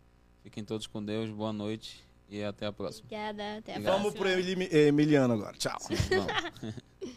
Fiquem 0.42 0.64
todos 0.64 0.86
com 0.86 1.04
Deus. 1.04 1.28
Boa 1.28 1.52
noite 1.52 2.02
e 2.30 2.42
até 2.42 2.64
a 2.64 2.72
próxima. 2.72 3.04
Obrigada. 3.04 3.58
Até 3.58 3.72
a 3.72 3.76
Obrigado. 3.76 3.96
Vamos 3.98 4.14
próxima. 4.14 4.42
pro 4.42 4.50
Emili- 4.52 4.74
Emiliano 4.74 5.34
agora. 5.34 5.54
Tchau. 5.58 5.76
Sim, 5.80 5.94
vamos. 6.08 6.76